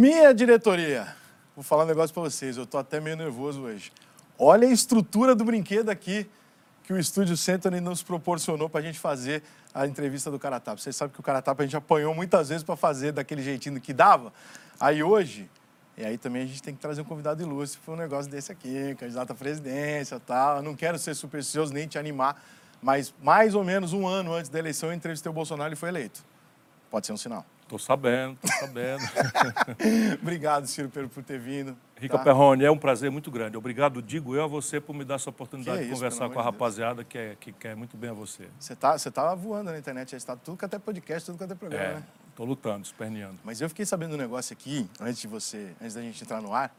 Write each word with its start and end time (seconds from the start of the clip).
Minha 0.00 0.32
diretoria, 0.32 1.14
vou 1.54 1.62
falar 1.62 1.84
um 1.84 1.86
negócio 1.86 2.14
para 2.14 2.22
vocês, 2.22 2.56
eu 2.56 2.64
tô 2.64 2.78
até 2.78 2.98
meio 2.98 3.18
nervoso 3.18 3.60
hoje. 3.60 3.92
Olha 4.38 4.66
a 4.66 4.70
estrutura 4.70 5.34
do 5.34 5.44
brinquedo 5.44 5.90
aqui 5.90 6.26
que 6.84 6.90
o 6.94 6.98
Estúdio 6.98 7.36
Century 7.36 7.82
nos 7.82 8.02
proporcionou 8.02 8.66
para 8.66 8.80
a 8.80 8.82
gente 8.82 8.98
fazer 8.98 9.42
a 9.74 9.86
entrevista 9.86 10.30
do 10.30 10.38
Caratapa. 10.38 10.80
Vocês 10.80 10.96
sabem 10.96 11.12
que 11.12 11.20
o 11.20 11.22
Caratapa 11.22 11.62
a 11.62 11.66
gente 11.66 11.76
apanhou 11.76 12.14
muitas 12.14 12.48
vezes 12.48 12.64
para 12.64 12.76
fazer 12.76 13.12
daquele 13.12 13.42
jeitinho 13.42 13.78
que 13.78 13.92
dava. 13.92 14.32
Aí 14.80 15.02
hoje, 15.02 15.50
e 15.98 16.02
aí 16.06 16.16
também 16.16 16.44
a 16.44 16.46
gente 16.46 16.62
tem 16.62 16.74
que 16.74 16.80
trazer 16.80 17.02
um 17.02 17.04
convidado 17.04 17.42
ilustre 17.42 17.78
para 17.84 17.92
um 17.92 17.98
negócio 17.98 18.30
desse 18.30 18.50
aqui, 18.50 18.96
candidato 18.98 19.32
à 19.32 19.34
presidência 19.34 20.14
e 20.14 20.20
tal. 20.20 20.56
Eu 20.56 20.62
não 20.62 20.74
quero 20.74 20.98
ser 20.98 21.14
supersticioso 21.14 21.74
nem 21.74 21.86
te 21.86 21.98
animar, 21.98 22.42
mas 22.80 23.12
mais 23.22 23.54
ou 23.54 23.62
menos 23.62 23.92
um 23.92 24.08
ano 24.08 24.32
antes 24.32 24.48
da 24.48 24.58
eleição 24.58 24.88
eu 24.88 24.94
entrevistei 24.94 25.28
o 25.28 25.34
Bolsonaro 25.34 25.74
e 25.74 25.76
foi 25.76 25.90
eleito. 25.90 26.24
Pode 26.90 27.06
ser 27.06 27.12
um 27.12 27.18
sinal. 27.18 27.44
Tô 27.70 27.78
sabendo, 27.78 28.36
tô 28.42 28.48
sabendo. 28.48 29.00
Obrigado, 30.20 30.66
Ciro, 30.66 30.88
por 30.88 31.22
ter 31.22 31.38
vindo. 31.38 31.76
Rica 31.96 32.18
tá? 32.18 32.24
Perrone, 32.24 32.64
é 32.64 32.70
um 32.70 32.76
prazer 32.76 33.12
muito 33.12 33.30
grande. 33.30 33.56
Obrigado, 33.56 34.02
digo 34.02 34.34
eu 34.34 34.42
a 34.42 34.46
você, 34.48 34.80
por 34.80 34.92
me 34.92 35.04
dar 35.04 35.14
essa 35.14 35.30
oportunidade 35.30 35.82
é 35.82 35.84
de 35.84 35.90
conversar 35.90 36.28
com 36.30 36.40
a 36.40 36.42
rapaziada 36.42 37.04
que, 37.04 37.16
é, 37.16 37.36
que 37.38 37.52
quer 37.52 37.76
muito 37.76 37.96
bem 37.96 38.10
a 38.10 38.12
você. 38.12 38.48
Você 38.58 38.74
tá, 38.74 38.98
você 38.98 39.08
tá 39.08 39.32
voando 39.36 39.70
na 39.70 39.78
internet, 39.78 40.16
está 40.16 40.34
tudo 40.34 40.58
que 40.58 40.64
até 40.64 40.80
podcast, 40.80 41.26
tudo 41.26 41.38
que 41.38 41.44
até 41.44 41.54
programa, 41.54 41.84
é, 41.84 41.94
né? 41.94 42.02
Tô 42.34 42.44
lutando, 42.44 42.84
esperneando. 42.84 43.38
Mas 43.44 43.60
eu 43.60 43.68
fiquei 43.68 43.86
sabendo 43.86 44.14
um 44.14 44.18
negócio 44.18 44.52
aqui, 44.52 44.90
antes 44.98 45.20
de 45.20 45.28
você, 45.28 45.72
antes 45.80 45.94
da 45.94 46.02
gente 46.02 46.20
entrar 46.24 46.42
no 46.42 46.52
ar, 46.52 46.74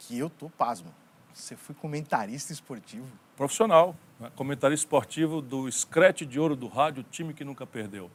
que 0.00 0.18
eu 0.18 0.28
tô 0.28 0.50
pasmo. 0.50 0.92
Você 1.32 1.56
foi 1.56 1.74
comentarista 1.74 2.52
esportivo. 2.52 3.06
Profissional, 3.38 3.96
né? 4.18 4.30
comentarista 4.36 4.84
esportivo 4.84 5.40
do 5.40 5.66
Screte 5.72 6.26
de 6.26 6.38
Ouro 6.38 6.54
do 6.54 6.68
Rádio, 6.68 7.02
time 7.10 7.32
que 7.32 7.42
nunca 7.42 7.66
perdeu. 7.66 8.10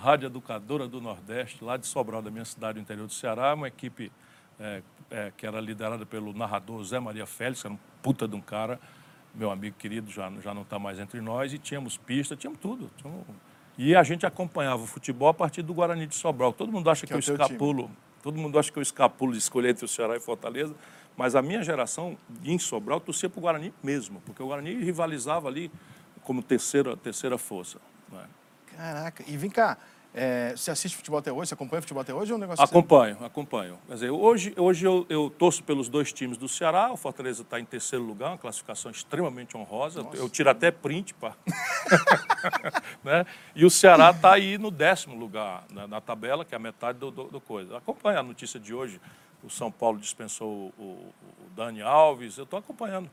Rádio 0.00 0.28
Educadora 0.28 0.88
do 0.88 0.98
Nordeste, 0.98 1.62
lá 1.62 1.76
de 1.76 1.86
Sobral, 1.86 2.22
da 2.22 2.30
minha 2.30 2.44
cidade, 2.46 2.74
do 2.74 2.80
interior 2.80 3.06
do 3.06 3.12
Ceará, 3.12 3.52
uma 3.52 3.68
equipe 3.68 4.10
é, 4.58 4.82
é, 5.10 5.32
que 5.36 5.46
era 5.46 5.60
liderada 5.60 6.06
pelo 6.06 6.32
narrador 6.32 6.82
Zé 6.84 6.98
Maria 6.98 7.26
Félix, 7.26 7.60
que 7.60 7.66
era 7.66 7.74
um 7.74 7.78
puta 8.02 8.26
de 8.26 8.34
um 8.34 8.40
cara, 8.40 8.80
meu 9.34 9.50
amigo 9.50 9.76
querido, 9.76 10.10
já, 10.10 10.32
já 10.42 10.54
não 10.54 10.62
está 10.62 10.78
mais 10.78 10.98
entre 10.98 11.20
nós, 11.20 11.52
e 11.52 11.58
tínhamos 11.58 11.98
pista, 11.98 12.34
tínhamos 12.34 12.60
tudo. 12.60 12.90
Tínhamos... 12.96 13.26
E 13.76 13.94
a 13.94 14.02
gente 14.02 14.24
acompanhava 14.24 14.82
o 14.82 14.86
futebol 14.86 15.28
a 15.28 15.34
partir 15.34 15.60
do 15.60 15.74
Guarani 15.74 16.06
de 16.06 16.14
Sobral. 16.14 16.54
Todo 16.54 16.72
mundo 16.72 16.88
acha 16.88 17.02
que, 17.02 17.08
que 17.08 17.12
é 17.12 17.16
eu 17.16 17.20
escapulo, 17.20 17.84
time. 17.84 17.96
todo 18.22 18.38
mundo 18.38 18.58
acha 18.58 18.72
que 18.72 18.78
eu 18.78 18.82
escapulo 18.82 19.32
de 19.32 19.38
escolher 19.38 19.68
entre 19.70 19.84
o 19.84 19.88
Ceará 19.88 20.16
e 20.16 20.20
Fortaleza, 20.20 20.74
mas 21.14 21.34
a 21.34 21.42
minha 21.42 21.62
geração 21.62 22.16
em 22.42 22.58
Sobral 22.58 23.00
torcia 23.00 23.28
para 23.28 23.38
o 23.38 23.42
Guarani 23.42 23.74
mesmo, 23.82 24.22
porque 24.24 24.42
o 24.42 24.46
Guarani 24.46 24.82
rivalizava 24.82 25.46
ali 25.46 25.70
como 26.22 26.42
terceira, 26.42 26.96
terceira 26.96 27.36
força. 27.36 27.78
Né? 28.10 28.24
Caraca, 28.80 29.22
e 29.26 29.36
vem 29.36 29.50
cá, 29.50 29.76
é, 30.14 30.54
você 30.56 30.70
assiste 30.70 30.96
futebol 30.96 31.18
até 31.18 31.30
hoje? 31.30 31.48
Você 31.48 31.54
acompanha 31.54 31.82
futebol 31.82 32.00
até 32.00 32.14
hoje 32.14 32.32
ou 32.32 32.36
é 32.36 32.38
um 32.38 32.40
negócio 32.40 32.64
Acompanho, 32.64 33.16
você... 33.16 33.24
acompanho. 33.26 33.78
Quer 33.86 33.92
dizer, 33.92 34.10
hoje, 34.10 34.54
hoje 34.56 34.86
eu, 34.86 35.04
eu 35.10 35.28
torço 35.28 35.62
pelos 35.62 35.90
dois 35.90 36.14
times 36.14 36.38
do 36.38 36.48
Ceará. 36.48 36.90
O 36.90 36.96
Fortaleza 36.96 37.42
está 37.42 37.60
em 37.60 37.64
terceiro 37.66 38.02
lugar, 38.02 38.30
uma 38.30 38.38
classificação 38.38 38.90
extremamente 38.90 39.54
honrosa. 39.54 40.02
Nossa. 40.02 40.16
Eu 40.16 40.30
tiro 40.30 40.48
até 40.48 40.70
print, 40.70 41.12
pá. 41.12 41.36
né? 43.04 43.26
E 43.54 43.66
o 43.66 43.70
Ceará 43.70 44.12
está 44.12 44.32
aí 44.32 44.56
no 44.56 44.70
décimo 44.70 45.14
lugar 45.14 45.64
na, 45.70 45.86
na, 45.86 46.00
tabela, 46.00 46.42
que 46.42 46.54
é 46.54 46.56
a 46.56 46.58
metade 46.58 46.98
do, 46.98 47.10
do, 47.10 47.24
do, 47.24 47.40
coisa. 47.40 47.76
Acompanha 47.76 48.20
a 48.20 48.22
notícia 48.22 48.58
de 48.58 48.72
hoje. 48.72 48.98
O 49.44 49.50
São 49.50 49.70
Paulo 49.70 49.98
dispensou 49.98 50.72
o, 50.78 50.82
o, 50.82 50.84
o 51.44 51.50
Dani 51.54 51.82
Alves. 51.82 52.38
Eu 52.38 52.44
estou 52.44 52.58
acompanhando 52.58 53.10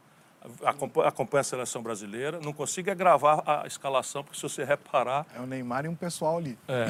acompanha 1.03 1.41
a 1.41 1.43
seleção 1.43 1.81
brasileira, 1.81 2.39
não 2.39 2.53
consigo 2.53 2.89
é 2.89 2.95
gravar 2.95 3.43
a 3.45 3.67
escalação, 3.67 4.23
porque 4.23 4.37
se 4.37 4.43
você 4.43 4.63
reparar... 4.63 5.25
É 5.35 5.39
o 5.39 5.45
Neymar 5.45 5.85
e 5.85 5.87
um 5.87 5.95
pessoal 5.95 6.37
ali. 6.37 6.57
É, 6.67 6.87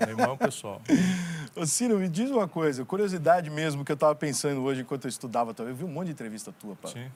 é 0.00 0.04
o 0.04 0.06
Neymar 0.06 0.28
e 0.28 0.32
um 0.32 0.36
pessoal. 0.36 0.80
Ô 1.56 1.66
Ciro, 1.66 1.98
me 1.98 2.08
diz 2.08 2.30
uma 2.30 2.48
coisa, 2.48 2.84
curiosidade 2.84 3.50
mesmo, 3.50 3.84
que 3.84 3.92
eu 3.92 3.94
estava 3.94 4.14
pensando 4.14 4.62
hoje 4.62 4.82
enquanto 4.82 5.04
eu 5.04 5.08
estudava, 5.08 5.54
eu 5.58 5.74
vi 5.74 5.84
um 5.84 5.88
monte 5.88 6.06
de 6.06 6.12
entrevista 6.12 6.52
tua, 6.52 6.76
pá. 6.76 6.88
Sim. 6.88 7.10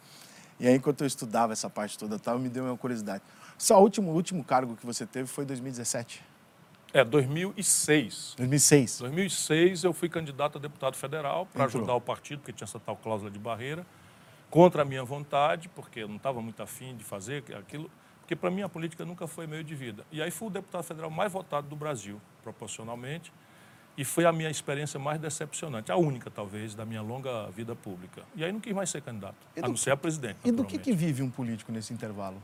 E 0.59 0.69
aí, 0.69 0.75
enquanto 0.75 1.00
eu 1.00 1.06
estudava 1.06 1.53
essa 1.53 1.69
parte 1.69 1.99
toda, 1.99 2.19
tal, 2.19 2.39
me 2.39 2.49
deu 2.49 2.65
uma 2.65 2.77
curiosidade. 2.77 3.23
O 3.71 3.75
último, 3.75 4.12
último 4.12 4.44
cargo 4.44 4.77
que 4.77 4.87
você 4.87 5.05
teve 5.06 5.27
foi 5.27 5.44
em 5.44 5.47
2017? 5.49 6.23
É, 6.93 7.05
2006. 7.05 8.34
2006. 8.37 8.99
2006 9.00 9.83
eu 9.83 9.93
fui 9.93 10.09
candidato 10.09 10.59
a 10.59 10.61
deputado 10.61 10.97
federal 10.97 11.44
para 11.47 11.65
ajudar 11.65 11.94
o 11.94 12.00
partido, 12.00 12.39
porque 12.39 12.53
tinha 12.53 12.67
essa 12.67 12.78
tal 12.78 12.97
cláusula 12.97 13.31
de 13.31 13.39
barreira 13.39 13.84
contra 14.54 14.82
a 14.82 14.84
minha 14.84 15.03
vontade, 15.03 15.69
porque 15.69 15.98
eu 15.98 16.06
não 16.06 16.15
estava 16.15 16.41
muito 16.41 16.62
afim 16.62 16.94
de 16.94 17.03
fazer 17.03 17.42
aquilo, 17.59 17.91
porque 18.20 18.37
para 18.37 18.53
mim 18.53 18.62
a 18.62 18.69
política 18.69 19.04
nunca 19.04 19.26
foi 19.26 19.48
meio 19.48 19.65
de 19.65 19.75
vida. 19.75 20.06
E 20.12 20.22
aí 20.22 20.31
fui 20.31 20.47
o 20.47 20.50
deputado 20.50 20.84
federal 20.84 21.10
mais 21.10 21.32
votado 21.32 21.66
do 21.66 21.75
Brasil, 21.75 22.20
proporcionalmente, 22.41 23.32
e 23.98 24.04
foi 24.04 24.25
a 24.25 24.31
minha 24.31 24.48
experiência 24.48 24.97
mais 24.97 25.19
decepcionante, 25.19 25.91
a 25.91 25.97
única, 25.97 26.31
talvez, 26.31 26.72
da 26.72 26.84
minha 26.84 27.03
longa 27.03 27.50
vida 27.50 27.75
pública. 27.75 28.22
E 28.37 28.44
aí 28.44 28.53
não 28.53 28.60
quis 28.60 28.72
mais 28.72 28.91
ser 28.91 29.03
candidato, 29.03 29.34
a 29.60 29.66
não 29.66 29.76
ser 29.76 29.91
a 29.91 29.97
presidente. 29.97 30.38
E 30.44 30.53
do 30.53 30.64
que, 30.64 30.78
que 30.78 30.93
vive 30.93 31.20
um 31.20 31.31
político 31.31 31.72
nesse 31.72 31.93
intervalo? 31.93 32.41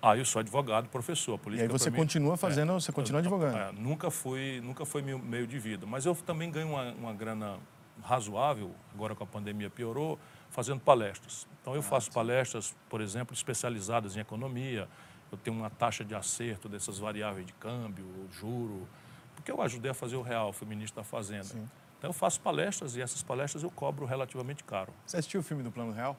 Ah, 0.00 0.16
eu 0.16 0.24
sou 0.24 0.38
advogado, 0.38 0.88
professor. 0.88 1.36
Política 1.40 1.64
e 1.64 1.66
aí 1.66 1.72
você 1.76 1.90
continua 1.90 2.34
mim, 2.34 2.38
fazendo, 2.38 2.70
é, 2.70 2.74
você 2.74 2.92
continua 2.92 3.18
advogando? 3.20 3.58
É, 3.58 3.72
nunca 3.72 4.12
foi, 4.12 4.60
nunca 4.62 4.86
foi 4.86 5.02
meio, 5.02 5.18
meio 5.18 5.44
de 5.44 5.58
vida. 5.58 5.86
Mas 5.86 6.06
eu 6.06 6.14
também 6.14 6.52
ganho 6.52 6.68
uma, 6.68 6.92
uma 6.92 7.12
grana 7.12 7.58
razoável, 8.00 8.70
agora 8.94 9.16
com 9.16 9.24
a 9.24 9.26
pandemia 9.26 9.68
piorou, 9.68 10.20
fazendo 10.50 10.80
palestras. 10.80 11.46
Então, 11.60 11.74
eu 11.74 11.82
faço 11.82 12.10
palestras, 12.10 12.74
por 12.88 13.00
exemplo, 13.00 13.34
especializadas 13.34 14.16
em 14.16 14.20
economia. 14.20 14.88
Eu 15.30 15.38
tenho 15.38 15.56
uma 15.56 15.70
taxa 15.70 16.04
de 16.04 16.14
acerto 16.14 16.68
dessas 16.68 16.98
variáveis 16.98 17.46
de 17.46 17.52
câmbio, 17.54 18.06
juro, 18.32 18.88
porque 19.34 19.52
eu 19.52 19.60
ajudei 19.60 19.90
a 19.90 19.94
fazer 19.94 20.16
o 20.16 20.22
real, 20.22 20.52
fui 20.52 20.66
ministro 20.66 20.96
da 21.00 21.04
Fazenda. 21.04 21.44
Sim. 21.44 21.68
Então, 21.98 22.10
eu 22.10 22.14
faço 22.14 22.40
palestras 22.40 22.96
e 22.96 23.02
essas 23.02 23.22
palestras 23.22 23.62
eu 23.62 23.70
cobro 23.70 24.06
relativamente 24.06 24.64
caro. 24.64 24.92
Você 25.04 25.16
assistiu 25.16 25.40
o 25.40 25.42
filme 25.42 25.62
do 25.62 25.70
Plano 25.70 25.92
Real? 25.92 26.16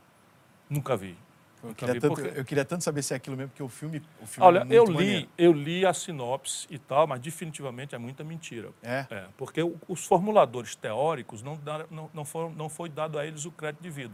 Nunca 0.69 0.95
vi. 0.95 1.17
Eu 1.61 1.75
queria, 1.75 1.99
tanto, 1.99 2.15
porque... 2.15 2.39
eu 2.39 2.45
queria, 2.45 2.65
tanto, 2.65 2.83
saber 2.83 3.03
se 3.03 3.13
é 3.13 3.17
aquilo 3.17 3.35
mesmo, 3.35 3.49
porque 3.49 3.63
o 3.63 3.67
filme, 3.67 4.01
o 4.21 4.25
filme 4.25 4.47
Olha, 4.47 4.59
é 4.69 4.77
eu 4.77 4.85
li, 4.85 4.93
maneiro. 4.93 5.29
eu 5.37 5.51
li 5.51 5.85
a 5.85 5.93
sinopse 5.93 6.65
e 6.69 6.79
tal, 6.79 7.05
mas 7.05 7.19
definitivamente 7.19 7.93
é 7.93 7.97
muita 7.97 8.23
mentira. 8.23 8.69
É? 8.81 9.05
é 9.09 9.25
porque 9.37 9.61
os 9.87 10.05
formuladores 10.05 10.75
teóricos 10.75 11.41
não, 11.41 11.59
não, 11.91 12.09
não, 12.13 12.25
foram, 12.25 12.51
não 12.51 12.69
foi 12.69 12.87
dado 12.89 13.19
a 13.19 13.25
eles 13.25 13.45
o 13.45 13.51
crédito 13.51 13.81
devido. 13.81 14.13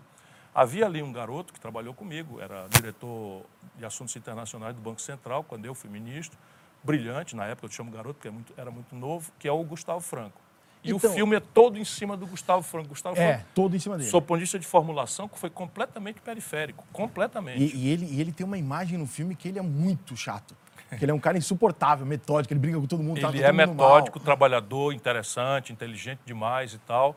Havia 0.56 0.86
ali 0.86 1.04
um 1.04 1.12
garoto 1.12 1.54
que 1.54 1.60
trabalhou 1.60 1.94
comigo, 1.94 2.40
era 2.42 2.68
diretor 2.70 3.44
de 3.78 3.86
assuntos 3.86 4.16
internacionais 4.16 4.74
do 4.74 4.82
Banco 4.82 5.02
Central, 5.02 5.44
quando 5.44 5.66
eu 5.66 5.76
fui 5.76 5.90
ministro, 5.90 6.40
brilhante, 6.84 7.36
na 7.36 7.46
época 7.46 7.68
eu 7.68 7.72
chamo 7.72 7.92
garoto 7.92 8.16
porque 8.16 8.30
é 8.30 8.32
muito, 8.32 8.54
era 8.56 8.72
muito 8.72 8.96
novo, 8.96 9.32
que 9.38 9.48
é 9.48 9.52
o 9.52 9.64
Gustavo 9.64 10.02
Franco. 10.02 10.45
E 10.86 10.92
então, 10.92 11.10
o 11.10 11.14
filme 11.14 11.36
é 11.36 11.40
todo 11.40 11.80
em 11.80 11.84
cima 11.84 12.16
do 12.16 12.28
Gustavo 12.28 12.62
Franco. 12.62 12.90
Gustavo 12.90 13.20
é, 13.20 13.34
Franco, 13.34 13.50
todo 13.56 13.76
em 13.76 13.80
cima 13.80 13.98
dele. 13.98 14.10
Sob 14.10 14.28
ponto 14.28 14.46
de 14.46 14.66
formulação, 14.68 15.28
que 15.28 15.40
foi 15.40 15.50
completamente 15.50 16.22
periférico, 16.22 16.86
completamente. 16.94 17.60
E, 17.60 17.76
e, 17.76 17.90
ele, 17.90 18.06
e 18.06 18.22
ele 18.22 18.32
tem 18.32 18.46
uma 18.46 18.58
imagem 18.58 18.98
no 18.98 19.08
filme 19.08 19.36
que 19.36 19.48
ele 19.48 19.58
é 19.58 19.64
muito 19.64 20.16
chato. 20.16 20.56
Que 20.98 21.04
ele 21.04 21.12
é 21.12 21.14
um 21.14 21.20
cara 21.20 21.38
insuportável, 21.38 22.06
metódico, 22.06 22.54
ele 22.54 22.60
briga 22.60 22.80
com 22.80 22.86
todo 22.86 23.04
mundo. 23.04 23.18
Ele 23.18 23.42
é 23.42 23.52
metódico, 23.52 24.20
mal. 24.20 24.26
trabalhador, 24.26 24.94
interessante, 24.94 25.74
inteligente 25.74 26.20
demais 26.26 26.74
e 26.74 26.78
tal. 26.78 27.16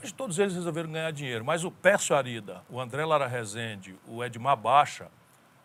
Mas 0.00 0.12
todos 0.12 0.38
eles 0.38 0.54
resolveram 0.54 0.92
ganhar 0.92 1.10
dinheiro. 1.10 1.44
Mas 1.44 1.64
o 1.64 1.70
Pércio 1.70 2.14
Arida, 2.14 2.62
o 2.68 2.78
André 2.78 3.04
Lara 3.04 3.26
Rezende, 3.26 3.96
o 4.06 4.22
Edmar 4.22 4.56
Baixa, 4.56 5.08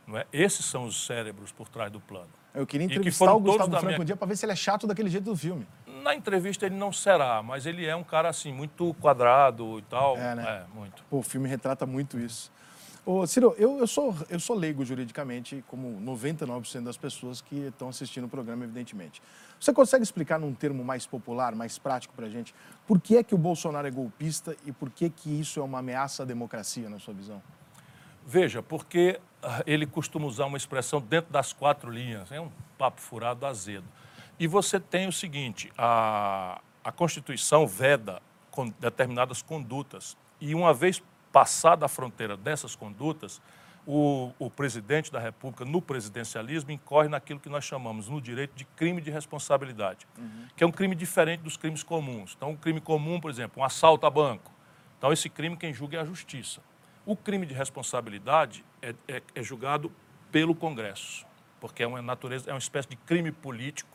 não 0.07 0.17
é? 0.17 0.25
esses 0.31 0.65
são 0.65 0.85
os 0.85 1.05
cérebros 1.05 1.51
por 1.51 1.67
trás 1.67 1.91
do 1.91 1.99
plano. 1.99 2.29
Eu 2.53 2.67
queria 2.67 2.85
entrevistar 2.85 3.33
o 3.33 3.39
Gustavo 3.39 3.69
Franco 3.71 3.85
minha... 3.85 4.01
um 4.01 4.05
dia 4.05 4.15
para 4.15 4.27
ver 4.27 4.35
se 4.35 4.45
ele 4.45 4.51
é 4.51 4.55
chato 4.55 4.85
daquele 4.85 5.09
jeito 5.09 5.23
do 5.23 5.35
filme. 5.35 5.65
Na 6.01 6.15
entrevista 6.15 6.65
ele 6.65 6.75
não 6.75 6.91
será, 6.91 7.41
mas 7.43 7.65
ele 7.65 7.85
é 7.85 7.95
um 7.95 8.03
cara 8.03 8.29
assim, 8.29 8.51
muito 8.51 8.93
quadrado 8.95 9.79
e 9.79 9.81
tal. 9.83 10.17
É, 10.17 10.35
né? 10.35 10.65
É, 10.65 10.75
muito. 10.75 11.03
Pô, 11.09 11.19
o 11.19 11.23
filme 11.23 11.47
retrata 11.47 11.85
muito 11.85 12.19
isso. 12.19 12.51
Ô, 13.03 13.25
Ciro, 13.25 13.55
eu, 13.57 13.79
eu, 13.79 13.87
sou, 13.87 14.15
eu 14.29 14.39
sou 14.39 14.55
leigo 14.55 14.85
juridicamente, 14.85 15.63
como 15.67 15.99
99% 16.01 16.83
das 16.83 16.97
pessoas 16.97 17.41
que 17.41 17.55
estão 17.55 17.89
assistindo 17.89 18.25
o 18.25 18.29
programa, 18.29 18.63
evidentemente. 18.63 19.21
Você 19.59 19.73
consegue 19.73 20.03
explicar 20.03 20.39
num 20.39 20.53
termo 20.53 20.83
mais 20.83 21.07
popular, 21.07 21.55
mais 21.55 21.79
prático 21.79 22.13
para 22.13 22.27
a 22.27 22.29
gente, 22.29 22.53
por 22.85 23.01
que 23.01 23.17
é 23.17 23.23
que 23.23 23.33
o 23.33 23.39
Bolsonaro 23.39 23.87
é 23.87 23.91
golpista 23.91 24.55
e 24.65 24.71
por 24.71 24.91
que, 24.91 25.09
que 25.09 25.39
isso 25.39 25.59
é 25.59 25.63
uma 25.63 25.79
ameaça 25.79 26.21
à 26.21 26.25
democracia, 26.25 26.89
na 26.89 26.99
sua 26.99 27.13
visão? 27.13 27.41
Veja, 28.25 28.61
porque 28.61 29.19
ah, 29.41 29.63
ele 29.65 29.87
costuma 29.87 30.27
usar 30.27 30.45
uma 30.45 30.57
expressão 30.57 31.01
dentro 31.01 31.31
das 31.31 31.53
quatro 31.53 31.89
linhas, 31.89 32.31
é 32.31 32.39
um 32.39 32.51
papo 32.77 33.01
furado 33.01 33.47
azedo. 33.47 33.85
E 34.41 34.47
você 34.47 34.79
tem 34.79 35.07
o 35.07 35.11
seguinte, 35.11 35.71
a, 35.77 36.59
a 36.83 36.91
Constituição 36.91 37.67
veda 37.67 38.19
com 38.49 38.67
determinadas 38.67 39.43
condutas, 39.43 40.17
e 40.39 40.55
uma 40.55 40.73
vez 40.73 40.99
passada 41.31 41.85
a 41.85 41.87
fronteira 41.87 42.35
dessas 42.35 42.75
condutas, 42.75 43.39
o, 43.85 44.31
o, 44.39 44.49
presidente 44.49 45.11
da 45.11 45.19
República, 45.19 45.63
no 45.63 45.79
presidencialismo, 45.79 46.71
incorre 46.71 47.07
naquilo 47.07 47.39
que 47.39 47.49
nós 47.49 47.65
chamamos 47.65 48.09
no 48.09 48.19
direito 48.19 48.55
de 48.55 48.65
crime 48.65 48.99
de 48.99 49.11
responsabilidade, 49.11 50.07
uhum. 50.17 50.47
que 50.55 50.63
é 50.63 50.67
um 50.67 50.71
crime 50.71 50.95
diferente 50.95 51.41
dos 51.41 51.55
crimes 51.55 51.83
comuns. 51.83 52.33
Então, 52.35 52.49
um 52.49 52.57
crime 52.57 52.81
comum, 52.81 53.19
por 53.19 53.29
exemplo, 53.29 53.61
um 53.61 53.63
assalto 53.63 54.07
a 54.07 54.09
banco. 54.09 54.51
Então, 54.97 55.13
esse 55.13 55.29
crime 55.29 55.55
quem 55.55 55.71
julga 55.71 55.99
é 55.99 56.01
a 56.01 56.05
justiça. 56.05 56.61
O 57.05 57.15
crime 57.15 57.45
de 57.45 57.53
responsabilidade 57.53 58.65
é, 58.81 58.95
é, 59.07 59.21
é 59.35 59.43
julgado 59.43 59.91
pelo 60.31 60.55
Congresso, 60.55 61.27
porque 61.59 61.83
é 61.83 61.87
uma 61.87 62.01
natureza, 62.01 62.49
é 62.49 62.53
uma 62.53 62.57
espécie 62.57 62.89
de 62.89 62.95
crime 62.95 63.31
político, 63.31 63.90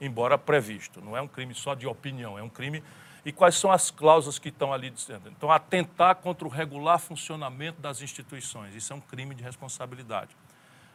embora 0.00 0.36
previsto. 0.36 1.00
Não 1.00 1.16
é 1.16 1.20
um 1.20 1.28
crime 1.28 1.54
só 1.54 1.74
de 1.74 1.86
opinião, 1.86 2.38
é 2.38 2.42
um 2.42 2.48
crime 2.48 2.82
E 3.24 3.32
quais 3.32 3.56
são 3.56 3.72
as 3.72 3.90
cláusulas 3.90 4.38
que 4.38 4.50
estão 4.50 4.72
ali 4.72 4.88
dizendo? 4.88 5.28
Então, 5.28 5.50
atentar 5.50 6.14
contra 6.14 6.46
o 6.46 6.50
regular 6.50 7.00
funcionamento 7.00 7.80
das 7.80 8.00
instituições. 8.00 8.72
Isso 8.72 8.92
é 8.92 8.96
um 8.96 9.00
crime 9.00 9.34
de 9.34 9.42
responsabilidade. 9.42 10.36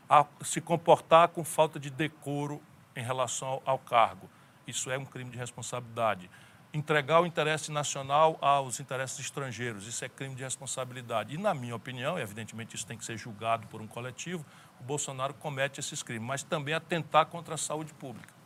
A 0.10 0.26
se 0.42 0.62
comportar 0.62 1.28
com 1.28 1.44
falta 1.44 1.78
de 1.78 1.90
decoro 1.90 2.62
em 2.96 3.04
relação 3.04 3.62
ao, 3.66 3.78
cargo. 3.78 4.30
Isso 4.66 4.90
é 4.90 4.98
um 4.98 5.04
crime 5.04 5.30
de 5.30 5.38
responsabilidade. 5.38 6.30
Entregar 6.74 7.20
o 7.20 7.26
interesse 7.26 7.70
nacional 7.70 8.38
aos 8.40 8.80
interesses 8.80 9.20
estrangeiros. 9.20 9.86
Isso 9.86 10.06
é 10.06 10.08
crime 10.08 10.34
de 10.34 10.44
responsabilidade. 10.44 11.36
E, 11.36 11.38
na 11.38 11.54
minha 11.54 11.76
opinião, 11.76 12.18
e 12.18 12.22
evidentemente 12.22 12.78
isso 12.78 12.88
tem 12.88 12.98
que 12.98 13.04
ser 13.04 13.18
julgado 13.18 13.68
por 13.68 13.82
um 13.82 13.88
coletivo, 13.88 14.46
o 14.80 14.84
Bolsonaro 14.84 15.34
comete 15.34 15.82
esses 15.82 16.02
crimes, 16.02 16.26
mas 16.26 16.44
também 16.44 16.74
atentar 16.74 17.26
contra 17.26 17.56
a 17.56 17.58
saúde 17.58 17.94
pública. 17.94 18.41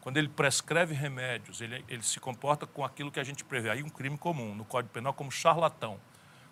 Quando 0.00 0.16
ele 0.16 0.28
prescreve 0.28 0.94
remédios, 0.94 1.60
ele, 1.60 1.84
ele 1.88 2.02
se 2.02 2.18
comporta 2.18 2.66
com 2.66 2.84
aquilo 2.84 3.10
que 3.10 3.20
a 3.20 3.24
gente 3.24 3.44
prevê, 3.44 3.70
aí 3.70 3.82
um 3.82 3.88
crime 3.88 4.16
comum, 4.16 4.54
no 4.54 4.64
Código 4.64 4.92
Penal, 4.92 5.12
como 5.12 5.30
charlatão. 5.30 5.98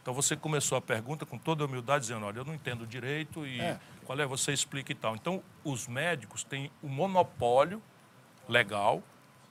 Então 0.03 0.15
você 0.15 0.37
começou 0.37 0.79
a 0.79 0.81
pergunta 0.81 1.27
com 1.27 1.39
toda 1.39 1.65
a 1.65 1.67
humildade, 1.67 2.03
dizendo: 2.03 2.25
olha, 2.25 2.39
eu 2.39 2.45
não 2.45 2.55
entendo 2.55 2.87
direito 2.87 3.47
e 3.47 3.61
é. 3.61 3.79
qual 4.05 4.19
é, 4.19 4.27
você 4.27 4.53
explica 4.53 4.93
e 4.93 4.95
tal. 4.95 5.15
Então, 5.15 5.43
os 5.65 5.87
médicos 5.87 6.43
têm 6.45 6.71
o 6.83 6.89
monopólio 6.89 7.83
legal, 8.49 9.03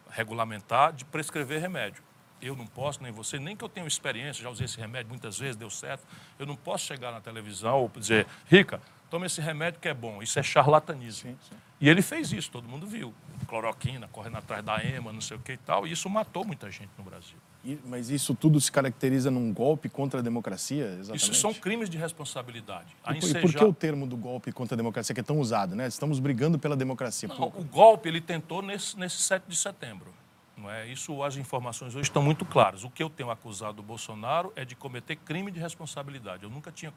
regulamentar, 0.10 0.94
de 0.94 1.06
prescrever 1.06 1.62
remédio. 1.62 2.04
Eu 2.42 2.56
não 2.56 2.68
posso, 2.68 3.02
nem 3.02 3.12
você, 3.12 3.40
nem 3.40 3.56
que 3.56 3.64
eu 3.64 3.70
tenha 3.70 3.86
experiência, 3.86 4.44
já 4.44 4.50
usei 4.50 4.66
esse 4.66 4.80
remédio 4.80 5.10
muitas 5.10 5.40
vezes, 5.40 5.56
deu 5.56 5.70
certo. 5.70 6.06
Eu 6.38 6.46
não 6.46 6.56
posso 6.56 6.86
chegar 6.86 7.12
na 7.12 7.20
televisão 7.20 7.82
ou 7.82 7.90
dizer, 7.90 8.28
Rica, 8.48 8.80
toma 9.10 9.26
esse 9.26 9.42
remédio 9.42 9.80
que 9.80 9.88
é 9.88 9.94
bom. 9.94 10.22
Isso 10.22 10.38
é 10.38 10.44
charlatanismo. 10.44 11.32
Sim, 11.32 11.38
sim. 11.50 11.56
E 11.80 11.90
ele 11.90 12.02
fez 12.02 12.32
isso, 12.32 12.52
todo 12.52 12.68
mundo 12.68 12.88
viu. 12.88 13.14
Cloroquina, 13.48 14.08
correndo 14.10 14.38
atrás 14.38 14.64
da 14.64 14.84
EMA, 14.84 15.14
não 15.14 15.22
sei 15.22 15.38
o 15.38 15.40
que 15.40 15.54
e 15.54 15.58
tal. 15.58 15.88
E 15.88 15.92
isso 15.92 16.10
matou 16.10 16.46
muita 16.46 16.70
gente 16.70 16.90
no 16.98 17.04
Brasil. 17.04 17.38
E, 17.64 17.80
mas 17.86 18.10
isso 18.10 18.36
tudo 18.36 18.62
se 18.62 18.72
caracteriza 18.72 19.32
num 19.32 19.52
golpe 19.52 19.90
contra 19.90 20.20
a 20.20 20.24
democracia? 20.24 20.86
Exatamente? 21.00 21.24
Isso 21.24 21.34
são 21.34 21.54
crimes 21.54 21.90
de 21.90 21.98
responsabilidade. 21.98 22.96
A 23.04 23.14
e, 23.14 23.18
ensejar... 23.18 23.40
e 23.40 23.42
por 23.42 23.54
que 23.54 23.64
o 23.64 23.74
termo 23.74 24.06
do 24.06 24.16
golpe 24.16 24.52
contra 24.52 24.76
a 24.76 24.78
democracia 24.78 25.14
que 25.16 25.22
é 25.22 25.24
tão 25.24 25.40
usado? 25.40 25.76
Né? 25.76 25.88
Estamos 25.88 26.20
brigando 26.20 26.60
pela 26.60 26.76
democracia. 26.76 27.28
Não, 27.28 27.36
por... 27.36 27.60
O 27.60 27.64
golpe 27.64 28.10
ele 28.10 28.22
tentou 28.22 28.62
nesse, 28.62 28.98
nesse 28.98 29.18
7 29.18 29.46
de 29.48 29.56
setembro. 29.56 30.14
Não 30.56 30.72
é? 30.72 30.88
Isso, 30.88 31.22
as 31.24 31.36
informações 31.36 31.94
hoje 31.94 32.10
estão 32.10 32.24
muito 32.24 32.44
claras. 32.44 32.84
O 32.84 32.90
que 32.90 33.04
eu 33.04 33.10
tenho 33.10 33.30
acusado 33.30 33.80
o 33.80 33.84
Bolsonaro 33.84 34.52
é 34.56 34.66
de 34.66 34.76
cometer 34.76 35.16
crime 35.16 35.52
de 35.52 35.60
responsabilidade. 35.60 36.44
Eu 36.44 36.50
nunca 36.50 36.72
tinha 36.72 36.92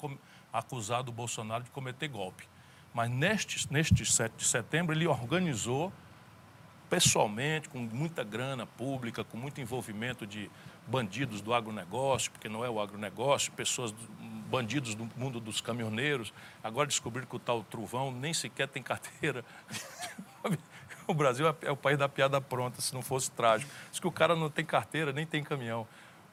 acusado 0.52 1.10
o 1.10 1.12
Bolsonaro 1.12 1.62
de 1.62 1.70
cometer 1.70 2.08
golpe. 2.08 2.48
Mas 2.94 3.10
neste, 3.10 3.70
neste 3.72 4.04
7 4.04 4.32
de 4.36 4.44
setembro, 4.46 4.94
ele 4.94 5.06
organizou 5.06 5.92
pessoalmente, 6.90 7.68
com 7.68 7.78
muita 7.78 8.24
grana 8.24 8.66
pública, 8.66 9.22
com 9.22 9.38
muito 9.38 9.60
envolvimento 9.60 10.26
de 10.26 10.50
bandidos 10.86 11.40
do 11.40 11.54
agronegócio, 11.54 12.32
porque 12.32 12.48
não 12.48 12.64
é 12.64 12.68
o 12.68 12.80
agronegócio, 12.80 13.52
pessoas, 13.52 13.94
bandidos 14.50 14.96
do 14.96 15.08
mundo 15.16 15.38
dos 15.38 15.60
caminhoneiros. 15.60 16.32
Agora 16.62 16.88
descobriram 16.88 17.28
que 17.28 17.36
o 17.36 17.38
tal 17.38 17.62
Truvão 17.62 18.10
nem 18.10 18.34
sequer 18.34 18.66
tem 18.66 18.82
carteira. 18.82 19.44
o 21.06 21.14
Brasil 21.14 21.48
é, 21.48 21.54
é 21.62 21.70
o 21.70 21.76
país 21.76 21.96
da 21.96 22.08
piada 22.08 22.40
pronta, 22.40 22.80
se 22.80 22.92
não 22.92 23.02
fosse 23.02 23.30
trágico. 23.30 23.70
Diz 23.92 24.00
que 24.00 24.06
o 24.08 24.12
cara 24.12 24.34
não 24.34 24.50
tem 24.50 24.64
carteira, 24.64 25.12
nem 25.12 25.24
tem 25.24 25.44
caminhão 25.44 25.86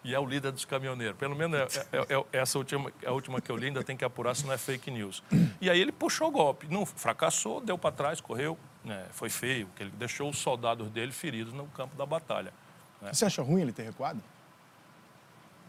e 0.04 0.16
é 0.16 0.20
o 0.20 0.26
líder 0.26 0.52
dos 0.54 0.64
caminhoneiros. 0.64 1.18
Pelo 1.18 1.36
menos 1.36 1.60
é, 1.60 1.86
é, 1.92 2.16
é, 2.16 2.40
essa 2.40 2.58
última, 2.58 2.92
a 3.06 3.12
última 3.12 3.42
que 3.42 3.52
eu 3.52 3.58
li, 3.58 3.68
ainda 3.68 3.84
tem 3.84 3.98
que 3.98 4.06
apurar 4.06 4.36
se 4.36 4.46
não 4.46 4.54
é 4.54 4.58
fake 4.58 4.90
news. 4.90 5.22
E 5.60 5.70
aí 5.70 5.80
ele 5.82 5.92
puxou 5.92 6.30
o 6.30 6.32
golpe. 6.32 6.66
Não 6.70 6.86
fracassou, 6.86 7.60
deu 7.60 7.78
para 7.78 7.92
trás, 7.92 8.22
correu. 8.22 8.58
Né? 8.88 9.06
Foi 9.12 9.30
feio, 9.30 9.68
porque 9.68 9.84
ele 9.84 9.92
deixou 9.92 10.30
os 10.30 10.38
soldados 10.38 10.90
dele 10.90 11.12
feridos 11.12 11.54
no 11.54 11.68
campo 11.68 11.96
da 11.98 12.06
batalha. 12.06 12.54
Né? 13.02 13.14
Você 13.14 13.26
acha 13.26 13.42
ruim 13.42 13.62
ele 13.62 13.74
ter 13.74 13.84
recuado? 13.84 14.24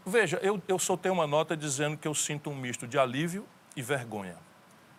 Veja, 0.05 0.39
eu, 0.41 0.61
eu 0.69 0.79
soltei 0.79 1.11
uma 1.11 1.27
nota 1.27 1.55
dizendo 1.55 1.97
que 1.97 2.07
eu 2.07 2.15
sinto 2.15 2.49
um 2.49 2.55
misto 2.55 2.87
de 2.87 2.97
alívio 2.97 3.45
e 3.75 3.81
vergonha. 3.81 4.37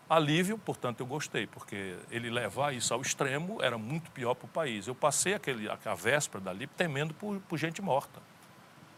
Alívio, 0.09 0.59
portanto, 0.59 1.01
eu 1.01 1.07
gostei, 1.07 1.47
porque 1.47 1.97
ele 2.11 2.29
levar 2.29 2.75
isso 2.75 2.93
ao 2.93 3.01
extremo 3.01 3.63
era 3.63 3.79
muito 3.79 4.11
pior 4.11 4.35
para 4.35 4.45
o 4.45 4.49
país. 4.49 4.87
Eu 4.87 4.95
passei 4.95 5.33
aquele, 5.33 5.67
a 5.71 5.95
véspera 5.95 6.45
dali 6.45 6.67
temendo 6.67 7.15
por, 7.15 7.41
por 7.49 7.57
gente 7.57 7.81
morta. 7.81 8.21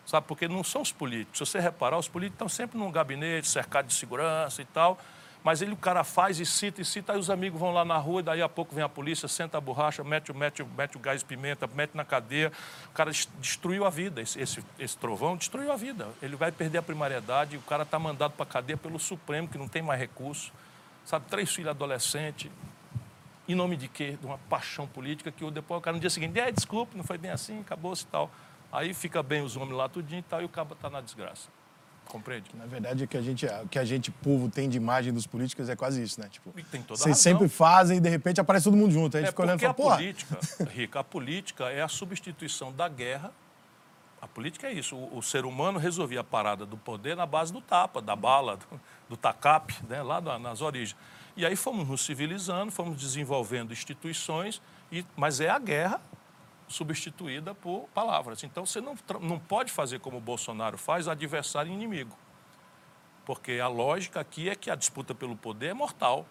Sabe, 0.05 0.27
porque 0.27 0.49
não 0.49 0.65
são 0.65 0.83
os 0.83 0.91
políticos. 0.91 1.39
Se 1.39 1.47
você 1.47 1.61
reparar, 1.61 1.97
os 1.97 2.09
políticos 2.09 2.35
estão 2.35 2.49
sempre 2.49 2.77
num 2.77 2.91
gabinete, 2.91 3.47
cercado 3.47 3.87
de 3.87 3.95
segurança 3.95 4.61
e 4.61 4.65
tal. 4.65 4.99
Mas 5.44 5.61
ele, 5.61 5.73
o 5.73 5.77
cara 5.77 6.05
faz 6.05 6.39
e 6.39 6.47
cita 6.47 6.81
e 6.81 6.85
cita, 6.85 7.12
aí 7.12 7.19
os 7.19 7.29
amigos 7.29 7.59
vão 7.59 7.73
lá 7.73 7.85
na 7.85 7.97
rua, 7.97 8.21
e 8.21 8.23
daí 8.23 8.43
a 8.43 8.49
pouco 8.49 8.75
vem 8.75 8.85
a 8.85 8.89
polícia, 8.89 9.27
senta 9.27 9.59
a 9.59 9.61
borracha, 9.61 10.05
mete, 10.05 10.33
mete, 10.33 10.62
mete 10.62 10.97
o 10.97 11.00
gás 11.00 11.23
pimenta, 11.23 11.67
mete 11.67 11.97
na 11.97 12.05
cadeia. 12.05 12.53
O 12.87 12.93
cara 12.93 13.11
destruiu 13.11 13.85
a 13.85 13.91
vida, 13.91 14.21
esse, 14.21 14.41
esse, 14.41 14.65
esse 14.79 14.97
trovão 14.97 15.37
destruiu 15.37 15.73
a 15.73 15.77
vida. 15.77 16.09
Ele 16.23 16.37
vai 16.37 16.53
perder 16.53 16.79
a 16.79 16.83
primariedade, 16.83 17.56
o 17.56 17.62
cara 17.62 17.83
está 17.83 17.99
mandado 17.99 18.33
para 18.33 18.44
a 18.44 18.47
cadeia 18.47 18.77
pelo 18.77 19.00
Supremo, 19.00 19.49
que 19.49 19.59
não 19.59 19.67
tem 19.67 19.83
mais 19.83 19.99
recurso. 19.99 20.53
Sabe, 21.05 21.27
três 21.29 21.53
filhos 21.53 21.71
adolescentes, 21.71 22.49
em 23.49 23.56
nome 23.56 23.77
de 23.77 23.89
quê? 23.89 24.17
De 24.21 24.25
uma 24.25 24.39
paixão 24.39 24.87
política 24.87 25.33
que 25.33 25.50
depois 25.50 25.79
o 25.79 25.81
cara 25.83 25.94
no 25.94 26.00
dia 26.00 26.11
seguinte, 26.11 26.39
é, 26.39 26.53
desculpe, 26.53 26.97
não 26.97 27.03
foi 27.03 27.19
bem 27.19 27.33
assim, 27.33 27.61
acabou-se 27.61 28.05
e 28.05 28.06
tal. 28.06 28.31
Aí 28.71 28.94
fica 28.94 29.21
bem 29.23 29.43
os 29.43 29.56
homens 29.56 29.77
lá 29.77 29.89
tudinho 29.89 30.21
e 30.21 30.23
tal, 30.23 30.41
e 30.41 30.44
o 30.44 30.49
cabo 30.49 30.75
está 30.75 30.89
na 30.89 31.00
desgraça. 31.00 31.49
Compreende? 32.07 32.51
Na 32.55 32.67
verdade, 32.67 33.05
o 33.05 33.09
que 33.09 33.17
a 33.17 33.23
gente, 33.23 33.47
o 33.47 33.69
que 33.69 33.79
a 33.79 33.85
gente, 33.85 34.11
povo, 34.11 34.49
tem 34.49 34.69
de 34.69 34.77
imagem 34.77 35.13
dos 35.13 35.27
políticos 35.27 35.69
é 35.69 35.77
quase 35.77 36.03
isso, 36.03 36.21
né? 36.21 36.29
Tipo, 36.31 36.53
e 36.57 36.63
tem 36.63 36.83
toda 36.83 37.01
vocês 37.01 37.19
sempre 37.19 37.49
fazem 37.49 37.99
e 37.99 38.01
de 38.01 38.09
repente 38.09 38.41
aparece 38.41 38.65
todo 38.65 38.77
mundo 38.77 38.93
junto. 38.93 39.17
Aí 39.17 39.23
a 39.23 39.27
gente 39.27 39.31
é 39.31 39.33
fica 39.33 39.43
olhando 39.43 39.59
e 39.59 39.63
fala, 39.63 39.95
a 39.95 39.97
política, 39.97 40.39
Rica, 40.71 41.01
a 41.01 41.05
política 41.05 41.65
é 41.71 41.81
a 41.81 41.89
substituição 41.89 42.73
da 42.73 42.89
guerra. 42.89 43.33
A 44.21 44.29
política 44.29 44.67
é 44.69 44.73
isso. 44.73 44.95
O, 44.95 45.19
o, 45.19 45.23
ser 45.23 45.45
humano 45.45 45.79
resolvia 45.79 46.21
a 46.21 46.25
parada 46.25 46.67
do 46.67 46.77
poder 46.77 47.17
na 47.17 47.27
base 47.27 47.53
do 47.53 47.61
tapa, 47.61 48.03
da 48.03 48.15
bala, 48.15 48.57
do, 48.57 48.81
do 49.11 49.17
tacape, 49.17 49.75
né? 49.89 50.03
lá 50.03 50.21
nas 50.39 50.61
origens. 50.61 50.97
E 51.37 51.47
aí 51.47 51.57
fomos 51.57 51.89
nos 51.89 52.05
civilizando, 52.05 52.71
fomos 52.71 53.01
desenvolvendo 53.01 53.73
instituições, 53.73 54.61
e, 54.93 55.05
mas 55.17 55.41
é 55.41 55.49
a 55.49 55.59
guerra 55.59 56.01
substituída 56.69 57.55
por 57.55 57.88
palavras. 57.94 58.43
Então 58.43 58.64
você 58.64 58.81
não, 58.81 58.97
não 59.20 59.38
pode 59.38 59.73
fazer 59.73 60.00
como 60.00 60.19
o 60.19 60.20
Bolsonaro 60.20 60.79
faz, 60.79 61.09
adversário 61.09 61.70
e 61.70 61.75
inimigo. 61.75 62.17
Porque 63.25 63.61
a 63.61 63.69
lógica 63.69 64.20
aqui 64.20 64.49
é 64.49 64.55
que 64.55 64.70
a 64.70 64.75
disputa 64.75 65.14
pelo 65.14 65.37
poder 65.37 65.69
é 65.69 65.75
mortal. 65.75 66.26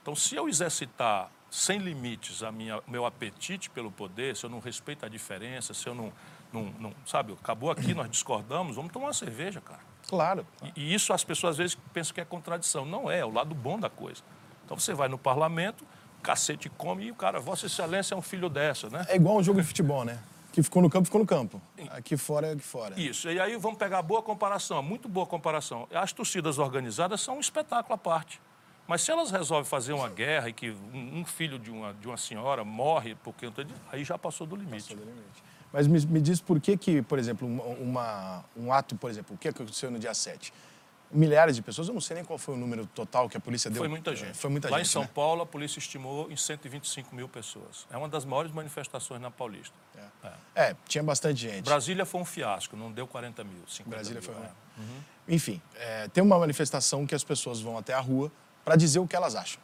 Então, 0.00 0.16
se 0.16 0.34
eu 0.34 0.48
exercitar 0.48 1.30
sem 1.50 1.78
limites 1.78 2.42
a 2.42 2.50
minha, 2.50 2.80
meu 2.88 3.04
apetite 3.04 3.68
pelo 3.68 3.90
poder, 3.90 4.34
se 4.34 4.44
eu 4.44 4.50
não 4.50 4.58
respeito 4.58 5.04
a 5.04 5.08
diferença, 5.08 5.74
se 5.74 5.86
eu 5.86 5.94
não, 5.94 6.12
não, 6.52 6.64
não 6.80 6.94
sabe, 7.04 7.32
acabou 7.34 7.70
aqui, 7.70 7.92
nós 7.94 8.10
discordamos, 8.10 8.76
vamos 8.76 8.90
tomar 8.90 9.08
uma 9.08 9.12
cerveja, 9.12 9.60
cara. 9.60 9.80
Claro. 10.08 10.46
E, 10.74 10.80
e, 10.80 10.94
isso 10.94 11.12
as 11.12 11.22
pessoas 11.22 11.52
às 11.52 11.58
vezes 11.58 11.78
pensam 11.92 12.14
que 12.14 12.20
é 12.20 12.24
contradição. 12.24 12.84
Não 12.84 13.10
é, 13.10 13.18
é 13.18 13.24
o 13.24 13.30
lado 13.30 13.54
bom 13.54 13.78
da 13.78 13.90
coisa. 13.90 14.22
Então 14.64 14.78
você 14.78 14.94
vai 14.94 15.08
no 15.08 15.18
parlamento, 15.18 15.86
cacete 16.22 16.70
come 16.70 17.06
e 17.06 17.10
o 17.10 17.14
cara, 17.14 17.40
Vossa 17.40 17.66
Excelência 17.66 18.14
é 18.14 18.16
um 18.16 18.22
filho 18.22 18.48
dessa, 18.48 18.88
né? 18.88 19.04
É 19.08 19.16
igual 19.16 19.36
um 19.36 19.42
jogo 19.42 19.60
de 19.60 19.66
futebol, 19.66 20.04
né? 20.04 20.18
Que 20.52 20.62
ficou 20.62 20.82
no 20.82 20.90
campo, 20.90 21.06
ficou 21.06 21.20
no 21.20 21.26
campo. 21.26 21.60
Aqui 21.90 22.16
fora 22.16 22.48
é 22.48 22.52
aqui 22.52 22.62
fora. 22.62 22.98
Isso. 23.00 23.30
E 23.30 23.40
aí 23.40 23.56
vamos 23.56 23.78
pegar 23.78 24.02
boa 24.02 24.22
comparação, 24.22 24.82
muito 24.82 25.08
boa 25.08 25.26
comparação. 25.26 25.88
As 25.92 26.12
torcidas 26.12 26.58
organizadas 26.58 27.20
são 27.22 27.38
um 27.38 27.40
espetáculo 27.40 27.94
à 27.94 27.98
parte. 27.98 28.40
Mas 28.86 29.00
se 29.02 29.10
elas 29.10 29.30
resolvem 29.30 29.64
fazer 29.64 29.92
uma 29.94 30.08
guerra 30.08 30.50
e 30.50 30.52
que 30.52 30.70
um 30.92 31.24
filho 31.24 31.58
de 31.58 31.70
uma, 31.70 31.94
de 31.94 32.06
uma 32.06 32.16
senhora 32.16 32.64
morre 32.64 33.14
porque 33.22 33.50
aí 33.90 34.04
já 34.04 34.18
passou 34.18 34.46
do 34.46 34.54
limite. 34.54 34.94
Passou 34.94 34.96
do 34.96 35.04
limite. 35.04 35.42
Mas 35.72 35.86
me, 35.86 35.98
me 36.06 36.20
diz 36.20 36.40
por 36.40 36.60
que, 36.60 36.76
que 36.76 37.00
por 37.00 37.18
exemplo, 37.18 37.48
uma, 37.80 38.44
um 38.54 38.70
ato, 38.70 38.94
por 38.94 39.10
exemplo, 39.10 39.34
o 39.34 39.38
que 39.38 39.48
aconteceu 39.48 39.90
no 39.90 39.98
dia 39.98 40.12
7? 40.12 40.52
Milhares 41.12 41.54
de 41.54 41.62
pessoas. 41.62 41.88
Eu 41.88 41.94
não 41.94 42.00
sei 42.00 42.16
nem 42.16 42.24
qual 42.24 42.38
foi 42.38 42.54
o 42.54 42.56
número 42.56 42.86
total 42.86 43.28
que 43.28 43.36
a 43.36 43.40
polícia 43.40 43.70
deu. 43.70 43.78
Foi 43.78 43.88
muita 43.88 44.16
gente. 44.16 44.36
Foi 44.36 44.50
muita 44.50 44.70
Lá 44.70 44.78
gente, 44.78 44.86
em 44.86 44.90
São 44.90 45.02
né? 45.02 45.10
Paulo, 45.14 45.42
a 45.42 45.46
polícia 45.46 45.78
estimou 45.78 46.30
em 46.30 46.36
125 46.36 47.14
mil 47.14 47.28
pessoas. 47.28 47.86
É 47.90 47.96
uma 47.96 48.08
das 48.08 48.24
maiores 48.24 48.50
manifestações 48.50 49.20
na 49.20 49.30
Paulista. 49.30 49.74
É, 49.96 50.28
é. 50.28 50.70
é 50.70 50.76
tinha 50.88 51.04
bastante 51.04 51.40
gente. 51.40 51.64
Brasília 51.64 52.06
foi 52.06 52.20
um 52.20 52.24
fiasco, 52.24 52.76
não 52.76 52.90
deu 52.90 53.06
40 53.06 53.44
mil, 53.44 53.62
50 53.68 53.90
Brasília 53.90 54.20
mil. 54.20 54.32
foi 54.32 54.42
é. 54.42 54.50
Uhum. 54.78 55.00
Enfim, 55.28 55.60
é, 55.76 56.08
tem 56.08 56.22
uma 56.22 56.38
manifestação 56.38 57.06
que 57.06 57.14
as 57.14 57.22
pessoas 57.22 57.60
vão 57.60 57.76
até 57.76 57.92
a 57.92 58.00
rua 58.00 58.32
para 58.64 58.74
dizer 58.76 58.98
o 58.98 59.06
que 59.06 59.14
elas 59.14 59.34
acham. 59.34 59.60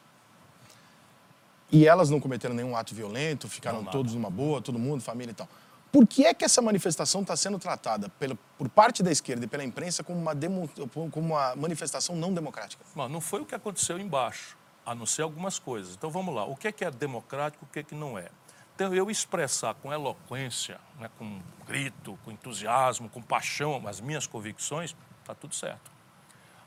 E 1.71 1.87
elas 1.87 2.09
não 2.09 2.19
cometeram 2.19 2.55
nenhum 2.55 2.76
ato 2.76 2.95
violento, 2.95 3.49
ficaram 3.49 3.83
não, 3.83 3.90
todos 3.90 4.14
numa 4.14 4.31
boa, 4.31 4.61
todo 4.61 4.78
mundo, 4.78 5.02
família 5.02 5.33
e 5.33 5.35
tal. 5.35 5.49
Por 5.90 6.07
que 6.07 6.26
é 6.26 6.35
que 6.35 6.45
essa 6.45 6.61
manifestação 6.61 7.23
está 7.23 7.35
sendo 7.37 7.59
tratada 7.59 8.09
pela, 8.11 8.37
por 8.59 8.68
parte 8.68 9.02
da 9.02 9.11
esquerda 9.11 9.47
e 9.47 9.49
pela 9.49 9.64
imprensa 9.64 10.04
como 10.04 10.21
uma, 10.21 10.35
demo, 10.35 10.68
como 11.11 11.35
uma 11.35 11.57
manifestação 11.57 12.14
não 12.14 12.33
democrática? 12.33 12.85
Não, 12.95 13.09
não 13.09 13.21
foi 13.21 13.40
o 13.40 13.47
que 13.47 13.54
aconteceu 13.54 13.99
embaixo, 13.99 14.57
a 14.85 14.95
não 14.95 15.07
ser 15.07 15.23
algumas 15.23 15.59
coisas. 15.59 15.95
Então 15.95 16.11
vamos 16.11 16.35
lá, 16.35 16.45
o 16.45 16.54
que 16.54 16.68
é, 16.68 16.73
que 16.73 16.85
é 16.85 16.90
democrático, 16.90 17.64
o 17.64 17.68
que 17.73 17.78
é 17.78 17.83
que 17.83 17.95
não 17.95 18.18
é? 18.18 18.28
Então 18.75 18.95
eu 18.95 19.11
expressar 19.11 19.75
com 19.75 19.92
eloquência, 19.92 20.78
né, 21.00 21.11
com 21.18 21.40
grito, 21.66 22.18
com 22.25 22.30
entusiasmo, 22.30 23.09
com 23.09 23.21
paixão 23.21 23.83
as 23.88 24.00
minhas 24.00 24.26
convicções, 24.26 24.95
está 25.21 25.35
tudo 25.35 25.54
certo. 25.54 25.90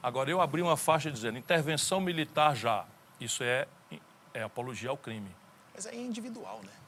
Agora 0.04 0.30
eu 0.32 0.42
abri 0.42 0.64
uma 0.64 0.76
faixa 0.76 1.12
dizendo 1.12 1.38
intervenção 1.38 2.02
militar 2.02 2.56
já, 2.56 2.86
isso 3.20 3.44
é, 3.44 3.68
é 4.34 4.42
apologia 4.42 4.90
ao 4.90 4.98
crime. 4.98 5.30
Mas 5.74 5.86
é 5.86 5.96
individual, 5.96 6.60
né? 6.64 6.81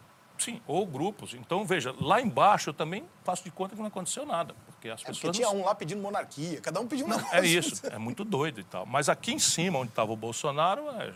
Sim, 0.43 0.61
ou 0.67 0.85
grupos. 0.85 1.33
Então, 1.33 1.65
veja, 1.65 1.95
lá 2.01 2.19
embaixo 2.19 2.69
eu 2.69 2.73
também 2.73 3.05
faço 3.23 3.43
de 3.43 3.51
conta 3.51 3.75
que 3.75 3.79
não 3.81 3.87
aconteceu 3.87 4.25
nada. 4.25 4.53
Porque 4.65 4.89
as 4.89 5.01
É 5.01 5.05
porque 5.05 5.11
pessoas. 5.19 5.37
tinha 5.37 5.47
não- 5.47 5.61
um 5.61 5.65
lá 5.65 5.73
pedindo 5.73 6.01
monarquia, 6.01 6.59
cada 6.59 6.79
um 6.81 6.87
pediu 6.87 7.05
um 7.05 7.09
Não, 7.09 7.19
é 7.33 7.45
isso, 7.45 7.85
é 7.87 7.97
muito 7.97 8.23
doido 8.25 8.59
e 8.59 8.63
tal. 8.63 8.85
Mas 8.85 9.07
aqui 9.09 9.31
em 9.33 9.39
cima, 9.39 9.79
onde 9.79 9.89
estava 9.91 10.11
o 10.11 10.15
Bolsonaro, 10.17 10.89
é, 10.99 11.13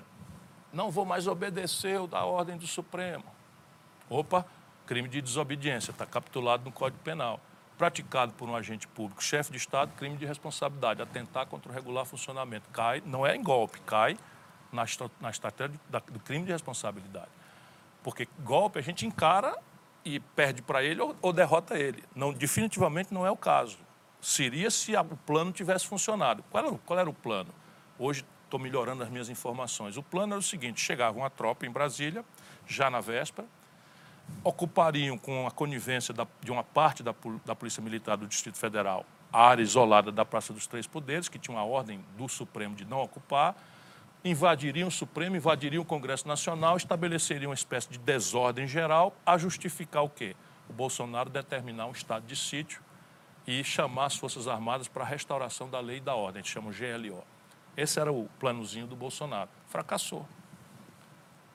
não 0.72 0.90
vou 0.90 1.06
mais 1.06 1.28
obedecer 1.28 2.06
da 2.08 2.24
ordem 2.24 2.56
do 2.58 2.66
Supremo. 2.68 3.26
Opa, 4.10 4.46
crime 4.86 5.10
de 5.10 5.22
desobediência, 5.22 5.92
está 5.92 6.06
capitulado 6.06 6.64
no 6.64 6.72
Código 6.72 7.02
Penal. 7.04 7.40
Praticado 7.78 8.34
por 8.34 8.50
um 8.50 8.56
agente 8.56 8.88
público, 8.88 9.22
chefe 9.24 9.52
de 9.52 9.58
Estado, 9.58 9.92
crime 9.98 10.18
de 10.18 10.26
responsabilidade, 10.26 11.00
atentar 11.02 11.46
contra 11.46 11.70
o 11.72 11.76
regular 11.76 12.06
funcionamento. 12.06 12.68
Cai, 12.72 13.04
não 13.06 13.24
é 13.28 13.36
em 13.36 13.44
golpe, 13.44 13.80
cai 13.82 14.18
na, 14.72 14.84
na 15.22 15.30
estratégia 15.30 15.80
do 16.12 16.20
crime 16.22 16.44
de 16.46 16.52
responsabilidade. 16.52 17.30
Porque 18.08 18.26
golpe 18.40 18.80
a 18.80 18.82
gente 18.82 19.06
encara 19.06 19.54
e 20.06 20.18
perde 20.22 20.62
para 20.62 20.82
ele 20.82 21.02
ou, 21.02 21.14
ou 21.22 21.34
derrota 21.34 21.78
ele. 21.78 22.02
Não, 22.16 22.32
definitivamente 22.32 23.14
não 23.14 23.26
é 23.28 23.30
o 23.32 23.36
caso. 23.36 23.78
Seria 24.22 24.72
se 24.72 24.96
a- 24.96 25.02
o 25.02 25.18
plano 25.18 25.52
tivesse 25.52 25.86
funcionado. 25.86 26.42
Qual 26.50 26.66
era, 26.66 26.78
qual 26.86 27.00
era 27.00 27.10
o 27.10 27.14
plano? 27.14 27.50
Hoje 28.00 28.24
estou 28.46 28.62
melhorando 28.62 29.04
as 29.04 29.10
minhas 29.10 29.28
informações. 29.28 29.98
O 29.98 30.02
plano 30.04 30.32
era 30.36 30.40
o 30.40 30.42
seguinte: 30.44 30.80
chegava 30.80 31.18
uma 31.18 31.30
tropa 31.30 31.66
em 31.66 31.70
Brasília, 31.70 32.24
já 32.66 32.90
na 32.90 33.02
véspera, 33.02 33.46
ocupariam 34.42 35.18
com 35.18 35.46
a 35.46 35.52
conivência 35.52 36.14
da- 36.14 36.28
de 36.42 36.50
uma 36.50 36.64
parte 36.64 37.04
da, 37.04 37.14
da 37.46 37.56
Polícia 37.56 37.84
Militar 37.84 38.16
do 38.16 38.26
Distrito 38.26 38.58
Federal 38.58 39.06
a 39.34 39.42
área 39.50 39.62
isolada 39.62 40.10
da 40.14 40.24
Praça 40.24 40.54
dos 40.54 40.66
Três 40.66 40.88
Poderes, 40.88 41.28
que 41.28 41.38
tinha 41.38 41.54
uma 41.58 41.66
ordem 41.66 42.00
do 42.18 42.30
Supremo 42.30 42.74
de 42.74 42.86
não 42.86 43.02
ocupar, 43.02 43.54
invadiriam 44.30 44.88
o 44.88 44.92
Supremo, 44.92 45.36
invadiriam 45.36 45.82
o 45.82 45.86
Congresso 45.86 46.28
Nacional, 46.28 46.78
estabeleceriam 46.78 47.50
uma 47.50 47.56
espécie 47.56 47.90
de 47.90 47.98
desordem 47.98 48.68
geral 48.68 49.16
a 49.26 49.38
justificar 49.38 50.04
o 50.04 50.10
quê? 50.10 50.36
O 50.70 50.74
Bolsonaro 50.74 51.30
determinar 51.30 51.86
um 51.86 51.92
estado 51.92 52.26
de 52.26 52.36
sítio 52.36 52.82
e 53.46 53.64
chamar 53.64 54.06
as 54.06 54.18
Forças 54.18 54.48
Armadas 54.48 54.88
para 54.88 55.04
a 55.04 55.08
restauração 55.08 55.70
da 55.70 55.80
lei 55.80 55.98
e 55.98 56.02
da 56.02 56.16
ordem, 56.16 56.42
a 56.42 56.44
gente 56.44 56.52
chama 56.52 56.70
o 56.70 56.74
GLO. 56.74 57.24
Esse 57.78 58.00
era 58.00 58.12
o 58.12 58.28
planozinho 58.40 58.88
do 58.88 58.96
Bolsonaro. 58.96 59.50
Fracassou. 59.68 60.28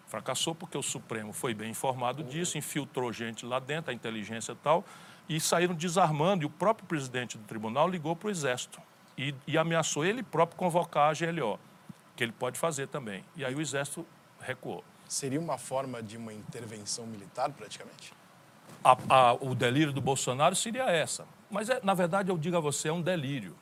Fracassou 0.07 0.55
porque 0.55 0.79
o 0.79 0.83
Supremo 0.83 1.33
foi 1.33 1.53
bem 1.55 1.71
informado 1.71 2.23
disso, 2.23 2.57
infiltrou 2.57 3.13
gente 3.13 3.45
lá 3.45 3.59
dentro, 3.59 3.91
a 3.91 3.95
inteligência 3.95 4.53
e 4.53 4.57
tal, 4.57 4.85
e 5.29 5.41
saíram 5.41 5.75
desarmando. 5.75 6.45
E 6.45 6.47
o 6.47 6.51
próprio 6.51 6.87
presidente 6.87 7.37
do 7.37 7.45
tribunal 7.45 7.89
ligou 7.89 8.15
para 8.15 8.29
o 8.29 8.31
Exército 8.31 8.81
e, 9.17 9.35
e 9.47 9.59
ameaçou 9.59 10.05
ele 10.05 10.23
próprio 10.23 10.59
convocar 10.59 11.11
a 11.11 11.15
GLO, 11.15 11.59
que 12.17 12.23
ele 12.25 12.33
pode 12.33 12.59
fazer 12.59 12.89
também. 12.89 13.25
E 13.37 13.45
aí 13.45 13.55
o 13.55 13.61
Exército 13.61 14.07
recuou. 14.41 14.85
Seria 15.09 15.41
uma 15.41 15.59
forma 15.59 16.03
de 16.03 16.17
uma 16.17 16.33
intervenção 16.33 17.07
militar, 17.07 17.51
praticamente? 17.51 18.13
A- 18.85 18.97
a- 19.09 19.33
o 19.35 19.55
delírio 19.55 19.93
do 19.93 20.01
Bolsonaro 20.01 20.57
seria 20.57 20.85
essa. 20.91 21.27
Mas, 21.51 21.69
é, 21.69 21.81
na 21.83 21.95
verdade, 21.95 22.31
eu 22.31 22.39
digo 22.39 22.57
a 22.57 22.61
você, 22.61 22.89
é 22.89 22.93
um 22.93 23.03
delírio. 23.03 23.55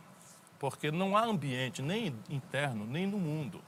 Porque 0.59 0.91
não 0.91 1.17
há 1.17 1.25
ambiente, 1.25 1.83
nem 1.83 2.15
interno, 2.29 2.87
nem 2.87 3.07
no 3.07 3.19
mundo. 3.19 3.61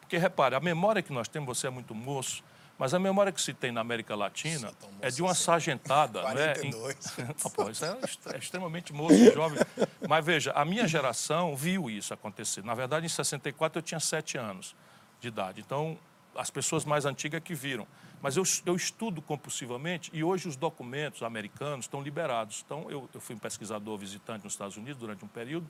Porque, 0.00 0.16
repare, 0.18 0.54
a 0.54 0.60
memória 0.60 1.02
que 1.02 1.12
nós 1.12 1.28
temos, 1.28 1.58
você 1.58 1.66
é 1.66 1.70
muito 1.70 1.94
moço, 1.94 2.42
mas 2.82 2.92
a 2.92 2.98
memória 2.98 3.30
que 3.30 3.40
se 3.40 3.54
tem 3.54 3.70
na 3.70 3.80
América 3.80 4.16
Latina 4.16 4.66
moço 4.82 4.90
é 5.00 5.08
de 5.08 5.22
uma 5.22 5.34
sargentada. 5.36 6.20
não 6.20 6.30
é? 6.30 6.52
Em- 6.64 6.72
42. 6.72 6.96
Ah, 7.44 7.50
pô, 7.50 7.70
isso 7.70 7.84
é, 7.84 7.96
é 8.34 8.38
extremamente 8.38 8.92
moço, 8.92 9.14
jovem. 9.32 9.60
Mas 10.08 10.24
veja, 10.26 10.50
a 10.50 10.64
minha 10.64 10.88
geração 10.88 11.54
viu 11.54 11.88
isso 11.88 12.12
acontecer. 12.12 12.64
Na 12.64 12.74
verdade, 12.74 13.06
em 13.06 13.08
64 13.08 13.78
eu 13.78 13.82
tinha 13.84 14.00
sete 14.00 14.36
anos 14.36 14.74
de 15.20 15.28
idade. 15.28 15.60
Então, 15.60 15.96
as 16.34 16.50
pessoas 16.50 16.84
mais 16.84 17.04
antigas 17.04 17.40
que 17.40 17.54
viram. 17.54 17.86
Mas 18.20 18.36
eu, 18.36 18.42
eu 18.66 18.74
estudo 18.74 19.22
compulsivamente 19.22 20.10
e 20.12 20.24
hoje 20.24 20.48
os 20.48 20.56
documentos 20.56 21.22
americanos 21.22 21.84
estão 21.84 22.02
liberados. 22.02 22.64
Então, 22.66 22.90
eu, 22.90 23.08
eu 23.14 23.20
fui 23.20 23.36
um 23.36 23.38
pesquisador 23.38 23.96
visitante 23.96 24.42
nos 24.42 24.54
Estados 24.54 24.76
Unidos 24.76 24.96
durante 24.98 25.24
um 25.24 25.28
período 25.28 25.68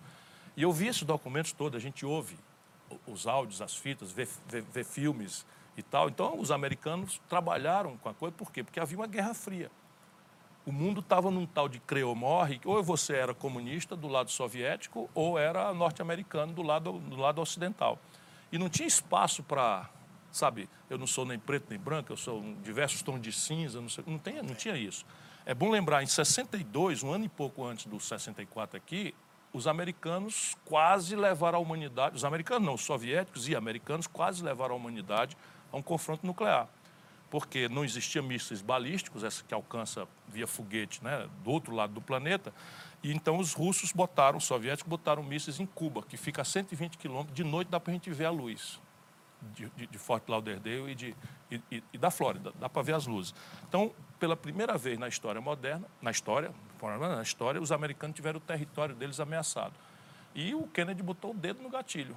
e 0.56 0.62
eu 0.62 0.72
vi 0.72 0.86
esses 0.88 1.02
documentos 1.02 1.52
todos. 1.52 1.76
A 1.76 1.80
gente 1.80 2.06
ouve 2.06 2.38
os 3.06 3.26
áudios, 3.26 3.60
as 3.60 3.76
fitas, 3.76 4.10
vê, 4.12 4.26
vê- 4.48 4.62
vê 4.62 4.82
filmes 4.82 5.44
e 5.76 5.82
tal. 5.82 6.08
Então, 6.08 6.38
os 6.38 6.50
americanos 6.50 7.20
trabalharam 7.28 7.96
com 7.98 8.08
a 8.08 8.14
coisa. 8.14 8.34
Por 8.36 8.52
quê? 8.52 8.62
Porque 8.62 8.80
havia 8.80 8.96
uma 8.96 9.06
guerra 9.06 9.34
fria 9.34 9.70
o 10.64 10.72
mundo 10.72 11.00
estava 11.00 11.30
num 11.30 11.44
tal 11.44 11.68
de 11.68 11.80
crê 11.80 12.02
ou 12.02 12.14
morre, 12.14 12.60
ou 12.64 12.82
você 12.82 13.14
era 13.14 13.34
comunista 13.34 13.96
do 13.96 14.08
lado 14.08 14.30
soviético 14.30 15.10
ou 15.14 15.38
era 15.38 15.72
norte-americano 15.74 16.52
do 16.52 16.62
lado, 16.62 16.92
do 16.92 17.16
lado 17.16 17.40
ocidental. 17.40 17.98
E 18.50 18.58
não 18.58 18.68
tinha 18.68 18.86
espaço 18.86 19.42
para, 19.42 19.88
sabe, 20.30 20.68
eu 20.88 20.98
não 20.98 21.06
sou 21.06 21.24
nem 21.24 21.38
preto 21.38 21.66
nem 21.70 21.78
branco, 21.78 22.12
eu 22.12 22.16
sou 22.16 22.40
um, 22.40 22.54
diversos 22.62 23.02
tons 23.02 23.20
de 23.20 23.32
cinza, 23.32 23.80
não, 23.80 23.88
sei, 23.88 24.04
não, 24.06 24.18
tem, 24.18 24.42
não 24.42 24.54
tinha 24.54 24.76
isso. 24.76 25.04
É 25.44 25.54
bom 25.54 25.70
lembrar, 25.70 26.02
em 26.02 26.06
62, 26.06 27.02
um 27.02 27.12
ano 27.12 27.24
e 27.24 27.28
pouco 27.28 27.64
antes 27.64 27.86
do 27.86 27.98
64 27.98 28.76
aqui, 28.76 29.14
os 29.52 29.66
americanos 29.66 30.56
quase 30.64 31.16
levaram 31.16 31.58
a 31.58 31.60
humanidade, 31.60 32.16
os 32.16 32.24
americanos 32.24 32.64
não, 32.64 32.74
os 32.74 32.84
soviéticos 32.84 33.48
e 33.48 33.56
americanos 33.56 34.06
quase 34.06 34.42
levaram 34.44 34.74
a 34.74 34.78
humanidade 34.78 35.36
a 35.72 35.76
um 35.76 35.82
confronto 35.82 36.26
nuclear 36.26 36.68
porque 37.30 37.66
não 37.66 37.82
existia 37.82 38.20
mísseis 38.20 38.60
balísticos, 38.60 39.24
essa 39.24 39.42
que 39.42 39.54
alcança 39.54 40.06
via 40.28 40.46
foguete, 40.46 41.02
né, 41.02 41.26
do 41.42 41.50
outro 41.50 41.74
lado 41.74 41.94
do 41.94 42.00
planeta. 42.02 42.52
E 43.02 43.10
então 43.10 43.38
os 43.38 43.54
russos 43.54 43.90
botaram, 43.90 44.36
os 44.36 44.44
soviéticos 44.44 44.86
botaram 44.90 45.22
mísseis 45.22 45.58
em 45.58 45.64
Cuba, 45.64 46.02
que 46.02 46.18
fica 46.18 46.42
a 46.42 46.44
120 46.44 46.98
quilômetros. 46.98 47.34
De 47.34 47.42
noite 47.42 47.68
dá 47.68 47.80
para 47.80 47.90
a 47.90 47.94
gente 47.94 48.10
ver 48.10 48.26
a 48.26 48.30
luz 48.30 48.78
de, 49.54 49.66
de, 49.70 49.86
de 49.86 49.96
Fort 49.96 50.28
Lauderdale 50.28 50.90
e, 50.92 50.94
de, 50.94 51.16
e- 51.50 51.82
e 51.94 51.96
da 51.96 52.10
Flórida, 52.10 52.52
dá 52.60 52.68
para 52.68 52.82
ver 52.82 52.94
as 52.94 53.06
luzes. 53.06 53.34
Então, 53.66 53.94
pela 54.20 54.36
primeira 54.36 54.76
vez 54.76 54.98
na 54.98 55.08
história 55.08 55.40
moderna, 55.40 55.86
na 56.02 56.10
história, 56.10 56.52
na 57.00 57.22
história, 57.22 57.62
os 57.62 57.72
americanos 57.72 58.14
tiveram 58.14 58.36
o 58.36 58.42
território 58.42 58.94
deles 58.94 59.18
ameaçado. 59.20 59.72
E 60.34 60.54
o 60.54 60.66
Kennedy 60.66 61.02
botou 61.02 61.30
o 61.30 61.34
dedo 61.34 61.62
no 61.62 61.70
gatilho 61.70 62.14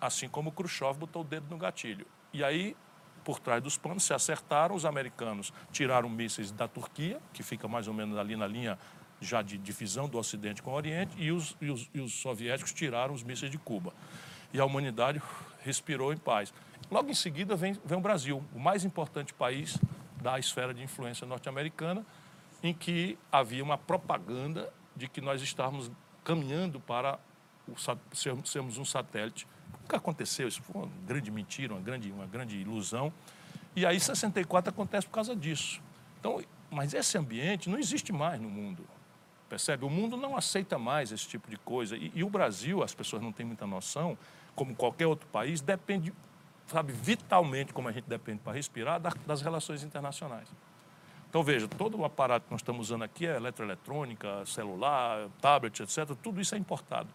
assim 0.00 0.28
como 0.28 0.50
o 0.50 0.52
Khrushchev 0.52 0.98
botou 0.98 1.22
o 1.22 1.24
dedo 1.24 1.46
no 1.48 1.56
gatilho. 1.56 2.04
E 2.32 2.42
aí, 2.42 2.76
por 3.24 3.38
trás 3.38 3.62
dos 3.62 3.76
panos, 3.76 4.04
se 4.04 4.14
acertaram, 4.14 4.74
os 4.74 4.84
americanos 4.84 5.52
tiraram 5.70 6.08
mísseis 6.08 6.50
da 6.50 6.66
Turquia, 6.66 7.20
que 7.32 7.42
fica 7.42 7.68
mais 7.68 7.86
ou 7.88 7.94
menos 7.94 8.18
ali 8.18 8.36
na 8.36 8.46
linha 8.46 8.78
já 9.20 9.40
de 9.40 9.56
divisão 9.56 10.08
do 10.08 10.18
Ocidente 10.18 10.62
com 10.62 10.72
o 10.72 10.74
Oriente, 10.74 11.14
e 11.16 11.30
os, 11.30 11.56
e 11.60 11.70
os, 11.70 11.88
e 11.94 12.00
os 12.00 12.12
soviéticos 12.14 12.72
tiraram 12.72 13.14
os 13.14 13.22
mísseis 13.22 13.50
de 13.50 13.58
Cuba. 13.58 13.92
E 14.52 14.58
a 14.58 14.64
humanidade 14.64 15.22
respirou 15.60 16.12
em 16.12 16.16
paz. 16.16 16.52
Logo 16.90 17.08
em 17.08 17.14
seguida 17.14 17.54
vem, 17.54 17.78
vem 17.84 17.98
o 17.98 18.00
Brasil, 18.00 18.44
o 18.54 18.58
mais 18.58 18.84
importante 18.84 19.32
país 19.32 19.78
da 20.20 20.38
esfera 20.38 20.74
de 20.74 20.82
influência 20.82 21.26
norte-americana, 21.26 22.04
em 22.62 22.74
que 22.74 23.18
havia 23.30 23.62
uma 23.62 23.78
propaganda 23.78 24.72
de 24.94 25.08
que 25.08 25.20
nós 25.20 25.42
estávamos 25.42 25.90
caminhando 26.24 26.78
para 26.78 27.18
o 27.66 27.74
sermos 28.44 28.78
um 28.78 28.84
satélite. 28.84 29.46
Nunca 29.82 29.96
aconteceu, 29.96 30.48
isso 30.48 30.62
foi 30.62 30.82
uma 30.82 30.90
grande 31.06 31.30
mentira, 31.30 31.74
uma 31.74 31.80
grande, 31.80 32.10
uma 32.10 32.26
grande 32.26 32.56
ilusão. 32.58 33.12
E 33.74 33.84
aí 33.84 33.98
64 33.98 34.70
acontece 34.70 35.06
por 35.06 35.12
causa 35.12 35.34
disso. 35.36 35.80
Então, 36.20 36.40
mas 36.70 36.94
esse 36.94 37.18
ambiente 37.18 37.68
não 37.68 37.78
existe 37.78 38.12
mais 38.12 38.40
no 38.40 38.48
mundo. 38.48 38.84
Percebe? 39.48 39.84
O 39.84 39.90
mundo 39.90 40.16
não 40.16 40.36
aceita 40.36 40.78
mais 40.78 41.12
esse 41.12 41.26
tipo 41.28 41.50
de 41.50 41.56
coisa. 41.58 41.96
E, 41.96 42.10
e 42.14 42.24
o 42.24 42.30
Brasil, 42.30 42.82
as 42.82 42.94
pessoas 42.94 43.20
não 43.22 43.32
têm 43.32 43.44
muita 43.44 43.66
noção, 43.66 44.16
como 44.54 44.74
qualquer 44.74 45.06
outro 45.06 45.26
país, 45.28 45.60
depende, 45.60 46.12
sabe, 46.66 46.92
vitalmente, 46.92 47.72
como 47.72 47.88
a 47.88 47.92
gente 47.92 48.04
depende 48.08 48.38
para 48.40 48.52
respirar, 48.52 48.98
da- 49.00 49.12
das 49.26 49.42
relações 49.42 49.82
internacionais. 49.82 50.48
Então, 51.28 51.42
veja, 51.42 51.66
todo 51.66 51.98
o 51.98 52.04
aparato 52.04 52.46
que 52.46 52.50
nós 52.52 52.60
estamos 52.60 52.86
usando 52.88 53.02
aqui 53.04 53.26
é 53.26 53.36
eletroeletrônica, 53.36 54.44
celular, 54.46 55.28
tablet, 55.40 55.80
etc. 55.82 56.14
Tudo 56.22 56.40
isso 56.40 56.54
é 56.54 56.58
importado. 56.58 57.08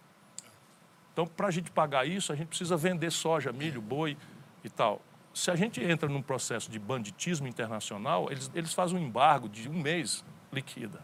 Então, 1.17 1.25
para 1.25 1.47
a 1.47 1.51
gente 1.51 1.71
pagar 1.71 2.07
isso, 2.07 2.31
a 2.31 2.36
gente 2.36 2.50
precisa 2.50 2.77
vender 2.77 3.09
soja, 3.09 3.51
milho, 3.51 3.81
boi 3.81 4.15
e 4.63 4.69
tal. 4.69 5.01
Se 5.33 5.50
a 5.50 5.55
gente 5.55 5.83
entra 5.83 6.07
num 6.07 6.21
processo 6.21 6.69
de 6.69 6.77
banditismo 6.77 7.47
internacional, 7.47 8.31
eles, 8.31 8.51
eles 8.53 8.71
fazem 8.71 9.00
um 9.00 9.01
embargo 9.01 9.50
de 9.50 9.67
um 9.67 9.74
mês, 9.74 10.24
liquida. 10.53 11.01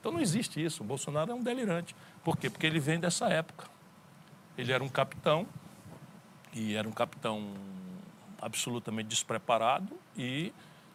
Então, 0.00 0.10
não 0.10 0.18
existe 0.18 0.60
isso. 0.60 0.82
O 0.82 0.84
Bolsonaro 0.84 1.30
é 1.30 1.34
um 1.36 1.44
delirante. 1.44 1.94
Por 2.24 2.36
quê? 2.36 2.50
Porque 2.50 2.66
ele 2.66 2.80
vem 2.80 2.98
dessa 2.98 3.28
época. 3.28 3.68
Ele 4.58 4.72
era 4.72 4.82
um 4.82 4.88
capitão, 4.88 5.46
e 6.52 6.74
era 6.74 6.88
um 6.88 6.92
capitão 6.92 7.54
absolutamente 8.40 9.10
despreparado 9.10 9.96
e 10.16 10.52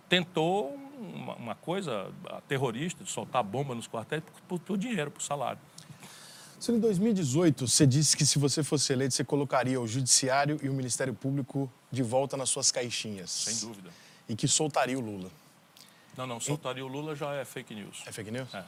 tentou 0.09 0.75
uma, 0.99 1.35
uma 1.35 1.55
coisa 1.55 2.11
terrorista, 2.49 3.01
de 3.01 3.09
soltar 3.09 3.41
bomba 3.45 3.73
nos 3.73 3.87
quartéis 3.87 4.21
por, 4.23 4.41
por, 4.41 4.59
por 4.59 4.77
dinheiro, 4.77 5.09
por 5.09 5.21
salário. 5.21 5.59
Senhor, 6.59 6.77
em 6.77 6.81
2018, 6.81 7.67
você 7.67 7.85
disse 7.85 8.17
que 8.17 8.25
se 8.25 8.39
você 8.39 8.63
fosse 8.63 8.91
eleito, 8.91 9.13
você 9.13 9.23
colocaria 9.23 9.79
o 9.79 9.87
Judiciário 9.87 10.59
e 10.63 10.69
o 10.69 10.73
Ministério 10.73 11.13
Público 11.13 11.71
de 11.91 12.01
volta 12.01 12.35
nas 12.35 12.49
suas 12.49 12.71
caixinhas. 12.71 13.29
Sem 13.29 13.67
dúvida. 13.67 13.89
E 14.27 14.35
que 14.35 14.47
soltaria 14.47 14.97
o 14.97 15.01
Lula. 15.01 15.29
Não, 16.17 16.25
não, 16.25 16.39
soltaria 16.39 16.83
o 16.83 16.87
Lula 16.87 17.15
já 17.15 17.33
é 17.35 17.45
fake 17.45 17.75
news. 17.75 18.03
É 18.07 18.11
fake 18.11 18.31
news? 18.31 18.51
É. 18.53 18.63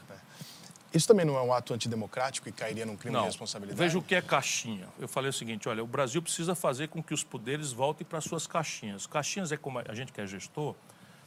Isso 0.93 1.07
também 1.07 1.25
não 1.25 1.35
é 1.35 1.41
um 1.41 1.51
ato 1.51 1.73
antidemocrático 1.73 2.47
e 2.47 2.51
cairia 2.51 2.85
num 2.85 2.95
crime 2.95 3.13
Não, 3.13 3.21
de 3.21 3.27
responsabilidade? 3.27 3.79
veja 3.79 3.97
o 3.97 4.01
que 4.01 4.15
é 4.15 4.21
caixinha. 4.21 4.87
Eu 4.99 5.07
falei 5.07 5.29
o 5.29 5.33
seguinte, 5.33 5.67
olha, 5.69 5.83
o 5.83 5.87
Brasil 5.87 6.21
precisa 6.21 6.55
fazer 6.55 6.89
com 6.89 7.01
que 7.01 7.13
os 7.13 7.23
poderes 7.23 7.71
voltem 7.71 8.05
para 8.05 8.21
suas 8.21 8.47
caixinhas. 8.47 9.05
Caixinhas 9.05 9.51
é 9.51 9.57
como 9.57 9.79
a 9.79 9.93
gente 9.93 10.11
que 10.11 10.21
é 10.21 10.25
gestor, 10.25 10.75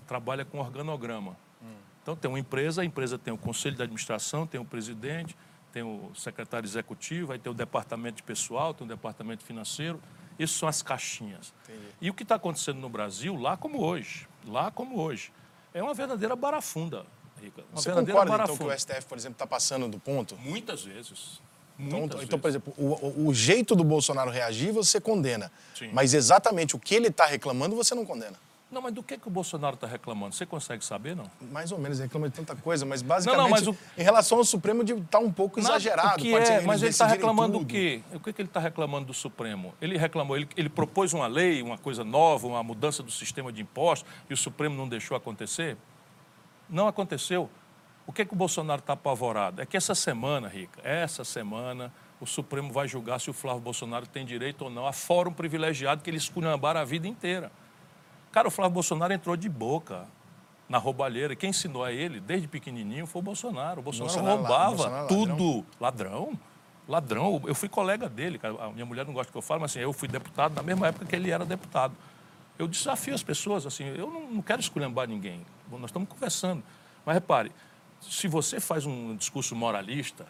trabalha 0.07 0.45
com 0.45 0.59
organograma. 0.59 1.37
Então 2.03 2.17
tem 2.17 2.29
uma 2.29 2.39
empresa, 2.41 2.83
a 2.83 2.85
empresa 2.85 3.17
tem 3.17 3.33
o 3.33 3.39
conselho 3.39 3.77
de 3.77 3.83
administração, 3.83 4.45
tem 4.45 4.61
o 4.61 4.65
presidente, 4.65 5.37
tem 5.73 5.83
o 5.83 6.13
secretário 6.15 6.67
executivo, 6.67 7.33
aí 7.33 7.39
tem 7.39 7.51
o 7.51 7.55
departamento 7.55 8.17
de 8.17 8.23
pessoal, 8.23 8.75
tem 8.75 8.85
o 8.87 8.89
departamento 8.89 9.43
financeiro. 9.45 10.01
Isso 10.39 10.59
são 10.59 10.69
as 10.69 10.83
caixinhas. 10.83 11.53
Entendi. 11.65 11.87
E 12.01 12.11
o 12.11 12.15
que 12.15 12.23
está 12.23 12.35
acontecendo 12.37 12.79
no 12.79 12.89
Brasil, 12.89 13.37
lá 13.37 13.57
como 13.57 13.83
hoje, 13.83 14.27
lá 14.47 14.71
como 14.71 14.99
hoje, 14.99 15.33
é 15.75 15.83
uma 15.83 15.95
verdadeira 15.95 16.35
barafunda, 16.37 17.05
Rica. 17.41 17.63
Uma 17.71 17.81
Você 17.81 17.89
verdadeira 17.91 18.21
concorda, 18.21 18.45
então, 18.45 18.57
que 18.57 18.63
barafunda. 18.65 18.75
o 18.75 18.79
STF, 18.97 19.07
por 19.09 19.19
exemplo, 19.19 19.35
está 19.35 19.47
passando 19.47 19.89
do 19.89 19.99
ponto? 19.99 20.37
Muitas 20.39 20.83
vezes. 20.85 21.41
Então, 21.79 22.23
então, 22.23 22.39
por 22.39 22.49
exemplo, 22.49 22.73
o, 22.77 23.25
o- 23.25 23.29
o 23.29 23.35
jeito 23.35 23.75
do 23.75 23.83
Bolsonaro 23.83 24.31
reagir, 24.31 24.73
você 24.73 25.01
condena. 25.01 25.51
Sim. 25.75 25.91
Mas 25.93 26.15
exatamente 26.15 26.77
o 26.77 26.79
que 26.79 26.95
ele 26.95 27.09
está 27.09 27.27
reclamando, 27.27 27.75
você 27.75 27.95
não 27.95 28.05
condena. 28.05 28.39
Não, 28.73 28.81
mas 28.81 28.95
do 28.95 29.03
que, 29.03 29.19
que 29.19 29.29
o 29.29 29.31
Bolsonaro 29.31 29.75
está 29.75 29.87
reclamando? 29.87 30.35
Você 30.35 30.47
consegue 30.47 30.83
saber, 30.83 31.15
não? 31.15 31.31
Mais 31.53 31.71
ou 31.71 31.79
menos, 31.79 31.99
ele 31.99 32.07
reclama 32.09 32.29
de 32.31 32.35
tanta 32.35 32.57
coisa, 32.57 32.87
mas 32.87 33.03
basicamente, 33.03 33.43
não, 33.43 33.51
mas 33.51 33.67
o- 33.69 33.77
em 33.99 34.03
relação 34.03 34.39
ao 34.39 34.45
Supremo, 34.45 34.83
de 34.83 34.95
estar 34.95 35.19
um 35.19 35.31
pouco 35.31 35.61
Nada- 35.61 35.75
exagerado. 35.77 36.17
Que 36.19 36.35
é, 36.35 36.63
mas 36.63 36.81
ele 36.81 36.91
está 36.91 37.07
reclamando 37.07 37.53
tudo. 37.59 37.65
do 37.67 37.71
quê? 37.71 38.01
O 38.15 38.19
que, 38.19 38.33
que 38.33 38.41
ele 38.41 38.49
está 38.49 38.61
reclamando 38.61 39.09
do 39.09 39.15
Supremo? 39.15 39.75
Ele 39.79 39.99
reclamou, 39.99 40.37
ele, 40.37 40.49
ele 40.57 40.71
propôs 40.71 41.13
uma 41.13 41.27
lei, 41.27 41.61
uma 41.61 41.77
coisa 41.77 42.03
nova, 42.03 42.47
uma 42.47 42.63
mudança 42.63 43.03
do 43.03 43.11
sistema 43.11 43.53
de 43.53 43.61
impostos, 43.61 44.09
e 44.31 44.33
o 44.33 44.37
Supremo 44.39 44.75
não 44.75 44.89
deixou 44.89 45.15
acontecer? 45.17 45.77
Não 46.69 46.89
aconteceu. 46.89 47.51
O 48.07 48.13
que, 48.13 48.25
que 48.25 48.33
o 48.33 48.37
Bolsonaro 48.37 48.81
está 48.81 48.95
apavorado? 48.95 49.61
É 49.61 49.67
que 49.67 49.77
essa 49.77 49.95
semana, 49.95 50.49
Rica, 50.49 50.81
essa 50.83 51.25
semana, 51.25 51.93
o 52.21 52.27
Supremo 52.27 52.73
vai 52.73 52.89
julgar 52.89 53.21
se 53.21 53.29
o 53.29 53.33
Flávio 53.35 53.61
Bolsonaro 53.61 54.07
tem 54.07 54.25
direito 54.25 54.63
ou 54.63 54.71
não 54.71 54.87
a 54.87 54.93
fórum 54.95 55.33
privilegiado 55.33 56.03
que 56.03 56.09
ele 56.09 56.17
esculhambaram 56.17 56.81
a 56.81 56.85
vida 56.85 57.07
inteira. 57.07 57.53
Cara, 58.33 58.49
o 58.49 58.51
Flávio 58.51 58.73
Bolsonaro 58.73 59.13
entrou 59.13 59.37
de 59.37 59.49
boca 59.49 60.07
na 60.69 60.79
roubalheira. 60.79 61.37
Quem 61.37 61.51
ensinou 61.51 61.85
a 61.85 61.93
ele, 61.93 62.19
desde 62.19 62.49
pequenininho, 62.49 63.07
foi 63.07 63.21
o 63.21 63.23
Bolsonaro. 63.23 63.81
O 63.81 63.83
Bolsonaro, 63.83 64.15
Bolsonaro 64.15 64.39
roubava 64.39 64.77
Bolsonaro 64.77 65.09
tudo. 65.09 65.67
Ladrão. 65.79 66.33
Ladrão. 66.89 67.43
Eu 67.45 67.55
fui 67.55 67.69
colega 67.69 68.09
dele. 68.09 68.39
cara. 68.39 68.55
A 68.65 68.71
minha 68.71 68.87
mulher 68.87 69.05
não 69.05 69.13
gosta 69.13 69.31
que 69.31 69.37
eu 69.37 69.43
fale, 69.43 69.61
mas 69.61 69.71
assim, 69.73 69.81
eu 69.81 69.93
fui 69.93 70.09
deputado 70.09 70.55
na 70.55 70.63
mesma 70.63 70.89
época 70.89 71.05
que 71.05 71.15
ele 71.15 71.31
era 71.31 71.45
deputado. 71.45 71.95
Eu 72.59 72.67
desafio 72.67 73.15
as 73.15 73.23
pessoas, 73.23 73.67
assim, 73.67 73.85
eu 73.85 74.11
não, 74.11 74.31
não 74.31 74.43
quero 74.43 74.61
esculhambar 74.61 75.07
ninguém. 75.07 75.45
Nós 75.71 75.85
estamos 75.85 76.09
conversando. 76.09 76.63
Mas 77.05 77.15
repare, 77.15 77.53
se 78.01 78.27
você 78.27 78.59
faz 78.59 78.87
um 78.87 79.15
discurso 79.15 79.55
moralista, 79.55 80.27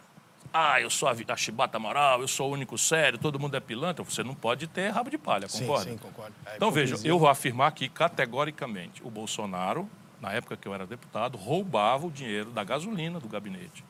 ah, 0.53 0.79
eu 0.79 0.89
sou 0.89 1.09
a, 1.09 1.15
a 1.29 1.35
chibata 1.35 1.79
moral, 1.79 2.21
eu 2.21 2.27
sou 2.27 2.51
o 2.51 2.53
único 2.53 2.77
sério, 2.77 3.17
todo 3.17 3.39
mundo 3.39 3.57
é 3.57 3.59
pilantra, 3.59 4.03
você 4.03 4.23
não 4.23 4.35
pode 4.35 4.67
ter 4.67 4.89
rabo 4.89 5.09
de 5.09 5.17
palha, 5.17 5.47
Sim, 5.49 5.61
concorda? 5.61 5.89
sim, 5.89 5.97
concordo. 5.97 6.35
É 6.45 6.55
Então, 6.57 6.69
veja, 6.71 6.95
eu 7.03 7.17
vou 7.17 7.27
afirmar 7.27 7.67
aqui 7.67 7.89
categoricamente: 7.89 9.01
o 9.03 9.09
Bolsonaro, 9.09 9.89
na 10.21 10.31
época 10.31 10.55
que 10.55 10.67
eu 10.67 10.73
era 10.73 10.85
deputado, 10.85 11.37
roubava 11.37 12.05
o 12.05 12.11
dinheiro 12.11 12.51
da 12.51 12.63
gasolina 12.63 13.19
do 13.19 13.27
gabinete. 13.27 13.83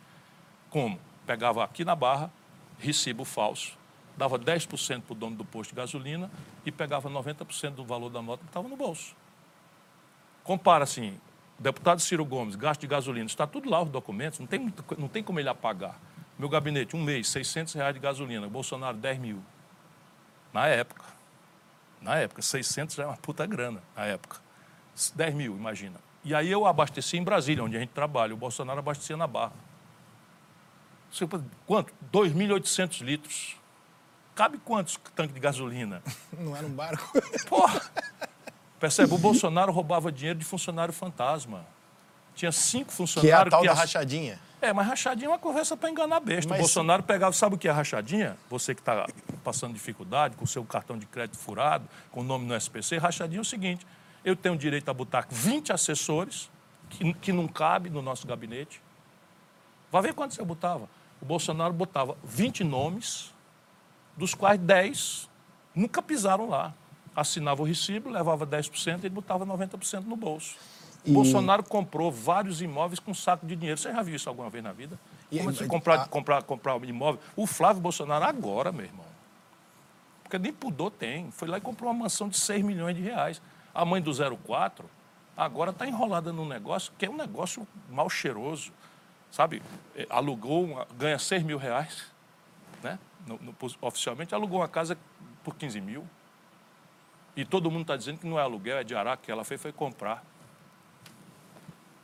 Como? 0.70 0.98
Pegava 1.28 1.64
aqui 1.64 1.84
na 1.84 1.96
barra, 1.96 2.32
recibo 2.80 3.26
falso, 3.26 3.78
dava 4.16 4.40
10% 4.40 5.02
para 5.02 5.12
o 5.12 5.16
dono 5.16 5.36
do 5.36 5.44
posto 5.44 5.72
de 5.72 5.76
gasolina 5.76 6.32
e 6.66 6.72
pegava 6.72 7.10
90% 7.10 7.72
do 7.72 7.84
valor 7.84 8.10
da 8.10 8.22
nota 8.22 8.44
que 8.44 8.50
estava 8.50 8.70
no 8.70 8.78
bolso. 8.78 9.16
Compara 10.44 10.86
assim, 10.86 11.20
deputado 11.60 12.00
Ciro 12.02 12.26
Gomes, 12.26 12.56
gasto 12.56 12.82
de 12.82 12.88
gasolina, 12.88 13.26
está 13.26 13.46
tudo 13.46 13.70
lá 13.70 13.82
os 13.82 13.90
documentos, 13.90 14.40
não 14.40 14.48
tem, 14.48 14.74
não 14.98 15.08
tem 15.08 15.22
como 15.22 15.40
ele 15.40 15.50
apagar. 15.50 16.00
Meu 16.38 16.50
gabinete, 16.50 16.96
um 16.96 17.02
mês, 17.04 17.30
600 17.30 17.74
reais 17.76 17.94
de 17.94 18.00
gasolina, 18.00 18.48
Bolsonaro, 18.48 18.98
10 18.98 19.20
mil. 19.20 19.44
Na 20.52 20.68
época. 20.68 21.04
Na 22.02 22.16
época, 22.16 22.42
600 22.42 22.96
já 22.96 23.04
é 23.04 23.06
uma 23.08 23.18
puta 23.18 23.46
grana, 23.46 23.82
na 23.96 24.04
época. 24.06 24.38
10 25.16 25.34
mil, 25.36 25.56
imagina. 25.56 26.00
E 26.24 26.34
aí 26.36 26.52
eu 26.52 26.66
abasteci 26.66 27.18
em 27.18 27.24
Brasília, 27.24 27.64
onde 27.64 27.76
a 27.78 27.80
gente 27.80 27.90
trabalha. 27.92 28.34
O 28.34 28.38
Bolsonaro 28.38 28.80
abastecia 28.80 29.16
na 29.18 29.28
Barra. 29.28 29.54
Quanto? 31.68 31.94
2.800 32.12 33.02
litros. 33.04 33.56
Cabe 34.36 34.58
quantos 34.58 34.98
tanques 35.16 35.34
de 35.34 35.40
gasolina? 35.40 36.02
Não 36.38 36.56
era 36.56 36.66
um 36.66 36.72
barco. 36.72 37.12
Porra! 37.48 37.82
Percebe? 38.80 39.14
O 39.14 39.18
Bolsonaro 39.18 39.72
roubava 39.72 40.12
dinheiro 40.12 40.40
de 40.40 40.46
funcionário 40.46 40.94
fantasma. 40.94 41.66
Tinha 42.36 42.52
cinco 42.52 42.86
que 42.86 42.92
é 42.92 42.94
a 42.94 42.98
funcionários 42.98 43.52
tal 43.52 43.64
da 43.64 43.72
ass- 43.74 43.80
rachadinha. 43.80 44.40
É, 44.64 44.72
mas 44.72 44.88
rachadinha 44.88 45.26
é 45.26 45.30
uma 45.30 45.38
conversa 45.38 45.76
para 45.76 45.90
enganar 45.90 46.22
besta. 46.22 46.50
Mas- 46.50 46.60
O 46.60 46.62
Bolsonaro 46.62 47.04
pegava, 47.04 47.34
sabe 47.34 47.56
o 47.56 47.58
que 47.58 47.68
é 47.68 47.72
rachadinha? 47.72 48.38
Você 48.50 48.74
que 48.74 48.80
está 48.80 49.06
passando 49.44 49.74
dificuldade, 49.74 50.38
com 50.38 50.46
o 50.46 50.48
seu 50.48 50.64
cartão 50.64 50.98
de 50.98 51.06
crédito 51.06 51.38
furado, 51.38 51.86
com 52.12 52.22
o 52.22 52.24
nome 52.24 52.46
no 52.46 52.56
SPC, 52.56 52.98
rachadinha 52.98 53.40
é 53.40 53.42
o 53.42 53.46
seguinte: 53.46 53.86
eu 54.24 54.38
tenho 54.38 54.56
direito 54.58 54.88
a 54.88 54.94
botar 54.94 55.28
20 55.30 55.74
assessores, 55.74 56.50
que, 56.90 57.14
que 57.16 57.34
não 57.34 57.46
cabe 57.46 57.90
no 57.90 58.02
nosso 58.02 58.26
gabinete. 58.26 58.82
Vai 59.92 60.02
ver 60.02 60.14
quantos 60.14 60.38
eu 60.38 60.46
botava. 60.46 60.88
O 61.22 61.26
Bolsonaro 61.26 61.74
botava 61.74 62.16
20 62.24 62.64
nomes, 62.64 63.34
dos 64.16 64.34
quais 64.34 64.58
10 64.62 65.30
nunca 65.76 66.02
pisaram 66.02 66.48
lá. 66.48 66.74
Assinava 67.14 67.62
o 67.62 67.66
recibo, 67.66 68.10
levava 68.10 68.48
10% 68.48 69.04
e 69.04 69.08
ele 69.08 69.10
botava 69.10 69.46
90% 69.46 70.06
no 70.06 70.16
bolso. 70.16 70.56
E- 71.06 71.12
Bolsonaro 71.12 71.64
comprou 71.64 72.12
vários 72.12 72.62
imóveis 72.62 73.00
com 73.00 73.14
saco 73.14 73.46
de 73.46 73.56
dinheiro. 73.56 73.78
Você 73.80 73.92
já 73.92 74.02
viu 74.02 74.16
isso 74.16 74.30
alguma 74.30 74.50
vez 74.50 74.64
na 74.64 74.72
vida? 74.72 74.98
E- 75.32 75.38
Como 75.38 75.50
é 75.50 75.54
mas- 75.54 75.68
comprar, 75.68 75.96
a- 76.02 76.08
comprar, 76.08 76.44
comprar 76.44 76.76
um 76.76 76.84
imóvel? 76.86 77.20
O 77.36 77.46
Flávio 77.46 77.82
Bolsonaro 77.82 78.24
agora, 78.26 78.72
meu 78.72 78.86
irmão. 78.86 79.06
Porque 80.24 80.38
nem 80.40 80.54
pudor 80.54 80.92
tem. 80.92 81.30
Foi 81.32 81.48
lá 81.48 81.58
e 81.58 81.62
comprou 81.62 81.92
uma 81.92 82.04
mansão 82.04 82.30
de 82.30 82.38
6 82.38 82.64
milhões 82.64 82.96
de 82.96 83.02
reais. 83.02 83.42
A 83.74 83.84
mãe 83.86 84.02
do 84.02 84.12
04 84.14 84.90
agora 85.36 85.72
está 85.72 85.86
enrolada 85.88 86.32
num 86.32 86.48
negócio 86.48 86.94
que 86.98 87.06
é 87.06 87.10
um 87.10 87.18
negócio 87.18 87.68
mal 87.90 88.10
cheiroso. 88.10 88.72
Sabe? 89.32 89.62
Eh, 89.96 90.06
Alugou, 90.10 90.64
uma- 90.64 90.88
ganha 90.98 91.18
6 91.18 91.42
mil 91.44 91.58
reais, 91.58 92.06
né? 92.84 93.00
No- 93.26 93.40
no- 93.42 93.56
oficialmente, 93.82 94.34
alugou 94.36 94.60
uma 94.60 94.68
casa 94.68 94.96
por 95.44 95.56
15 95.56 95.82
mil. 95.82 96.08
E 97.36 97.44
todo 97.44 97.72
mundo 97.72 97.82
está 97.82 97.98
dizendo 97.98 98.20
que 98.20 98.28
não 98.28 98.38
é 98.38 98.44
aluguel, 98.44 98.78
é 98.78 98.84
de 98.84 98.94
araque 98.96 99.24
que 99.24 99.32
ela 99.32 99.44
fez, 99.44 99.60
foi 99.60 99.72
comprar. 99.72 100.24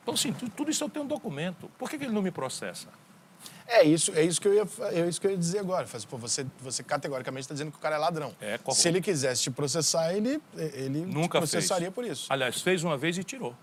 Então, 0.10 0.14
assim, 0.16 0.34
tu- 0.34 0.50
tudo 0.50 0.72
isso 0.72 0.84
eu 0.84 0.90
tenho 0.90 1.06
um 1.06 1.08
documento. 1.08 1.70
Por 1.78 1.90
que, 1.90 1.98
que 1.98 2.06
ele 2.06 2.14
não 2.14 2.22
me 2.22 2.32
processa? 2.32 2.88
É 3.68 3.84
isso, 3.84 4.12
é 4.16 4.24
isso 4.24 4.42
que 4.42 4.48
eu 4.48 4.54
ia, 4.56 4.68
é 4.92 5.08
isso 5.08 5.22
que 5.22 5.28
eu 5.28 5.32
ia 5.32 5.38
dizer 5.38 5.60
agora. 5.60 5.86
Faz, 5.86 6.04
pô, 6.04 6.18
você, 6.18 6.46
você 6.60 6.82
categoricamente 6.84 7.44
está 7.44 7.54
dizendo 7.54 7.72
que 7.72 7.78
o 7.78 7.80
cara 7.80 7.96
é 7.96 8.00
ladrão. 8.00 8.36
É, 8.42 8.58
corrupto. 8.58 8.82
Se 8.82 8.88
ele 8.88 9.00
quisesse 9.02 9.44
te 9.44 9.52
processar, 9.52 10.12
ele, 10.14 10.42
ele 10.58 11.06
Nunca 11.06 11.38
processaria 11.40 11.86
fez. 11.92 11.94
por 11.94 12.06
isso. 12.06 12.26
Aliás, 12.30 12.60
fez 12.62 12.84
uma 12.84 12.98
vez 12.98 13.18
e 13.18 13.24
tirou. 13.24 13.56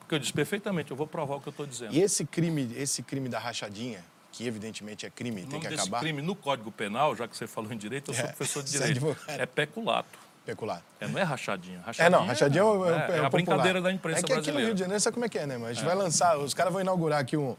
Porque 0.00 0.14
eu 0.14 0.18
disse 0.18 0.32
perfeitamente, 0.34 0.90
eu 0.90 0.96
vou 0.96 1.06
provar 1.06 1.36
o 1.36 1.40
que 1.40 1.48
eu 1.48 1.50
estou 1.52 1.66
dizendo. 1.66 1.94
E 1.94 2.02
esse 2.02 2.26
crime, 2.26 2.70
esse 2.76 3.02
crime 3.02 3.28
da 3.30 3.38
rachadinha, 3.38 4.04
que 4.30 4.46
evidentemente 4.46 5.06
é 5.06 5.10
crime, 5.10 5.44
o 5.44 5.46
tem 5.46 5.60
que 5.60 5.66
acabar, 5.66 6.00
crime 6.00 6.20
no 6.20 6.36
Código 6.36 6.70
Penal, 6.70 7.16
já 7.16 7.26
que 7.26 7.34
você 7.34 7.46
falou 7.46 7.72
em 7.72 7.78
direito, 7.78 8.10
eu 8.10 8.14
sou 8.14 8.24
É, 8.24 8.28
professor 8.28 8.62
de 8.62 8.68
é 8.68 8.72
direito. 8.72 8.90
advogado. 8.98 9.40
É 9.40 9.46
peculato. 9.46 10.18
Pecular. 10.44 10.82
É, 11.00 11.08
não 11.08 11.18
é 11.18 11.22
rachadinha. 11.22 11.78
É, 11.78 11.86
rachadinha 11.86 12.10
não, 12.18 12.26
rachadinha 12.26 12.60
é, 12.60 12.64
o- 12.64 12.68
é, 12.68 12.78
o- 12.78 12.84
é, 12.86 12.88
é 12.88 12.94
é 12.94 13.00
a 13.00 13.06
popular. 13.06 13.30
brincadeira 13.30 13.80
da 13.82 13.92
imprensa 13.92 14.20
É 14.20 14.22
que 14.22 14.32
aqui 14.32 14.50
no. 14.52 14.58
Rio 14.60 14.74
de 14.74 14.80
Janeiro, 14.80 15.00
sabe 15.00 15.14
como 15.14 15.24
é 15.24 15.28
que 15.28 15.38
é, 15.38 15.46
né? 15.46 15.56
Mas 15.58 15.70
a 15.70 15.72
gente 15.74 15.84
vai 15.84 15.94
lançar, 15.94 16.38
os 16.38 16.52
caras 16.54 16.72
vão 16.72 16.80
inaugurar 16.82 17.20
aqui 17.20 17.36
um, 17.36 17.56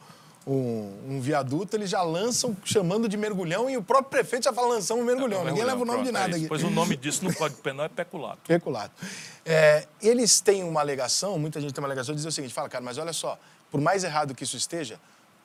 um, 0.47 0.99
um 1.09 1.19
viaduto, 1.19 1.75
eles 1.75 1.89
já 1.89 2.01
lançam 2.03 2.55
chamando 2.63 3.09
de 3.09 3.17
mergulhão 3.17 3.67
e 3.69 3.75
o 3.77 3.81
próprio 3.81 4.09
prefeito 4.11 4.43
já 4.43 4.53
fala 4.53 4.67
lançamos 4.67 5.03
um 5.03 5.05
mergulhão. 5.05 5.43
Ninguém 5.43 5.63
leva 5.63 5.81
o 5.81 5.85
nome 5.85 6.03
de 6.03 6.11
Pronto, 6.11 6.17
é 6.17 6.21
nada 6.27 6.35
aqui. 6.37 6.47
Pois 6.47 6.63
o 6.63 6.69
nome 6.69 6.95
disso 6.95 7.25
no 7.25 7.33
Código 7.35 7.59
Penal 7.61 7.87
é 7.87 7.89
peculato. 7.89 8.41
Peculado. 8.47 8.91
É, 9.43 9.87
eles 10.01 10.39
têm 10.39 10.63
uma 10.63 10.79
alegação, 10.81 11.37
muita 11.39 11.59
gente 11.59 11.73
tem 11.73 11.81
uma 11.81 11.87
alegação 11.87 12.13
de 12.13 12.17
dizer 12.17 12.29
o 12.29 12.31
seguinte: 12.31 12.53
fala, 12.53 12.69
cara, 12.69 12.83
mas 12.83 12.97
olha 12.99 13.13
só, 13.13 13.39
por 13.71 13.81
mais 13.81 14.03
errado 14.03 14.35
que 14.35 14.43
isso 14.43 14.55
esteja, 14.57 14.99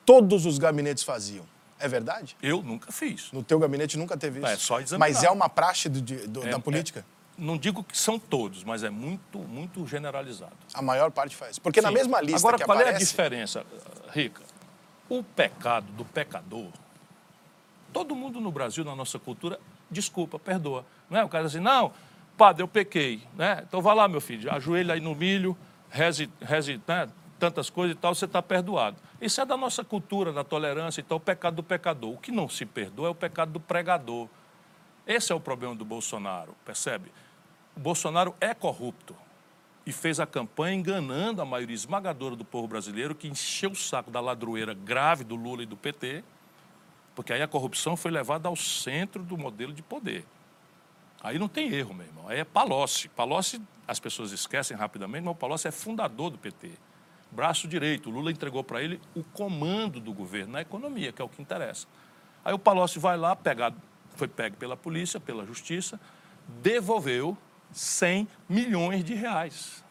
todos 0.05 0.45
os 0.45 0.57
gabinetes 0.59 1.03
faziam. 1.03 1.45
É 1.79 1.87
verdade? 1.87 2.37
Eu 2.43 2.61
nunca 2.61 2.91
fiz. 2.91 3.31
No 3.31 3.41
teu 3.41 3.57
gabinete 3.57 3.97
nunca 3.97 4.15
teve 4.15 4.37
isso? 4.39 4.47
É, 4.47 4.55
só 4.55 4.79
examinar. 4.79 4.99
Mas 4.99 5.23
é 5.23 5.31
uma 5.31 5.49
praxe 5.49 5.89
do- 5.89 5.99
de- 5.99 6.27
do- 6.27 6.43
É- 6.45 6.51
da 6.51 6.59
política? 6.59 6.99
é- 6.99 7.20
não 7.41 7.57
digo 7.57 7.83
que 7.83 7.97
são 7.97 8.19
todos, 8.19 8.63
mas 8.63 8.83
é 8.83 8.89
muito, 8.91 9.39
muito 9.39 9.85
generalizado. 9.87 10.55
A 10.75 10.81
maior 10.81 11.09
parte 11.09 11.35
faz. 11.35 11.57
Porque 11.57 11.81
na 11.81 11.87
Sim. 11.87 11.95
mesma 11.95 12.21
lista 12.21 12.37
Agora, 12.37 12.57
que 12.57 12.63
qual 12.63 12.77
é 12.77 12.81
a 12.81 12.85
aparece... 12.89 13.05
diferença, 13.07 13.65
Rica? 14.13 14.43
O 15.09 15.23
pecado 15.23 15.91
do 15.93 16.05
pecador, 16.05 16.67
todo 17.91 18.15
mundo 18.15 18.39
no 18.39 18.51
Brasil, 18.51 18.85
na 18.85 18.95
nossa 18.95 19.17
cultura, 19.17 19.59
desculpa, 19.89 20.37
perdoa. 20.37 20.85
Não 21.09 21.17
é? 21.19 21.23
O 21.23 21.29
cara 21.29 21.45
diz 21.45 21.55
assim, 21.55 21.63
não, 21.63 21.91
padre, 22.37 22.61
eu 22.61 22.67
pequei. 22.67 23.23
Né? 23.33 23.63
Então 23.67 23.81
vá 23.81 23.93
lá, 23.95 24.07
meu 24.07 24.21
filho, 24.21 24.53
ajoelha 24.53 24.93
aí 24.93 25.01
no 25.01 25.15
milho, 25.15 25.57
reze, 25.89 26.29
reze 26.41 26.79
né, 26.87 27.09
tantas 27.39 27.71
coisas 27.71 27.97
e 27.97 27.99
tal, 27.99 28.13
você 28.13 28.25
está 28.25 28.41
perdoado. 28.43 28.97
Isso 29.19 29.41
é 29.41 29.45
da 29.45 29.57
nossa 29.57 29.83
cultura, 29.83 30.31
da 30.31 30.43
tolerância, 30.43 31.01
então 31.01 31.17
o 31.17 31.19
pecado 31.19 31.55
do 31.55 31.63
pecador. 31.63 32.13
O 32.13 32.17
que 32.17 32.31
não 32.31 32.47
se 32.47 32.67
perdoa 32.67 33.07
é 33.07 33.11
o 33.11 33.15
pecado 33.15 33.51
do 33.51 33.59
pregador. 33.59 34.29
Esse 35.07 35.31
é 35.31 35.35
o 35.35 35.39
problema 35.39 35.75
do 35.75 35.83
Bolsonaro, 35.83 36.55
percebe? 36.63 37.11
O 37.75 37.79
Bolsonaro 37.79 38.35
é 38.39 38.53
corrupto 38.53 39.15
e 39.85 39.91
fez 39.91 40.19
a 40.19 40.27
campanha 40.27 40.75
enganando 40.75 41.41
a 41.41 41.45
maioria 41.45 41.75
esmagadora 41.75 42.35
do 42.35 42.45
povo 42.45 42.67
brasileiro, 42.67 43.15
que 43.15 43.27
encheu 43.27 43.71
o 43.71 43.75
saco 43.75 44.11
da 44.11 44.19
ladroeira 44.19 44.73
grave 44.73 45.23
do 45.23 45.35
Lula 45.35 45.63
e 45.63 45.65
do 45.65 45.75
PT, 45.75 46.23
porque 47.15 47.33
aí 47.33 47.41
a 47.41 47.47
corrupção 47.47 47.97
foi 47.97 48.11
levada 48.11 48.47
ao 48.47 48.55
centro 48.55 49.23
do 49.23 49.37
modelo 49.37 49.73
de 49.73 49.81
poder. 49.81 50.25
Aí 51.23 51.37
não 51.37 51.47
tem 51.47 51.71
erro, 51.73 51.93
meu 51.93 52.05
irmão. 52.05 52.27
Aí 52.27 52.39
é 52.39 52.43
Palocci. 52.43 53.07
Palocci, 53.09 53.61
as 53.87 53.99
pessoas 53.99 54.31
esquecem 54.31 54.75
rapidamente, 54.75 55.23
mas 55.23 55.33
o 55.33 55.37
Palocci 55.37 55.67
é 55.67 55.71
fundador 55.71 56.31
do 56.31 56.37
PT. 56.37 56.71
Braço 57.31 57.67
direito. 57.67 58.09
O 58.09 58.13
Lula 58.13 58.31
entregou 58.31 58.63
para 58.63 58.81
ele 58.81 58.99
o 59.15 59.23
comando 59.23 59.99
do 59.99 60.13
governo 60.13 60.53
na 60.53 60.61
economia, 60.61 61.11
que 61.11 61.21
é 61.21 61.25
o 61.25 61.29
que 61.29 61.41
interessa. 61.41 61.87
Aí 62.43 62.53
o 62.53 62.59
Palocci 62.59 62.97
vai 62.97 63.17
lá, 63.17 63.35
pegado, 63.35 63.79
foi 64.15 64.27
pego 64.27 64.57
pela 64.57 64.75
polícia, 64.75 65.19
pela 65.19 65.45
justiça, 65.45 65.99
devolveu 66.61 67.37
100 67.71 68.27
milhões 68.47 69.03
de 69.03 69.13
reais. 69.13 69.83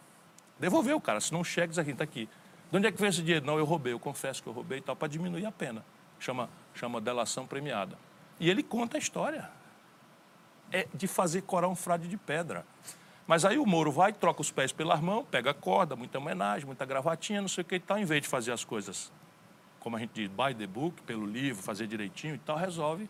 Devolveu, 0.59 1.01
cara, 1.01 1.21
se 1.21 1.33
não 1.33 1.43
cheques 1.43 1.79
aqui, 1.79 1.91
está 1.91 2.05
aqui. 2.05 2.29
De 2.71 2.77
onde 2.77 2.87
é 2.87 2.93
que 2.93 2.99
veio 2.99 3.11
esse 3.11 3.23
dinheiro? 3.23 3.45
Não, 3.45 3.59
eu 3.59 3.65
roubei, 3.65 3.93
eu 3.93 3.99
confesso 3.99 4.43
que 4.43 4.49
eu 4.49 4.53
roubei 4.53 4.79
e 4.79 4.81
tal, 4.81 4.95
para 4.95 5.09
diminuir 5.09 5.47
a 5.47 5.53
pena. 5.53 5.85
Chama, 6.19 6.49
chama 6.75 7.01
delação 7.01 7.47
premiada. 7.47 7.99
E 8.39 8.49
ele 8.49 8.63
conta 8.63 8.97
a 8.97 8.99
história. 8.99 9.51
É 10.71 10.87
de 10.95 11.07
fazer 11.07 11.43
corar 11.43 11.69
um 11.69 11.75
frade 11.75 12.07
de 12.07 12.17
pedra. 12.17 12.65
Mas 13.27 13.45
aí 13.45 13.59
o 13.59 13.67
Moro 13.67 13.91
vai, 13.91 14.13
troca 14.13 14.41
os 14.41 14.51
pés 14.51 14.73
pelas 14.73 15.01
mãos, 15.01 15.25
pega 15.31 15.51
a 15.51 15.55
corda, 15.55 15.97
muita 15.97 16.19
homenagem, 16.19 16.67
muita 16.67 16.85
gravatinha, 16.85 17.41
não 17.41 17.49
sei 17.49 17.63
o 17.63 17.65
que 17.65 17.77
e 17.77 17.81
tal, 17.81 17.99
em 17.99 18.05
vez 18.05 18.23
de 18.23 18.29
fazer 18.29 18.53
as 18.53 18.65
coisas, 18.65 19.13
como 19.79 19.97
a 19.97 20.01
gente 20.01 20.11
diz, 20.13 20.29
by 20.29 20.55
the 20.57 20.67
book, 20.67 21.01
pelo 21.03 21.25
livro, 21.25 21.63
fazer 21.63 21.87
direitinho 21.87 22.35
e 22.35 22.39
tal, 22.39 22.57
resolve 22.57 23.09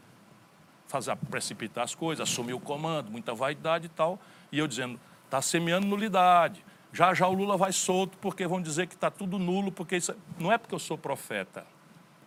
fazer 0.90 1.16
precipitar 1.30 1.84
as 1.84 1.94
coisas, 1.94 2.28
assumir 2.28 2.52
o 2.52 2.60
comando, 2.60 3.10
muita 3.10 3.32
vaidade 3.32 3.86
e 3.86 3.88
tal. 3.88 4.18
E 4.52 4.58
eu 4.58 4.66
dizendo, 4.66 4.98
está 5.24 5.40
semeando 5.40 5.86
nulidade. 5.86 6.64
Já 6.92 7.14
já 7.14 7.26
o 7.28 7.32
Lula 7.32 7.56
vai 7.56 7.72
solto 7.72 8.18
porque 8.18 8.46
vão 8.46 8.60
dizer 8.60 8.86
que 8.86 8.94
está 8.94 9.10
tudo 9.10 9.38
nulo, 9.38 9.70
porque 9.70 9.96
isso... 9.96 10.14
não 10.38 10.50
é 10.50 10.58
porque 10.58 10.74
eu 10.74 10.78
sou 10.78 10.98
profeta. 10.98 11.64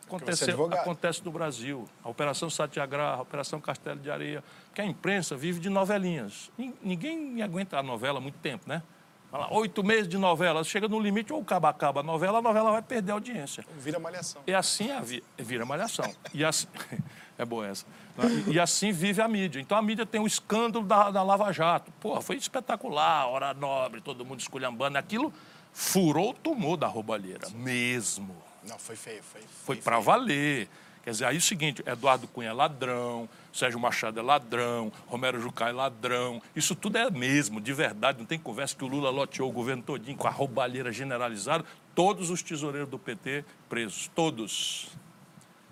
Acontece, 0.07 0.51
é 0.51 0.53
acontece 0.53 1.25
no 1.25 1.31
Brasil. 1.31 1.85
A 2.03 2.09
Operação 2.09 2.49
Satyagraha, 2.49 3.17
a 3.17 3.21
Operação 3.21 3.59
Castelo 3.59 3.99
de 3.99 4.11
Areia, 4.11 4.43
que 4.73 4.81
a 4.81 4.85
imprensa 4.85 5.35
vive 5.35 5.59
de 5.59 5.69
novelinhas. 5.69 6.51
Ninguém 6.81 7.41
aguenta 7.41 7.79
a 7.79 7.83
novela 7.83 8.19
há 8.19 8.21
muito 8.21 8.37
tempo, 8.39 8.65
né? 8.67 8.83
Oito 9.49 9.83
meses 9.83 10.07
de 10.07 10.17
novela, 10.17 10.63
chega 10.63 10.87
no 10.87 10.99
limite, 10.99 11.33
ou 11.33 11.41
acaba, 11.41 11.69
acaba 11.69 12.01
a 12.01 12.03
novela, 12.03 12.37
a 12.37 12.41
novela 12.41 12.71
vai 12.71 12.81
perder 12.83 13.11
a 13.11 13.15
audiência. 13.15 13.65
Vira 13.79 13.97
malhação. 13.97 14.43
E 14.45 14.53
assim 14.53 14.91
a 14.91 14.99
vi... 14.99 15.23
vira 15.37 15.65
malhação. 15.65 16.13
E 16.33 16.45
assim... 16.45 16.67
é 17.37 17.43
boa 17.43 17.67
essa. 17.67 17.85
E, 18.47 18.51
e, 18.51 18.59
assim 18.59 18.91
vive 18.91 19.21
a 19.21 19.27
mídia. 19.27 19.59
Então 19.59 19.75
a 19.75 19.81
mídia 19.81 20.05
tem 20.05 20.21
o 20.21 20.27
escândalo 20.27 20.85
da, 20.85 21.09
da 21.09 21.23
Lava 21.23 21.51
Jato. 21.51 21.91
Pô, 21.99 22.21
foi 22.21 22.35
espetacular, 22.35 23.27
hora 23.27 23.53
nobre, 23.55 24.01
todo 24.01 24.23
mundo 24.23 24.39
esculhambando. 24.39 24.99
Aquilo 24.99 25.33
furou 25.71 26.29
o 26.29 26.33
tumor 26.33 26.77
da 26.77 26.85
roubalheira, 26.85 27.49
mesmo. 27.49 28.35
Não, 28.63 28.77
foi 28.77 28.95
feio, 28.95 29.23
foi. 29.23 29.41
Foi 29.65 29.75
para 29.77 29.99
valer. 29.99 30.69
Quer 31.03 31.11
dizer, 31.11 31.25
aí 31.25 31.35
é 31.35 31.37
o 31.37 31.41
seguinte, 31.41 31.83
Eduardo 31.85 32.29
Cunha 32.29 32.49
é 32.49 32.53
ladrão, 32.53 33.27
Sérgio 33.51 33.77
Machado 33.77 34.17
é 34.17 34.23
ladrão, 34.23 34.89
Romero 35.05 35.39
Jucá 35.41 35.67
é 35.67 35.71
ladrão. 35.73 36.41
Isso 36.55 36.75
tudo 36.75 36.97
é 36.97 37.11
mesmo, 37.11 37.59
de 37.59 37.73
verdade. 37.73 38.19
Não 38.19 38.25
tem 38.25 38.39
conversa 38.39 38.73
que 38.73 38.85
o 38.85 38.87
Lula 38.87 39.09
loteou 39.09 39.49
o 39.49 39.51
governo 39.51 39.83
todinho 39.83 40.17
com 40.17 40.27
a 40.27 40.31
roubalheira 40.31 40.93
generalizada. 40.93 41.65
Todos 41.93 42.29
os 42.29 42.41
tesoureiros 42.41 42.89
do 42.89 42.97
PT 42.97 43.43
presos, 43.67 44.09
todos. 44.15 44.87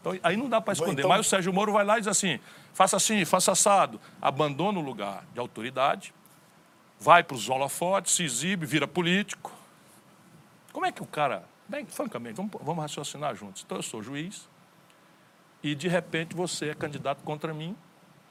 Então, 0.01 0.19
aí 0.21 0.35
não 0.35 0.49
dá 0.49 0.59
para 0.59 0.73
esconder. 0.73 0.99
Então... 0.99 1.09
Mas 1.09 1.25
o 1.25 1.29
Sérgio 1.29 1.53
Moro 1.53 1.71
vai 1.71 1.85
lá 1.85 1.97
e 1.97 2.01
diz 2.01 2.09
assim: 2.09 2.37
faça 2.73 2.97
assim, 2.97 3.23
faça 3.23 3.53
assado. 3.53 4.01
Abandona 4.21 4.79
o 4.79 4.81
lugar 4.81 5.23
de 5.33 5.39
autoridade, 5.39 6.13
vai 6.99 7.23
para 7.23 7.35
os 7.35 7.47
holofotes, 7.47 8.15
se 8.15 8.23
exibe, 8.23 8.65
vira 8.65 8.85
político. 8.85 9.53
Como 10.73 10.85
é 10.85 10.91
que 10.91 11.01
o 11.01 11.07
cara. 11.07 11.45
Bem, 11.69 11.85
francamente, 11.85 12.35
vamos, 12.35 12.51
vamos 12.61 12.81
raciocinar 12.81 13.33
juntos. 13.33 13.63
Então, 13.65 13.77
eu 13.77 13.83
sou 13.83 14.03
juiz 14.03 14.50
e, 15.63 15.75
de 15.75 15.87
repente, 15.87 16.35
você 16.35 16.69
é 16.69 16.73
candidato 16.73 17.23
contra 17.23 17.53
mim, 17.53 17.75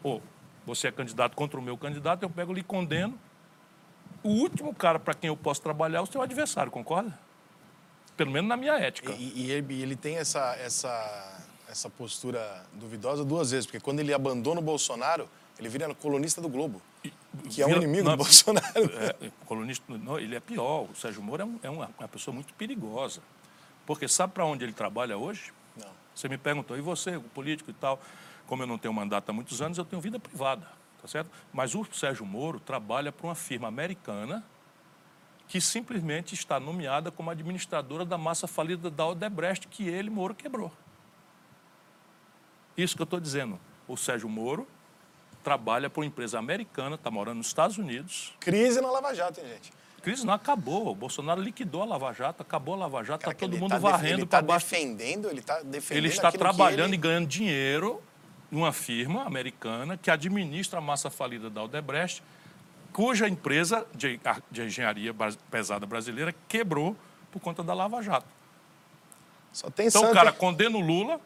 ou 0.03 0.23
você 0.66 0.88
é 0.88 0.93
candidato 0.93 1.37
contra 1.37 1.59
o 1.59 1.62
meu 1.62 1.77
candidato, 1.77 2.23
eu 2.23 2.31
pego 2.31 2.57
e 2.57 2.62
condeno. 2.62 3.19
O 4.23 4.31
último 4.31 4.75
cara 4.75 4.99
para 4.99 5.14
quem 5.14 5.29
eu 5.29 5.37
posso 5.37 5.62
trabalhar 5.62 5.99
é 5.99 6.03
o 6.03 6.07
seu 6.07 6.21
adversário, 6.21 6.71
concorda? 6.71 7.19
Pelo 8.16 8.31
menos 8.31 8.49
na 8.49 8.57
minha 8.57 8.75
ética. 8.75 9.12
E, 9.12 9.47
e 9.47 9.51
ele, 9.51 9.83
ele 9.83 9.97
tem 9.97 10.16
essa, 10.16 10.55
essa 10.57 11.40
essa 11.71 11.88
postura 11.88 12.66
duvidosa 12.75 13.25
duas 13.25 13.53
vezes, 13.53 13.64
porque 13.64 13.79
quando 13.79 14.01
ele 14.01 14.12
abandona 14.12 14.61
o 14.61 14.62
Bolsonaro, 14.62 15.29
ele 15.59 15.69
vira 15.69 15.95
colunista 15.95 16.40
do 16.40 16.49
Globo, 16.49 16.83
que 17.49 17.62
é 17.62 17.66
um 17.66 17.77
inimigo 17.77 18.05
não, 18.05 18.16
do 18.16 18.16
Bolsonaro. 18.19 18.66
É, 19.23 19.31
colunista, 19.47 19.85
não, 19.88 20.19
ele 20.19 20.35
é 20.35 20.40
pior. 20.40 20.88
O 20.90 20.95
Sérgio 20.97 21.23
Moro 21.23 21.43
é, 21.43 21.45
um, 21.45 21.59
é 21.62 21.71
uma, 21.71 21.90
uma, 21.99 22.09
pessoa 22.09 22.35
muito 22.35 22.53
perigosa. 22.55 23.21
Porque 23.87 24.09
sabe 24.09 24.33
para 24.33 24.45
onde 24.45 24.64
ele 24.64 24.73
trabalha 24.73 25.16
hoje? 25.16 25.53
Você 26.20 26.28
me 26.28 26.37
perguntou, 26.37 26.76
e 26.76 26.83
você, 26.83 27.16
o 27.16 27.22
político 27.22 27.70
e 27.70 27.74
tal? 27.74 27.98
Como 28.46 28.62
eu 28.62 28.66
não 28.66 28.76
tenho 28.76 28.92
mandato 28.92 29.30
há 29.30 29.33
muitos 29.33 29.62
anos, 29.62 29.78
eu 29.78 29.85
tenho 29.85 30.02
vida 30.02 30.20
privada, 30.20 30.66
tá 31.00 31.09
certo? 31.09 31.30
Mas 31.50 31.74
o 31.74 31.87
Sérgio 31.92 32.26
Moro 32.26 32.61
trabalha 32.61 33.11
para 33.11 33.26
uma 33.26 33.35
firma 33.35 33.68
americana 33.68 34.44
que 35.48 35.61
simplesmente 35.61 36.35
está 36.35 36.61
nomeada 36.61 37.11
como 37.11 37.30
administradora 37.30 38.04
da 38.04 38.18
massa 38.18 38.46
falida 38.46 38.90
da 38.90 39.06
Odebrecht, 39.06 39.66
que 39.66 39.88
ele, 39.88 40.11
Moro, 40.11 40.35
quebrou. 40.35 40.70
Isso 42.76 42.94
que 42.94 43.02
eu 43.02 43.04
estou 43.04 43.18
dizendo. 43.18 43.59
O 43.88 43.96
Sérgio 43.96 44.28
Moro 44.28 44.68
trabalha 45.42 45.88
para 45.88 46.00
uma 46.00 46.06
empresa 46.06 46.38
americana, 46.38 46.96
está 46.96 47.11
morando 47.11 47.38
nos 47.38 47.46
Estados 47.46 47.78
Unidos. 47.78 48.35
Crise 48.38 48.80
na 48.80 48.90
Lava 48.90 49.14
Jato, 49.14 49.40
hein, 49.40 49.46
gente? 49.48 49.72
Crise 50.02 50.24
não 50.24 50.34
acabou. 50.34 50.88
O 50.88 50.94
Bolsonaro 50.94 51.40
liquidou 51.40 51.82
a 51.82 51.84
Lava 51.84 52.12
Jato, 52.12 52.42
acabou 52.42 52.74
a 52.74 52.78
Lava 52.78 53.02
Jato, 53.04 53.28
está 53.28 53.34
todo 53.34 53.56
mundo 53.58 53.70
tá 53.70 53.78
varrendo 53.78 54.26
para 54.26 54.40
tá 54.40 54.46
baixo. 54.46 54.66
Defendendo, 54.66 55.28
ele 55.28 55.40
está 55.40 55.60
defendendo. 55.62 55.98
Ele 55.98 56.08
está 56.08 56.32
trabalhando 56.32 56.90
ele... 56.90 56.94
e 56.94 56.98
ganhando 56.98 57.26
dinheiro 57.26 58.02
numa 58.50 58.72
firma 58.72 59.24
americana 59.24 59.96
que 59.96 60.10
administra 60.10 60.78
a 60.78 60.82
massa 60.82 61.08
falida 61.08 61.48
da 61.48 61.62
Odebrecht, 61.62 62.22
cuja 62.92 63.28
empresa 63.28 63.86
de, 63.94 64.20
de 64.50 64.62
engenharia 64.62 65.14
pesada 65.50 65.86
brasileira 65.86 66.34
quebrou 66.48 66.96
por 67.30 67.40
conta 67.40 67.62
da 67.62 67.72
Lava 67.72 68.02
Jato. 68.02 68.26
Só 69.52 69.70
tem 69.70 69.86
então 69.86 70.02
Santa... 70.02 70.12
o 70.12 70.14
cara 70.14 70.32
condena 70.32 70.76
o 70.76 70.80
Lula, 70.80 71.20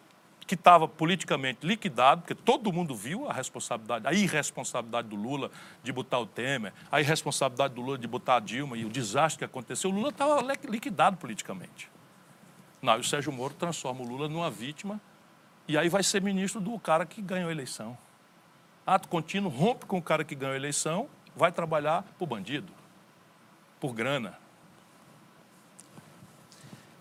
que 0.47 0.55
estava 0.55 0.87
politicamente 0.87 1.67
liquidado, 1.67 2.23
porque 2.23 2.35
todo 2.35 2.73
mundo 2.73 2.95
viu 2.95 3.29
a 3.29 3.33
responsabilidade, 3.33 4.07
a 4.07 4.13
irresponsabilidade 4.13 5.09
do 5.09 5.17
Lula 5.17 5.51
de 5.83 5.93
botar 5.93 6.19
o 6.19 6.27
Temer, 6.27 6.73
a 6.91 7.01
irresponsabilidade 7.01 7.75
do 7.75 7.81
Lula 7.81 7.99
de 7.99 8.07
botar 8.07 8.37
a 8.37 8.41
Dilma 8.41 8.77
e 8.77 8.85
o 8.85 8.89
desastre 8.89 9.39
que 9.39 9.45
aconteceu. 9.45 9.91
O 9.91 9.93
Lula 9.93 10.11
estava 10.11 10.41
liquidado 10.69 11.17
politicamente. 11.17 11.91
Não, 12.83 12.97
e 12.97 13.01
o 13.01 13.05
Sérgio 13.05 13.33
Moro 13.33 13.55
transforma 13.55 14.03
o 14.03 14.07
Lula 14.07 14.29
numa 14.29 14.51
vítima 14.51 15.01
e 15.67 15.79
aí 15.79 15.89
vai 15.89 16.03
ser 16.03 16.21
ministro 16.21 16.61
do 16.61 16.79
cara 16.79 17.07
que 17.07 17.23
ganhou 17.23 17.49
a 17.49 17.53
eleição. 17.53 17.97
Ato 18.87 19.09
contínuo, 19.09 19.51
rompe 19.51 19.87
com 19.87 19.97
o 19.97 20.03
cara 20.03 20.23
que 20.25 20.35
ganhou 20.35 20.53
a 20.53 20.57
eleição, 20.57 21.09
vai 21.35 21.51
trabalhar 21.51 22.05
por 22.19 22.27
bandido, 22.27 22.71
por 23.81 23.95
grana. 23.95 24.39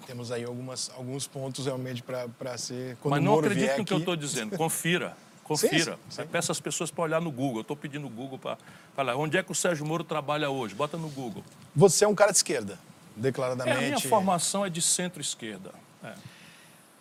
Temos 0.06 0.32
aí 0.32 0.44
algumas, 0.44 0.92
alguns 0.96 1.28
pontos 1.28 1.66
realmente 1.66 2.04
para 2.04 2.58
ser. 2.58 2.98
Quando 3.02 3.12
Mas 3.12 3.24
não 3.24 3.40
acredite 3.40 3.68
no 3.68 3.74
aqui... 3.74 3.86
que 3.86 3.94
eu 3.94 4.00
estou 4.00 4.16
dizendo, 4.16 4.58
confira. 4.58 5.16
Confira. 5.44 6.00
Sim, 6.10 6.22
sim. 6.22 6.28
Peça 6.28 6.54
as 6.54 6.60
pessoas 6.62 6.90
para 6.90 7.04
olhar 7.04 7.20
no 7.20 7.30
Google. 7.30 7.58
Eu 7.58 7.62
estou 7.64 7.76
pedindo 7.76 8.04
no 8.04 8.10
Google 8.10 8.40
para 8.40 8.58
falar 8.96 9.18
onde 9.18 9.38
é 9.38 9.44
que 9.44 9.52
o 9.52 9.56
Sérgio 9.56 9.86
Moro 9.86 10.04
trabalha 10.04 10.50
hoje. 10.50 10.74
Bota 10.74 10.96
no 10.96 11.10
Google. 11.10 11.44
Você 11.76 12.06
é 12.06 12.08
um 12.08 12.16
cara 12.16 12.32
de 12.32 12.38
esquerda, 12.38 12.80
declaradamente. 13.14 13.76
É, 13.76 13.80
a 13.80 13.88
minha 13.88 14.00
formação 14.00 14.66
é 14.66 14.70
de 14.70 14.82
centro-esquerda. 14.82 15.72
É. 16.02 16.14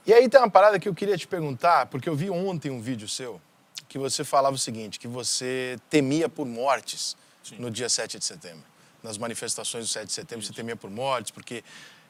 E 0.05 0.12
aí 0.12 0.29
tem 0.29 0.41
uma 0.41 0.51
parada 0.51 0.81
que 0.81 0.88
eu 0.88 0.95
queria 0.95 1.17
te 1.17 1.29
perguntar, 1.29 1.87
porque 1.87 2.09
eu 2.09 2.17
vi 2.17 2.31
ontem 2.31 2.69
um 2.69 2.81
vídeo 2.81 3.09
seu 3.09 3.41
que 3.88 3.99
você 3.99 4.25
falava 4.25 4.57
o 4.57 4.59
seguinte, 4.59 4.99
que 4.99 5.07
você 5.07 5.79
temia 5.91 6.29
por 6.29 6.47
mortes 6.47 7.15
sim. 7.45 7.57
no 7.59 7.71
dia 7.71 7.88
7 7.88 8.19
de 8.19 8.25
setembro. 8.25 8.65
Nas 9.03 9.19
manifestações 9.19 9.85
do 9.85 9.91
7 9.91 10.07
de 10.07 10.12
setembro, 10.12 10.43
Isso. 10.43 10.53
você 10.53 10.57
temia 10.57 10.75
por 10.75 10.91
mortes, 10.91 11.31
porque 11.31 11.62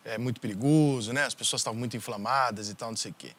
é 0.05 0.19
muito 0.19 0.41
perigoso, 0.41 1.13
né? 1.13 1.25
As 1.25 1.35
pessoas 1.35 1.61
estavam 1.61 1.79
muito 1.79 1.97
inflamadas 1.97 2.69
e 2.69 2.75
tal, 2.75 2.91
não 2.91 2.97
sei 2.97 3.11
o 3.11 3.15
quê. 3.15 3.33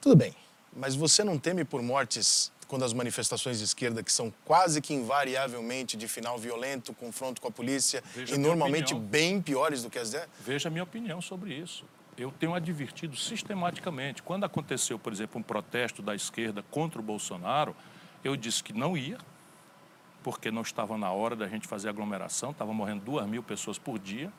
Tudo 0.00 0.16
bem, 0.16 0.34
mas 0.74 0.94
você 0.94 1.24
não 1.24 1.38
teme 1.38 1.64
por 1.64 1.82
mortes 1.82 2.52
quando 2.68 2.84
as 2.84 2.92
manifestações 2.92 3.58
de 3.58 3.64
esquerda, 3.64 4.02
que 4.02 4.12
são 4.12 4.32
quase 4.44 4.80
que 4.80 4.92
invariavelmente 4.92 5.96
de 5.96 6.08
final 6.08 6.36
violento, 6.36 6.92
confronto 6.92 7.40
com 7.40 7.48
a 7.48 7.50
polícia, 7.50 8.02
Veja 8.14 8.34
e 8.34 8.38
normalmente 8.38 8.92
opinião. 8.92 9.08
bem 9.08 9.40
piores 9.40 9.82
do 9.82 9.90
que 9.90 9.98
as 9.98 10.10
dela? 10.10 10.28
Veja 10.44 10.68
a 10.68 10.70
minha 10.70 10.82
opinião 10.82 11.22
sobre 11.22 11.54
isso. 11.54 11.84
Eu 12.18 12.32
tenho 12.32 12.54
advertido 12.54 13.16
sistematicamente. 13.16 14.22
Quando 14.22 14.44
aconteceu, 14.44 14.98
por 14.98 15.12
exemplo, 15.12 15.38
um 15.38 15.42
protesto 15.42 16.02
da 16.02 16.14
esquerda 16.14 16.64
contra 16.70 16.98
o 16.98 17.02
Bolsonaro, 17.02 17.76
eu 18.24 18.36
disse 18.36 18.64
que 18.64 18.72
não 18.72 18.96
ia, 18.96 19.18
porque 20.24 20.50
não 20.50 20.62
estava 20.62 20.98
na 20.98 21.12
hora 21.12 21.36
da 21.36 21.46
gente 21.46 21.68
fazer 21.68 21.88
aglomeração, 21.88 22.50
estava 22.50 22.72
morrendo 22.72 23.04
duas 23.04 23.26
mil 23.28 23.42
pessoas 23.42 23.78
por 23.78 23.98
dia 23.98 24.32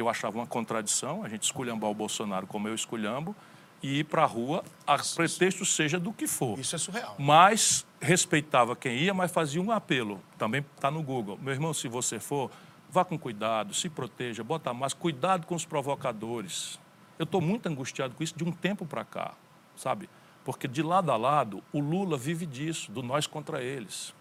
que 0.00 0.02
eu 0.02 0.08
achava 0.08 0.38
uma 0.38 0.46
contradição, 0.46 1.22
a 1.22 1.28
gente 1.28 1.42
esculhambar 1.42 1.90
o 1.90 1.94
Bolsonaro 1.94 2.46
como 2.46 2.66
eu 2.66 2.74
esculhambo, 2.74 3.36
e 3.82 3.98
ir 3.98 4.04
para 4.04 4.22
a 4.22 4.26
rua, 4.26 4.64
a 4.86 4.96
pretexto 4.96 5.62
seja 5.66 6.00
do 6.00 6.10
que 6.10 6.26
for. 6.26 6.58
Isso 6.58 6.74
é 6.74 6.78
surreal. 6.78 7.16
Mas 7.18 7.86
respeitava 8.00 8.74
quem 8.74 8.96
ia, 8.96 9.12
mas 9.12 9.30
fazia 9.30 9.60
um 9.60 9.70
apelo. 9.70 10.18
Também 10.38 10.64
está 10.74 10.90
no 10.90 11.02
Google. 11.02 11.38
Meu 11.42 11.52
irmão, 11.52 11.74
se 11.74 11.86
você 11.86 12.18
for, 12.18 12.50
vá 12.90 13.04
com 13.04 13.18
cuidado, 13.18 13.74
se 13.74 13.90
proteja, 13.90 14.42
bota 14.42 14.72
mais, 14.72 14.94
cuidado 14.94 15.46
com 15.46 15.54
os 15.54 15.66
provocadores. 15.66 16.80
Eu 17.18 17.24
estou 17.24 17.42
muito 17.42 17.68
angustiado 17.68 18.14
com 18.14 18.22
isso 18.22 18.36
de 18.36 18.44
um 18.44 18.52
tempo 18.52 18.86
para 18.86 19.04
cá, 19.04 19.34
sabe? 19.76 20.08
Porque 20.46 20.66
de 20.66 20.82
lado 20.82 21.12
a 21.12 21.16
lado, 21.18 21.62
o 21.74 21.80
Lula 21.80 22.16
vive 22.16 22.46
disso, 22.46 22.90
do 22.90 23.02
nós 23.02 23.26
contra 23.26 23.62
eles. 23.62 24.14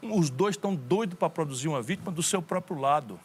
Os 0.00 0.30
dois 0.30 0.54
estão 0.54 0.76
doidos 0.76 1.18
para 1.18 1.28
produzir 1.28 1.66
uma 1.66 1.82
vítima 1.82 2.12
do 2.12 2.22
seu 2.22 2.40
próprio 2.40 2.78
lado. 2.78 3.18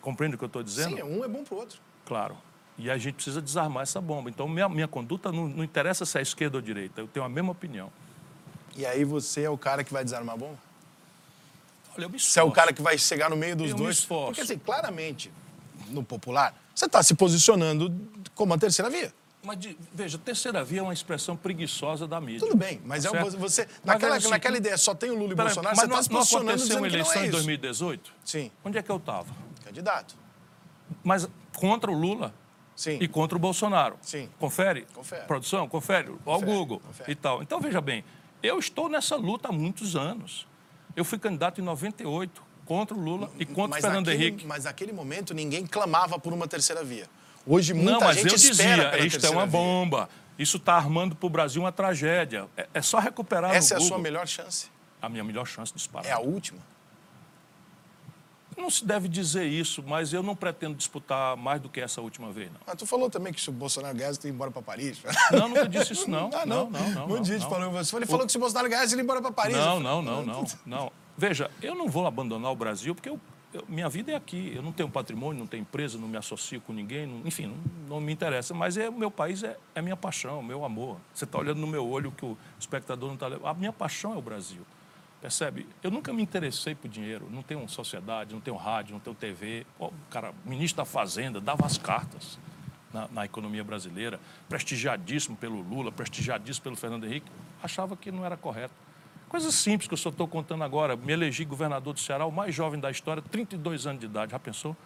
Compreende 0.00 0.34
o 0.34 0.38
que 0.38 0.44
eu 0.44 0.46
estou 0.48 0.62
dizendo? 0.62 0.96
Sim, 0.96 1.02
um 1.02 1.24
é 1.24 1.28
bom 1.28 1.44
para 1.44 1.54
o 1.54 1.58
outro. 1.58 1.78
Claro. 2.06 2.36
E 2.78 2.90
a 2.90 2.96
gente 2.96 3.14
precisa 3.14 3.42
desarmar 3.42 3.82
essa 3.82 4.00
bomba. 4.00 4.30
Então, 4.30 4.48
minha, 4.48 4.68
minha 4.68 4.88
conduta 4.88 5.30
não, 5.30 5.46
não 5.48 5.62
interessa 5.62 6.06
se 6.06 6.18
é 6.18 6.22
esquerda 6.22 6.56
ou 6.56 6.62
direita. 6.62 7.00
Eu 7.02 7.08
tenho 7.08 7.24
a 7.24 7.28
mesma 7.28 7.52
opinião. 7.52 7.92
E 8.76 8.86
aí 8.86 9.04
você 9.04 9.42
é 9.42 9.50
o 9.50 9.58
cara 9.58 9.84
que 9.84 9.92
vai 9.92 10.02
desarmar 10.02 10.34
a 10.34 10.38
bomba? 10.38 10.58
Olha, 11.96 12.04
eu 12.04 12.10
me 12.10 12.18
Você 12.18 12.38
é 12.38 12.42
o 12.42 12.46
esforço. 12.46 12.52
cara 12.54 12.72
que 12.72 12.80
vai 12.80 12.96
chegar 12.96 13.28
no 13.28 13.36
meio 13.36 13.54
dos 13.56 13.70
Eu 13.70 13.76
me 13.76 13.82
dois? 13.84 13.98
esforço. 13.98 14.26
Porque, 14.26 14.40
assim, 14.40 14.58
claramente, 14.58 15.30
no 15.88 16.02
popular, 16.02 16.54
você 16.74 16.86
está 16.86 17.02
se 17.02 17.14
posicionando 17.14 17.92
como 18.34 18.54
a 18.54 18.58
terceira 18.58 18.88
via. 18.90 19.12
Mas, 19.42 19.58
de- 19.58 19.76
veja, 19.92 20.16
terceira 20.18 20.62
via 20.62 20.80
é 20.80 20.82
uma 20.82 20.92
expressão 20.92 21.34
preguiçosa 21.36 22.06
da 22.06 22.20
mídia. 22.20 22.40
Tudo 22.40 22.56
bem, 22.56 22.80
mas 22.84 23.04
é 23.04 23.10
Certo? 23.10 23.38
você. 23.38 23.66
Mas 23.66 23.78
Naquela, 23.84 24.12
o 24.12 24.14
seguinte- 24.16 24.30
naquela 24.30 24.56
ideia, 24.58 24.76
só 24.78 24.94
tem 24.94 25.10
o 25.10 25.14
Lula 25.14 25.32
e 25.32 25.36
Peraí, 25.36 25.46
Bolsonaro, 25.54 25.76
mas 25.76 25.80
você 25.80 25.86
está 25.86 25.96
não, 25.96 26.02
se 26.02 26.10
não 26.10 26.18
posicionando 26.18 26.50
aconteceu 26.50 26.66
dizendo 26.68 26.78
uma 26.82 26.88
que 26.88 26.92
não 26.96 27.00
eleição 27.00 27.20
é 27.22 27.24
em 27.24 27.28
isso. 27.28 27.32
2018? 27.36 28.12
Sim, 28.24 28.50
Onde 28.64 28.78
é 28.78 28.82
que 28.82 28.90
eu 28.90 28.96
estava? 28.96 29.26
Candidato. 29.70 30.14
Mas 31.04 31.28
contra 31.54 31.90
o 31.90 31.94
Lula 31.94 32.34
Sim. 32.74 32.98
e 33.00 33.06
contra 33.08 33.36
o 33.36 33.40
Bolsonaro. 33.40 33.96
Sim. 34.02 34.28
Confere? 34.38 34.86
Confere. 34.94 35.24
Produção, 35.26 35.68
confere. 35.68 36.08
Ao 36.08 36.16
Confere, 36.38 36.52
Google 36.52 36.80
confere. 36.80 37.12
e 37.12 37.14
tal. 37.14 37.42
Então, 37.42 37.60
veja 37.60 37.80
bem, 37.80 38.04
eu 38.42 38.58
estou 38.58 38.88
nessa 38.88 39.16
luta 39.16 39.48
há 39.48 39.52
muitos 39.52 39.94
anos. 39.96 40.46
Eu 40.96 41.04
fui 41.04 41.18
candidato 41.18 41.60
em 41.60 41.64
98 41.64 42.42
contra 42.64 42.96
o 42.96 43.00
Lula 43.00 43.30
e 43.38 43.44
contra 43.46 43.64
o 43.66 43.68
mas 43.70 43.80
Fernando 43.84 44.06
naquele, 44.06 44.24
Henrique. 44.28 44.46
Mas 44.46 44.64
naquele 44.64 44.92
momento 44.92 45.32
ninguém 45.32 45.66
clamava 45.66 46.18
por 46.18 46.32
uma 46.32 46.48
terceira 46.48 46.82
via. 46.84 47.06
Hoje 47.46 47.72
muita 47.72 47.92
Não, 47.92 48.00
mas 48.00 48.16
gente 48.16 48.28
eu 48.28 48.34
espera 48.36 48.90
dizia, 48.90 49.06
isto 49.06 49.24
é 49.26 49.30
uma 49.30 49.46
via. 49.46 49.52
bomba. 49.52 50.08
Isso 50.38 50.56
está 50.56 50.74
armando 50.74 51.14
para 51.14 51.26
o 51.26 51.30
Brasil 51.30 51.62
uma 51.62 51.72
tragédia. 51.72 52.48
É, 52.56 52.68
é 52.74 52.82
só 52.82 52.98
recuperar 52.98 53.54
Essa 53.54 53.74
é 53.74 53.76
no 53.76 53.82
a 53.82 53.86
sua 53.86 53.96
Google. 53.96 54.02
melhor 54.02 54.26
chance. 54.26 54.68
A 55.00 55.08
minha 55.08 55.22
melhor 55.24 55.46
chance 55.46 55.70
de 55.72 55.76
disparar. 55.78 56.06
É 56.06 56.12
a 56.12 56.18
última. 56.18 56.58
Não 58.56 58.68
se 58.68 58.84
deve 58.84 59.08
dizer 59.08 59.44
isso, 59.46 59.82
mas 59.86 60.12
eu 60.12 60.22
não 60.22 60.34
pretendo 60.36 60.74
disputar 60.74 61.36
mais 61.36 61.60
do 61.60 61.68
que 61.68 61.80
essa 61.80 62.00
última 62.00 62.30
vez, 62.32 62.50
não. 62.52 62.60
Mas 62.66 62.76
tu 62.76 62.84
falou 62.86 63.08
também 63.08 63.32
que 63.32 63.40
se 63.40 63.48
o 63.48 63.52
Bolsonaro 63.52 63.96
ganhasse, 63.96 64.18
tu 64.18 64.26
ia 64.26 64.32
embora 64.32 64.50
para 64.50 64.60
Paris. 64.62 65.00
Não, 65.32 65.48
nunca 65.48 65.68
disse 65.68 65.92
isso, 65.92 66.10
não. 66.10 66.30
Ah, 66.34 66.44
não, 66.44 66.68
não. 66.68 66.90
não. 66.90 67.04
Um 67.04 67.08
monte 67.08 67.30
não, 67.30 67.40
falou 67.50 67.80
isso. 67.80 67.96
Ele 67.96 68.06
falou 68.06 68.26
que 68.26 68.32
se 68.32 68.38
o 68.38 68.40
Bolsonaro 68.40 68.68
ganhasse, 68.68 68.94
ele 68.94 69.00
ia 69.00 69.04
embora 69.04 69.20
para 69.22 69.32
Paris. 69.32 69.56
Não, 69.56 69.78
não, 69.80 70.02
não, 70.02 70.22
não, 70.26 70.44
não. 70.66 70.92
Veja, 71.16 71.50
eu 71.62 71.74
não 71.74 71.88
vou 71.88 72.06
abandonar 72.06 72.50
o 72.50 72.56
Brasil 72.56 72.94
porque 72.94 73.08
eu- 73.08 73.20
eu- 73.52 73.64
minha 73.68 73.88
vida 73.88 74.12
é 74.12 74.14
aqui. 74.16 74.52
Eu 74.54 74.62
não 74.62 74.72
tenho 74.72 74.88
patrimônio, 74.88 75.38
não 75.40 75.46
tenho 75.46 75.62
empresa, 75.62 75.98
não 75.98 76.08
me 76.08 76.16
associo 76.16 76.60
com 76.60 76.72
ninguém, 76.72 77.06
não- 77.06 77.26
enfim, 77.26 77.46
não, 77.46 77.96
não 77.96 78.00
me 78.00 78.12
interessa. 78.12 78.52
Mas 78.54 78.76
é, 78.76 78.88
o 78.88 78.92
meu 78.92 79.10
país 79.10 79.42
é, 79.42 79.56
é 79.74 79.82
minha 79.82 79.96
paixão, 79.96 80.42
meu 80.42 80.64
amor. 80.64 80.96
Você 81.14 81.24
está 81.24 81.38
olhando 81.38 81.58
no 81.60 81.66
meu 81.66 81.86
olho 81.88 82.10
que 82.12 82.24
o 82.24 82.36
espectador 82.58 83.08
não 83.08 83.14
está... 83.14 83.28
A 83.48 83.54
minha 83.54 83.72
paixão 83.72 84.14
é 84.14 84.16
o 84.16 84.22
Brasil. 84.22 84.62
Percebe? 85.20 85.66
Eu 85.82 85.90
nunca 85.90 86.12
me 86.12 86.22
interessei 86.22 86.74
por 86.74 86.88
dinheiro. 86.88 87.28
Não 87.30 87.42
tenho 87.42 87.66
sociedade, 87.68 88.32
não 88.34 88.40
tenho 88.40 88.56
rádio, 88.56 88.94
não 88.94 89.00
tenho 89.00 89.14
TV. 89.14 89.66
O 89.78 89.92
cara, 90.08 90.32
ministro 90.44 90.78
da 90.78 90.84
Fazenda 90.84 91.40
dava 91.40 91.66
as 91.66 91.76
cartas 91.76 92.38
na, 92.92 93.06
na 93.08 93.24
economia 93.24 93.62
brasileira, 93.62 94.18
prestigiadíssimo 94.48 95.36
pelo 95.36 95.60
Lula, 95.60 95.92
prestigiadíssimo 95.92 96.64
pelo 96.64 96.76
Fernando 96.76 97.04
Henrique. 97.04 97.30
Achava 97.62 97.96
que 97.96 98.10
não 98.10 98.24
era 98.24 98.36
correto. 98.36 98.74
Coisas 99.28 99.54
simples 99.54 99.86
que 99.86 99.94
eu 99.94 99.98
só 99.98 100.08
estou 100.08 100.26
contando 100.26 100.64
agora. 100.64 100.96
Me 100.96 101.12
elegi 101.12 101.44
governador 101.44 101.94
do 101.94 102.00
Ceará, 102.00 102.24
o 102.24 102.32
mais 102.32 102.54
jovem 102.54 102.80
da 102.80 102.90
história, 102.90 103.22
32 103.22 103.86
anos 103.86 104.00
de 104.00 104.06
idade. 104.06 104.32
Já 104.32 104.38
pensou? 104.38 104.76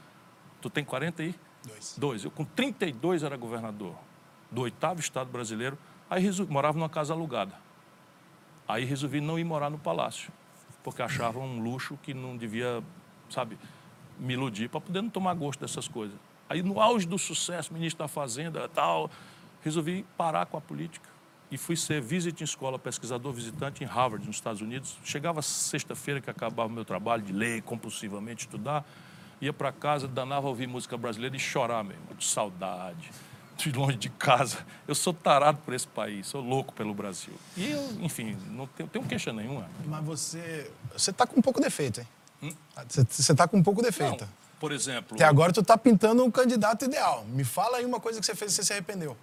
Tu 0.61 0.69
tem 0.69 0.85
40 0.85 1.23
aí? 1.23 1.35
Dois. 1.67 1.95
Dois. 1.97 2.25
Eu 2.25 2.31
com 2.31 2.45
32 2.45 3.23
era 3.23 3.37
governador 3.37 3.95
do 4.51 4.63
oitavo 4.63 5.01
estado 5.01 5.31
brasileiro. 5.31 5.79
Aí 6.11 6.29
morava 6.49 6.77
numa 6.77 6.91
casa 6.91 7.15
alugada. 7.15 7.64
Aí 8.67 8.85
resolvi 8.85 9.21
não 9.21 9.39
ir 9.39 9.45
morar 9.45 9.71
no 9.71 9.79
palácio, 9.79 10.33
porque 10.83 11.03
achava 11.03 11.39
um 11.39 11.63
luxo 11.63 11.99
que 12.03 12.15
não 12.15 12.37
devia, 12.37 12.83
sabe, 13.29 13.59
me 14.19 14.35
iludir 14.35 14.69
para 14.69 14.81
poder 14.81 15.03
não 15.03 15.11
tomar 15.11 15.35
gosto 15.35 15.61
dessas 15.61 15.87
coisas. 15.87 16.17
Aí 16.49 16.63
no 16.63 16.81
auge 16.81 17.07
do 17.07 17.19
sucesso, 17.19 17.73
ministro 17.73 18.05
da 18.05 18.09
Fazenda, 18.09 18.69
tal, 18.69 19.11
resolvi 19.63 20.05
parar 20.17 20.47
com 20.47 20.57
a 20.57 20.61
política 20.61 21.09
e 21.51 21.59
fui 21.59 21.77
ser 21.77 22.01
visiting 22.01 22.45
escola, 22.45 22.79
pesquisador 22.79 23.33
visitante 23.33 23.85
em 23.85 23.87
Harvard, 23.87 24.27
nos 24.27 24.37
Estados 24.37 24.61
Unidos. 24.61 24.97
Chegava 25.05 25.41
sexta-feira 25.43 26.21
que 26.21 26.31
acabava 26.31 26.69
o 26.69 26.73
meu 26.73 26.85
trabalho 26.85 27.23
de 27.23 27.33
ler 27.33 27.63
compulsivamente, 27.63 28.47
estudar, 28.47 28.85
ia 29.41 29.53
para 29.53 29.71
casa, 29.73 30.09
danava 30.09 30.49
ouvir 30.49 30.67
música 30.67 30.97
brasileira 30.97 31.37
e 31.37 31.39
chorar 31.39 31.85
mesmo, 31.85 32.15
de 32.17 32.25
saudade, 32.25 33.11
de 33.57 33.73
longe 33.73 33.97
de 33.97 34.09
casa. 34.09 34.59
Eu 34.87 34.95
sou 34.95 35.13
tarado 35.15 35.59
por 35.65 35.73
esse 35.75 35.87
país, 35.87 36.27
sou 36.27 36.41
louco 36.41 36.73
pelo 36.73 36.93
Brasil. 36.95 37.35
E 37.57 37.71
eu, 37.71 37.83
enfim, 38.01 38.37
não 38.51 38.67
tenho, 38.67 38.89
tenho 38.89 39.05
queixa 39.07 39.33
nenhuma. 39.33 39.69
Mas 39.87 40.05
você. 40.05 40.71
Você 40.93 41.13
tá 41.13 41.27
com 41.27 41.39
um 41.39 41.43
pouco 41.43 41.61
defeito, 41.61 42.01
hein? 42.01 42.53
Você, 42.89 43.05
você 43.09 43.35
tá 43.35 43.47
com 43.49 43.57
um 43.57 43.63
pouco 43.63 43.81
Hum? 43.81 43.85
Não, 43.85 43.91
defeito. 43.91 44.29
por 44.61 44.73
exemplo, 44.73 45.15
Até 45.17 45.25
agora 45.25 45.53
tu 45.53 45.63
tá 45.63 45.79
pintando 45.79 46.25
um 46.25 46.31
candidato 46.31 46.85
ideal. 46.85 47.25
Me 47.29 47.45
fala 47.45 47.79
aí 47.79 47.85
uma 47.87 48.01
coisa 48.01 48.21
que 48.21 48.27
você 48.27 48.35
fez 48.35 48.53
e 48.53 48.57
você 48.57 48.65
se 48.65 48.73
arrependeu. 48.73 49.17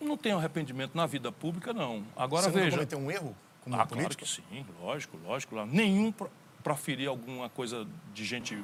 não 0.00 0.16
tenho 0.16 0.38
arrependimento 0.38 0.94
na 0.94 1.06
vida 1.06 1.30
pública, 1.32 1.72
não. 1.74 2.02
Agora 2.16 2.44
você 2.44 2.50
veja. 2.50 2.70
cometeu 2.76 2.98
um 2.98 3.10
erro 3.10 3.36
como 3.62 3.74
Ah, 3.74 3.78
claro 3.78 3.88
político? 3.88 4.22
que 4.24 4.28
sim, 4.30 4.64
lógico, 4.80 5.18
lógico. 5.24 5.54
lá. 5.56 5.66
Nenhum 5.66 6.10
pro- 6.12 6.30
proferir 6.62 7.08
alguma 7.08 7.48
coisa 7.50 7.86
de 8.14 8.24
gente. 8.24 8.58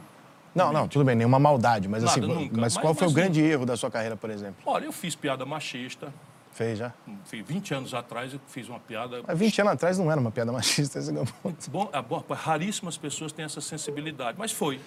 Não, 0.54 0.72
não, 0.72 0.86
tudo 0.86 1.04
bem, 1.04 1.14
nenhuma 1.16 1.38
maldade, 1.38 1.88
mas 1.88 2.02
Nada, 2.02 2.12
assim, 2.12 2.20
nunca. 2.20 2.60
mas 2.60 2.74
Mas- 2.74 2.76
qual 2.76 2.94
foi 2.94 3.06
mas 3.06 3.12
o 3.12 3.14
grande 3.14 3.40
erro 3.40 3.64
da 3.64 3.76
sua 3.76 3.90
carreira, 3.90 4.16
por 4.16 4.30
exemplo? 4.30 4.62
Olha, 4.66 4.84
eu 4.84 4.92
fiz 4.92 5.14
piada 5.14 5.46
machista. 5.46 6.12
Fez 6.52 6.78
já? 6.78 6.92
Enfim, 7.08 7.42
20 7.42 7.72
anos 7.72 7.94
atrás 7.94 8.34
eu 8.34 8.40
fiz 8.48 8.68
uma 8.68 8.78
piada. 8.78 9.22
Mas 9.26 9.38
20 9.38 9.60
anos 9.62 9.72
atrás 9.72 9.98
não 9.98 10.12
era 10.12 10.20
uma 10.20 10.30
piada 10.30 10.52
machista, 10.52 10.98
esse 10.98 11.10
é 11.16 11.20
o 11.20 11.24
ponto. 11.24 11.70
Bom, 11.70 11.88
é 11.92 12.02
bom, 12.02 12.22
raríssimas 12.28 12.98
pessoas 12.98 13.32
têm 13.32 13.44
essa 13.46 13.60
sensibilidade, 13.62 14.36
mas 14.38 14.52
foi. 14.52 14.78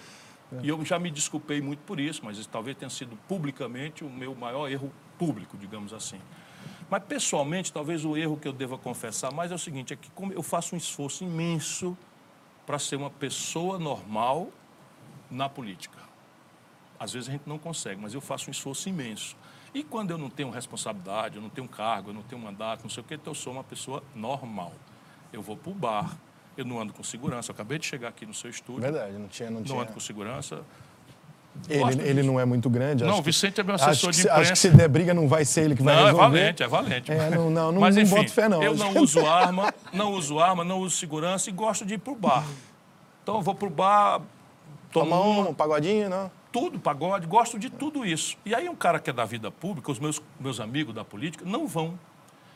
E 0.62 0.70
eu 0.70 0.86
já 0.86 1.00
me 1.00 1.10
desculpei 1.10 1.60
muito 1.60 1.80
por 1.80 2.00
isso, 2.00 2.22
mas 2.24 2.38
isso 2.38 2.48
talvez 2.48 2.78
tenha 2.78 2.90
sido 2.90 3.18
publicamente 3.28 4.04
o 4.04 4.10
meu 4.10 4.36
maior 4.36 4.70
erro 4.70 4.92
público, 5.18 5.58
digamos 5.58 5.92
assim. 5.92 6.20
Mas 6.88 7.04
pessoalmente, 7.06 7.74
talvez 7.74 8.06
o 8.06 8.16
erro 8.16 8.38
que 8.38 8.48
eu 8.48 8.54
deva 8.54 8.78
confessar 8.78 9.34
mais 9.34 9.52
é 9.52 9.56
o 9.56 9.60
seguinte: 9.60 9.94
é 9.94 9.96
que 9.96 10.12
como 10.12 10.32
eu 10.32 10.44
faço 10.44 10.76
um 10.76 10.78
esforço 10.78 11.24
imenso 11.24 11.98
para 12.64 12.78
ser 12.78 12.96
uma 12.96 13.10
pessoa 13.10 13.80
normal 13.80 14.50
na 15.36 15.50
política. 15.50 15.98
Às 17.00 17.12
vezes 17.14 17.28
a 17.30 17.32
gente 17.34 17.44
não 17.46 17.58
consegue, 17.58 18.00
mas 18.02 18.14
eu 18.14 18.22
faço 18.22 18.50
um 18.50 18.52
esforço 18.52 18.88
imenso. 18.90 19.36
E 19.74 19.84
quando 19.84 20.12
eu 20.12 20.18
não 20.18 20.30
tenho 20.30 20.50
responsabilidade, 20.50 21.36
eu 21.36 21.42
não 21.42 21.50
tenho 21.50 21.68
cargo, 21.68 22.10
eu 22.10 22.14
não 22.14 22.22
tenho 22.22 22.42
mandato, 22.42 22.84
não 22.84 22.90
sei 22.90 23.02
o 23.02 23.06
quê, 23.06 23.16
então 23.16 23.32
eu 23.32 23.36
sou 23.36 23.52
uma 23.52 23.64
pessoa 23.64 24.02
normal. 24.16 24.72
Eu 25.34 25.42
vou 25.42 25.58
para 25.58 25.72
o 25.72 25.76
bar, 25.76 26.16
eu 26.56 26.64
não 26.64 26.80
ando 26.80 26.94
com 26.94 27.04
segurança. 27.04 27.52
Eu 27.52 27.54
acabei 27.54 27.78
de 27.78 27.86
chegar 27.86 28.08
aqui 28.08 28.26
no 28.26 28.34
seu 28.34 28.50
estúdio, 28.50 28.82
Verdade, 28.82 29.12
não 29.14 29.28
tinha. 29.28 29.50
Não, 29.50 29.58
não 29.58 29.64
tinha. 29.66 29.82
ando 29.82 29.92
com 29.92 30.00
segurança. 30.00 30.62
Ele, 31.70 32.02
ele 32.02 32.24
não 32.24 32.38
é 32.40 32.44
muito 32.46 32.70
grande. 32.70 33.04
Não, 33.06 33.14
o 33.14 33.18
que- 33.18 33.24
Vicente 33.24 33.62
é 33.62 33.64
meu 33.64 33.76
assessor 33.76 34.10
que 34.10 34.16
de 34.18 34.22
se- 34.24 34.30
Acho 34.30 34.36
que 34.40 34.44
imprensa. 34.44 34.56
se 34.56 34.70
der 34.72 34.90
briga 34.90 35.14
não 35.14 35.26
vai 35.28 35.46
ser 35.46 35.62
ele 35.62 35.76
que 35.76 35.82
vai 35.84 35.96
Não, 35.96 36.02
é 36.02 36.06
resolver. 36.12 36.28
valente, 36.40 36.64
é 36.64 36.68
valente. 36.68 37.12
É, 37.12 37.30
não, 37.30 37.50
não, 37.50 37.72
não- 37.72 37.82
Mas, 37.82 37.96
não 37.96 38.02
enfim, 38.04 38.16
boto 38.16 38.32
fé, 38.32 38.50
não. 38.50 38.62
Eu 38.62 38.76
não 38.76 38.98
uso 39.02 39.26
arma, 39.26 39.74
não 39.94 40.12
uso 40.14 40.38
arma, 40.40 40.64
não 40.66 40.80
uso 40.80 40.98
segurança 40.98 41.50
e 41.50 41.54
gosto 41.54 41.86
de 41.86 41.94
ir 41.94 41.98
pro 41.98 42.14
bar. 42.16 42.46
Então 43.24 43.36
eu 43.36 43.42
vou 43.42 43.56
pro 43.56 43.70
bar, 43.70 44.22
Tomar 45.02 45.20
uma, 45.20 45.50
um, 45.50 45.54
pagodinho, 45.54 46.10
não? 46.10 46.32
tudo, 46.56 46.80
pagode, 46.80 47.28
gosto 47.28 47.60
de 47.60 47.70
tudo 47.70 48.06
isso. 48.06 48.38
E 48.46 48.56
aí 48.56 48.70
um 48.70 48.76
cara 48.76 48.98
que 48.98 49.10
é 49.10 49.14
da 49.14 49.26
vida 49.26 49.52
pública, 49.52 49.92
os 49.92 50.00
meus, 50.00 50.22
meus 50.40 50.62
amigos 50.62 50.96
da 50.96 51.04
política, 51.04 51.44
não 51.46 51.68
vão. 51.68 52.00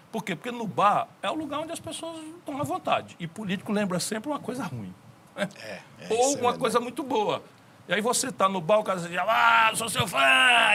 Por 0.10 0.24
quê? 0.24 0.38
Porque 0.38 0.52
no 0.52 0.66
bar 0.66 1.10
é 1.22 1.30
o 1.30 1.34
lugar 1.36 1.60
onde 1.60 1.74
as 1.74 1.82
pessoas 1.82 2.18
estão 2.38 2.62
à 2.62 2.64
vontade. 2.64 3.18
E 3.20 3.28
político 3.28 3.74
lembra 3.74 4.00
sempre 4.00 4.30
uma 4.30 4.40
coisa 4.40 4.64
ruim. 4.64 4.94
É, 5.36 5.44
é, 6.00 6.08
Ou 6.10 6.18
é 6.18 6.22
uma 6.22 6.36
verdade. 6.36 6.60
coisa 6.60 6.80
muito 6.80 7.04
boa. 7.04 7.44
E 7.90 7.94
aí 7.94 8.00
você 8.00 8.32
tá 8.32 8.48
no 8.48 8.62
bar, 8.62 8.80
o 8.80 8.84
cara 8.84 9.02
diz, 9.02 9.18
ah, 9.18 9.72
sou 9.76 9.90
seu 9.90 10.08
fã, 10.08 10.18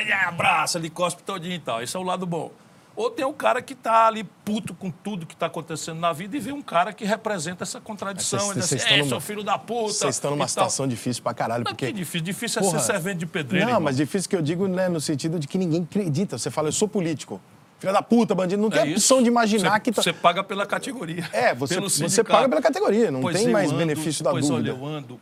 e 0.04 0.12
abraça, 0.12 0.76
ele 0.76 0.90
cospe 0.90 1.22
todinho 1.22 1.54
e 1.54 1.60
tal. 1.60 1.80
Esse 1.80 1.96
é 1.96 2.00
o 2.00 2.02
lado 2.02 2.26
bom. 2.26 2.52
Ou 2.96 3.10
tem 3.10 3.24
o 3.24 3.32
cara 3.32 3.60
que 3.60 3.74
tá 3.74 4.06
ali 4.06 4.22
puto 4.44 4.72
com 4.72 4.88
tudo 4.90 5.26
que 5.26 5.34
está 5.34 5.46
acontecendo 5.46 5.98
na 5.98 6.12
vida 6.12 6.36
e 6.36 6.40
vê 6.40 6.52
um 6.52 6.62
cara 6.62 6.92
que 6.92 7.04
representa 7.04 7.64
essa 7.64 7.80
contradição. 7.80 8.38
Vocês- 8.38 8.68
diz 8.68 8.82
assim, 8.84 8.94
é, 8.94 8.96
seu 8.98 9.06
numa- 9.06 9.20
filho 9.20 9.42
da 9.42 9.58
puta. 9.58 9.92
Vocês 9.92 10.14
estão 10.14 10.30
numa 10.30 10.46
situação 10.46 10.86
difícil 10.86 11.22
pra 11.22 11.34
caralho, 11.34 11.64
Não, 11.64 11.72
porque... 11.72 11.86
que 11.86 11.92
difícil. 11.92 12.20
Difícil 12.20 12.62
é 12.62 12.64
Porra. 12.64 12.78
ser 12.78 12.84
servente 12.92 13.18
de 13.18 13.26
pedreiro, 13.26 13.66
Não, 13.66 13.72
irmão. 13.72 13.82
mas 13.84 13.96
difícil 13.96 14.30
que 14.30 14.36
eu 14.36 14.42
digo, 14.42 14.68
né, 14.68 14.88
no 14.88 15.00
sentido 15.00 15.38
de 15.40 15.48
que 15.48 15.58
ninguém 15.58 15.82
acredita. 15.82 16.38
Você 16.38 16.50
fala, 16.50 16.68
eu 16.68 16.72
sou 16.72 16.86
político. 16.86 17.40
Filha 17.80 17.92
da 17.92 18.00
puta, 18.00 18.32
bandido. 18.34 18.62
Não 18.62 18.70
tem 18.70 18.78
É 18.78 18.82
a 18.82 18.86
isso. 18.86 18.96
opção 18.98 19.22
de 19.22 19.28
imaginar 19.28 19.72
você, 19.72 19.80
que... 19.80 19.92
Tá... 19.92 20.00
Você 20.02 20.12
paga 20.12 20.44
pela 20.44 20.64
categoria. 20.64 21.28
É, 21.32 21.52
você, 21.52 21.80
você 21.80 22.22
paga 22.22 22.48
pela 22.48 22.62
categoria, 22.62 23.10
não 23.10 23.20
Pois 23.20 23.36
tem 23.36 23.48
mais 23.48 23.70
ando- 23.70 23.78
benefício 23.78 24.22
da 24.22 24.30
pois 24.30 24.46
dúvida. 24.48 24.72
olha, 24.72 24.78
eu 24.78 24.86
ando... 24.86 25.20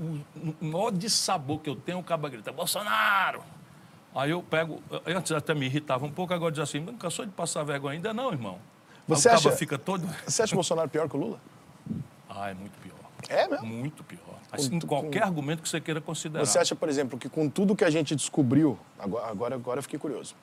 O 0.00 0.64
maior 0.64 0.90
de 0.90 1.10
sabor 1.10 1.60
que 1.60 1.68
eu 1.68 1.76
tenho, 1.76 1.98
o 1.98 2.02
caba 2.02 2.26
grita, 2.30 2.50
Bolsonaro! 2.50 3.42
Aí 4.14 4.30
eu 4.30 4.42
pego... 4.42 4.82
eu 5.06 5.16
Antes 5.16 5.32
até 5.32 5.54
me 5.54 5.66
irritava 5.66 6.04
um 6.04 6.10
pouco, 6.10 6.34
agora 6.34 6.50
diz 6.50 6.60
assim, 6.60 6.80
não 6.80 6.94
cansou 6.96 7.24
de 7.24 7.32
passar 7.32 7.62
vergonha 7.62 7.94
ainda 7.94 8.12
não, 8.12 8.32
irmão. 8.32 8.58
Você 9.06 9.28
Aí 9.28 9.34
acha- 9.36 9.52
fica 9.52 9.78
todo... 9.78 10.06
Você 10.26 10.42
acha 10.42 10.54
o 10.54 10.56
Bolsonaro 10.56 10.88
pior 10.88 11.08
que 11.08 11.16
o 11.16 11.20
Lula? 11.20 11.40
Ah, 12.28 12.50
é 12.50 12.54
muito 12.54 12.78
pior. 12.80 12.94
É 13.28 13.46
mesmo? 13.48 13.66
Muito 13.66 14.02
pior. 14.04 14.20
Assim, 14.52 14.80
Com- 14.80 14.86
qualquer 14.86 15.22
argumento 15.22 15.62
que 15.62 15.68
você 15.68 15.80
queira 15.80 16.00
considerar. 16.00 16.44
Você 16.44 16.58
acha, 16.58 16.74
por 16.74 16.88
exemplo, 16.88 17.18
que 17.18 17.28
com 17.28 17.48
tudo 17.48 17.76
que 17.76 17.84
a 17.84 17.90
gente 17.90 18.16
descobriu, 18.16 18.78
agora, 18.98 19.26
agora, 19.28 19.54
agora 19.54 19.78
eu 19.78 19.82
fiquei 19.82 19.98
curioso, 19.98 20.34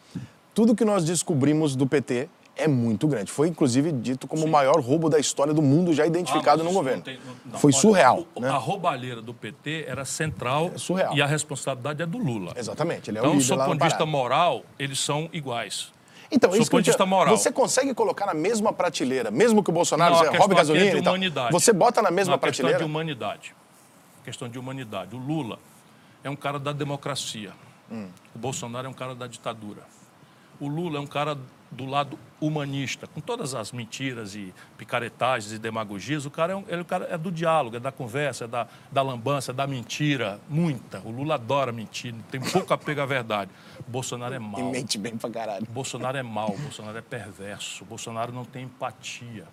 tudo 0.53 0.73
que 0.75 0.85
nós 0.85 1.03
descobrimos 1.03 1.75
do 1.75 1.85
PT 1.85 2.29
é 2.57 2.67
muito 2.67 3.07
grande. 3.07 3.31
Foi, 3.31 3.47
inclusive, 3.47 3.91
dito 3.91 4.27
como 4.27 4.45
o 4.45 4.47
maior 4.49 4.79
roubo 4.79 5.09
da 5.09 5.19
história 5.19 5.53
do 5.53 5.61
mundo 5.61 5.93
já 5.93 6.05
identificado 6.05 6.61
Ah, 6.61 6.65
no 6.65 6.71
governo. 6.71 6.97
não 6.97 7.03
tem- 7.05 7.19
não- 7.25 7.51
não. 7.53 7.59
Foi 7.59 7.71
Olha, 7.71 7.81
surreal. 7.81 8.27
o- 8.35 8.39
né? 8.41 8.49
A 8.49 8.57
roubalheira 8.57 9.21
do 9.21 9.33
PT 9.33 9.85
era 9.87 10.03
central 10.05 10.71
É 10.73 10.77
surreal. 10.77 11.15
e 11.15 11.21
a 11.21 11.25
responsabilidade 11.25 12.01
é 12.01 12.05
do 12.05 12.17
Lula. 12.17 12.53
Exatamente, 12.55 13.09
ele 13.09 13.17
é 13.17 13.21
o 13.21 13.25
Então, 13.25 13.33
líder 13.37 13.47
do 13.53 13.55
lá 13.57 13.65
ponto 13.65 13.77
de 13.79 13.83
vista 13.85 14.05
moral, 14.05 14.63
eles 14.79 14.99
são 14.99 15.29
iguais. 15.31 15.91
Então, 16.29 16.49
isso 16.55 16.69
ponto 16.69 16.83
de 16.83 16.89
vista 16.89 17.05
moral. 17.05 17.37
Você 17.37 17.51
consegue 17.51 17.93
colocar 17.93 18.25
na 18.25 18.33
mesma 18.33 18.73
prateleira, 18.73 19.31
mesmo 19.31 19.63
que 19.63 19.69
o 19.69 19.73
Bolsonaro 19.73 20.13
Não, 20.13 20.19
questão 20.21 20.39
roube 20.39 20.53
é 20.53 20.57
gasolina 20.57 20.91
de 20.91 20.97
e 20.97 21.01
tal, 21.01 21.13
humanidade. 21.13 21.51
você 21.53 21.71
bota 21.71 22.01
na 22.01 22.11
mesma 22.11 22.33
questão 22.37 22.39
prateleira? 22.39 22.79
de 22.79 22.83
humanidade. 22.83 23.55
Questão 24.25 24.49
de 24.49 24.59
humanidade. 24.59 25.15
O 25.15 25.19
Lula 25.19 25.57
é 26.23 26.29
um 26.29 26.35
cara 26.35 26.59
da 26.59 26.73
democracia. 26.73 27.51
Hum. 27.89 28.07
O 28.35 28.39
Bolsonaro 28.39 28.85
é 28.87 28.89
um 28.89 28.93
cara 28.93 29.15
da 29.15 29.25
ditadura. 29.27 29.83
O 30.59 30.67
Lula 30.67 30.97
é 30.97 30.99
um 30.99 31.07
cara 31.07 31.37
do 31.69 31.85
lado 31.85 32.17
humanista, 32.39 33.07
com 33.07 33.19
todas 33.19 33.53
as 33.53 33.71
mentiras 33.71 34.35
e 34.35 34.53
picaretagens 34.77 35.51
e 35.51 35.59
demagogias. 35.59 36.25
O 36.25 36.31
cara 36.31 36.53
é, 36.53 36.55
um, 36.55 36.63
ele, 36.67 36.81
o 36.81 36.85
cara 36.85 37.07
é 37.11 37.17
do 37.17 37.31
diálogo, 37.31 37.75
é 37.75 37.79
da 37.79 37.91
conversa, 37.91 38.45
é 38.45 38.47
da, 38.47 38.67
da 38.91 39.01
lambança, 39.01 39.51
é 39.51 39.53
da 39.53 39.67
mentira. 39.67 40.39
Muita. 40.47 41.01
O 41.03 41.11
Lula 41.11 41.35
adora 41.35 41.71
mentir, 41.71 42.13
tem 42.31 42.39
pouco 42.39 42.73
apego 42.73 43.01
à 43.01 43.05
verdade. 43.05 43.51
O 43.87 43.91
Bolsonaro 43.91 44.33
é 44.33 44.37
E 44.37 44.39
mau. 44.39 44.71
mente 44.71 44.97
bem 44.97 45.17
pra 45.17 45.29
caralho. 45.29 45.65
O 45.67 45.71
Bolsonaro 45.71 46.17
é 46.17 46.23
mau, 46.23 46.53
o 46.53 46.57
Bolsonaro 46.57 46.97
é 46.97 47.01
perverso, 47.01 47.83
Bolsonaro 47.85 48.31
não 48.31 48.45
tem 48.45 48.63
empatia. 48.63 49.45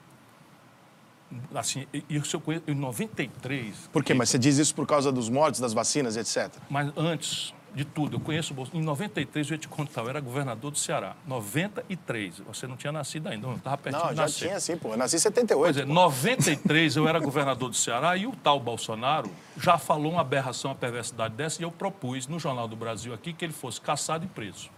Assim, 1.54 1.86
e- 1.92 2.04
e 2.08 2.16
isso 2.16 2.36
eu 2.36 2.40
conheço, 2.40 2.64
em 2.68 2.74
93... 2.74 3.88
Por 3.92 4.04
quê? 4.04 4.14
Mas 4.14 4.28
você 4.30 4.38
diz 4.38 4.56
isso 4.58 4.74
por 4.74 4.86
causa 4.86 5.10
dos 5.10 5.28
mortos, 5.28 5.58
das 5.58 5.72
vacinas, 5.72 6.16
etc. 6.16 6.52
Mas 6.70 6.92
antes 6.96 7.52
de 7.74 7.84
tudo, 7.84 8.16
eu 8.16 8.20
conheço 8.20 8.52
o 8.52 8.56
Bolsonaro. 8.56 8.82
Em 8.82 8.86
93, 8.86 9.50
eu 9.50 9.54
ia 9.54 9.58
te 9.58 9.66
contar, 9.66 10.02
eu 10.02 10.08
era 10.08 10.20
governador 10.20 10.70
do 10.70 10.78
Ceará. 10.78 11.16
93, 11.26 12.38
você 12.40 12.66
não 12.68 12.76
tinha 12.76 12.92
nascido 12.92 13.26
ainda, 13.28 13.48
não 13.48 13.56
estava 13.56 13.76
pertinho 13.78 14.04
Não, 14.04 14.10
de 14.10 14.16
já 14.16 14.22
nascer. 14.22 14.46
tinha 14.48 14.60
sim, 14.60 14.76
pô. 14.76 14.90
Eu 14.90 14.96
nasci 14.96 15.16
em 15.16 15.18
78. 15.18 15.74
Pois 15.74 15.76
é, 15.76 15.84
93 15.84 16.96
eu 16.96 17.08
era 17.08 17.18
governador 17.20 17.68
do 17.68 17.76
Ceará 17.76 18.16
e 18.16 18.26
o 18.26 18.32
tal 18.36 18.60
Bolsonaro 18.60 19.28
já 19.58 19.76
falou 19.76 20.12
uma 20.12 20.20
aberração, 20.20 20.70
uma 20.70 20.76
perversidade 20.76 21.34
dessa 21.34 21.60
e 21.60 21.64
eu 21.64 21.72
propus 21.72 22.28
no 22.28 22.38
Jornal 22.38 22.68
do 22.68 22.76
Brasil 22.76 23.12
aqui 23.12 23.32
que 23.32 23.44
ele 23.44 23.52
fosse 23.52 23.80
caçado 23.80 24.24
e 24.24 24.28
preso. 24.28 24.70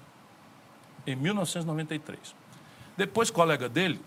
Em 1.07 1.15
1993. 1.15 2.35
Depois, 2.97 3.31
colega 3.31 3.69
dele, 3.69 4.01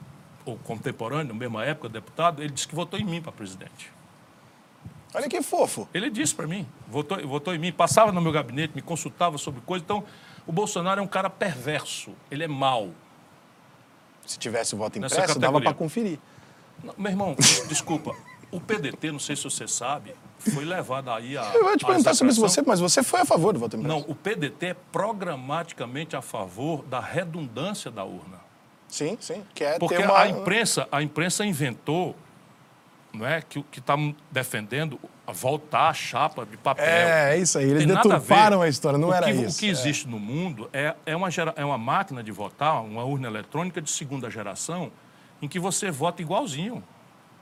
ou 0.43 0.58
contemporâneo, 0.58 1.34
na 1.34 1.39
mesma 1.39 1.63
época, 1.63 1.88
deputado, 1.88 2.41
ele 2.41 2.52
disse 2.52 2.67
que 2.67 2.73
votou 2.73 2.99
em 2.99 3.04
mim 3.06 3.21
para 3.21 3.32
presidente. 3.32 3.91
Olha 5.13 5.28
que 5.28 5.41
fofo. 5.41 5.88
Ele 5.93 6.10
disse 6.10 6.36
para 6.36 6.48
mim, 6.48 6.67
votou, 6.88 7.26
votou 7.28 7.54
em 7.54 7.58
mim, 7.58 7.72
passava 7.72 8.12
no 8.12 8.22
meu 8.22 8.32
gabinete, 8.32 8.74
me 8.76 8.82
consultava 8.82 9.38
sobre 9.38 9.62
coisas. 9.62 9.84
Então, 9.84 10.04
o 10.45 10.52
Bolsonaro 10.52 11.00
é 11.00 11.04
um 11.04 11.08
cara 11.08 11.30
perverso, 11.30 12.12
ele 12.30 12.43
é 12.43 12.48
mau. 12.48 12.91
Se 14.26 14.38
tivesse 14.38 14.76
voto 14.76 15.00
Nessa 15.00 15.15
impresso, 15.15 15.39
dava 15.39 15.60
pra 15.60 15.74
conferir. 15.74 16.19
Não, 16.84 16.93
Meu 16.98 17.12
irmão, 17.12 17.36
desculpa, 17.67 18.15
o 18.52 18.60
PDT, 18.60 19.12
não 19.12 19.19
sei 19.19 19.36
se 19.36 19.43
você 19.43 19.67
sabe, 19.67 20.13
foi 20.38 20.63
levado 20.63 21.10
aí 21.10 21.38
a. 21.38 21.52
Eu 21.54 21.69
ia 21.69 21.78
te 21.78 21.86
perguntar 21.86 22.13
sobre 22.13 22.32
isso, 22.32 22.41
você, 22.41 22.62
mas 22.62 22.80
você 22.80 23.04
foi 23.04 23.22
a 23.22 23.26
favor 23.26 23.54
do 23.54 23.60
voto 23.60 23.76
impresso? 23.76 23.95
Não, 23.95 24.06
o 24.08 24.15
PDT 24.15 24.65
é 24.67 24.74
programaticamente 24.91 26.15
a 26.15 26.22
favor 26.22 26.84
da 26.84 27.00
redundância 27.00 27.89
da 27.89 28.04
urna. 28.04 28.39
Sim, 28.88 29.17
sim. 29.19 29.43
Que 29.54 29.63
é 29.63 29.80
Porque 29.80 29.98
uma... 29.98 30.19
a, 30.19 30.28
imprensa, 30.28 30.88
a 30.91 31.02
imprensa 31.02 31.45
inventou 31.45 32.15
não 33.13 33.26
é, 33.26 33.41
que 33.41 33.63
está 33.80 33.95
defendendo 34.32 35.00
voltar 35.34 35.89
a 35.89 35.93
chapa 35.93 36.45
de 36.45 36.58
papel. 36.58 36.86
É, 36.86 37.36
é 37.36 37.38
isso 37.38 37.58
aí. 37.58 37.69
Eles 37.69 37.86
nada 37.86 38.00
a 38.00 38.04
deturparam 38.04 38.62
a, 38.62 38.67
história, 38.67 38.98
não 38.98 39.10
o 39.10 39.13
era 39.13 39.26
que, 39.26 39.32
isso. 39.32 39.58
O 39.58 39.60
que 39.60 39.67
existe 39.67 40.08
no 40.08 40.19
mundo 40.19 40.69
é, 40.74 40.95
é, 41.06 41.15
uma 41.15 41.30
gera, 41.30 41.54
é 41.56 41.63
uma 41.63 41.78
máquina 41.78 42.24
de 42.24 42.32
votar, 42.32 42.82
uma 42.84 43.04
urna 43.04 43.28
eletrônica 43.28 43.82
de 43.82 43.89
segunda 43.89 44.30
geração, 44.30 44.91
em 45.41 45.48
que 45.48 45.60
você 45.60 45.91
vota 45.91 46.22
igualzinho. 46.22 46.84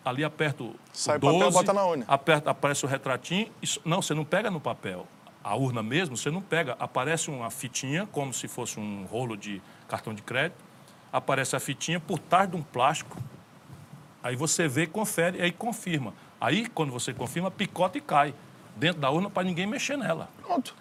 Ali 0.03 0.23
aperta 0.23 0.63
o 0.63 0.75
Sai 0.93 1.15
o 1.15 1.17
o 1.17 1.21
papel, 1.21 1.39
12, 1.39 1.53
bota 1.53 1.73
na 1.73 1.83
urna. 1.83 2.05
Aperta, 2.07 2.51
aparece 2.51 2.85
o 2.85 2.87
retratinho. 2.87 3.51
Isso, 3.61 3.81
não, 3.83 4.01
você 4.01 4.13
não 4.13 4.23
pega 4.23 4.49
no 4.49 4.59
papel. 4.59 5.05
A 5.43 5.55
urna 5.55 5.83
mesmo, 5.83 6.15
você 6.15 6.31
não 6.31 6.41
pega. 6.41 6.77
Aparece 6.79 7.29
uma 7.29 7.49
fitinha, 7.49 8.07
como 8.11 8.33
se 8.33 8.47
fosse 8.47 8.79
um 8.79 9.05
rolo 9.05 9.35
de 9.35 9.61
cartão 9.87 10.13
de 10.13 10.21
crédito. 10.21 10.63
Aparece 11.11 11.57
a 11.57 11.59
fitinha 11.59 11.99
por 11.99 12.19
trás 12.19 12.49
de 12.49 12.55
um 12.55 12.63
plástico. 12.63 13.17
Aí 14.23 14.35
você 14.35 14.67
vê, 14.67 14.85
confere, 14.87 15.41
aí 15.41 15.51
confirma. 15.51 16.13
Aí, 16.39 16.67
quando 16.67 16.91
você 16.91 17.13
confirma, 17.13 17.49
picota 17.49 17.97
e 17.97 18.01
cai 18.01 18.33
dentro 18.75 18.99
da 19.01 19.09
urna 19.09 19.29
para 19.29 19.43
ninguém 19.43 19.65
mexer 19.65 19.97
nela. 19.97 20.29
Pronto. 20.45 20.75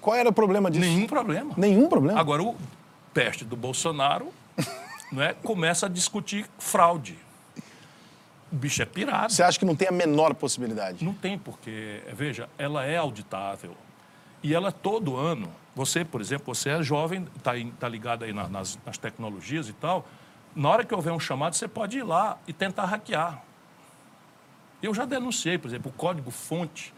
Qual 0.00 0.16
era 0.16 0.28
o 0.28 0.32
problema 0.32 0.70
disso? 0.70 0.84
Nenhum 0.84 1.06
problema. 1.06 1.52
Nenhum 1.56 1.88
problema. 1.88 2.18
Agora, 2.18 2.42
o 2.42 2.56
peste 3.12 3.44
do 3.44 3.56
Bolsonaro 3.56 4.32
não 5.12 5.22
é, 5.22 5.34
começa 5.34 5.86
a 5.86 5.88
discutir 5.88 6.46
fraude. 6.58 7.18
O 8.52 8.56
bicho 8.56 8.80
é 8.82 8.86
pirado. 8.86 9.32
Você 9.32 9.42
acha 9.42 9.58
que 9.58 9.64
não 9.64 9.74
tem 9.74 9.88
a 9.88 9.92
menor 9.92 10.34
possibilidade? 10.34 11.04
Não 11.04 11.12
tem, 11.12 11.38
porque, 11.38 12.02
veja, 12.14 12.48
ela 12.56 12.84
é 12.84 12.96
auditável. 12.96 13.76
E 14.42 14.54
ela 14.54 14.70
todo 14.70 15.16
ano, 15.16 15.48
você, 15.74 16.04
por 16.04 16.20
exemplo, 16.20 16.54
você 16.54 16.70
é 16.70 16.82
jovem, 16.82 17.26
está 17.36 17.52
tá 17.80 17.88
ligado 17.88 18.24
aí 18.24 18.32
na- 18.32 18.48
nas, 18.48 18.78
nas 18.86 18.96
tecnologias 18.96 19.68
e 19.68 19.72
tal, 19.72 20.06
na 20.54 20.68
hora 20.68 20.84
que 20.84 20.94
houver 20.94 21.12
um 21.12 21.20
chamado, 21.20 21.54
você 21.56 21.66
pode 21.66 21.98
ir 21.98 22.02
lá 22.02 22.38
e 22.46 22.52
tentar 22.52 22.84
hackear. 22.86 23.42
Eu 24.82 24.94
já 24.94 25.04
denunciei, 25.04 25.58
por 25.58 25.68
exemplo, 25.68 25.90
o 25.90 25.94
código-fonte 25.94 26.92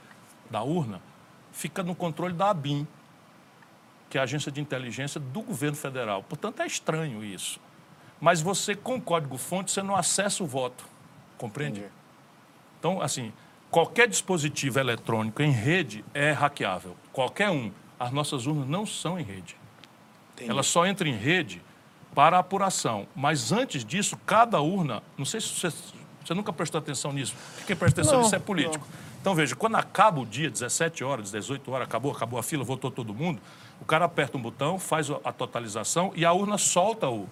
da 0.50 0.62
urna 0.62 1.00
fica 1.52 1.82
no 1.82 1.94
controle 1.94 2.34
da 2.34 2.50
ABIN, 2.50 2.86
que 4.10 4.18
é 4.18 4.20
a 4.20 4.24
agência 4.24 4.52
de 4.52 4.60
inteligência 4.60 5.20
do 5.20 5.40
governo 5.40 5.76
federal. 5.76 6.22
Portanto, 6.22 6.60
é 6.60 6.66
estranho 6.66 7.24
isso. 7.24 7.60
Mas 8.20 8.40
você, 8.40 8.74
com 8.74 8.96
o 8.96 9.00
código-fonte, 9.00 9.70
você 9.70 9.82
não 9.82 9.96
acessa 9.96 10.42
o 10.42 10.46
voto. 10.46 10.84
Compreende? 11.38 11.80
Entendi. 11.80 11.94
Então, 12.78 13.00
assim, 13.00 13.32
qualquer 13.70 14.08
dispositivo 14.08 14.78
eletrônico 14.78 15.42
em 15.42 15.50
rede 15.50 16.04
é 16.14 16.32
hackeável. 16.32 16.96
Qualquer 17.12 17.50
um. 17.50 17.72
As 17.98 18.12
nossas 18.12 18.46
urnas 18.46 18.68
não 18.68 18.84
são 18.84 19.18
em 19.18 19.22
rede. 19.22 19.56
Entendi. 20.34 20.50
Ela 20.50 20.62
só 20.62 20.86
entra 20.86 21.08
em 21.08 21.16
rede 21.16 21.62
para 22.16 22.38
apuração. 22.38 23.06
Mas 23.14 23.52
antes 23.52 23.84
disso, 23.84 24.18
cada 24.24 24.58
urna, 24.58 25.02
não 25.18 25.26
sei 25.26 25.38
se 25.38 25.48
você, 25.48 25.68
você 26.24 26.32
nunca 26.32 26.50
prestou 26.50 26.78
atenção 26.78 27.12
nisso. 27.12 27.34
Quem 27.66 27.76
presta 27.76 28.00
atenção 28.00 28.16
Não, 28.16 28.22
nisso 28.22 28.34
é 28.34 28.38
político. 28.38 28.88
Então, 29.20 29.34
veja, 29.34 29.54
quando 29.54 29.76
acaba 29.76 30.18
o 30.18 30.24
dia, 30.24 30.50
17 30.50 31.04
horas, 31.04 31.30
18 31.30 31.70
horas, 31.70 31.86
acabou, 31.86 32.10
acabou 32.10 32.38
a 32.40 32.42
fila, 32.42 32.64
votou 32.64 32.90
todo 32.90 33.12
mundo, 33.12 33.38
o 33.82 33.84
cara 33.84 34.06
aperta 34.06 34.38
um 34.38 34.40
botão, 34.40 34.78
faz 34.78 35.10
a 35.10 35.30
totalização 35.30 36.10
e 36.16 36.24
a 36.24 36.32
urna 36.32 36.56
solta 36.56 37.06
o. 37.06 37.28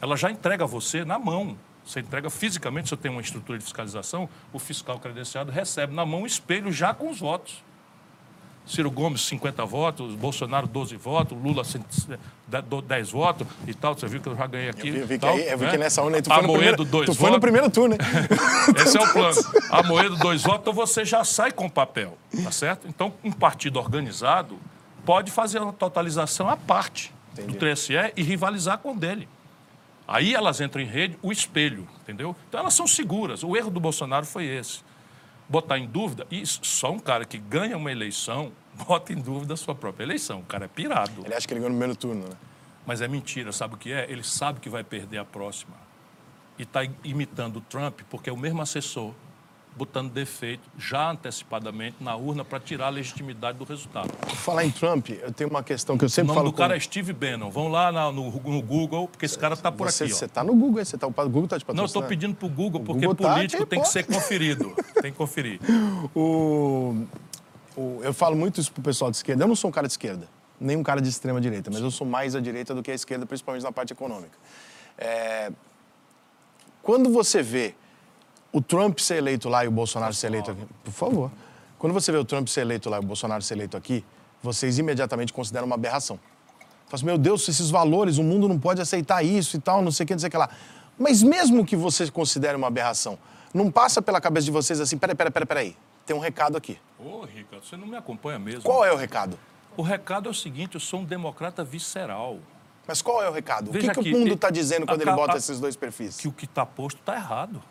Ela 0.00 0.16
já 0.16 0.30
entrega 0.30 0.64
você 0.64 1.04
na 1.04 1.18
mão. 1.18 1.58
Você 1.84 1.98
entrega 1.98 2.30
fisicamente, 2.30 2.88
você 2.88 2.96
tem 2.96 3.10
uma 3.10 3.20
estrutura 3.20 3.58
de 3.58 3.64
fiscalização, 3.64 4.28
o 4.52 4.60
fiscal 4.60 5.00
credenciado 5.00 5.50
recebe 5.50 5.92
na 5.92 6.06
mão 6.06 6.22
o 6.22 6.26
espelho 6.26 6.70
já 6.70 6.94
com 6.94 7.10
os 7.10 7.18
votos. 7.18 7.64
Ciro 8.66 8.90
Gomes, 8.90 9.20
50 9.22 9.64
votos, 9.64 10.14
Bolsonaro, 10.14 10.66
12 10.66 10.96
votos, 10.96 11.36
Lula, 11.36 11.62
10 12.86 13.10
votos 13.10 13.46
e 13.66 13.74
tal. 13.74 13.94
Você 13.94 14.06
viu 14.06 14.20
que 14.20 14.28
eu 14.28 14.36
já 14.36 14.46
ganhei 14.46 14.68
aqui. 14.70 14.88
Eu 14.88 14.94
vi, 14.94 15.00
vi 15.00 15.06
que, 15.14 15.18
tal, 15.18 15.34
aí- 15.34 15.48
eu 15.48 15.58
vi 15.58 15.64
né? 15.64 15.70
que 15.72 15.78
nessa 15.78 16.02
urna 16.02 16.16
aí 16.18 16.22
tu 16.22 16.28
foi, 16.28 16.36
no 16.42 16.44
Amoedo, 16.44 16.86
primeiro, 16.86 17.06
tu 17.06 17.14
foi 17.14 17.30
no 17.30 17.40
primeiro 17.40 17.70
turno, 17.70 17.94
hein? 17.94 18.00
Esse 18.80 18.96
é 18.96 19.00
o 19.00 19.12
plano. 19.12 19.36
Amoedo, 19.70 20.16
dois 20.16 20.42
votos, 20.42 20.60
então 20.60 20.72
você 20.72 21.04
já 21.04 21.24
sai 21.24 21.50
com 21.50 21.66
o 21.66 21.70
papel, 21.70 22.16
tá 22.44 22.50
certo? 22.50 22.86
Então, 22.88 23.12
um 23.24 23.32
partido 23.32 23.78
organizado 23.78 24.58
pode 25.04 25.30
fazer 25.30 25.60
uma 25.60 25.72
totalização 25.72 26.48
à 26.48 26.56
parte 26.56 27.12
Entendi. 27.32 27.58
do 27.58 27.74
TSE 27.74 27.94
e 28.16 28.22
rivalizar 28.22 28.78
com 28.78 28.92
o 28.92 28.96
dele. 28.96 29.28
Aí 30.06 30.34
elas 30.34 30.60
entram 30.60 30.82
em 30.82 30.86
rede, 30.86 31.18
o 31.22 31.32
espelho, 31.32 31.88
entendeu? 32.02 32.36
Então 32.48 32.60
elas 32.60 32.74
são 32.74 32.86
seguras. 32.86 33.42
O 33.42 33.56
erro 33.56 33.70
do 33.70 33.80
Bolsonaro 33.80 34.26
foi 34.26 34.44
esse. 34.46 34.80
Botar 35.48 35.78
em 35.78 35.86
dúvida, 35.86 36.26
e 36.30 36.46
só 36.46 36.90
um 36.90 36.98
cara 36.98 37.24
que 37.24 37.38
ganha 37.38 37.76
uma 37.76 37.92
eleição 37.92 38.52
bota 38.86 39.12
em 39.12 39.16
dúvida 39.16 39.54
a 39.54 39.56
sua 39.56 39.74
própria 39.74 40.04
eleição. 40.04 40.40
O 40.40 40.44
cara 40.44 40.64
é 40.64 40.68
pirado. 40.68 41.24
Ele 41.24 41.34
acha 41.34 41.46
que 41.46 41.52
ele 41.52 41.60
ganhou 41.60 41.70
no 41.70 41.76
primeiro 41.76 41.96
turno, 41.96 42.28
né? 42.28 42.36
Mas 42.86 43.00
é 43.00 43.08
mentira, 43.08 43.52
sabe 43.52 43.74
o 43.74 43.76
que 43.76 43.92
é? 43.92 44.10
Ele 44.10 44.24
sabe 44.24 44.60
que 44.60 44.68
vai 44.68 44.82
perder 44.82 45.18
a 45.18 45.24
próxima. 45.24 45.76
E 46.58 46.62
está 46.62 46.80
imitando 47.04 47.56
o 47.56 47.60
Trump, 47.60 48.00
porque 48.10 48.28
é 48.28 48.32
o 48.32 48.36
mesmo 48.36 48.60
assessor, 48.60 49.14
botando 49.76 50.10
defeito 50.12 50.68
já 50.78 51.10
antecipadamente 51.10 51.96
na 52.00 52.14
urna 52.14 52.44
para 52.44 52.60
tirar 52.60 52.86
a 52.86 52.90
legitimidade 52.90 53.56
do 53.56 53.64
resultado. 53.64 54.10
Por 54.12 54.36
falar 54.36 54.64
em 54.64 54.70
Trump, 54.70 55.08
eu 55.10 55.32
tenho 55.32 55.48
uma 55.48 55.62
questão 55.62 55.96
que 55.96 56.04
eu 56.04 56.06
O 56.06 56.10
sempre 56.10 56.28
nome 56.28 56.38
falo 56.40 56.50
do 56.50 56.56
cara 56.56 56.74
com... 56.74 56.76
é 56.76 56.80
Steve 56.80 57.12
Bannon. 57.12 57.50
Vão 57.50 57.68
lá 57.68 57.90
na- 57.90 58.12
no, 58.12 58.30
no 58.30 58.62
Google, 58.62 59.08
porque 59.08 59.24
esse 59.24 59.38
cara 59.38 59.54
está 59.54 59.72
por 59.72 59.90
você, 59.90 60.04
aqui. 60.04 60.12
Você 60.12 60.28
tá 60.28 60.44
no 60.44 60.54
Google, 60.54 60.84
você 60.84 60.98
tá, 60.98 61.06
o 61.06 61.10
Google 61.10 61.48
tá 61.48 61.58
te 61.58 61.64
Não, 61.68 61.82
eu 61.82 61.86
estou 61.86 62.02
patrocinando. 62.02 62.08
pedindo 62.08 62.34
para 62.36 62.46
o 62.46 62.50
Google, 62.50 62.80
porque 62.82 63.06
Google 63.06 63.26
tá, 63.26 63.34
político 63.34 63.64
te 63.64 63.68
tem 63.68 63.80
que 63.80 63.88
ser 63.88 64.04
conferido. 64.06 64.74
Tem 65.02 65.10
que 65.10 65.18
conferir. 65.18 65.58
O, 66.14 67.06
o- 67.76 68.00
eu 68.02 68.12
falo 68.14 68.36
muito 68.36 68.60
isso 68.60 68.70
pro 68.72 68.82
pessoal 68.82 69.10
de 69.10 69.16
esquerda. 69.16 69.42
Eu 69.44 69.48
não 69.48 69.56
sou 69.56 69.68
um 69.70 69.72
cara 69.72 69.86
de 69.86 69.94
esquerda, 69.94 70.28
nem 70.60 70.76
um 70.76 70.82
cara 70.82 71.00
de 71.00 71.08
extrema 71.08 71.40
direita, 71.40 71.70
mas 71.72 71.80
eu 71.80 71.90
sou 71.90 72.06
mais 72.06 72.36
à 72.36 72.40
direita 72.40 72.74
do 72.74 72.82
que 72.82 72.90
à 72.90 72.94
esquerda, 72.94 73.24
principalmente 73.26 73.62
na 73.62 73.72
parte 73.72 73.92
econômica. 73.92 74.36
É, 74.98 75.50
quando 76.82 77.10
você 77.10 77.42
vê 77.42 77.74
o 78.52 78.60
Trump 78.60 78.98
ser 78.98 79.16
eleito 79.16 79.48
lá 79.48 79.64
e 79.64 79.68
o 79.68 79.70
Bolsonaro 79.70 80.12
ser 80.12 80.26
eleito 80.26 80.50
aqui, 80.50 80.66
por 80.84 80.92
favor. 80.92 81.30
Quando 81.78 81.92
você 81.92 82.12
vê 82.12 82.18
o 82.18 82.24
Trump 82.24 82.46
ser 82.48 82.60
eleito 82.60 82.90
lá 82.90 82.98
e 82.98 83.00
o 83.00 83.02
Bolsonaro 83.02 83.42
ser 83.42 83.54
eleito 83.54 83.76
aqui, 83.76 84.04
vocês 84.42 84.78
imediatamente 84.78 85.32
consideram 85.32 85.66
uma 85.66 85.74
aberração. 85.74 86.20
assim, 86.92 87.04
meu 87.06 87.16
Deus, 87.16 87.48
esses 87.48 87.70
valores, 87.70 88.18
o 88.18 88.22
mundo 88.22 88.46
não 88.46 88.58
pode 88.58 88.80
aceitar 88.80 89.22
isso 89.22 89.56
e 89.56 89.60
tal, 89.60 89.80
não 89.82 89.90
sei 89.90 90.04
o 90.04 90.06
que, 90.06 90.12
não 90.12 90.20
sei 90.20 90.28
o 90.28 90.30
que 90.30 90.36
lá. 90.36 90.50
Mas 90.98 91.22
mesmo 91.22 91.64
que 91.64 91.74
você 91.74 92.10
considere 92.10 92.56
uma 92.56 92.66
aberração, 92.66 93.18
não 93.54 93.70
passa 93.70 94.02
pela 94.02 94.20
cabeça 94.20 94.44
de 94.44 94.50
vocês 94.50 94.80
assim, 94.80 94.98
peraí, 94.98 95.16
peraí, 95.16 95.32
peraí, 95.32 95.46
peraí, 95.46 95.76
tem 96.04 96.14
um 96.14 96.18
recado 96.18 96.56
aqui. 96.56 96.78
Ô, 96.98 97.24
Ricardo, 97.24 97.64
você 97.64 97.76
não 97.76 97.86
me 97.86 97.96
acompanha 97.96 98.38
mesmo. 98.38 98.62
Qual 98.62 98.84
é 98.84 98.92
o 98.92 98.96
recado? 98.96 99.38
O 99.76 99.82
recado 99.82 100.28
é 100.28 100.30
o 100.30 100.34
seguinte, 100.34 100.74
eu 100.74 100.80
sou 100.80 101.00
um 101.00 101.04
democrata 101.04 101.64
visceral. 101.64 102.38
Mas 102.86 103.00
qual 103.00 103.22
é 103.22 103.28
o 103.28 103.32
recado? 103.32 103.72
Veja 103.72 103.86
o 103.86 103.88
que, 103.88 103.94
que 103.94 104.08
aqui, 104.08 104.14
o 104.14 104.18
mundo 104.18 104.34
está 104.34 104.50
dizendo 104.50 104.86
quando 104.86 105.00
ele 105.00 105.12
bota 105.12 105.36
esses 105.36 105.58
dois 105.58 105.76
perfis? 105.76 106.16
Que 106.16 106.28
o 106.28 106.32
que 106.32 106.44
está 106.44 106.66
posto 106.66 106.98
está 107.00 107.14
errado. 107.14 107.62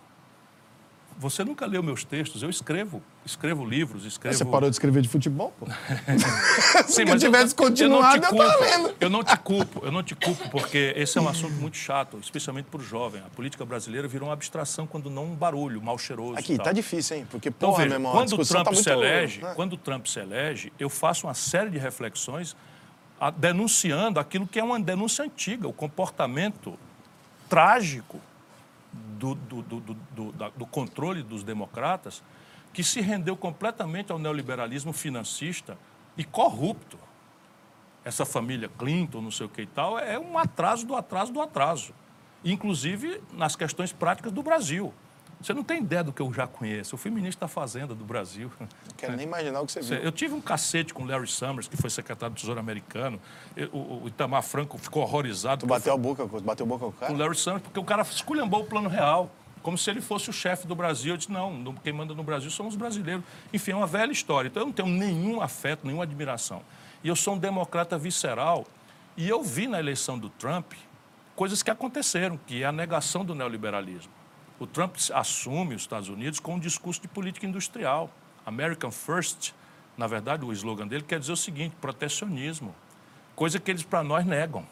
Você 1.22 1.44
nunca 1.44 1.68
leu 1.68 1.84
meus 1.84 2.04
textos, 2.04 2.42
eu 2.42 2.50
escrevo, 2.50 3.00
escrevo 3.24 3.64
livros, 3.64 4.06
escrevo... 4.06 4.36
Você 4.36 4.44
parou 4.44 4.68
de 4.68 4.76
escrever 4.76 5.04
de 5.04 5.08
futebol, 5.08 5.54
pô. 5.60 5.68
Sim, 6.88 7.06
Se 7.06 7.12
eu 7.12 7.20
tivesse 7.20 7.54
continuado, 7.54 8.16
eu, 8.16 8.22
não 8.22 8.30
culpo, 8.30 8.64
lendo. 8.64 8.96
Eu 9.00 9.10
não 9.12 9.24
te 9.24 9.38
culpo, 9.38 9.86
eu 9.86 9.92
não 9.92 10.02
te 10.02 10.16
culpo, 10.16 10.50
porque 10.50 10.96
esse 10.98 11.20
é 11.20 11.22
um 11.22 11.30
assunto 11.30 11.54
muito 11.54 11.78
chato, 11.78 12.18
especialmente 12.18 12.66
para 12.72 12.82
o 12.82 12.84
jovem. 12.84 13.22
A 13.22 13.30
política 13.30 13.64
brasileira 13.64 14.08
virou 14.08 14.30
uma 14.30 14.34
abstração, 14.34 14.88
quando 14.88 15.12
não 15.12 15.26
um 15.26 15.36
barulho 15.36 15.80
mal 15.80 15.96
cheiroso. 15.96 16.40
Aqui, 16.40 16.58
tá 16.58 16.72
difícil, 16.72 17.18
hein? 17.18 17.28
Porque, 17.30 17.50
Então, 17.50 17.70
porra, 17.70 17.84
veja, 17.84 17.90
meu 17.90 17.98
irmão, 18.00 18.14
a 18.14 18.16
quando 18.16 18.28
o 18.34 18.38
discussão 18.38 18.64
Trump 18.64 18.76
tá 18.76 18.82
se 18.82 18.90
elege, 18.90 19.42
né? 19.44 19.54
quando 19.56 19.74
o 19.74 19.78
Trump 19.78 20.08
se 20.08 20.20
elege, 20.20 20.74
eu 20.80 20.90
faço 20.90 21.28
uma 21.28 21.36
série 21.36 21.70
de 21.70 21.78
reflexões 21.78 22.56
denunciando 23.38 24.20
aquilo 24.20 24.48
que 24.48 24.60
é 24.60 24.64
uma 24.64 24.80
denúncia 24.80 25.24
antiga, 25.24 25.68
o 25.68 25.74
comportamento 25.74 26.80
trágico 27.48 28.20
do, 29.36 29.62
do, 29.62 29.80
do, 29.80 30.32
da- 30.34 30.50
do 30.50 30.66
controle 30.66 31.22
dos 31.22 31.44
democratas, 31.44 32.24
que 32.74 32.84
se 32.84 33.02
rendeu 33.02 33.36
completamente 33.38 34.12
ao 34.12 34.18
neoliberalismo 34.18 34.92
financista 34.94 35.78
e 36.18 36.24
corrupto. 36.24 36.98
Essa 38.04 38.26
família 38.26 38.70
Clinton, 38.80 39.22
não 39.22 39.32
sei 39.32 39.46
o 39.46 39.50
que 39.50 39.62
e 39.62 39.68
tal, 39.68 40.00
é 40.00 40.18
um 40.18 40.38
atraso 40.38 40.86
do 40.86 40.96
atraso 40.96 41.32
do 41.32 41.42
atraso. 41.42 41.94
Inclusive 42.44 43.22
nas 43.34 43.56
questões 43.56 43.92
práticas 43.94 44.32
do 44.32 44.42
Brasil. 44.42 44.92
Você 45.42 45.54
não 45.54 45.64
tem 45.64 45.80
ideia 45.80 46.04
do 46.04 46.14
que 46.14 46.22
eu 46.22 46.32
já 46.34 46.46
conheço. 46.46 46.94
Eu 46.94 46.98
fui 47.00 47.10
ministro 47.10 47.42
da 47.42 47.48
Fazenda 47.48 47.96
do 47.96 48.06
Brasil. 48.06 48.52
Não 48.60 48.68
quero 48.96 49.16
nem 49.16 49.26
imaginar 49.26 49.62
o 49.62 49.66
que 49.66 49.72
você 49.72 49.82
viu. 49.82 49.98
Eu 49.98 50.12
tive 50.12 50.34
um 50.36 50.42
cacete 50.42 50.94
com 50.94 51.04
o 51.04 51.06
Larry 51.08 51.28
Summers, 51.28 51.68
que 51.68 51.76
foi 51.76 51.90
secretário 51.90 52.36
do 52.36 52.40
Tesouro 52.40 52.60
americano. 52.60 53.20
Eu- 53.56 53.70
O, 53.74 54.04
o 54.04 54.08
Itamar 54.08 54.44
Franco 54.44 54.78
ficou 54.78 55.02
horrorizado. 55.04 55.62
Tu 55.62 55.66
bateu 55.68 55.94
a 55.94 55.98
boca, 55.98 56.26
bateu 56.26 56.66
a 56.66 56.70
boca 56.70 56.80
com 56.86 56.90
o 56.90 56.92
com 56.92 57.00
cara? 57.00 57.14
o 57.14 57.18
Larry 57.18 57.36
Summers, 57.36 57.64
porque 57.64 57.80
o 57.80 57.84
cara 57.84 58.04
esculhambou 58.04 58.62
o 58.62 58.66
plano 58.66 58.88
real, 58.90 59.32
como 59.64 59.78
se 59.78 59.90
ele 59.90 60.02
fosse 60.02 60.30
o 60.30 60.34
chefe 60.34 60.68
do 60.68 60.76
Brasil. 60.76 61.14
Eu 61.14 61.18
disse, 61.18 61.32
não, 61.32 61.74
quem 61.84 61.92
manda 61.94 62.14
no 62.14 62.24
Brasil 62.24 62.50
somos 62.52 62.74
os 62.74 62.78
brasileiros. 62.80 63.24
Enfim, 63.52 63.72
é 63.72 63.76
uma 63.76 63.88
velha 63.88 64.12
história. 64.12 64.48
Então 64.48 64.62
eu 64.64 64.68
não 64.68 64.74
tenho 64.74 64.90
nenhum 64.90 65.42
afeto, 65.42 65.86
nenhuma 65.86 66.04
admiração. 66.04 66.62
E 67.04 67.08
eu 67.08 67.16
sou 67.16 67.34
um 67.34 67.38
democrata 67.40 67.98
visceral. 67.98 68.66
E 69.18 69.28
eu 69.28 69.44
vi 69.44 69.68
na 69.68 69.80
eleição 69.80 70.18
do 70.20 70.30
Trump 70.30 70.74
coisas 71.36 71.62
que 71.64 71.72
aconteceram, 71.72 72.40
que 72.46 72.62
é 72.64 72.66
a 72.66 72.72
negação 72.72 73.26
do 73.26 73.34
neoliberalismo. 73.36 74.12
O 74.62 74.68
Trump 74.68 74.96
assume 75.16 75.74
os 75.74 75.82
Estados 75.82 76.08
Unidos 76.08 76.40
com 76.40 76.54
um 76.54 76.60
discurso 76.60 77.02
de 77.02 77.08
política 77.08 77.48
industrial. 77.48 78.12
American 78.46 78.92
First, 78.92 79.54
na 79.98 80.06
verdade, 80.06 80.46
o 80.46 80.54
slogan 80.54 80.86
dele 80.86 81.02
quer 81.02 81.20
dizer 81.20 81.32
o 81.32 81.36
seguinte, 81.36 81.76
protecionismo. 81.82 82.76
Coisa 83.36 83.60
que 83.60 83.72
eles, 83.72 83.82
para 83.82 84.04
nós, 84.04 84.24
negam. 84.24 84.64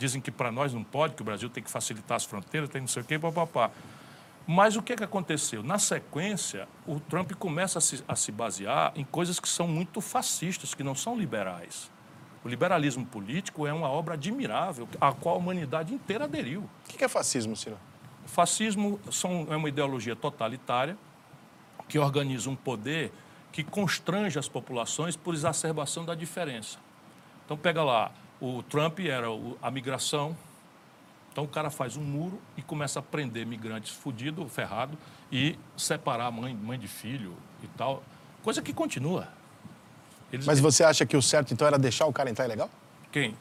Dizem 0.00 0.20
que 0.20 0.32
para 0.32 0.50
nós 0.50 0.74
não 0.74 0.82
pode, 0.82 1.14
que 1.14 1.22
o 1.22 1.24
Brasil 1.24 1.48
tem 1.48 1.62
que 1.62 1.70
facilitar 1.70 2.16
as 2.16 2.24
fronteiras, 2.24 2.68
tem 2.68 2.80
não 2.80 2.88
sei 2.88 3.02
o 3.02 3.04
quê, 3.04 3.16
papapá. 3.16 3.70
Mas 4.48 4.74
o 4.74 4.82
que, 4.82 4.96
que 4.96 5.04
aconteceu? 5.04 5.62
Na 5.62 5.78
sequência, 5.78 6.66
o 6.84 6.98
Trump 6.98 7.34
começa 7.34 7.78
a 7.78 7.80
se, 7.80 8.02
a 8.08 8.16
se 8.16 8.32
basear 8.32 8.92
em 8.96 9.04
coisas 9.04 9.38
que 9.38 9.48
são 9.48 9.68
muito 9.68 10.00
fascistas, 10.00 10.74
que 10.74 10.82
não 10.82 10.96
são 10.96 11.16
liberais. 11.16 11.88
O 12.44 12.48
liberalismo 12.48 13.06
político 13.06 13.64
é 13.64 13.72
uma 13.72 13.88
obra 13.88 14.14
admirável, 14.14 14.88
à 15.00 15.12
qual 15.12 15.36
a 15.36 15.38
humanidade 15.38 15.94
inteira 15.94 16.24
aderiu. 16.24 16.68
O 16.84 16.88
que 16.88 17.04
é 17.04 17.08
fascismo, 17.08 17.54
Ciro? 17.54 17.78
O 18.24 18.28
fascismo 18.28 18.98
são- 19.10 19.46
é 19.50 19.56
uma 19.56 19.68
ideologia 19.68 20.16
totalitária 20.16 20.96
que 21.88 21.98
organiza 21.98 22.48
um 22.48 22.56
poder 22.56 23.12
que 23.52 23.62
constrange 23.62 24.38
as 24.38 24.48
populações 24.48 25.14
por 25.16 25.34
exacerbação 25.34 26.04
da 26.04 26.14
diferença. 26.14 26.78
Então, 27.44 27.56
pega 27.56 27.84
lá, 27.84 28.10
o 28.40 28.62
Trump 28.64 28.98
era 29.00 29.26
a 29.62 29.70
migração, 29.70 30.36
então 31.30 31.44
o 31.44 31.48
cara 31.48 31.70
faz 31.70 31.96
um 31.96 32.02
muro 32.02 32.40
e 32.56 32.62
começa 32.62 32.98
a 32.98 33.02
prender 33.02 33.46
migrantes 33.46 33.92
fudido, 33.92 34.48
ferrado, 34.48 34.96
e 35.30 35.58
separar 35.76 36.30
mãe, 36.30 36.54
mãe 36.54 36.78
de 36.78 36.88
filho 36.88 37.36
e 37.62 37.66
tal, 37.68 38.02
coisa 38.42 38.62
que 38.62 38.72
continua. 38.72 39.28
Eles, 40.32 40.46
Mas 40.46 40.58
você 40.58 40.82
acha 40.82 41.04
que 41.06 41.16
o 41.16 41.22
certo, 41.22 41.52
então, 41.52 41.66
era 41.66 41.78
deixar 41.78 42.06
o 42.06 42.12
cara 42.12 42.30
entrar 42.30 42.44
ilegal? 42.46 42.70
Quem? 43.12 43.36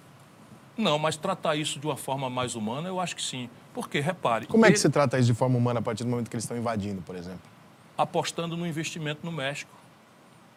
Não, 0.78 1.00
mas 1.00 1.16
tratar 1.16 1.56
isso 1.56 1.80
de 1.80 1.88
uma 1.88 1.98
forma 1.98 2.30
mais 2.30 2.56
humana, 2.56 2.88
eu 2.88 3.00
acho 3.00 3.16
que 3.16 3.22
sim. 3.22 3.50
Porque, 3.74 4.00
repare... 4.00 4.46
Como 4.46 4.66
é 4.66 4.70
que 4.70 4.74
ele- 4.74 4.80
se 4.80 4.90
trata 4.90 5.18
isso 5.18 5.28
de 5.28 5.34
forma 5.34 5.58
humana 5.58 5.80
a 5.80 5.84
partir 5.84 6.04
do 6.04 6.10
momento 6.10 6.30
que 6.30 6.36
eles 6.36 6.44
estão 6.44 6.58
invadindo, 6.58 7.02
por 7.02 7.16
exemplo? 7.16 7.42
apostando 7.96 8.58
no 8.58 8.66
investimento 8.66 9.20
no 9.24 9.32
México. 9.32 9.72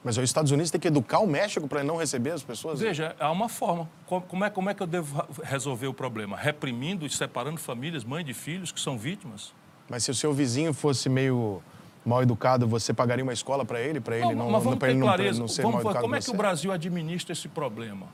Mas 0.03 0.17
os 0.17 0.25
Estados 0.25 0.51
Unidos 0.53 0.71
têm 0.71 0.81
que 0.81 0.89
educar 0.89 1.19
o 1.19 1.27
México 1.27 1.69
para 1.69 1.85
não 1.85 1.97
receber 1.97 2.31
as 2.31 2.43
pessoas? 2.43 2.81
Veja, 2.81 3.14
há 3.21 3.31
uma 3.31 3.49
forma. 3.49 3.89
Co- 4.07 4.23
Como 4.23 4.43
é, 4.45 4.49
como 4.51 4.71
é 4.71 4.75
que 4.75 4.83
eu 4.83 4.87
devo 4.87 5.23
resolver 5.43 5.87
o 5.87 5.93
problema? 5.93 6.37
Reprimindo 6.37 7.05
e 7.05 7.11
separando 7.11 7.59
famílias, 7.59 8.05
mãe 8.05 8.25
de 8.25 8.33
filhos 8.33 8.73
que 8.73 8.81
são 8.81 8.97
vítimas? 8.97 9.53
Mas 9.89 10.05
se 10.05 10.11
o 10.11 10.14
seu 10.14 10.33
vizinho 10.33 10.73
fosse 10.73 11.09
meio 11.11 11.62
mal 12.07 12.23
educado, 12.23 12.67
você 12.67 12.95
pagaria 12.95 13.23
uma 13.23 13.33
escola 13.33 13.64
para 13.64 13.81
ele? 13.81 14.01
Para 14.01 14.17
ele 14.17 14.35
não, 14.35 14.49
pra 14.79 14.89
ter 14.89 14.93
ele 14.95 14.99
não, 15.01 15.41
não 15.41 15.49
ser 15.49 15.62
Vamos 15.62 15.75
mal 15.75 15.81
educado 15.83 16.03
como 16.05 16.14
é 16.17 16.19
que 16.21 16.25
o 16.25 16.33
você? 16.33 16.37
Brasil 16.37 16.73
administra 16.73 17.33
esse 17.33 17.49
problema? 17.49 18.07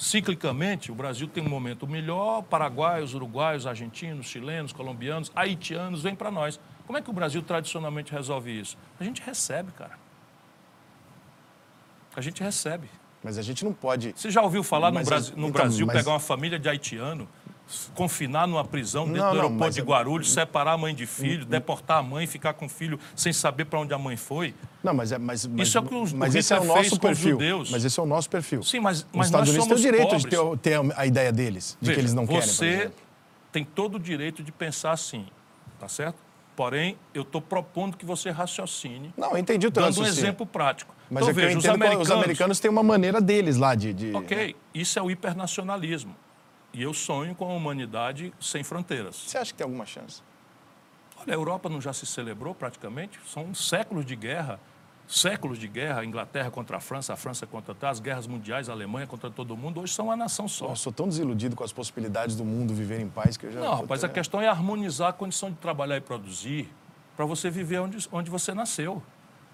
Ciclicamente, 0.00 0.90
o 0.90 0.94
Brasil 0.94 1.28
tem 1.28 1.44
um 1.44 1.48
momento 1.50 1.86
melhor, 1.86 2.42
paraguaios, 2.44 3.12
uruguaios, 3.12 3.66
argentinos, 3.66 4.24
chilenos, 4.24 4.72
colombianos, 4.72 5.30
haitianos 5.36 6.02
vêm 6.02 6.14
para 6.14 6.30
nós. 6.30 6.58
Como 6.86 6.96
é 6.96 7.02
que 7.02 7.10
o 7.10 7.12
Brasil 7.12 7.42
tradicionalmente 7.42 8.10
resolve 8.10 8.50
isso? 8.58 8.78
A 8.98 9.04
gente 9.04 9.20
recebe, 9.20 9.70
cara. 9.72 9.98
A 12.16 12.20
gente 12.22 12.42
recebe. 12.42 12.88
Mas 13.22 13.36
a 13.36 13.42
gente 13.42 13.62
não 13.62 13.74
pode... 13.74 14.14
Você 14.16 14.30
já 14.30 14.40
ouviu 14.40 14.62
falar 14.62 14.88
no, 14.90 14.94
Mas, 14.94 15.06
Brasil, 15.06 15.34
no 15.36 15.48
então, 15.48 15.52
Brasil 15.52 15.86
mas- 15.86 15.96
pegar 15.98 16.12
uma 16.12 16.18
família 16.18 16.58
de 16.58 16.66
haitiano, 16.66 17.28
confinar 17.94 18.46
numa 18.46 18.64
prisão 18.64 19.04
dentro 19.06 19.20
Não, 19.22 19.30
do 19.30 19.34
não, 19.36 19.40
aeroporto 19.42 19.58
mas 19.64 19.74
de 19.74 19.80
é- 19.80 19.84
Guarulhos, 19.84 20.32
separar 20.32 20.72
a 20.72 20.78
mãe 20.78 20.94
de 20.94 21.06
filho, 21.06 21.44
deportar 21.44 21.98
a 21.98 22.02
mãe, 22.02 22.26
ficar 22.26 22.54
com 22.54 22.66
o 22.66 22.68
filho 22.68 22.98
sem 23.14 23.32
saber 23.32 23.64
para 23.66 23.78
onde 23.78 23.92
a 23.94 23.98
mãe 23.98 24.16
foi? 24.16 24.54
Não, 24.82 24.94
mas, 24.94 25.12
é, 25.12 25.18
mas, 25.18 25.46
mas, 25.46 25.68
Isso 25.68 25.78
é 25.78 25.80
o 25.80 25.84
que 25.84 25.94
os- 25.94 26.12
mas 26.12 26.34
esse 26.34 26.52
é 26.52 26.58
o 26.60 26.64
nosso 26.64 26.92
os 26.94 26.98
perfil. 26.98 27.38
Mas 27.70 27.84
esse 27.84 27.98
é 27.98 28.02
o 28.02 28.06
nosso 28.06 28.30
perfil. 28.30 28.62
Sim, 28.62 28.80
mas, 28.80 29.00
Os 29.00 29.06
mas 29.12 29.26
Estados 29.26 29.48
nós 29.48 29.56
Unidos 29.56 29.68
têm 29.68 29.76
o 29.76 29.92
direito 29.92 30.02
pobres. 30.10 30.22
de 30.22 30.28
ter, 30.30 30.58
ter 30.58 30.92
a 30.96 31.06
ideia 31.06 31.32
deles, 31.32 31.76
de 31.80 31.86
Veja, 31.88 31.94
que 31.96 32.00
eles 32.00 32.14
não 32.14 32.26
querem, 32.26 32.42
Você 32.42 32.90
tem 33.52 33.64
todo 33.64 33.96
o 33.96 33.98
direito 34.00 34.42
de 34.42 34.50
pensar 34.52 34.92
assim, 34.92 35.26
tá 35.78 35.88
certo? 35.88 36.16
Porém, 36.56 36.96
eu 37.14 37.22
estou 37.22 37.40
propondo 37.40 37.96
que 37.96 38.04
você 38.04 38.30
raciocine, 38.30 39.14
Não, 39.16 39.36
entendi 39.36 39.66
o 39.66 39.70
dando 39.70 40.00
um 40.00 40.04
exemplo 40.04 40.44
prático. 40.44 40.94
Mas 41.10 41.22
então, 41.26 41.30
é 41.30 41.46
veja, 41.46 41.58
os 41.58 41.64
americanos, 41.66 42.08
os 42.08 42.10
americanos 42.14 42.60
têm 42.60 42.70
uma 42.70 42.82
maneira 42.82 43.20
deles 43.20 43.56
lá 43.56 43.74
de... 43.74 43.92
de 43.94 44.12
Ok, 44.14 44.54
isso 44.74 44.98
é 44.98 45.02
o 45.02 45.10
hipernacionalismo. 45.10 46.14
E 46.72 46.82
eu 46.82 46.94
sonho 46.94 47.34
com 47.34 47.44
a 47.50 47.54
humanidade 47.54 48.32
sem 48.40 48.62
fronteiras. 48.62 49.16
Você 49.16 49.38
acha 49.38 49.52
que 49.52 49.58
tem 49.58 49.64
alguma 49.64 49.86
chance? 49.86 50.22
Olha, 51.20 51.34
a 51.34 51.36
Europa 51.36 51.68
não 51.68 51.80
já 51.80 51.92
se 51.92 52.06
celebrou 52.06 52.54
praticamente? 52.54 53.18
São 53.26 53.52
séculos 53.54 54.06
de 54.06 54.14
guerra, 54.14 54.60
séculos 55.08 55.58
de 55.58 55.66
guerra, 55.66 56.00
a 56.00 56.04
Inglaterra 56.04 56.50
contra 56.50 56.76
a 56.76 56.80
França, 56.80 57.12
a 57.12 57.16
França 57.16 57.44
contra 57.46 57.74
as 57.88 57.98
guerras 57.98 58.26
mundiais, 58.28 58.68
a 58.68 58.72
Alemanha 58.72 59.06
contra 59.06 59.28
todo 59.30 59.56
mundo, 59.56 59.80
hoje 59.80 59.92
são 59.92 60.06
uma 60.06 60.16
nação 60.16 60.46
só. 60.46 60.68
Eu 60.68 60.76
sou 60.76 60.92
tão 60.92 61.08
desiludido 61.08 61.56
com 61.56 61.64
as 61.64 61.72
possibilidades 61.72 62.36
do 62.36 62.44
mundo 62.44 62.72
viver 62.72 63.00
em 63.00 63.08
paz 63.08 63.36
que 63.36 63.46
eu 63.46 63.52
já... 63.52 63.60
Não, 63.60 63.74
rapaz, 63.74 64.04
a 64.04 64.08
questão 64.08 64.40
é 64.40 64.46
harmonizar 64.48 65.08
a 65.08 65.12
condição 65.12 65.50
de 65.50 65.56
trabalhar 65.56 65.96
e 65.96 66.00
produzir 66.00 66.70
para 67.16 67.26
você 67.26 67.50
viver 67.50 67.80
onde, 67.80 68.08
onde 68.12 68.30
você 68.30 68.54
nasceu. 68.54 69.02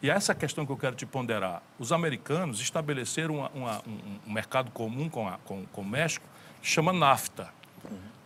E 0.03 0.11
essa 0.11 0.33
é 0.33 0.35
a 0.35 0.37
questão 0.37 0.67
que 0.67 0.71
eu 0.71 0.77
quero 0.77 0.95
te 0.95 1.07
ponderar. 1.07 1.63
Os 1.79 1.91
americanos 1.91 2.61
estabeleceram 2.61 3.37
uma- 3.39 3.51
uma- 3.55 3.83
um, 3.89 4.19
um 4.29 4.33
mercado 4.33 4.71
comum 4.71 5.09
com, 5.09 5.27
a- 5.27 5.39
com- 5.47 5.65
com 5.73 5.81
o 5.81 5.85
México, 5.85 6.25
chama 6.67 6.93
NAFTA. 6.93 7.49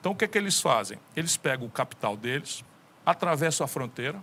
Então, 0.01 0.13
o 0.13 0.15
que, 0.15 0.25
é 0.25 0.29
que 0.29 0.39
eles 0.39 0.61
fazem? 0.61 0.99
Eles 1.15 1.37
pegam 1.37 1.67
o 1.67 1.71
capital 1.71 2.17
deles, 2.17 2.65
atravessam 3.05 3.65
a 3.65 3.69
fronteira 3.69 4.19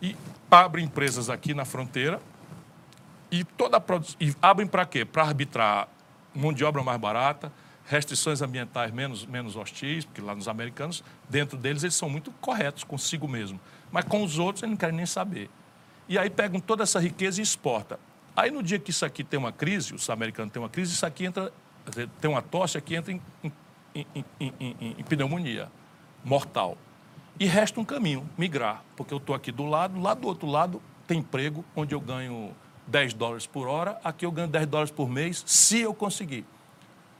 e 0.00 0.16
abrem 0.50 0.86
empresas 0.86 1.28
aqui 1.28 1.52
na 1.52 1.64
fronteira 1.64 2.18
e 3.30 3.44
toda 3.44 3.76
a 3.76 3.82
e 4.18 4.34
abrem 4.40 4.66
para 4.66 4.86
quê? 4.86 5.04
Para 5.04 5.24
arbitrar 5.24 5.86
mão 6.34 6.52
de 6.52 6.64
obra 6.64 6.82
mais 6.82 6.98
barata, 6.98 7.52
restrições 7.86 8.40
ambientais 8.40 8.90
menos, 8.90 9.26
menos 9.26 9.54
hostis, 9.54 10.06
porque 10.06 10.22
lá 10.22 10.34
nos 10.34 10.48
americanos, 10.48 11.04
dentro 11.28 11.58
deles, 11.58 11.82
eles 11.82 11.94
são 11.94 12.08
muito 12.08 12.30
corretos 12.40 12.84
consigo 12.84 13.28
mesmo. 13.28 13.60
Mas 13.90 14.06
com 14.06 14.22
os 14.22 14.38
outros, 14.38 14.62
eles 14.62 14.70
não 14.70 14.78
querem 14.78 14.96
nem 14.96 15.06
saber. 15.06 15.50
E 16.08 16.18
aí 16.18 16.30
pegam 16.30 16.58
toda 16.58 16.84
essa 16.84 16.98
riqueza 16.98 17.40
e 17.40 17.42
exporta. 17.42 18.00
Aí 18.34 18.50
no 18.50 18.62
dia 18.62 18.78
que 18.78 18.90
isso 18.90 19.04
aqui 19.04 19.22
tem 19.22 19.38
uma 19.38 19.52
crise, 19.52 19.94
os 19.94 20.08
americanos 20.08 20.54
têm 20.54 20.62
uma 20.62 20.70
crise, 20.70 20.94
isso 20.94 21.04
aqui 21.04 21.26
entra, 21.26 21.52
tem 22.20 22.30
uma 22.30 22.42
tosse, 22.42 22.78
aqui 22.78 22.94
entra 22.94 23.12
em, 23.12 23.20
em- 23.94 24.06
em- 24.40 24.96
em 24.98 25.04
pneumonia 25.04 25.68
mortal. 26.24 26.76
E 27.38 27.46
resta 27.46 27.80
um 27.80 27.84
caminho, 27.84 28.28
migrar, 28.38 28.82
porque 28.96 29.12
eu 29.12 29.18
estou 29.18 29.34
aqui 29.34 29.50
do 29.50 29.64
lado, 29.64 30.00
lá 30.00 30.14
do 30.14 30.26
outro 30.28 30.46
lado 30.46 30.80
tem 31.06 31.18
emprego 31.18 31.64
onde 31.74 31.94
eu 31.94 32.00
ganho 32.00 32.52
10 32.86 33.14
dólares 33.14 33.46
por 33.46 33.66
hora, 33.66 33.98
aqui 34.04 34.24
eu 34.24 34.30
ganho 34.32 34.48
10 34.48 34.66
dólares 34.66 34.90
por 34.90 35.08
mês, 35.08 35.42
se 35.46 35.80
eu 35.80 35.92
conseguir. 35.94 36.44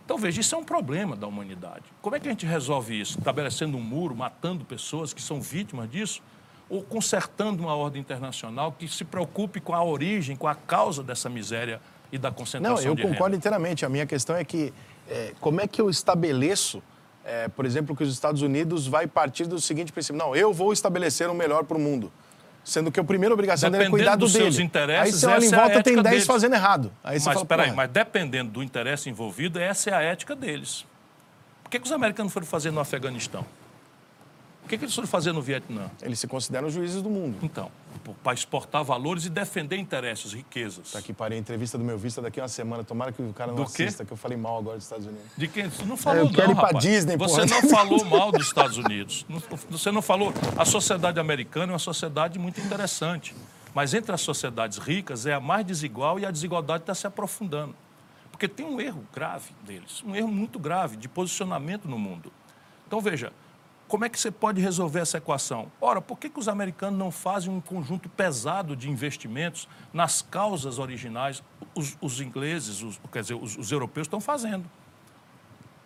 Então, 0.04 0.18
veja, 0.18 0.40
isso 0.40 0.54
é 0.54 0.58
um 0.58 0.64
problema 0.64 1.16
da 1.16 1.26
humanidade. 1.26 1.84
Como 2.00 2.14
é 2.14 2.20
que 2.20 2.26
a 2.28 2.30
gente 2.30 2.44
resolve 2.44 3.00
isso? 3.00 3.18
Estabelecendo 3.18 3.76
um 3.76 3.80
muro, 3.80 4.14
matando 4.14 4.64
pessoas 4.64 5.14
que 5.14 5.22
são 5.22 5.40
vítimas 5.40 5.88
disso? 5.90 6.20
Ou 6.68 6.82
consertando 6.82 7.62
uma 7.62 7.74
ordem 7.74 8.00
internacional 8.00 8.72
que 8.72 8.88
se 8.88 9.04
preocupe 9.04 9.60
com 9.60 9.74
a 9.74 9.82
origem, 9.82 10.36
com 10.36 10.48
a 10.48 10.54
causa 10.54 11.02
dessa 11.02 11.28
miséria 11.28 11.80
e 12.12 12.18
da 12.18 12.30
concentração 12.30 12.76
Não, 12.76 12.84
eu 12.84 12.94
concordo 12.96 13.24
renda? 13.24 13.36
inteiramente. 13.36 13.84
A 13.86 13.88
minha 13.88 14.04
questão 14.06 14.36
é 14.36 14.44
que 14.44 14.72
é, 15.10 15.32
como 15.40 15.60
é 15.60 15.66
que 15.66 15.80
eu 15.80 15.88
estabeleço, 15.90 16.82
é, 17.24 17.48
por 17.48 17.64
exemplo, 17.64 17.96
que 17.96 18.04
os 18.04 18.12
Estados 18.12 18.42
Unidos 18.42 18.86
vai 18.86 19.06
partir 19.06 19.46
do 19.46 19.58
seguinte 19.60 19.90
princípio: 19.92 20.18
não, 20.18 20.36
eu 20.36 20.52
vou 20.52 20.72
estabelecer 20.72 21.28
o 21.30 21.34
melhor 21.34 21.64
para 21.64 21.76
o 21.76 21.80
mundo. 21.80 22.12
Sendo 22.64 22.92
que 22.92 23.00
a 23.00 23.02
primeira 23.02 23.34
obrigação 23.34 23.68
dele 23.72 23.84
é 23.86 23.90
cuidar 23.90 24.14
do 24.14 24.20
dos 24.20 24.34
dele. 24.34 24.44
seus 24.44 24.58
interesses, 24.60 25.14
Aí 25.14 25.20
você 25.20 25.26
olha 25.26 25.44
em 25.44 25.48
é 25.48 25.56
volta, 25.56 25.82
tem 25.82 25.94
ética 25.94 26.02
10 26.04 26.12
deles. 26.14 26.26
fazendo 26.26 26.54
errado. 26.54 26.92
Aí 27.02 27.14
Mas, 27.14 27.24
fala, 27.24 27.44
peraí, 27.44 27.64
porra, 27.66 27.76
mas 27.76 27.90
dependendo 27.90 28.52
do 28.52 28.62
interesse 28.62 29.10
envolvido, 29.10 29.58
essa 29.58 29.90
é 29.90 29.94
a 29.94 30.00
ética 30.00 30.36
deles. 30.36 30.86
Por 31.64 31.70
que, 31.70 31.80
que 31.80 31.86
os 31.86 31.90
americanos 31.90 32.32
foram 32.32 32.46
fazer 32.46 32.70
no 32.70 32.78
Afeganistão? 32.78 33.44
Por 34.62 34.68
que, 34.68 34.78
que 34.78 34.84
eles 34.84 34.94
foram 34.94 35.08
fazer 35.08 35.32
no 35.32 35.42
Vietnã? 35.42 35.90
eles 36.00 36.18
se 36.18 36.26
consideram 36.26 36.70
juízes 36.70 37.02
do 37.02 37.10
mundo. 37.10 37.36
Então, 37.42 37.70
para 38.22 38.32
exportar 38.32 38.82
valores 38.82 39.26
e 39.26 39.30
defender 39.30 39.76
interesses, 39.76 40.32
riquezas. 40.32 40.92
Tá 40.92 41.00
aqui, 41.00 41.12
parei 41.12 41.36
a 41.36 41.40
entrevista 41.40 41.76
do 41.76 41.84
meu 41.84 41.98
vista 41.98 42.22
daqui 42.22 42.40
a 42.40 42.44
uma 42.44 42.48
semana. 42.48 42.84
Tomara 42.84 43.12
que 43.12 43.20
o 43.20 43.32
cara 43.32 43.52
não 43.52 43.64
Do 43.64 43.70
quê? 43.70 43.82
assista, 43.82 44.04
que 44.04 44.12
eu 44.12 44.16
falei 44.16 44.38
mal 44.38 44.58
agora 44.58 44.76
dos 44.76 44.84
Estados 44.84 45.06
Unidos. 45.06 45.24
De 45.36 45.48
quem? 45.48 45.68
Você 45.68 45.84
não 45.84 45.96
falou, 45.96 46.20
eu 46.20 46.30
quero 46.30 46.48
não, 46.48 46.54
ir 46.54 46.56
rapaz. 46.56 46.78
Disney, 46.78 47.16
Você 47.16 47.46
porra. 47.46 47.62
não 47.62 47.68
falou 47.68 48.04
mal 48.04 48.32
dos 48.32 48.46
Estados 48.46 48.78
Unidos. 48.78 49.26
Você 49.68 49.90
não 49.90 50.00
falou. 50.00 50.32
A 50.56 50.64
sociedade 50.64 51.18
americana 51.20 51.72
é 51.72 51.74
uma 51.74 51.78
sociedade 51.78 52.38
muito 52.38 52.60
interessante. 52.60 53.34
Mas 53.74 53.94
entre 53.94 54.12
as 54.12 54.20
sociedades 54.20 54.78
ricas 54.78 55.26
é 55.26 55.34
a 55.34 55.40
mais 55.40 55.66
desigual 55.66 56.18
e 56.18 56.26
a 56.26 56.30
desigualdade 56.30 56.82
está 56.84 56.94
se 56.94 57.06
aprofundando. 57.06 57.74
Porque 58.30 58.46
tem 58.46 58.66
um 58.66 58.80
erro 58.80 59.04
grave 59.14 59.50
deles, 59.64 60.02
um 60.04 60.14
erro 60.14 60.28
muito 60.28 60.58
grave 60.58 60.96
de 60.96 61.08
posicionamento 61.08 61.88
no 61.88 61.98
mundo. 61.98 62.32
Então, 62.86 63.00
veja, 63.00 63.32
como 63.92 64.06
é 64.06 64.08
que 64.08 64.18
você 64.18 64.30
pode 64.30 64.58
resolver 64.58 65.00
essa 65.00 65.18
equação? 65.18 65.70
Ora, 65.78 66.00
por 66.00 66.18
que, 66.18 66.30
que 66.30 66.38
os 66.40 66.48
americanos 66.48 66.98
não 66.98 67.10
fazem 67.10 67.52
um 67.52 67.60
conjunto 67.60 68.08
pesado 68.08 68.74
de 68.74 68.88
investimentos 68.88 69.68
nas 69.92 70.22
causas 70.22 70.78
originais? 70.78 71.42
Os, 71.74 71.94
os 72.00 72.18
ingleses, 72.18 72.80
os- 72.82 72.98
quer 73.12 73.20
dizer, 73.20 73.34
os, 73.34 73.54
os 73.58 73.70
europeus 73.70 74.06
estão 74.06 74.18
fazendo 74.18 74.64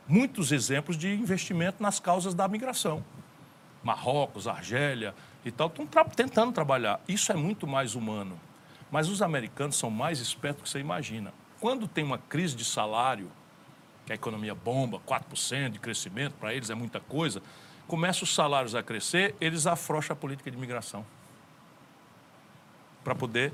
muitos 0.06 0.52
exemplos 0.52 0.96
de 0.96 1.12
investimento 1.12 1.82
nas 1.82 1.98
causas 1.98 2.32
da 2.32 2.46
migração. 2.46 3.04
Marrocos, 3.82 4.46
Argélia 4.46 5.12
e 5.44 5.50
tal, 5.50 5.66
estão 5.66 5.84
tra- 5.84 6.04
tentando 6.04 6.52
trabalhar. 6.52 7.00
Isso 7.08 7.32
é 7.32 7.34
muito 7.34 7.66
mais 7.66 7.96
humano. 7.96 8.38
Mas 8.88 9.08
os 9.08 9.20
americanos 9.20 9.74
são 9.74 9.90
mais 9.90 10.20
espertos 10.20 10.62
que 10.62 10.68
você 10.68 10.78
imagina. 10.78 11.34
Quando 11.60 11.88
tem 11.88 12.04
uma 12.04 12.18
crise 12.18 12.54
de 12.54 12.64
salário, 12.64 13.32
que 14.06 14.12
a 14.12 14.14
economia 14.14 14.54
bomba, 14.54 15.00
4% 15.04 15.70
de 15.70 15.80
crescimento, 15.80 16.34
para 16.34 16.54
eles 16.54 16.70
é 16.70 16.74
muita 16.76 17.00
coisa, 17.00 17.42
começam 17.86 18.24
os 18.24 18.34
salários 18.34 18.74
a 18.74 18.82
crescer, 18.82 19.34
eles 19.40 19.66
afrouxam 19.66 20.14
a 20.14 20.16
política 20.16 20.50
de 20.50 20.56
imigração. 20.56 21.04
Para 23.04 23.14
poder 23.14 23.52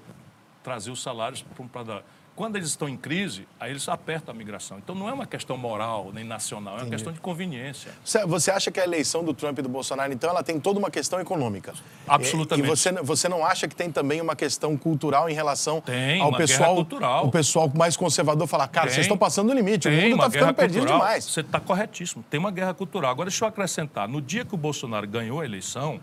trazer 0.62 0.90
os 0.90 1.02
salários 1.02 1.42
para 1.42 2.04
Quando 2.34 2.56
eles 2.56 2.68
estão 2.70 2.88
em 2.88 2.96
crise, 2.96 3.46
aí 3.60 3.70
eles 3.70 3.86
apertam 3.90 4.34
a 4.34 4.36
migração. 4.36 4.78
Então 4.78 4.94
não 4.94 5.06
é 5.06 5.12
uma 5.12 5.26
questão 5.26 5.54
moral 5.56 6.10
nem 6.14 6.24
nacional, 6.24 6.78
é 6.78 6.82
uma 6.82 6.90
questão 6.90 7.12
de 7.12 7.20
conveniência. 7.20 7.92
Você- 8.26 8.50
acha 8.50 8.70
que 8.70 8.80
a 8.80 8.84
eleição 8.84 9.22
do 9.22 9.34
Trump 9.34 9.58
e 9.58 9.62
do 9.62 9.68
Bolsonaro, 9.68 10.12
então, 10.12 10.30
ela 10.30 10.42
tem 10.42 10.58
toda 10.58 10.78
uma 10.78 10.90
questão 10.90 11.20
econômica? 11.20 11.74
Absolutamente. 12.08 12.66
E, 12.66 12.68
você, 12.70 12.90
você 12.92 13.28
não 13.28 13.44
acha 13.44 13.68
que 13.68 13.74
tem 13.76 13.92
também 13.92 14.20
uma 14.20 14.34
questão 14.34 14.76
cultural 14.78 15.28
em 15.28 15.34
relação 15.34 15.80
Tem, 15.82 16.20
ao 16.22 16.32
pessoal, 16.32 16.74
cultural. 16.76 17.26
o 17.26 17.30
pessoal 17.30 17.70
mais 17.74 17.96
conservador 17.98 18.46
falar, 18.46 18.66
cara, 18.68 18.86
Tem. 18.86 18.94
vocês 18.94 19.04
estão 19.06 19.18
passando 19.18 19.48
do 19.48 19.54
limite, 19.54 19.86
o 19.88 19.90
Tem 19.90 20.00
mundo 20.04 20.14
uma 20.14 20.26
está 20.26 20.30
ficando 20.38 20.54
perdido 20.54 20.78
cultural. 20.80 21.00
demais. 21.00 21.24
Você 21.24 21.40
está 21.40 21.60
corretíssimo. 21.60 22.24
Tem 22.30 22.40
uma 22.40 22.50
guerra 22.50 22.72
cultural. 22.72 23.10
Agora, 23.10 23.28
deixa 23.28 23.44
eu 23.44 23.48
acrescentar. 23.48 24.08
No 24.08 24.20
dia 24.22 24.44
que 24.44 24.54
o 24.54 24.58
Bolsonaro 24.58 25.06
ganhou 25.06 25.40
a 25.40 25.44
eleição, 25.44 26.00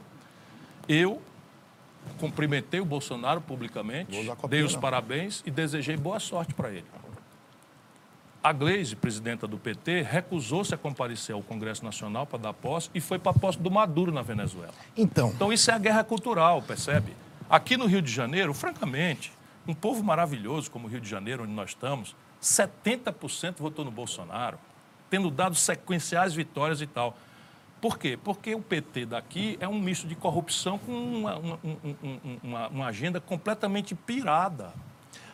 eu 0.88 1.20
cumprimentei 2.20 2.80
o 2.80 2.86
Bolsonaro 2.86 3.42
publicamente, 3.42 4.12
dei 4.50 4.64
os 4.64 4.74
não. 4.74 4.82
parabéns 4.82 5.42
e 5.46 5.52
desejei 5.52 5.96
boa 5.98 6.20
sorte 6.20 6.54
para 6.54 6.70
ele. 6.70 6.86
A 8.42 8.54
Gleisi, 8.54 8.96
presidenta 8.96 9.46
do 9.46 9.58
PT, 9.58 10.02
recusou-se 10.02 10.74
a 10.74 10.78
comparecer 10.78 11.36
ao 11.36 11.42
Congresso 11.42 11.84
Nacional 11.84 12.26
para 12.26 12.40
dar 12.40 12.54
posse 12.54 12.90
e 12.94 13.02
foi 13.02 13.20
para 13.20 13.32
a 13.32 13.40
posse 13.40 13.60
do 13.60 13.70
Maduro 13.70 14.14
na 14.14 14.22
Venezuela. 14.22 14.74
Então, 14.96 15.30
Então 15.30 15.52
isso 15.52 15.70
é 15.70 15.74
a 15.74 15.78
guerra 15.78 16.04
cultural, 16.06 16.62
percebe? 16.62 17.14
Aqui 17.50 17.76
no 17.76 17.86
Rio 17.86 18.02
de 18.02 18.12
Janeiro, 18.12 18.54
francamente, 18.54 19.34
um 19.68 19.74
povo 19.74 20.02
maravilhoso 20.04 20.72
como 20.72 20.88
o 20.88 20.90
Rio 20.90 21.02
de 21.02 21.10
Janeiro, 21.10 21.44
onde 21.44 21.52
nós 21.52 21.72
estamos, 21.72 22.16
70% 22.42 23.56
votou 23.58 23.84
no 23.84 23.92
Bolsonaro, 23.92 24.58
tendo 25.10 25.30
dado 25.30 25.56
sequenciais 25.56 26.34
vitórias 26.34 26.80
e 26.80 26.88
tal. 26.88 27.18
Por 27.82 27.98
quê? 27.98 28.18
Porque 28.22 28.54
o 28.54 28.62
PT 28.62 29.06
daqui 29.06 29.58
é 29.62 29.68
um 29.68 29.80
misto 29.80 30.06
de 30.08 30.16
corrupção 30.16 30.78
com 30.78 30.92
uma, 30.92 31.36
uma- 31.38 31.60
um- 31.64 31.78
um- 31.84 31.96
um- 32.04 32.40
uma- 32.44 32.68
uma 32.68 32.86
agenda 32.88 33.22
completamente 33.22 33.96
pirada. 33.96 34.74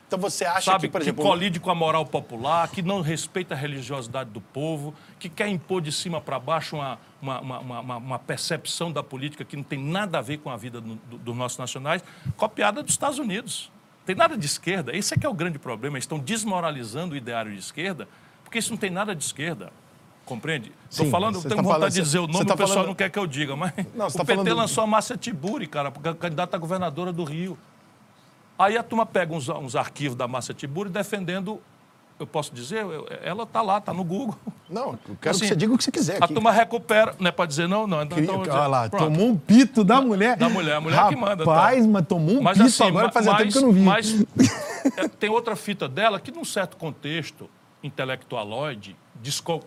então 0.08 0.20
você 0.20 0.46
acha 0.46 0.72
Sabe, 0.72 0.82
que, 0.82 0.92
por 0.92 1.02
que 1.02 1.06
exemplo, 1.06 1.24
colide 1.26 1.60
com 1.60 1.72
a 1.72 1.76
moral 1.76 2.06
popular, 2.06 2.70
que 2.70 2.84
não 2.84 3.02
respeita 3.02 3.56
a 3.56 3.58
religiosidade 3.58 4.30
do 4.30 4.40
povo, 4.40 4.94
que 5.18 5.28
quer 5.28 5.48
impor 5.48 5.82
de 5.82 5.92
cima 5.92 6.22
para 6.22 6.38
baixo 6.38 6.76
uma, 6.76 7.00
uma, 7.20 7.40
uma- 7.42 7.60
uma- 7.80 7.98
uma 7.98 8.20
percepção 8.20 8.92
da 8.92 9.02
política 9.02 9.44
que 9.44 9.56
não 9.58 9.64
tem 9.64 9.80
nada 9.80 10.20
a 10.20 10.22
ver 10.22 10.38
com 10.38 10.52
a 10.52 10.56
vida 10.58 10.80
do- 10.80 10.94
do- 10.96 11.18
dos 11.18 11.36
nossos 11.36 11.58
nacionais, 11.58 12.04
copiada 12.38 12.84
dos 12.84 12.92
Estados 12.92 13.18
Unidos. 13.18 13.72
Tem 14.06 14.16
nada 14.16 14.38
de 14.38 14.46
esquerda. 14.46 14.96
Esse 14.96 15.16
é 15.16 15.18
que 15.18 15.26
é 15.26 15.30
o 15.30 15.34
grande 15.34 15.58
problema. 15.58 15.98
Eles 15.98 16.04
estão 16.04 16.20
desmoralizando 16.20 17.16
o 17.16 17.18
ideário 17.18 17.52
de 17.52 17.58
esquerda, 17.58 18.08
porque 18.44 18.60
isso 18.60 18.70
não 18.70 18.78
tem 18.78 18.92
nada 18.92 19.16
de 19.16 19.24
esquerda. 19.24 19.74
Compreende? 20.26 20.72
Estou 20.90 21.06
falando, 21.12 21.40
tenho 21.42 21.56
tá 21.56 21.62
vontade 21.62 21.74
falando- 21.80 21.94
de 21.94 22.02
dizer 22.02 22.20
o 22.20 22.28
nome, 22.28 22.46
tá 22.46 22.54
o 22.54 22.58
pessoal 22.58 22.70
falando- 22.70 22.88
não 22.88 22.96
quer 22.96 23.10
que 23.12 23.20
eu 23.20 23.28
diga, 23.28 23.56
mas 23.56 23.72
Não, 23.94 24.08
o 24.08 24.12
tá 24.12 24.26
PT 24.26 24.36
falando- 24.42 24.56
lançou 24.56 24.84
a 24.84 24.88
Márcia 24.88 25.16
Tiburi, 25.16 25.68
cara, 25.68 25.90
a 25.90 26.14
candidata 26.16 26.58
a 26.58 26.60
governadora 26.60 27.14
do 27.14 27.24
Rio. 27.24 27.56
Aí 28.58 28.76
a 28.78 28.82
turma 28.84 29.06
pega 29.06 29.34
uns, 29.34 29.48
uns 29.50 29.76
arquivos 29.76 30.18
da 30.18 30.28
Márcia 30.28 30.54
Tiburi 30.54 30.90
defendendo, 30.90 31.62
eu 32.18 32.26
posso 32.26 32.52
dizer, 32.56 32.82
eu- 32.84 33.06
ela 33.22 33.44
está 33.44 33.62
lá, 33.62 33.78
está 33.78 33.94
no 33.94 34.04
Google. 34.04 34.36
Não, 34.68 34.94
eu 35.08 35.16
quero 35.22 35.32
Assim, 35.36 35.42
que 35.42 35.48
você 35.50 35.56
diga 35.56 35.74
o 35.74 35.78
que 35.78 35.84
você 35.84 35.92
quiser 35.92 36.16
A 36.20 36.26
aqui. 36.26 36.34
turma 36.34 36.52
recupera, 36.52 37.14
não 37.20 37.28
é 37.28 37.32
para 37.32 37.46
dizer 37.46 37.68
não, 37.68 37.86
não. 37.86 38.02
Então, 38.02 38.18
então, 38.18 38.40
Olha 38.40 38.66
lá, 38.68 38.90
pronto. 38.90 39.04
tomou 39.04 39.28
um 39.28 39.38
pito 39.38 39.84
da 39.84 40.02
mulher. 40.02 40.38
Da 40.38 40.50
mulher, 40.50 40.76
a 40.78 40.82
mulher 40.82 41.08
que 41.08 41.16
manda, 41.16 41.46
tá? 41.46 41.54
Rapaz, 41.54 41.86
mas 41.86 42.08
tomou 42.08 42.40
um 42.40 42.42
Mas 42.42 42.58
pito 42.58 42.68
assim, 42.70 42.84
agora, 42.86 43.12
fazia 43.12 43.32
mas, 43.32 43.42
tempo 43.42 43.52
que 43.52 43.58
eu 43.60 43.62
não 43.62 43.72
vi. 43.72 43.82
Mas 43.82 44.26
é, 44.98 45.08
tem 45.08 45.30
outra 45.30 45.56
fita 45.56 45.88
dela 45.88 46.20
que, 46.20 46.32
num 46.32 46.46
certo 46.46 46.78
contexto 46.78 47.48
intelectualoide, 47.84 48.96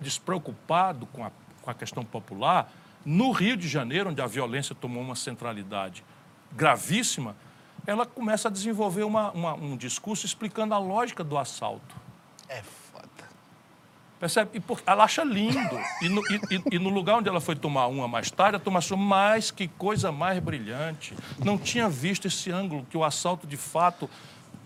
despreocupado 0.00 1.06
com 1.06 1.24
a, 1.24 1.30
com 1.62 1.70
a 1.70 1.74
questão 1.74 2.04
popular, 2.04 2.70
no 3.04 3.30
Rio 3.32 3.56
de 3.56 3.68
Janeiro, 3.68 4.10
onde 4.10 4.20
a 4.20 4.26
violência 4.26 4.74
tomou 4.74 5.02
uma 5.02 5.16
centralidade 5.16 6.04
gravíssima, 6.52 7.34
ela 7.86 8.04
começa 8.04 8.48
a 8.48 8.50
desenvolver 8.50 9.02
uma- 9.04 9.30
uma- 9.32 9.54
um 9.54 9.76
discurso 9.76 10.26
explicando 10.26 10.74
a 10.74 10.78
lógica 10.78 11.22
do 11.24 11.38
assalto. 11.38 11.94
É 12.48 12.62
foda. 12.62 13.08
Percebe? 14.20 14.50
E 14.54 14.60
por- 14.60 14.82
ela 14.86 15.04
acha 15.04 15.22
lindo. 15.22 15.78
E 16.02 16.08
no, 16.08 16.20
e- 16.30 16.40
e- 16.56 16.76
e 16.76 16.78
no 16.78 16.90
lugar 16.90 17.16
onde 17.18 17.28
ela 17.28 17.40
foi 17.40 17.54
tomar 17.54 17.86
uma 17.86 18.08
mais 18.08 18.30
tarde, 18.30 18.56
a 18.56 18.58
turma 18.58 18.78
achou 18.80 18.98
mais 18.98 19.50
que 19.50 19.68
coisa 19.68 20.10
mais 20.10 20.38
brilhante. 20.40 21.14
Não 21.38 21.56
tinha 21.56 21.88
visto 21.88 22.26
esse 22.26 22.50
ângulo 22.50 22.84
que 22.90 22.96
o 22.96 23.04
assalto 23.04 23.46
de 23.46 23.56
fato. 23.56 24.10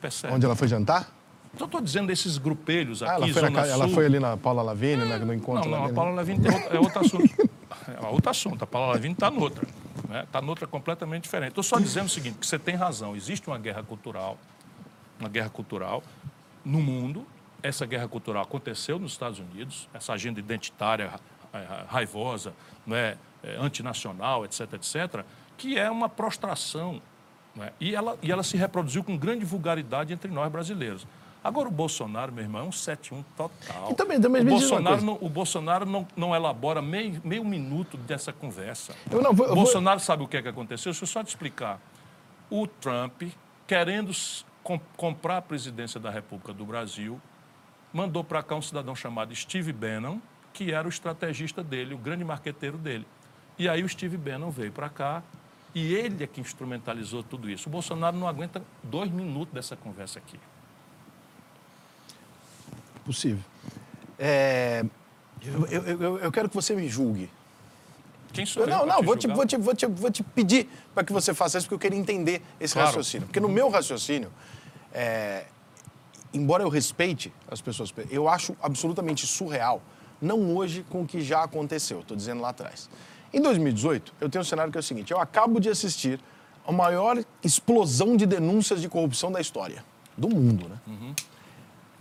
Percebe? 0.00 0.34
Onde 0.34 0.46
ela 0.46 0.56
foi 0.56 0.66
jantar? 0.66 1.08
Então, 1.54 1.66
estou 1.66 1.80
dizendo 1.80 2.06
desses 2.06 2.38
grupelhos 2.38 3.02
aqui, 3.02 3.12
Ah, 3.12 3.14
ela, 3.16 3.28
foi 3.32 3.50
na 3.50 3.66
ela 3.66 3.88
foi 3.88 4.06
ali 4.06 4.18
na 4.18 4.36
Paula 4.36 4.62
Lavigne, 4.62 5.04
né, 5.04 5.18
no 5.18 5.34
encontro 5.34 5.68
Não, 5.68 5.76
não, 5.76 5.84
a 5.84 5.86
dele. 5.86 5.94
Paula 5.96 6.20
outro, 6.20 6.76
é 6.76 6.78
outro 6.80 7.00
assunto. 7.00 7.50
É 8.02 8.06
outro 8.06 8.30
assunto. 8.30 8.62
A 8.62 8.66
Paula 8.66 8.94
Levine 8.94 9.12
está 9.14 9.30
noutra. 9.30 9.66
Está 10.24 10.40
noutra 10.40 10.66
completamente 10.66 11.24
diferente. 11.24 11.50
Estou 11.50 11.64
só 11.64 11.78
dizendo 11.78 12.06
o 12.06 12.08
seguinte, 12.08 12.38
que 12.38 12.46
você 12.46 12.58
tem 12.58 12.74
razão. 12.74 13.14
Existe 13.16 13.46
uma 13.48 13.58
guerra 13.58 13.82
cultural, 13.82 14.38
uma 15.20 15.28
guerra 15.28 15.50
cultural 15.50 16.02
no 16.64 16.80
mundo. 16.80 17.26
Essa 17.62 17.84
guerra 17.86 18.08
cultural 18.08 18.42
aconteceu 18.42 18.98
nos 18.98 19.12
Estados 19.12 19.38
Unidos, 19.38 19.88
essa 19.94 20.12
agenda 20.14 20.40
identitária 20.40 21.10
ra- 21.52 21.84
raivosa, 21.88 22.52
não 22.86 22.96
é, 22.96 23.16
é, 23.42 23.56
antinacional, 23.56 24.44
etc., 24.44 24.72
etc., 24.74 25.24
que 25.56 25.78
é 25.78 25.88
uma 25.90 26.08
prostração. 26.08 27.00
não 27.54 27.64
é? 27.64 27.72
E, 27.80 27.94
ela, 27.94 28.18
e 28.22 28.32
ela 28.32 28.42
se 28.42 28.56
reproduziu 28.56 29.04
com 29.04 29.16
grande 29.16 29.44
vulgaridade 29.44 30.12
entre 30.12 30.30
nós 30.30 30.50
brasileiros. 30.50 31.06
Agora, 31.44 31.68
o 31.68 31.72
Bolsonaro, 31.72 32.30
meu 32.32 32.44
irmão, 32.44 32.60
é 32.62 32.64
um 32.64 32.70
7-1 32.70 33.24
total. 33.36 33.90
E 33.90 33.94
também- 33.94 34.20
também 34.20 34.42
o 34.42 34.44
Bolsonaro, 34.44 35.02
não, 35.02 35.18
o 35.20 35.28
Bolsonaro 35.28 35.84
não, 35.84 36.06
não 36.16 36.34
elabora 36.34 36.80
meio, 36.80 37.20
meio 37.24 37.44
minuto 37.44 37.96
dessa 37.96 38.32
conversa. 38.32 38.94
Eu 39.10 39.20
não 39.20 39.32
vou- 39.32 39.46
o 39.46 39.48
vou- 39.48 39.56
Bolsonaro 39.64 39.98
sabe 39.98 40.22
o 40.22 40.28
que, 40.28 40.36
é 40.36 40.42
que 40.42 40.48
aconteceu? 40.48 40.92
Deixa 40.92 41.02
eu 41.02 41.08
só 41.08 41.22
te 41.24 41.28
explicar. 41.28 41.80
O 42.48 42.66
Trump, 42.66 43.22
querendo 43.66 44.12
comprar 44.96 45.38
a 45.38 45.42
presidência 45.42 45.98
da 45.98 46.10
República 46.10 46.52
do 46.52 46.64
Brasil, 46.64 47.20
mandou 47.92 48.22
para 48.22 48.42
cá 48.42 48.54
um 48.54 48.62
cidadão 48.62 48.94
chamado 48.94 49.34
Steve 49.34 49.72
Bannon, 49.72 50.18
que 50.52 50.70
era 50.72 50.86
o 50.86 50.90
estrategista 50.90 51.62
dele, 51.62 51.94
o 51.94 51.98
grande 51.98 52.24
marqueteiro 52.24 52.78
dele. 52.78 53.06
E 53.58 53.68
aí 53.68 53.82
o 53.82 53.88
Steve 53.88 54.16
Bannon 54.16 54.50
veio 54.50 54.70
para 54.70 54.88
cá 54.88 55.22
e 55.74 55.92
ele 55.94 56.22
é 56.22 56.26
que 56.26 56.40
instrumentalizou 56.40 57.22
tudo 57.22 57.50
isso. 57.50 57.68
O 57.68 57.72
Bolsonaro 57.72 58.16
não 58.16 58.28
aguenta 58.28 58.62
dois 58.82 59.10
minutos 59.10 59.52
dessa 59.52 59.74
conversa 59.74 60.18
aqui. 60.20 60.38
Possível. 63.04 63.42
É, 64.18 64.84
eu, 65.44 65.66
eu, 65.86 66.18
eu, 66.18 66.32
quero 66.32 66.48
que 66.48 66.54
você 66.54 66.74
me 66.74 66.88
julgue. 66.88 67.28
Quem 68.32 68.46
sou 68.46 68.62
eu? 68.62 68.68
Não, 68.68 68.86
não, 68.86 69.02
vou 69.02 69.16
te, 69.16 69.26
vou, 69.26 69.44
te, 69.44 69.56
vou, 69.56 69.74
te, 69.74 69.86
vou 69.86 70.10
te 70.10 70.22
pedir 70.22 70.68
para 70.94 71.04
que 71.04 71.12
você 71.12 71.34
faça 71.34 71.58
isso, 71.58 71.66
porque 71.66 71.74
eu 71.74 71.90
queria 71.90 71.98
entender 71.98 72.42
esse 72.60 72.74
Claro. 72.74 72.88
raciocínio. 72.88 73.26
Porque 73.26 73.40
no 73.40 73.48
meu 73.48 73.68
raciocínio, 73.68 74.30
é, 74.92 75.44
embora 76.32 76.62
eu 76.62 76.68
respeite 76.68 77.32
as 77.50 77.60
pessoas, 77.60 77.92
eu 78.10 78.28
acho 78.28 78.56
absolutamente 78.62 79.26
surreal, 79.26 79.82
não 80.20 80.56
hoje 80.56 80.84
com 80.88 81.02
o 81.02 81.06
que 81.06 81.20
já 81.20 81.42
aconteceu, 81.42 82.00
estou 82.00 82.16
dizendo 82.16 82.40
lá 82.40 82.50
atrás. 82.50 82.88
Em 83.32 83.40
2018, 83.40 84.14
eu 84.20 84.28
tenho 84.28 84.42
um 84.42 84.44
cenário 84.44 84.70
que 84.70 84.78
é 84.78 84.80
o 84.80 84.84
seguinte: 84.84 85.10
eu 85.10 85.18
acabo 85.18 85.58
de 85.58 85.68
assistir 85.68 86.20
a 86.66 86.70
maior 86.70 87.22
explosão 87.42 88.16
de 88.16 88.26
denúncias 88.26 88.80
de 88.80 88.88
corrupção 88.88 89.32
da 89.32 89.40
história, 89.40 89.84
do 90.16 90.28
mundo, 90.28 90.68
né? 90.68 90.76
Uhum. 90.86 91.14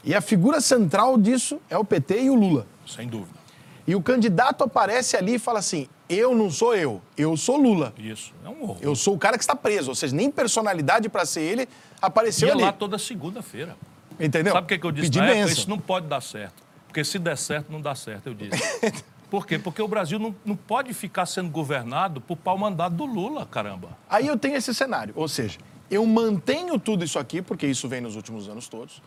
E 0.04 0.16
a 0.16 0.22
figura 0.22 0.60
central 0.60 1.18
disso 1.18 1.60
é 1.70 1.78
o 1.78 1.86
PT 1.86 2.24
e 2.24 2.30
o 2.30 2.36
Lula. 2.36 2.66
Sem 2.88 3.08
dúvida. 3.08 3.40
E 3.88 3.96
o 3.96 4.02
candidato 4.02 4.64
aparece 4.64 5.16
ali 5.18 5.36
e 5.36 5.40
fala 5.40 5.60
assim: 5.60 5.88
eu 6.10 6.36
não 6.36 6.50
sou 6.50 6.76
eu, 6.76 7.02
eu 7.18 7.36
sou 7.38 7.58
Lula. 7.58 7.94
Isso. 7.98 8.34
É 8.44 8.50
um 8.50 8.64
horror. 8.64 8.78
Eu 8.82 8.96
sou 8.96 9.16
o 9.16 9.18
cara 9.18 9.38
que 9.38 9.44
está 9.44 9.56
preso, 9.56 9.90
ou 9.90 9.96
seja, 9.96 10.16
nem 10.16 10.30
personalidade 10.30 11.08
para 11.10 11.26
ser 11.26 11.42
ele 11.42 11.70
apareceu 12.02 12.48
Ia 12.48 12.54
ali. 12.54 12.64
lá 12.64 12.72
toda 12.72 12.98
segunda-feira. 12.98 13.76
Entendeu? 14.20 14.54
Sabe 14.54 14.66
o 14.66 14.68
que, 14.68 14.78
que 14.78 14.86
eu 14.86 14.92
disse 14.92 15.08
Pedir 15.08 15.20
na 15.20 15.32
época? 15.32 15.54
Isso 15.54 15.70
não 15.70 15.80
pode 15.80 16.08
dar 16.08 16.22
certo. 16.22 16.62
Porque 16.88 17.04
se 17.04 17.18
der 17.18 17.38
certo, 17.38 17.72
não 17.72 17.82
dá 17.82 17.96
certo, 17.96 18.28
eu 18.28 18.34
disse. 18.34 18.62
Por 19.32 19.48
quê? 19.48 19.58
Porque 19.58 19.82
o 19.82 19.88
Brasil 19.88 20.20
não, 20.20 20.36
não 20.44 20.58
pode 20.58 20.94
ficar 20.94 21.26
sendo 21.26 21.50
governado 21.50 22.20
por 22.20 22.36
pau 22.36 22.58
mandado 22.58 22.98
do 22.98 23.06
Lula, 23.06 23.46
caramba. 23.46 23.98
Aí 24.10 24.28
eu 24.28 24.38
tenho 24.38 24.58
esse 24.58 24.74
cenário, 24.76 25.14
ou 25.16 25.26
seja, 25.26 25.58
eu 25.90 26.06
mantenho 26.06 26.78
tudo 26.78 27.06
isso 27.06 27.18
aqui, 27.18 27.42
porque 27.42 27.66
isso 27.66 27.88
vem 27.88 28.02
nos 28.02 28.18
últimos 28.18 28.50
anos 28.50 28.68
todos. 28.68 29.02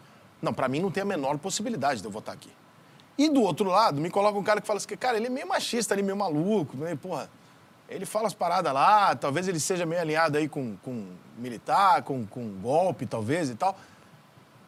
Não, 0.45 0.53
para 0.53 0.68
mim 0.68 0.80
não 0.80 0.90
tem 0.90 1.03
a 1.03 1.07
menor 1.07 1.38
possibilidade 1.38 2.01
de 2.01 2.07
eu 2.07 2.11
votar 2.11 2.34
aqui. 2.34 2.51
E 3.16 3.28
do 3.28 3.42
outro 3.42 3.68
lado, 3.68 4.01
me 4.01 4.11
coloca 4.11 4.38
um 4.38 4.42
cara 4.42 4.61
que 4.61 4.66
fala 4.66 4.76
assim, 4.76 4.97
cara, 4.97 5.16
ele 5.16 5.26
é 5.26 5.30
meio 5.30 5.49
machista, 5.49 5.95
ele 5.95 6.03
é 6.03 6.05
meio 6.05 6.16
maluco, 6.16 6.76
meio, 6.76 6.97
porra, 6.97 7.30
ele 7.88 8.05
fala 8.05 8.26
as 8.26 8.34
paradas 8.34 8.72
lá, 8.72 9.14
talvez 9.14 9.47
ele 9.49 9.61
seja 9.61 9.86
meio 9.86 10.01
alinhado 10.01 10.36
aí 10.36 10.49
com, 10.49 10.76
com 10.76 11.07
militar, 11.38 12.03
com, 12.03 12.26
com 12.26 12.49
golpe, 12.61 13.07
talvez 13.07 13.51
e 13.51 13.55
tal. 13.55 13.78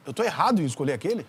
Eu 0.05 0.15
tô 0.15 0.23
errado 0.23 0.63
em 0.63 0.65
escolher 0.65 0.93
aquele? 0.93 1.27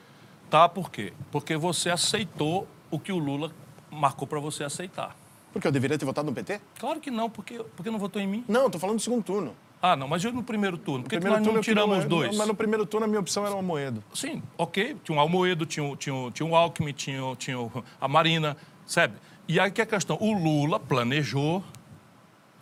Tá, 0.49 0.69
por 0.69 0.91
quê? 0.91 1.11
Porque 1.31 1.57
você 1.57 1.89
aceitou 1.89 2.67
o 2.91 2.99
que 2.99 3.11
o 3.11 3.17
Lula 3.17 3.51
marcou 3.91 4.27
para 4.27 4.39
você 4.39 4.63
aceitar. 4.63 5.15
Porque 5.51 5.67
eu 5.67 5.71
deveria 5.71 5.97
ter 5.97 6.05
votado 6.05 6.27
no 6.27 6.33
PT? 6.33 6.61
Claro 6.79 6.99
que 6.99 7.09
não, 7.09 7.29
porque, 7.29 7.57
porque 7.75 7.89
não 7.89 7.97
votou 7.97 8.21
em 8.21 8.27
mim. 8.27 8.45
Não, 8.47 8.63
eu 8.63 8.69
tô 8.69 8.77
falando 8.77 8.97
do 8.97 9.01
segundo 9.01 9.23
turno. 9.23 9.55
Ah, 9.81 9.95
não, 9.95 10.07
mas 10.07 10.23
eu 10.23 10.31
no 10.33 10.41
primeiro 10.43 10.77
turno. 10.77 11.03
Por 11.03 11.09
que, 11.09 11.19
nós 11.19 11.37
turno 11.37 11.53
não 11.53 11.61
queria 11.61 11.83
tiramos 11.83 12.05
o- 12.05 12.07
dois? 12.09 12.35
Mas 12.35 12.47
no 12.47 12.55
primeiro 12.55 12.85
turno 12.85 13.05
a 13.05 13.07
minha 13.07 13.19
opção 13.19 13.45
era 13.45 13.55
o 13.55 13.59
Amoedo. 13.59 14.03
Sim, 14.13 14.41
ok. 14.57 14.97
Tinha 15.03 15.17
o 15.17 15.21
Almoedo, 15.21 15.65
tinha, 15.65 15.85
o- 15.85 15.95
tinha, 15.95 16.31
tinha 16.31 16.47
o 16.49 16.55
Alckmin, 16.55 16.93
tinha, 16.93 17.21
tinha 17.35 17.57
a 18.01 18.07
Marina, 18.07 18.57
sabe? 18.85 19.15
E 19.47 19.59
aí 19.59 19.69
que 19.71 19.79
é 19.79 19.83
a 19.83 19.87
questão? 19.87 20.17
O 20.19 20.33
Lula 20.33 20.79
planejou 20.79 21.63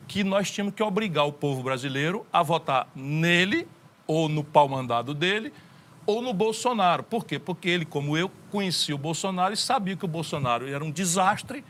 que 0.08 0.24
nós 0.24 0.52
tínhamos 0.52 0.76
que 0.76 0.84
obrigar 0.84 1.26
o 1.26 1.32
povo 1.32 1.64
brasileiro 1.64 2.26
a 2.32 2.44
votar 2.44 2.88
nele, 2.96 3.68
ou 4.06 4.28
no 4.30 4.44
pau 4.44 4.68
mandado 4.70 5.14
dele, 5.14 5.52
ou 6.06 6.22
no 6.22 6.32
Bolsonaro. 6.34 7.02
Por 7.02 7.26
quê? 7.26 7.40
Porque 7.40 7.68
ele, 7.70 7.86
como 7.86 8.16
eu, 8.16 8.30
conhecia 8.52 8.94
o 8.94 8.98
Bolsonaro 9.00 9.54
e 9.54 9.58
sabia 9.58 9.96
que 9.96 10.06
o 10.06 10.08
Bolsonaro 10.08 10.68
era 10.68 10.84
um 10.84 10.92
desastre 10.92 11.64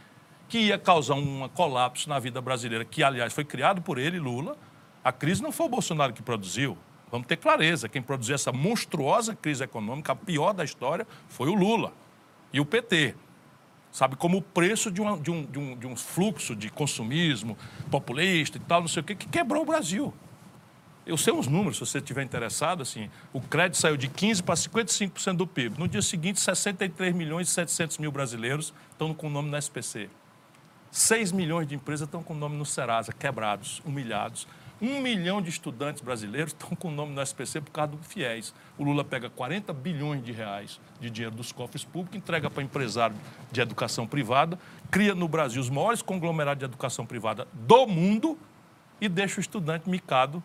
que 0.49 0.57
ia 0.57 0.77
causar 0.77 1.13
um 1.15 1.47
colapso 1.49 2.09
na 2.09 2.19
vida 2.19 2.41
brasileira, 2.41 2.83
que, 2.83 3.01
aliás, 3.03 3.31
foi 3.31 3.45
criado 3.45 3.81
por 3.81 3.97
ele, 3.97 4.19
Lula. 4.19 4.57
A 5.05 5.11
crise 5.11 5.41
não 5.43 5.51
foi 5.51 5.67
o 5.67 5.69
Bolsonaro 5.69 6.11
que 6.11 6.23
produziu. 6.23 6.75
Vamos 7.11 7.27
ter 7.27 7.37
clareza. 7.37 7.87
Quem 7.87 8.01
produziu 8.01 8.33
essa 8.33 8.51
monstruosa 8.51 9.35
crise 9.35 9.63
econômica, 9.63 10.11
a 10.13 10.15
pior 10.15 10.51
da 10.51 10.63
história, 10.63 11.05
foi 11.29 11.47
o 11.47 11.53
Lula 11.53 11.93
e 12.51 12.59
o 12.59 12.65
PT. 12.65 13.13
Sabe, 13.91 14.15
como 14.15 14.39
o 14.39 14.41
preço 14.41 14.91
de, 14.91 14.99
uma- 14.99 15.15
de 15.17 15.29
um, 15.29 15.45
de, 15.45 15.59
um, 15.59 15.77
de 15.77 15.87
um 15.87 15.95
fluxo 15.95 16.55
de 16.55 16.69
consumismo 16.69 17.55
populista 17.89 18.57
e 18.57 18.61
tal, 18.61 18.81
não 18.81 18.87
sei 18.87 19.01
o 19.01 19.03
quê, 19.05 19.13
que 19.15 19.27
quebrou 19.29 19.61
o 19.61 19.65
Brasil. 19.65 20.11
Eu 21.05 21.15
sei 21.17 21.31
uns 21.31 21.45
números, 21.47 21.77
se 21.77 21.85
você 21.85 21.99
estiver 21.99 22.23
interessado, 22.23 22.81
assim, 22.81 23.07
o 23.31 23.39
crédito 23.39 23.77
saiu 23.77 23.95
de 23.95 24.09
15% 24.09 24.41
para 24.41 24.55
55% 24.55 25.37
do 25.37 25.45
PIB. 25.45 25.79
No 25.79 25.87
dia 25.87 26.01
seguinte, 26.01 26.41
63 26.41 27.13
milhões 27.13 27.47
e 27.47 27.51
700 27.51 27.99
mil 27.99 28.11
brasileiros 28.11 28.73
estão 28.91 29.13
com 29.13 29.27
o 29.27 29.29
nome 29.29 29.51
no 29.51 29.55
SPC. 29.55 30.09
6 30.89 31.31
milhões 31.31 31.67
de 31.67 31.75
empresas 31.75 32.07
estão 32.07 32.23
com 32.23 32.33
o 32.33 32.37
nome 32.37 32.57
no 32.57 32.65
Serasa, 32.65 33.13
quebrados, 33.13 33.81
humilhados. 33.85 34.47
Um 34.81 34.99
milhão 34.99 35.41
de 35.41 35.49
estudantes 35.49 36.01
brasileiros 36.01 36.51
estão 36.51 36.75
com 36.75 36.89
o 36.89 36.91
nome 36.91 37.13
no 37.13 37.21
SPC 37.21 37.61
por 37.61 37.71
causa 37.71 37.93
do 37.93 37.97
FIES. 38.03 38.53
O 38.77 38.83
Lula 38.83 39.03
pega 39.05 39.29
40 39.29 39.71
bilhões 39.73 40.23
de 40.23 40.31
reais 40.33 40.79
de 40.99 41.09
dinheiro 41.09 41.33
dos 41.35 41.51
cofres 41.51 41.83
públicos, 41.85 42.17
entrega 42.17 42.49
para 42.49 42.61
empresário 42.61 43.15
de 43.51 43.61
educação 43.61 44.05
privada, 44.05 44.59
cria 44.91 45.15
no 45.15 45.27
Brasil 45.27 45.61
os 45.61 45.69
maiores 45.69 46.01
conglomerados 46.01 46.59
de 46.59 46.65
educação 46.65 47.05
privada 47.05 47.47
do 47.53 47.87
mundo 47.87 48.37
e 48.99 49.07
deixa 49.07 49.37
o 49.37 49.41
estudante 49.41 49.89
micado, 49.89 50.43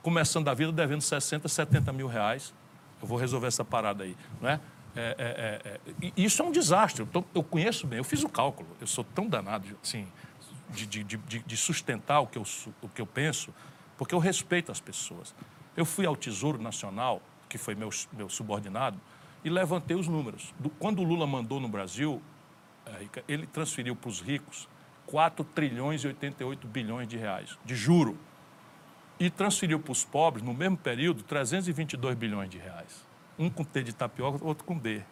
começando 0.00 0.48
a 0.48 0.54
vida 0.54 0.70
devendo 0.72 1.00
60, 1.00 1.48
70 1.48 1.92
mil 1.92 2.06
reais. 2.06 2.54
Eu 3.00 3.08
vou 3.08 3.18
resolver 3.18 3.48
essa 3.48 3.64
parada 3.64 4.04
aí, 4.04 4.16
não 4.40 4.48
é? 4.48 4.60
É, 4.94 5.16
é, 5.18 5.70
é, 6.04 6.06
é. 6.06 6.12
Isso 6.16 6.40
é 6.40 6.44
um 6.44 6.52
desastre. 6.52 7.02
Eu, 7.02 7.06
tô- 7.06 7.24
eu 7.34 7.42
conheço 7.42 7.86
bem, 7.86 7.98
eu 7.98 8.04
fiz 8.04 8.22
o 8.22 8.28
cálculo. 8.28 8.68
Eu 8.80 8.86
sou 8.86 9.02
tão 9.02 9.26
danado 9.26 9.66
assim, 9.82 10.06
de, 10.70 10.86
de- 10.86 11.02
de- 11.02 11.38
de- 11.40 11.56
sustentar 11.56 12.20
o 12.20 12.26
que, 12.26 12.38
eu, 12.38 12.44
o 12.82 12.88
que 12.88 13.00
eu 13.00 13.06
penso, 13.06 13.52
porque 13.96 14.14
eu 14.14 14.18
respeito 14.18 14.70
as 14.72 14.80
pessoas. 14.80 15.34
Eu 15.76 15.84
fui 15.84 16.04
ao 16.06 16.14
Tesouro 16.16 16.60
Nacional, 16.60 17.22
que 17.48 17.56
foi 17.58 17.74
meu, 17.74 17.90
meu 18.12 18.28
subordinado, 18.28 19.00
e 19.44 19.50
levantei 19.50 19.96
os 19.96 20.06
números. 20.08 20.52
Do- 20.58 20.70
quando 20.70 21.00
o 21.00 21.02
Lula 21.04 21.26
mandou 21.26 21.58
no 21.60 21.68
Brasil, 21.68 22.22
Rica, 22.98 23.24
ele 23.28 23.46
transferiu 23.46 23.94
para 23.94 24.08
os 24.08 24.20
ricos 24.20 24.68
4 25.06 25.44
trilhões 25.44 26.02
e 26.04 26.08
88 26.08 26.66
bilhões 26.66 27.06
de 27.08 27.16
reais 27.16 27.56
de 27.64 27.74
juro 27.74 28.18
e 29.20 29.30
transferiu 29.30 29.78
para 29.78 29.92
os 29.92 30.04
pobres, 30.04 30.44
no 30.44 30.52
mesmo 30.52 30.76
período, 30.76 31.22
322 31.22 32.16
bilhões 32.16 32.50
de 32.50 32.58
reais. 32.58 33.04
Um 33.38 33.48
com 33.48 33.62
T 33.64 33.82
de 33.82 33.92
tapioca, 33.92 34.44
outro 34.44 34.64
com 34.64 34.76
D. 34.76 35.02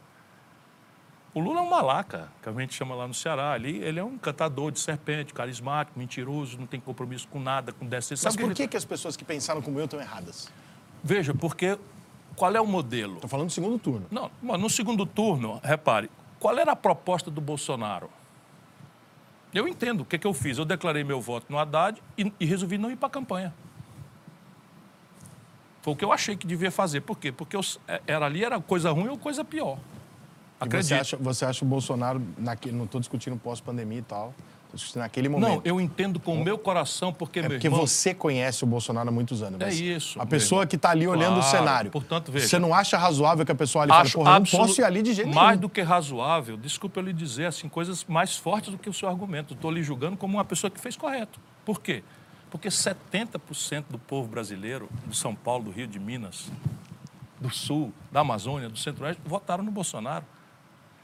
O 1.32 1.38
Lula 1.38 1.60
é 1.60 1.62
um 1.62 1.70
malaca, 1.70 2.28
que 2.42 2.48
a 2.48 2.52
gente 2.52 2.74
chama 2.74 2.94
lá 2.94 3.06
no 3.06 3.14
Ceará. 3.14 3.54
Ele, 3.54 3.78
ele 3.78 4.00
é 4.00 4.04
um 4.04 4.18
cantador 4.18 4.72
de 4.72 4.80
serpente, 4.80 5.32
carismático, 5.32 5.96
mentiroso, 5.98 6.58
não 6.58 6.66
tem 6.66 6.80
compromisso 6.80 7.28
com 7.28 7.38
nada, 7.38 7.72
com 7.72 7.86
decência. 7.86 8.26
Mas 8.26 8.34
Sabe 8.34 8.44
por 8.44 8.54
que 8.54 8.62
ele- 8.62 8.68
que, 8.68 8.76
as 8.76 8.84
pessoas 8.84 9.16
que 9.16 9.24
pensaram 9.24 9.62
como 9.62 9.78
eu 9.78 9.84
estão 9.84 10.00
erradas? 10.00 10.50
Veja, 11.04 11.32
porque 11.32 11.78
qual 12.34 12.52
é 12.54 12.60
o 12.60 12.66
modelo? 12.66 13.14
Estou 13.14 13.30
falando 13.30 13.46
do 13.46 13.52
segundo 13.52 13.78
turno. 13.78 14.06
Não, 14.10 14.30
no 14.42 14.68
segundo 14.68 15.06
turno, 15.06 15.60
repare, 15.62 16.10
qual 16.40 16.58
era 16.58 16.72
a 16.72 16.76
proposta 16.76 17.30
do 17.30 17.40
Bolsonaro? 17.40 18.10
Eu 19.54 19.68
entendo 19.68 20.00
o 20.00 20.04
que, 20.04 20.18
que 20.18 20.26
eu 20.26 20.34
fiz. 20.34 20.58
Eu 20.58 20.64
declarei 20.64 21.04
meu 21.04 21.20
voto 21.20 21.46
no 21.48 21.58
Haddad 21.58 22.02
e, 22.18 22.32
e 22.40 22.44
resolvi 22.44 22.76
não 22.76 22.90
ir 22.90 22.96
para 22.96 23.06
a 23.06 23.10
campanha. 23.10 23.54
Foi 25.82 25.92
o 25.92 25.96
que 25.96 26.04
eu 26.04 26.12
achei 26.12 26.36
que 26.36 26.46
devia 26.46 26.70
fazer. 26.72 27.00
Por 27.02 27.18
quê? 27.18 27.30
Porque 27.32 27.56
eu, 27.56 27.60
é- 27.88 28.02
era 28.06 28.26
ali 28.26 28.44
era 28.44 28.60
coisa 28.60 28.90
ruim 28.90 29.08
ou 29.08 29.16
coisa 29.18 29.44
pior. 29.44 29.78
Acredite. 30.60 30.88
Você 30.88 30.94
acha, 30.94 31.16
você 31.16 31.44
acha 31.46 31.64
o 31.64 31.68
Bolsonaro, 31.68 32.22
naquele, 32.36 32.76
não 32.76 32.84
estou 32.84 33.00
discutindo 33.00 33.34
pós-pandemia 33.36 33.98
e 34.00 34.02
tal, 34.02 34.34
estou 34.64 34.74
discutindo 34.76 35.00
naquele 35.02 35.28
momento. 35.30 35.48
Não, 35.48 35.62
eu 35.64 35.80
entendo 35.80 36.20
com 36.20 36.34
o 36.34 36.44
meu 36.44 36.58
coração, 36.58 37.12
porque, 37.14 37.38
É 37.38 37.42
meu 37.42 37.50
porque 37.52 37.66
irmão... 37.66 37.80
você 37.86 38.12
conhece 38.12 38.62
o 38.62 38.66
Bolsonaro 38.66 39.08
há 39.08 39.12
muitos 39.12 39.42
anos. 39.42 39.58
É 39.60 39.72
isso, 39.72 40.20
A 40.20 40.26
pessoa 40.26 40.66
que 40.66 40.76
está 40.76 40.90
ali 40.90 41.08
olhando 41.08 41.38
o 41.38 41.40
Claro, 41.40 41.56
cenário. 41.58 41.90
portanto, 41.90 42.30
veja. 42.30 42.46
Você 42.46 42.58
não 42.58 42.74
acha 42.74 42.98
razoável 42.98 43.46
que 43.46 43.52
a 43.52 43.54
pessoa 43.54 43.84
ali 43.84 43.90
fale, 43.90 44.02
Acho 44.02 44.18
porra, 44.18 44.30
eu 44.32 44.34
não 44.40 44.44
posso 44.44 44.80
ir 44.80 44.84
ali 44.84 45.02
de 45.02 45.14
jeito 45.14 45.34
mais 45.34 45.48
nenhum. 45.50 45.60
do 45.62 45.68
que 45.70 45.80
razoável, 45.80 46.56
desculpa 46.58 47.00
eu 47.00 47.04
lhe 47.04 47.12
dizer, 47.14 47.46
assim, 47.46 47.66
coisas 47.68 48.04
mais 48.04 48.36
fortes 48.36 48.70
do 48.70 48.76
que 48.76 48.90
o 48.90 48.92
seu 48.92 49.08
argumento. 49.08 49.54
Estou 49.54 49.70
lhe 49.70 49.82
julgando 49.82 50.16
como 50.18 50.36
uma 50.36 50.44
pessoa 50.44 50.70
que 50.70 50.78
fez 50.78 50.94
correto. 50.94 51.40
Por 51.64 51.80
quê? 51.80 52.02
Porque 52.50 52.68
70% 52.68 53.84
do 53.88 53.98
povo 53.98 54.28
brasileiro, 54.28 54.90
de 55.06 55.16
São 55.16 55.34
Paulo, 55.34 55.64
do 55.64 55.70
Rio 55.70 55.86
de 55.86 55.98
Minas, 55.98 56.50
do 57.40 57.48
Sul, 57.48 57.92
da 58.12 58.20
Amazônia, 58.20 58.68
do 58.68 58.76
Centro-Oeste, 58.76 59.22
votaram 59.24 59.64
no 59.64 59.70
Bolsonaro. 59.70 60.24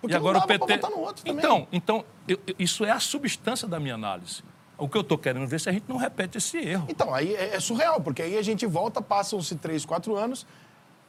Porque 0.07 0.15
e 0.15 0.17
agora 0.17 0.39
não 0.39 0.45
o 0.45 0.49
PT. 0.49 0.75
votar 0.77 0.91
no 0.91 0.99
outro 1.01 1.25
também. 1.25 1.39
Então, 1.45 1.69
então 1.73 2.05
eu- 2.27 2.39
isso 2.59 2.85
é 2.85 2.91
a 2.91 3.01
substância 3.01 3.67
da 3.69 3.79
minha 3.81 3.95
análise. 3.95 4.43
O 4.79 4.89
que 4.89 4.97
eu 4.97 5.01
estou 5.03 5.17
querendo 5.17 5.47
ver 5.47 5.57
é 5.57 5.59
se 5.59 5.69
a 5.69 5.73
gente 5.73 5.85
não 5.89 5.97
repete 5.97 6.37
esse 6.39 6.59
erro. 6.59 6.87
Então, 6.89 7.15
aí 7.15 7.35
é, 7.35 7.57
é 7.57 7.61
surreal, 7.61 8.01
porque 8.01 8.21
aí 8.23 8.37
a 8.37 8.43
gente 8.43 8.67
volta, 8.67 9.01
passam-se 9.01 9.55
três, 9.57 9.87
quatro 9.87 10.17
anos, 10.17 10.47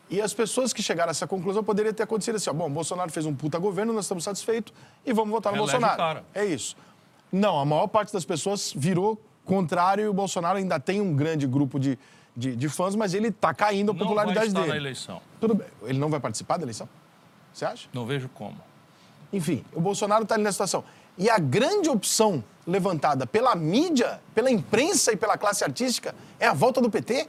e 0.10 0.22
as 0.22 0.34
pessoas 0.34 0.72
que 0.72 0.82
chegaram 0.82 1.10
a 1.10 1.12
essa 1.12 1.28
conclusão 1.28 1.62
poderiam 1.64 1.94
ter 1.94 2.04
acontecido 2.04 2.36
assim: 2.38 2.50
ó, 2.50 2.54
bom, 2.54 2.70
Bolsonaro 2.70 3.12
fez 3.12 3.26
um 3.26 3.36
puta 3.36 3.60
governo, 3.60 3.92
nós 3.92 4.06
estamos 4.06 4.24
satisfeitos 4.24 4.74
e 5.06 5.12
vamos 5.12 5.32
votar 5.32 5.52
no 5.52 5.60
Elege 5.60 5.74
Bolsonaro. 5.80 6.24
É 6.34 6.46
isso. 6.46 6.78
Não, 7.30 7.60
a 7.60 7.66
maior 7.66 7.88
parte 7.88 8.14
das 8.14 8.24
pessoas 8.24 8.72
virou 8.74 9.22
contrário 9.44 10.06
e 10.06 10.08
o 10.08 10.14
Bolsonaro 10.14 10.58
ainda 10.58 10.80
tem 10.80 11.02
um 11.02 11.14
grande 11.14 11.46
grupo 11.46 11.78
de, 11.78 12.00
de, 12.36 12.56
de 12.56 12.70
fãs, 12.70 12.96
mas 12.96 13.14
ele 13.14 13.28
está 13.28 13.54
caindo 13.54 13.92
a 13.92 13.94
Não 13.94 14.00
vai 14.00 14.08
popularidade 14.08 14.48
estar 14.48 14.60
dele. 14.62 14.72
na 14.72 14.78
eleição. 14.78 15.22
Tudo 15.42 15.56
bem. 15.56 15.68
Ele 15.84 16.00
não 16.00 16.10
vai 16.10 16.22
participar 16.22 16.56
da 16.56 16.64
eleição? 16.64 16.88
Você 17.52 17.66
acha? 17.66 17.90
Não 17.92 18.06
vejo 18.06 18.30
como. 18.30 18.56
Enfim, 19.34 19.64
o 19.74 19.82
Bolsonaro 19.82 20.24
está 20.24 20.36
ali 20.36 20.44
nessa 20.44 20.54
situação. 20.66 20.84
E 21.18 21.30
a 21.30 21.38
grande 21.40 21.90
opção 21.90 22.44
levantada 22.66 23.26
pela 23.26 23.56
mídia, 23.56 24.22
pela 24.36 24.52
imprensa 24.52 25.12
e 25.12 25.18
pela 25.18 25.38
classe 25.38 25.64
artística 25.64 26.14
é 26.40 26.48
a 26.48 26.54
volta 26.54 26.80
do 26.82 26.90
PT? 26.90 27.28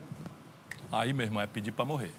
Aí, 0.92 1.12
meu 1.12 1.26
irmão, 1.26 1.42
é 1.42 1.46
pedir 1.46 1.72
para 1.72 1.84
morrer. 1.84 2.12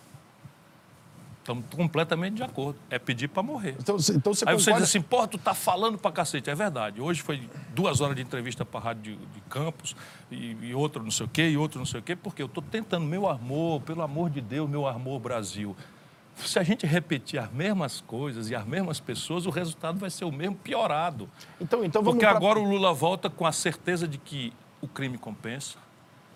Estamos 1.39 1.65
completamente 1.75 2.36
de 2.36 2.43
acordo. 2.43 2.77
É 2.89 2.99
pedir 2.99 3.27
para 3.27 3.41
morrer. 3.41 3.75
Então, 3.80 3.97
você- 3.97 4.13
então 4.13 4.34
você 4.34 4.45
Aí 4.47 4.53
você 4.53 4.65
concorda- 4.65 4.86
diz 4.86 4.89
assim, 4.95 5.01
pô, 5.01 5.27
tu 5.27 5.38
tá 5.38 5.53
falando 5.55 5.97
pra 5.97 6.11
cacete. 6.11 6.49
É 6.49 6.53
verdade. 6.55 7.01
Hoje 7.01 7.21
foi 7.21 7.49
duas 7.73 8.01
horas 8.01 8.15
de 8.15 8.21
entrevista 8.21 8.63
pra 8.63 8.80
Rádio 8.80 9.15
de, 9.15 9.25
de 9.25 9.41
Campos 9.49 9.95
e, 10.30 10.55
e 10.61 10.75
outro 10.75 11.01
não 11.03 11.09
sei 11.09 11.25
o 11.25 11.30
quê, 11.30 11.49
e 11.49 11.57
outro 11.57 11.80
não 11.80 11.86
sei 11.88 12.01
o 12.01 12.03
quê, 12.03 12.15
porque 12.15 12.43
eu 12.43 12.47
tô 12.47 12.61
tentando, 12.61 13.05
meu 13.05 13.27
amor, 13.27 13.82
pelo 13.82 14.03
amor 14.03 14.30
de 14.30 14.41
Deus, 14.41 14.69
meu 14.69 14.86
amor 14.86 15.19
Brasil. 15.19 15.75
Se 16.45 16.57
a 16.59 16.63
gente 16.63 16.85
repetir 16.85 17.39
as 17.39 17.51
mesmas 17.51 18.01
coisas 18.01 18.49
e 18.49 18.55
as 18.55 18.65
mesmas 18.65 18.99
pessoas, 18.99 19.45
o 19.45 19.49
resultado 19.49 19.99
vai 19.99 20.09
ser 20.09 20.25
o 20.25 20.31
mesmo, 20.31 20.55
piorado. 20.55 21.29
Então, 21.59 21.83
então 21.83 22.01
vamos 22.01 22.15
Porque 22.15 22.25
pra- 22.27 22.35
agora 22.37 22.59
o 22.59 22.63
Lula 22.63 22.93
volta 22.93 23.29
com 23.29 23.45
a 23.45 23.51
certeza 23.51 24.07
de 24.07 24.17
que 24.17 24.53
o 24.81 24.87
crime 24.87 25.17
compensa, 25.17 25.77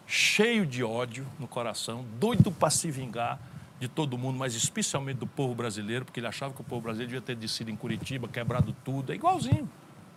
cheio 0.06 0.66
de 0.66 0.84
ódio 0.84 1.26
no 1.40 1.48
coração, 1.48 2.06
doido 2.20 2.52
para 2.52 2.70
se 2.70 2.92
vingar 2.92 3.40
de 3.80 3.88
todo 3.88 4.18
mundo, 4.18 4.38
mas 4.38 4.54
especialmente 4.56 5.18
do 5.18 5.28
povo 5.28 5.54
brasileiro, 5.56 6.06
porque 6.06 6.20
ele 6.20 6.28
achava 6.28 6.54
que 6.54 6.62
o 6.62 6.64
povo 6.64 6.82
brasileiro 6.82 7.10
devia 7.12 7.22
ter 7.26 7.36
descido 7.36 7.72
em 7.72 7.76
Curitiba, 7.76 8.28
quebrado 8.28 8.76
tudo. 8.84 9.12
É 9.12 9.16
igualzinho. 9.16 9.70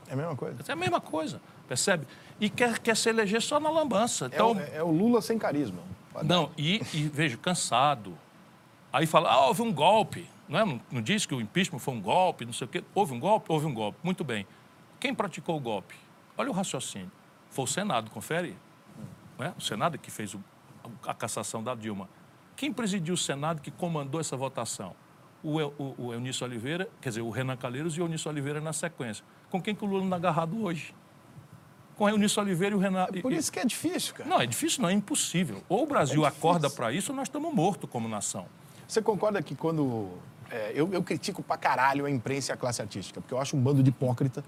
É 0.09 0.13
a 0.13 0.17
mesma 0.17 0.37
coisa. 0.37 0.57
É 0.69 0.73
a 0.73 0.77
mesma 0.77 1.01
coisa, 1.01 1.41
percebe? 1.67 2.07
E 2.41 2.49
quer, 2.51 2.79
quer 2.79 2.97
se 2.97 3.09
eleger 3.09 3.43
só 3.43 3.59
na 3.59 3.71
lambança. 3.71 4.27
É, 4.27 4.29
Então, 4.35 4.53
o, 4.53 4.61
é 4.61 4.83
o 4.83 4.91
Lula 4.91 5.21
sem 5.21 5.37
carisma. 5.39 5.79
não, 6.23 6.51
e, 6.57 6.81
e 6.95 7.09
vejo, 7.09 7.39
cansado. 7.39 8.17
Aí 8.97 9.05
fala, 9.05 9.31
ah, 9.31 9.47
houve 9.49 9.61
um 9.61 9.71
golpe. 9.71 10.27
Não, 10.49 10.59
é? 10.59 10.65
não, 10.65 10.81
não 10.91 11.03
diz 11.03 11.27
que 11.27 11.35
o 11.35 11.41
impeachment 11.41 11.81
foi 11.81 11.93
um 11.93 12.01
golpe, 12.01 12.47
não 12.47 12.53
sei 12.55 12.65
o 12.65 12.69
quê. 12.69 12.83
Houve 12.95 13.13
um 13.13 13.21
golpe? 13.21 13.53
Houve 13.53 13.67
um 13.67 13.75
golpe. 13.75 13.99
Muito 14.03 14.25
bem. 14.25 14.47
Quem 14.99 15.15
praticou 15.15 15.55
o 15.55 15.61
golpe? 15.61 15.95
Olha 16.35 16.49
o 16.49 16.53
raciocínio. 16.55 17.13
Foi 17.51 17.65
o 17.65 17.67
Senado, 17.67 18.11
confere. 18.11 18.57
Não 19.39 19.45
é? 19.49 19.53
O 19.59 19.61
Senado 19.61 19.99
que 19.99 20.11
fez 20.11 20.33
o- 20.33 20.41
a 21.07 21.13
cassação 21.13 21.63
da 21.63 21.75
Dilma. 21.75 22.09
Quem 22.57 22.73
presidiu 22.73 23.13
o 23.13 23.19
Senado 23.19 23.61
que 23.61 23.71
comandou 23.71 24.19
essa 24.19 24.35
votação? 24.35 24.97
O, 25.43 25.61
o, 25.61 25.95
o 26.07 26.15
Eunício 26.15 26.47
Oliveira, 26.47 26.89
quer 27.03 27.11
dizer, 27.11 27.21
o 27.21 27.29
Renan 27.29 27.59
Calheiros 27.59 27.95
e 27.99 28.01
o 28.01 28.05
Eunício 28.05 28.31
Oliveira 28.31 28.63
na 28.63 28.73
sequência. 28.73 29.23
Com 29.51 29.61
quem 29.61 29.75
que 29.75 29.85
o 29.85 29.87
Lula 29.87 30.07
anda 30.07 30.17
agarrado 30.17 30.65
hoje? 30.65 30.95
Com 31.97 32.05
o 32.05 32.09
Eunício 32.09 32.41
Oliveira 32.43 32.75
e 32.75 32.79
o 32.79 32.81
Renan... 32.81 33.09
Por 33.21 33.31
isso 33.35 33.53
que 33.53 33.59
é 33.59 33.65
difícil, 33.67 34.15
cara. 34.15 34.31
Não, 34.31 34.41
é 34.41 34.47
difícil, 34.47 34.81
não, 34.81 34.89
é 34.89 34.95
impossível. 34.95 35.63
Ou 35.69 35.83
o 35.83 35.87
Brasil 35.87 36.25
acorda 36.25 36.71
para 36.71 36.91
isso 36.93 37.13
ou 37.13 37.17
nós 37.17 37.29
estamos 37.29 37.53
mortos 37.55 37.91
como 37.91 38.09
nação. 38.09 38.47
Você 38.87 39.03
concorda 39.03 39.43
que 39.43 39.55
quando. 39.55 40.09
é, 40.51 40.73
eu, 40.75 40.89
eu 40.93 41.03
critico 41.03 41.43
pra 41.43 41.57
caralho 41.57 42.05
a 42.07 42.11
imprensa 42.11 42.53
e 42.53 42.55
a 42.55 42.57
classe 42.57 42.81
artística, 42.81 43.21
porque 43.21 43.35
eu 43.35 43.39
acho 43.41 43.57
um 43.57 43.61
bando 43.61 43.83
de 43.83 43.91
hipócrita. 43.91 44.45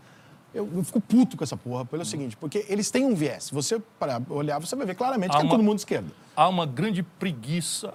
Eu, 0.54 0.68
eu 0.74 0.82
fico 0.82 1.00
puto 1.00 1.36
com 1.36 1.44
essa 1.44 1.56
porra 1.56 1.84
pelo 1.84 2.04
seguinte, 2.04 2.36
porque 2.36 2.64
eles 2.68 2.90
têm 2.90 3.04
um 3.04 3.14
viés. 3.14 3.50
Você 3.50 3.78
para 3.98 4.20
olhar, 4.30 4.58
você 4.58 4.74
vai 4.74 4.86
ver 4.86 4.94
claramente 4.94 5.30
que 5.30 5.36
Há 5.36 5.40
é 5.40 5.42
uma- 5.42 5.50
todo 5.50 5.62
mundo 5.62 5.74
de 5.74 5.80
esquerda. 5.82 6.10
Há 6.34 6.48
uma 6.48 6.64
grande 6.64 7.02
preguiça, 7.02 7.92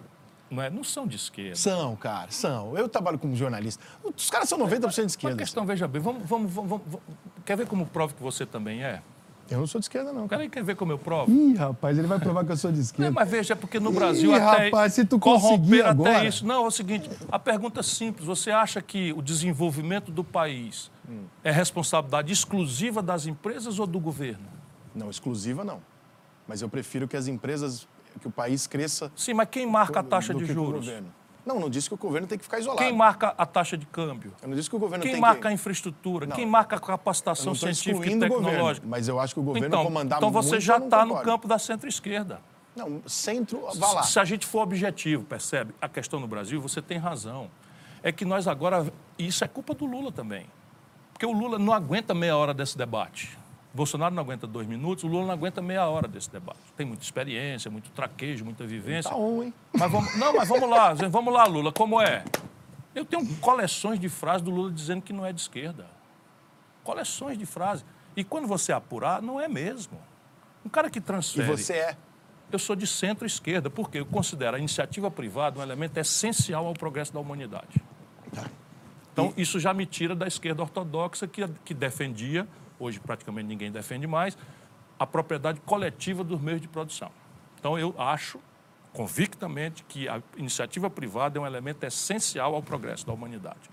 não 0.51 0.61
é? 0.61 0.69
Não 0.69 0.83
são 0.83 1.07
de 1.07 1.15
esquerda. 1.15 1.55
São, 1.55 1.95
cara, 1.95 2.29
são. 2.29 2.77
Eu 2.77 2.87
trabalho 2.87 3.17
como 3.17 3.35
jornalista. 3.35 3.83
Os 4.15 4.29
caras 4.29 4.47
são 4.47 4.59
90% 4.59 4.91
de 4.93 4.99
Uma 5.01 5.05
esquerda. 5.07 5.37
questão, 5.37 5.65
veja 5.65 5.87
bem, 5.87 5.99
vamos, 6.01 6.27
vamos, 6.27 6.51
vamos, 6.53 6.69
vamos- 6.69 6.91
quer 7.43 7.57
ver 7.57 7.65
como 7.65 7.87
prova 7.87 8.13
que 8.13 8.21
você 8.21 8.45
também 8.45 8.83
é? 8.83 9.01
Eu 9.49 9.59
não 9.59 9.67
sou 9.67 9.79
de 9.79 9.85
esquerda, 9.85 10.11
não. 10.13 10.27
Cara. 10.27 10.39
Peraí, 10.39 10.49
quer 10.49 10.63
ver 10.63 10.75
como 10.75 10.91
eu 10.91 10.97
provo? 10.97 11.29
Ih, 11.31 11.53
rapaz, 11.55 11.97
ele 11.97 12.07
vai 12.07 12.17
provar 12.17 12.45
que 12.45 12.51
eu 12.51 12.57
sou 12.57 12.71
de 12.71 12.77
Não, 12.77 12.83
esquerda. 12.83 13.11
mas 13.11 13.29
veja, 13.29 13.53
é 13.53 13.55
porque 13.55 13.79
no 13.79 13.91
Brasil 13.91 14.31
Ih, 14.31 14.35
até 14.35 14.65
rapaz, 14.65 14.93
se 14.93 15.05
tu 15.05 15.19
corromper 15.19 15.57
conseguir 15.59 15.81
até 15.81 15.89
agora- 15.89 16.25
isso. 16.25 16.45
Não, 16.45 16.63
é 16.63 16.67
o 16.67 16.71
seguinte, 16.71 17.09
a 17.31 17.37
pergunta 17.37 17.81
é 17.81 17.83
simples. 17.83 18.25
Você 18.25 18.51
acha 18.51 18.81
que 18.81 19.11
o 19.13 19.21
desenvolvimento 19.21 20.11
do 20.11 20.23
país 20.23 20.89
Hum. 21.09 21.23
é 21.43 21.51
responsabilidade 21.51 22.31
exclusiva 22.31 23.01
das 23.03 23.25
empresas 23.27 23.77
ou 23.79 23.85
do 23.85 23.99
governo? 23.99 24.45
Não, 24.95 25.09
exclusiva 25.09 25.63
não. 25.63 25.81
Mas 26.47 26.61
eu 26.61 26.69
prefiro 26.69 27.07
que 27.07 27.17
as 27.17 27.27
empresas, 27.27 27.87
que 28.21 28.27
o 28.27 28.31
país 28.31 28.65
cresça. 28.65 29.11
Sim, 29.15 29.33
mas 29.33 29.47
quem 29.51 29.65
marca 29.69 29.99
a 29.99 30.03
taxa 30.03 30.33
de 30.33 30.45
que 30.45 30.51
o 30.51 30.53
juros? 30.53 30.85
governo. 30.85 31.07
Não, 31.45 31.59
não 31.59 31.69
disse 31.69 31.89
que 31.89 31.95
o 31.95 31.97
governo 31.97 32.27
tem 32.27 32.37
que 32.37 32.43
ficar 32.43 32.59
isolado. 32.59 32.79
Quem 32.79 32.93
marca 32.93 33.33
a 33.37 33.45
taxa 33.45 33.77
de 33.77 33.85
câmbio? 33.85 34.33
Eu 34.41 34.47
não 34.47 34.55
disse 34.55 34.69
que 34.69 34.75
o 34.75 34.79
governo 34.79 35.03
Quem 35.03 35.13
tem 35.13 35.21
marca 35.21 35.49
a 35.49 35.51
infraestrutura? 35.51 36.25
Não, 36.25 36.35
Quem 36.35 36.45
marca 36.45 36.77
a 36.77 36.79
capacitação 36.79 37.53
científica 37.53 38.07
e 38.07 38.15
governo, 38.15 38.49
tecnológica? 38.49 38.87
mas 38.89 39.07
eu 39.07 39.19
acho 39.19 39.33
que 39.33 39.39
o 39.39 39.43
governo 39.43 39.67
então, 39.67 39.83
comandar 39.83 40.19
então 40.19 40.31
você 40.31 40.51
muito, 40.51 40.61
já 40.61 40.77
está 40.77 41.05
no 41.05 41.19
campo 41.21 41.47
da 41.47 41.59
centro-esquerda. 41.59 42.39
Não, 42.75 43.01
centro, 43.05 43.67
vá 43.75 43.91
lá. 43.91 44.03
Se 44.03 44.19
a 44.19 44.25
gente 44.25 44.45
for 44.45 44.61
objetivo, 44.61 45.23
percebe? 45.23 45.73
A 45.81 45.87
questão 45.87 46.19
no 46.19 46.27
Brasil, 46.27 46.59
você 46.59 46.81
tem 46.81 46.97
razão. 46.97 47.49
É 48.01 48.11
que 48.11 48.25
nós 48.25 48.47
agora. 48.47 48.91
Isso 49.17 49.43
é 49.43 49.47
culpa 49.47 49.73
do 49.73 49.85
Lula 49.85 50.11
também. 50.11 50.47
Porque 51.11 51.25
o 51.25 51.31
Lula 51.31 51.59
não 51.59 51.71
aguenta 51.71 52.13
meia 52.13 52.35
hora 52.35 52.53
desse 52.53 52.77
debate. 52.77 53.37
Bolsonaro 53.73 54.13
não 54.13 54.21
aguenta 54.21 54.45
dois 54.45 54.67
minutos, 54.67 55.03
o 55.03 55.07
Lula 55.07 55.25
não 55.25 55.33
aguenta 55.33 55.61
meia 55.61 55.87
hora 55.87 56.07
desse 56.07 56.29
debate. 56.29 56.59
Tem 56.77 56.85
muita 56.85 57.03
experiência, 57.03 57.71
muito 57.71 57.89
traquejo, 57.89 58.45
muita 58.45 58.65
vivência. 58.67 59.09
Tá 59.09 59.17
on, 59.17 59.43
hein? 59.43 59.53
Mas 59.73 59.91
vamos, 59.91 60.15
não, 60.15 60.33
mas 60.35 60.47
vamos 60.47 60.69
lá, 60.69 60.93
vamos 60.93 61.33
lá, 61.33 61.45
Lula, 61.45 61.71
como 61.71 61.99
é? 61.99 62.23
Eu 62.93 63.03
tenho 63.03 63.25
coleções 63.37 63.99
de 63.99 64.07
frases 64.09 64.43
do 64.43 64.51
Lula 64.51 64.71
dizendo 64.71 65.01
que 65.01 65.11
não 65.11 65.25
é 65.25 65.33
de 65.33 65.41
esquerda. 65.41 65.87
Coleções 66.83 67.37
de 67.37 67.45
frases. 67.47 67.83
E 68.15 68.23
quando 68.23 68.47
você 68.47 68.71
apurar, 68.71 69.21
não 69.21 69.41
é 69.41 69.47
mesmo. 69.47 69.99
Um 70.63 70.69
cara 70.69 70.89
que 70.89 70.99
E 70.99 71.01
transfere. 71.01 71.47
você 71.49 71.73
é. 71.73 71.97
Eu 72.51 72.59
sou 72.59 72.75
de 72.75 72.85
centro-esquerda, 72.85 73.71
porque 73.71 73.97
eu 73.99 74.05
considero 74.05 74.55
a 74.55 74.59
iniciativa 74.59 75.09
privada 75.09 75.59
um 75.59 75.63
elemento 75.63 75.97
essencial 75.97 76.67
ao 76.67 76.73
progresso 76.75 77.11
da 77.11 77.19
humanidade. 77.19 77.81
Tá. 78.31 78.43
Então, 79.11 79.33
isso 79.35 79.59
já 79.59 79.73
me 79.73 79.87
tira 79.87 80.15
da 80.15 80.27
esquerda 80.27 80.61
ortodoxa, 80.61 81.27
que, 81.27 81.47
que 81.65 81.73
defendia, 81.73 82.47
hoje 82.79 82.99
praticamente 82.99 83.47
ninguém 83.47 83.71
defende 83.71 84.07
mais, 84.07 84.37
a 84.97 85.05
propriedade 85.05 85.59
coletiva 85.61 86.23
dos 86.23 86.39
meios 86.39 86.61
de 86.61 86.67
produção. 86.67 87.11
Então, 87.59 87.77
eu 87.77 87.95
acho 87.97 88.39
convictamente 88.91 89.83
que 89.83 90.07
a 90.07 90.21
iniciativa 90.37 90.89
privada 90.89 91.37
é 91.37 91.41
um 91.41 91.45
elemento 91.45 91.83
essencial 91.83 92.53
ao 92.53 92.61
progresso 92.61 93.05
da 93.05 93.13
humanidade. 93.13 93.69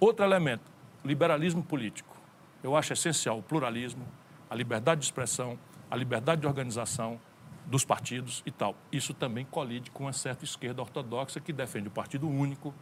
Outro 0.00 0.24
elemento, 0.24 0.62
liberalismo 1.04 1.62
político. 1.62 2.16
Eu 2.62 2.76
acho 2.76 2.92
essencial 2.92 3.38
o 3.38 3.42
pluralismo, 3.42 4.06
a 4.48 4.54
liberdade 4.54 5.00
de 5.00 5.06
expressão, 5.06 5.58
a 5.90 5.96
liberdade 5.96 6.40
de 6.40 6.46
organização 6.46 7.20
dos 7.66 7.84
partidos 7.84 8.42
e 8.46 8.50
tal. 8.50 8.74
Isso 8.90 9.12
também 9.12 9.44
colide 9.44 9.90
com 9.90 10.04
uma 10.04 10.12
certa 10.12 10.44
esquerda 10.44 10.80
ortodoxa 10.80 11.40
que 11.40 11.52
defende 11.52 11.88
o 11.88 11.90
partido 11.90 12.28
único, 12.28 12.74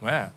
não 0.00 0.08
é? 0.08 0.32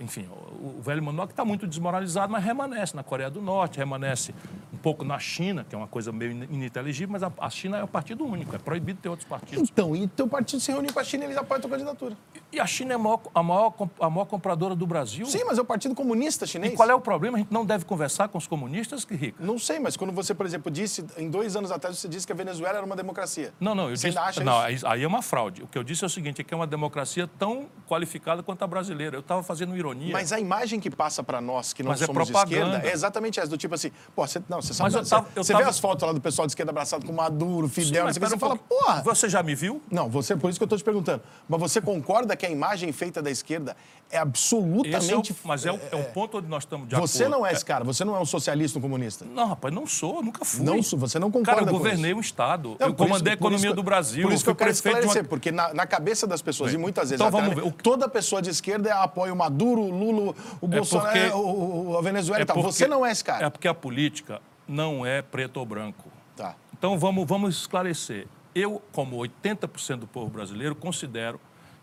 Enfim, 0.00 0.26
o, 0.60 0.78
o 0.78 0.82
velho 0.82 1.02
Manoel 1.02 1.28
está 1.28 1.44
muito 1.44 1.66
desmoralizado, 1.66 2.32
mas 2.32 2.44
remanesce 2.44 2.94
na 2.94 3.02
Coreia 3.02 3.28
do 3.30 3.40
Norte, 3.42 3.78
remanesce 3.78 4.34
um 4.72 4.76
pouco 4.76 5.04
na 5.04 5.18
China, 5.18 5.64
que 5.68 5.74
é 5.74 5.78
uma 5.78 5.88
coisa 5.88 6.12
meio 6.12 6.30
in- 6.32 6.44
ininteligível, 6.44 7.12
mas 7.12 7.22
a, 7.22 7.32
a 7.38 7.50
China 7.50 7.78
é 7.78 7.82
o 7.82 7.88
partido 7.88 8.24
único, 8.24 8.54
é 8.54 8.58
proibido 8.58 9.00
ter 9.00 9.08
outros 9.08 9.28
partidos. 9.28 9.68
Então, 9.68 9.96
e 9.96 10.06
teu 10.06 10.28
partido 10.28 10.60
se 10.60 10.70
reuniu 10.70 10.92
com 10.92 11.00
a 11.00 11.04
China 11.04 11.24
e 11.24 11.26
eles 11.26 11.36
apoiam 11.36 11.58
a 11.58 11.60
tua 11.62 11.70
candidatura. 11.70 12.16
E 12.52 12.60
a 12.60 12.66
China 12.66 12.92
é 12.92 12.96
a 12.96 12.98
maior, 12.98 13.20
a 13.34 13.42
maior, 13.42 13.74
a 14.00 14.08
maior 14.10 14.24
compradora 14.26 14.74
do 14.76 14.86
Brasil. 14.86 15.26
Sim, 15.26 15.44
mas 15.44 15.58
é 15.58 15.60
o 15.60 15.64
Partido 15.64 15.94
Comunista 15.94 16.46
Chinês. 16.46 16.72
E 16.72 16.76
qual 16.76 16.88
é 16.88 16.94
o 16.94 17.00
problema? 17.00 17.36
A 17.36 17.40
gente 17.40 17.52
não 17.52 17.64
deve 17.66 17.84
conversar 17.84 18.28
com 18.28 18.38
os 18.38 18.46
comunistas, 18.46 19.04
que 19.04 19.14
rico? 19.14 19.42
Não 19.42 19.58
sei, 19.58 19.78
mas 19.80 19.96
quando 19.96 20.12
você, 20.12 20.32
por 20.34 20.46
exemplo, 20.46 20.70
disse, 20.70 21.04
em 21.16 21.28
dois 21.28 21.56
anos 21.56 21.70
atrás, 21.70 21.98
você 21.98 22.08
disse 22.08 22.26
que 22.26 22.32
a 22.32 22.36
Venezuela 22.36 22.76
era 22.78 22.86
uma 22.86 22.96
democracia. 22.96 23.52
Não, 23.60 23.74
não, 23.74 23.90
eu 23.90 23.96
Você 23.96 24.08
disse. 24.08 24.18
acha 24.18 24.44
não, 24.44 24.68
isso? 24.68 24.86
aí 24.86 25.02
é 25.02 25.06
uma 25.06 25.22
fraude. 25.22 25.62
O 25.64 25.66
que 25.66 25.76
eu 25.76 25.82
disse 25.84 26.04
é 26.04 26.06
o 26.06 26.10
seguinte: 26.10 26.40
é 26.40 26.44
que 26.44 26.54
é 26.54 26.56
uma 26.56 26.66
democracia 26.66 27.28
tão 27.38 27.66
qualificada 27.88 28.42
quanto 28.42 28.62
a 28.62 28.66
brasileira. 28.66 29.16
Eu 29.16 29.20
estava 29.20 29.42
fazendo 29.42 29.76
ironia. 29.92 30.12
Mas 30.12 30.32
a 30.32 30.38
imagem 30.40 30.78
que 30.80 30.90
passa 30.90 31.22
pra 31.22 31.40
nós 31.40 31.72
que 31.72 31.82
não 31.82 31.90
Mas 31.90 32.02
é 32.02 32.06
somos 32.06 32.26
de 32.26 32.32
propaganda. 32.32 32.66
esquerda 32.76 32.88
é 32.88 32.92
exatamente 32.92 33.40
essa, 33.40 33.48
do 33.48 33.56
tipo 33.56 33.74
assim, 33.74 33.90
pô, 34.14 34.26
você, 34.26 34.42
não, 34.48 34.60
você 34.62 34.74
sabe, 34.74 34.92
Mas 34.92 35.06
você, 35.06 35.10
tava- 35.14 35.28
você 35.34 35.54
vê 35.56 35.62
as 35.62 35.78
fotos 35.78 36.06
lá 36.06 36.12
do 36.12 36.20
pessoal 36.20 36.46
de 36.46 36.52
esquerda 36.52 36.70
abraçado 36.70 37.06
com 37.06 37.12
Maduro, 37.12 37.66
Sim, 37.68 37.74
Fidel, 37.82 38.06
que, 38.08 38.14
pera 38.14 38.30
você 38.30 38.36
um 38.36 38.38
fala, 38.38 38.56
porra. 38.56 39.02
Você 39.02 39.28
já 39.28 39.42
me 39.42 39.54
viu? 39.54 39.82
Não, 39.90 40.08
você, 40.08 40.36
por 40.36 40.50
isso 40.50 40.58
que 40.58 40.62
eu 40.62 40.66
estou 40.66 40.78
te 40.78 40.84
perguntando. 40.84 41.22
Mas 41.48 41.60
você 41.60 41.80
concorda 41.80 42.36
que 42.36 42.44
a 42.46 42.50
imagem 42.50 42.92
feita 42.92 43.20
da 43.22 43.30
esquerda 43.30 43.76
é 44.10 44.18
absolutamente. 44.18 45.32
É 45.32 45.34
o, 45.34 45.36
mas 45.44 45.66
é, 45.66 45.72
o, 45.72 45.80
é 45.92 45.96
o 45.96 46.04
ponto 46.04 46.38
onde 46.38 46.48
nós 46.48 46.62
estamos 46.62 46.88
de 46.88 46.94
acordo. 46.94 47.10
Você 47.10 47.28
não 47.28 47.44
é 47.46 47.52
esse 47.52 47.64
cara, 47.64 47.84
você 47.84 48.04
não 48.04 48.16
é 48.16 48.20
um 48.20 48.24
socialista, 48.24 48.78
um 48.78 48.82
comunista. 48.82 49.24
Não, 49.24 49.48
rapaz, 49.48 49.74
não 49.74 49.86
sou, 49.86 50.22
nunca 50.22 50.44
fui. 50.44 50.64
Não 50.64 50.82
sou, 50.82 50.98
você 50.98 51.18
não 51.18 51.30
concorda 51.30 51.60
Cara, 51.60 51.62
eu 51.62 51.72
com 51.72 51.78
governei 51.78 52.10
isso. 52.12 52.18
um 52.18 52.20
Estado. 52.20 52.76
Não, 52.80 52.86
eu 52.88 52.94
comandei 52.94 53.16
isso- 53.16 53.28
a 53.28 53.32
isso 53.32 53.32
economia 53.34 53.70
que- 53.70 53.76
do 53.76 53.82
Brasil. 53.82 54.22
Por 54.22 54.32
isso 54.32 54.44
que 54.44 54.50
eu 54.50 54.54
quero 54.56 54.70
esclarecer, 54.70 55.22
uma... 55.22 55.28
porque 55.28 55.52
na, 55.52 55.74
na 55.74 55.86
cabeça 55.86 56.26
das 56.26 56.40
pessoas, 56.42 56.70
Bem, 56.72 56.78
e 56.80 56.82
muitas 56.82 57.10
vezes 57.10 57.24
então 57.24 57.38
até, 57.38 57.48
vamos 57.48 57.62
ver, 57.62 57.68
o- 57.68 57.72
toda 57.72 58.08
pessoa 58.08 58.40
de 58.40 58.50
esquerda 58.50 58.94
apoia 58.96 59.32
o 59.32 59.36
Maduro, 59.36 59.82
o 59.82 59.90
Lula, 59.90 60.34
o 60.60 60.66
Bolsonaro, 60.66 61.10
porque- 61.18 61.34
o, 61.34 61.96
a 61.98 62.02
Venezuela 62.02 62.40
É 62.40 62.42
e 62.42 62.46
tal. 62.46 62.62
Você 62.62 62.86
não 62.86 63.04
é 63.04 63.12
esse 63.12 63.22
cara. 63.24 63.46
É 63.46 63.50
porque 63.50 63.68
a 63.68 63.74
política 63.74 64.40
não 64.66 65.04
é 65.04 65.22
preto 65.22 65.58
ou 65.58 65.66
branco. 65.66 66.10
Tá. 66.36 66.54
Então 66.76 66.98
vamos, 66.98 67.26
vamos 67.26 67.56
esclarecer. 67.60 68.26
Eu, 68.54 68.80
como 68.92 69.16
80% 69.16 69.96
do 70.00 70.06
povo 70.06 70.28
brasileiro, 70.30 70.74
considero 70.74 71.38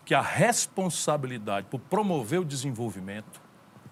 que 0.06 0.14
a 0.14 0.22
responsabilidade 0.22 1.66
por 1.68 1.80
promover 1.80 2.40
o 2.40 2.44
desenvolvimento 2.44 3.42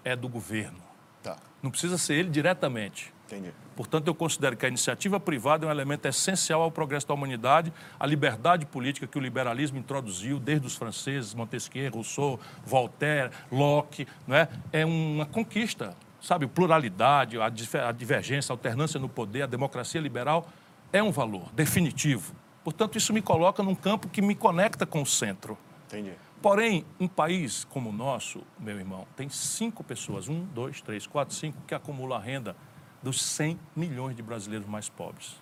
é 0.01 0.15
do 0.15 0.29
governo. 0.29 0.79
Tá. 1.21 1.35
Não 1.61 1.69
precisa 1.69 1.97
ser 1.97 2.13
ele 2.13 2.29
diretamente. 2.29 3.13
Entendi. 3.25 3.51
Portanto, 3.75 4.07
eu 4.07 4.15
considero 4.15 4.55
que 4.55 4.65
a 4.65 4.69
iniciativa 4.69 5.19
privada 5.19 5.65
é 5.65 5.67
um 5.67 5.71
elemento 5.71 6.07
essencial 6.07 6.61
ao 6.61 6.71
progresso 6.71 7.05
da 7.05 7.13
humanidade, 7.13 7.73
a 7.99 8.05
liberdade 8.05 8.65
política 8.65 9.05
que 9.05 9.17
o 9.17 9.21
liberalismo 9.21 9.77
introduziu, 9.77 10.39
desde 10.39 10.65
os 10.65 10.75
franceses, 10.75 11.33
Montesquieu, 11.33 11.91
Rousseau, 11.91 12.39
Voltaire, 12.65 13.31
Locke, 13.51 14.07
não 14.25 14.37
é? 14.37 14.47
é 14.71 14.85
uma 14.85 15.25
conquista, 15.25 15.97
sabe? 16.21 16.47
Pluralidade, 16.47 17.37
a 17.37 17.91
divergência, 17.91 18.53
a 18.53 18.55
alternância 18.55 18.99
no 18.99 19.09
poder, 19.09 19.41
a 19.41 19.47
democracia 19.47 19.99
liberal 19.99 20.47
é 20.93 21.03
um 21.03 21.11
valor 21.11 21.51
definitivo. 21.51 22.33
Portanto, 22.63 22.97
isso 22.97 23.11
me 23.11 23.21
coloca 23.21 23.61
num 23.61 23.75
campo 23.75 24.07
que 24.07 24.21
me 24.21 24.33
conecta 24.33 24.85
com 24.85 25.01
o 25.01 25.05
centro. 25.05 25.57
Entendi. 25.99 26.17
Porém, 26.41 26.85
um 26.99 27.07
país 27.07 27.63
como 27.65 27.89
o 27.89 27.93
nosso, 27.93 28.43
meu 28.59 28.77
irmão, 28.77 29.07
tem 29.15 29.29
cinco 29.29 29.83
pessoas, 29.83 30.27
um, 30.27 30.43
dois, 30.45 30.81
três, 30.81 31.07
quatro, 31.07 31.33
cinco, 31.33 31.57
que 31.65 31.73
acumulam 31.73 32.17
a 32.17 32.21
renda 32.21 32.55
dos 33.01 33.21
100 33.21 33.59
milhões 33.75 34.15
de 34.15 34.21
brasileiros 34.21 34.67
mais 34.67 34.89
pobres. 34.89 35.35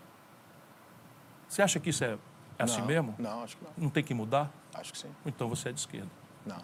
Você 1.48 1.62
acha 1.62 1.80
que 1.80 1.90
isso 1.90 2.04
é, 2.04 2.18
é 2.58 2.64
assim 2.64 2.80
Não, 2.80 2.88
mesmo? 2.88 3.16
Não, 3.20 3.44
acho 3.44 3.58
que 3.58 3.64
não. 3.64 3.72
Não 3.78 3.90
tem 3.90 4.04
que 4.04 4.14
mudar? 4.14 4.52
Acho 4.74 4.92
que 4.92 4.98
sim. 4.98 5.10
Então 5.26 5.48
você 5.50 5.70
é 5.70 5.72
de 5.72 5.80
esquerda. 5.80 6.10
Não. 6.46 6.62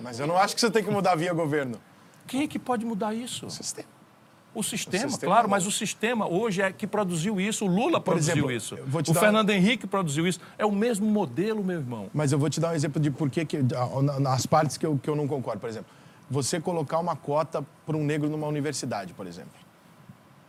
Mas 0.00 0.20
eu 0.20 0.26
não 0.26 0.36
acho 0.36 0.54
que 0.54 0.60
você 0.60 0.70
tem 0.70 0.84
que 0.84 0.90
mudar 0.90 1.14
via 1.14 1.32
governo. 1.32 1.80
Quem 2.26 2.42
é 2.42 2.48
que 2.48 2.58
pode 2.58 2.84
mudar 2.84 3.14
isso? 3.14 3.46
O 3.46 3.50
sistema. 3.50 3.88
O 4.54 4.62
sistema, 4.62 5.06
O 5.06 5.10
sistema 5.10 5.30
claro, 5.32 5.42
não. 5.46 5.50
mas 5.50 5.66
o 5.66 5.70
sistema 5.70 6.26
hoje 6.26 6.62
é 6.62 6.72
que 6.72 6.86
produziu 6.86 7.40
isso, 7.40 7.64
o 7.64 7.68
Lula 7.68 8.00
Por 8.00 8.12
produziu 8.12 8.32
exemplo, 8.34 8.50
isso, 8.52 8.74
o 8.74 9.12
dar- 9.12 9.20
Fernando 9.20 9.50
Henrique 9.50 9.86
produziu 9.86 10.26
isso. 10.26 10.40
É 10.56 10.64
o 10.66 10.72
mesmo 10.72 11.06
modelo, 11.06 11.62
meu 11.62 11.76
irmão. 11.78 12.10
Mas 12.12 12.32
eu 12.32 12.38
vou 12.38 12.48
te 12.50 12.58
dar 12.58 12.70
um 12.72 12.74
exemplo 12.74 13.00
de 13.00 13.10
por 13.10 13.30
que, 13.30 13.44
que 13.44 13.58
na- 14.02 14.18
nas 14.18 14.46
partes 14.46 14.76
que 14.76 14.84
eu, 14.86 14.98
que 15.00 15.08
eu 15.08 15.14
não 15.14 15.28
concordo. 15.28 15.60
Por 15.60 15.68
exemplo, 15.68 15.88
você 16.30 16.60
colocar 16.60 16.98
uma 16.98 17.14
cota 17.14 17.64
para 17.86 17.96
um 17.96 18.04
negro 18.04 18.28
numa 18.28 18.46
universidade, 18.46 19.12
por 19.14 19.26
exemplo. 19.26 19.52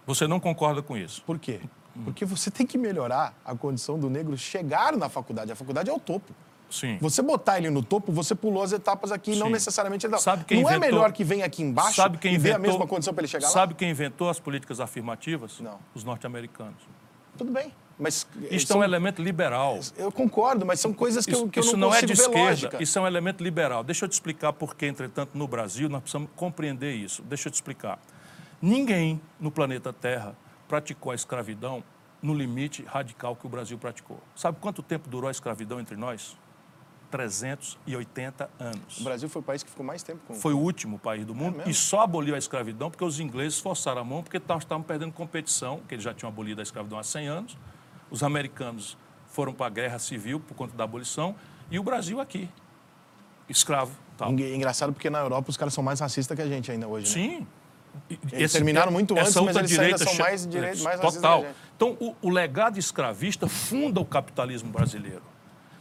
Você 0.07 0.25
não 0.27 0.39
concorda 0.39 0.81
com 0.81 0.97
isso? 0.97 1.21
Por 1.23 1.37
quê? 1.37 1.59
Porque 2.03 2.25
você 2.25 2.49
tem 2.49 2.65
que 2.65 2.77
melhorar 2.77 3.33
a 3.45 3.53
condição 3.53 3.99
do 3.99 4.09
negro 4.09 4.35
chegar 4.37 4.95
na 4.95 5.09
faculdade. 5.09 5.51
A 5.51 5.55
faculdade 5.55 5.89
é 5.89 5.93
o 5.93 5.99
topo. 5.99 6.33
Sim. 6.69 6.97
Você 7.01 7.21
botar 7.21 7.57
ele 7.57 7.69
no 7.69 7.81
topo, 7.81 8.11
você 8.11 8.35
pulou 8.35 8.61
as 8.61 8.71
etapas 8.71 9.11
aqui, 9.11 9.35
não 9.35 9.47
Sim. 9.47 9.53
necessariamente 9.53 10.05
ele 10.05 10.11
dá. 10.11 10.17
Sabe 10.19 10.45
quem 10.45 10.61
Não 10.61 10.69
é 10.69 10.75
inventou- 10.77 10.95
melhor 10.99 11.11
que 11.11 11.23
venha 11.23 11.45
aqui 11.45 11.63
embaixo 11.63 11.95
Sabe 11.95 12.17
quem 12.19 12.35
e 12.35 12.37
dê 12.37 12.49
a 12.49 12.53
inventou- 12.53 12.71
mesma 12.73 12.87
condição 12.87 13.13
para 13.13 13.21
ele 13.21 13.27
chegar 13.27 13.47
Sabe 13.47 13.73
quem 13.73 13.89
inventou 13.89 14.29
as 14.29 14.39
políticas 14.39 14.79
afirmativas? 14.79 15.59
Não. 15.59 15.79
Os 15.95 16.03
norte-americanos. 16.03 16.75
lá? 16.83 16.93
Tudo 17.37 17.51
bem. 17.51 17.73
Mas 17.97 18.25
Isto 18.49 18.53
é 18.53 18.73
são- 18.73 18.79
um 18.79 18.83
elemento 18.83 19.21
liberal. 19.21 19.77
eu 19.97 20.09
concordo, 20.11 20.65
mas 20.65 20.79
são 20.79 20.93
coisas 20.93 21.25
que, 21.25 21.31
Isso, 21.33 21.43
eu, 21.43 21.49
que 21.49 21.59
eu 21.59 21.63
isso 21.63 21.73
não 21.75 21.89
não 21.89 21.95
é 21.95 22.01
consigo 22.01 22.13
de 22.13 22.17
ver 22.17 22.27
esquerda, 22.27 22.49
lógica. 22.49 22.83
isso 22.83 22.97
é 22.97 23.01
um 23.01 23.07
elemento 23.07 23.43
liberal. 23.43 23.83
Deixa 23.83 24.05
eu 24.05 24.09
te 24.09 24.13
explicar 24.13 24.53
por 24.53 24.75
que, 24.75 24.85
entretanto, 24.85 25.31
no 25.37 25.47
Brasil 25.47 25.89
nós 25.89 26.01
precisamos 26.01 26.29
compreender 26.35 26.93
isso. 26.93 27.21
Deixa 27.23 27.47
eu 27.49 27.51
te 27.51 27.55
explicar. 27.55 27.99
Ninguém 28.61 29.19
no 29.39 29.51
planeta 29.51 29.91
Terra 29.91 30.35
praticou 30.67 31.11
a 31.11 31.15
escravidão 31.15 31.83
no 32.21 32.33
limite 32.33 32.83
radical 32.83 33.35
que 33.35 33.45
o 33.45 33.49
Brasil 33.49 33.77
praticou. 33.77 34.19
Sabe 34.35 34.57
quanto 34.61 34.81
tempo 34.83 35.09
durou 35.09 35.27
a 35.27 35.31
escravidão 35.31 35.79
entre 35.79 35.95
nós? 35.97 36.37
380 37.09 38.49
anos. 38.59 38.99
O 38.99 39.03
Brasil 39.03 39.27
foi 39.29 39.41
o 39.41 39.43
país 39.45 39.63
que 39.63 39.69
ficou 39.69 39.85
mais 39.85 40.01
tempo 40.03 40.19
com 40.27 40.33
Foi 40.35 40.53
o 40.53 40.57
último 40.59 40.97
país 40.99 41.25
do 41.25 41.33
mundo 41.35 41.57
mesmo? 41.57 41.69
e 41.71 41.73
só 41.73 42.01
aboliu 42.01 42.35
a 42.35 42.37
escravidão 42.37 42.89
porque 42.89 43.03
os 43.03 43.19
ingleses 43.19 43.59
forçaram 43.59 44.01
a 44.01 44.03
mão, 44.03 44.23
porque 44.23 44.41
nós 44.47 44.63
estávamos 44.63 44.87
perdendo 44.87 45.11
competição, 45.11 45.81
que 45.87 45.95
eles 45.95 46.03
já 46.03 46.13
tinham 46.13 46.29
abolido 46.29 46.61
a 46.61 46.63
escravidão 46.63 46.97
há 46.99 47.03
100 47.03 47.27
anos. 47.27 47.57
Os 48.11 48.23
americanos 48.23 48.97
foram 49.27 49.53
para 49.53 49.67
a 49.67 49.69
guerra 49.69 49.99
civil 49.99 50.39
por 50.39 50.55
conta 50.55 50.75
da 50.75 50.83
abolição 50.83 51.35
e 51.69 51.77
o 51.79 51.83
Brasil 51.83 52.19
aqui, 52.19 52.49
escravo. 53.47 53.91
Tal. 54.17 54.29
É 54.31 54.55
engraçado 54.55 54.91
porque 54.91 55.09
na 55.09 55.19
Europa 55.19 55.49
os 55.49 55.55
caras 55.57 55.73
são 55.73 55.83
mais 55.83 55.99
racistas 55.99 56.35
que 56.35 56.41
a 56.41 56.47
gente 56.47 56.71
ainda 56.71 56.87
hoje, 56.87 57.05
né? 57.17 57.37
Sim. 57.37 57.47
Eles 58.31 58.51
terminaram 58.51 58.91
muito 58.91 59.17
antes, 59.17 59.33
mas 59.35 59.55
eles 59.55 59.71
ainda 59.79 59.93
ultradireita 59.95 59.97
são 60.05 60.15
mais 60.17 60.45
direita- 60.47 60.83
mais 60.83 60.99
racistas 60.99 61.21
Total. 61.21 61.45
Então, 61.75 61.97
o, 61.99 62.15
o 62.21 62.29
legado 62.29 62.77
escravista 62.77 63.47
funda 63.47 63.99
o 63.99 64.05
capitalismo 64.05 64.69
brasileiro. 64.71 65.23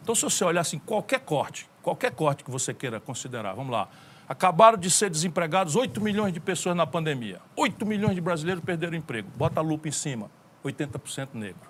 Então, 0.09 0.15
se 0.17 0.23
você 0.23 0.43
olhar 0.43 0.63
assim, 0.63 0.79
qualquer 0.79 1.21
corte, 1.21 1.69
qualquer 1.83 2.11
corte 2.13 2.43
que 2.43 2.51
você 2.51 2.73
queira 2.73 2.99
considerar, 2.99 3.53
vamos 3.53 3.71
lá. 3.71 3.91
Acabaram 4.27 4.79
de 4.79 4.91
ser 4.91 5.11
desempregados 5.11 5.77
8 5.77 6.01
milhões 6.01 6.33
de 6.33 6.41
pessoas 6.41 6.75
na 6.75 6.87
pandemia. 6.87 7.43
8 7.55 7.85
milhões 7.85 8.15
de 8.15 8.21
brasileiros 8.23 8.65
perderam 8.65 8.97
emprego. 8.97 9.29
Bota 9.37 9.61
a 9.61 9.63
lupa 9.63 9.87
em 9.87 9.93
cima. 9.93 10.31
80% 10.65 11.29
negro. 11.35 11.61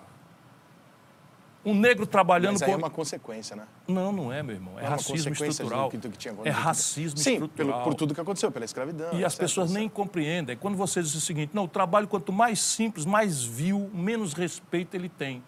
Um 1.65 1.75
negro 1.75 2.07
trabalhando 2.07 2.53
Mas 2.53 2.63
aí 2.63 2.71
é 2.71 2.77
uma 2.77 2.89
consequência, 2.89 3.57
né? 3.57 3.65
Não, 3.89 4.13
não 4.13 4.33
é, 4.33 4.41
meu 4.41 4.55
irmão. 4.55 4.79
É 4.79 4.83
É 4.83 4.85
uma 4.85 4.91
racismo 4.91 5.17
consequência 5.17 5.49
estrutural. 5.49 5.89
do 5.89 5.91
que- 5.91 5.97
do 5.97 6.09
que 6.09 6.17
tinha 6.17 6.35
É 6.45 6.51
racismo 6.51 7.19
Sim, 7.19 7.33
estrutural. 7.33 7.73
pelo, 7.73 7.83
por 7.83 7.95
tudo 7.97 8.15
que 8.15 8.21
aconteceu, 8.21 8.53
pela 8.53 8.65
escravidão. 8.65 9.19
E 9.19 9.25
as 9.25 9.35
pessoas 9.35 9.73
nem 9.73 9.89
compreendem. 9.89 10.57
Quando 10.57 10.77
você 10.77 11.03
diz 11.03 11.13
o 11.17 11.21
seguinte, 11.21 11.51
não, 11.53 11.65
o 11.65 11.69
trabalho 11.69 12.07
quanto 12.07 12.33
mais 12.33 12.61
simples, 12.61 13.05
mais 13.05 13.43
vil, 13.43 13.91
menos 13.93 14.33
respeito 14.33 14.95
ele 14.95 15.09
tem. 15.09 15.43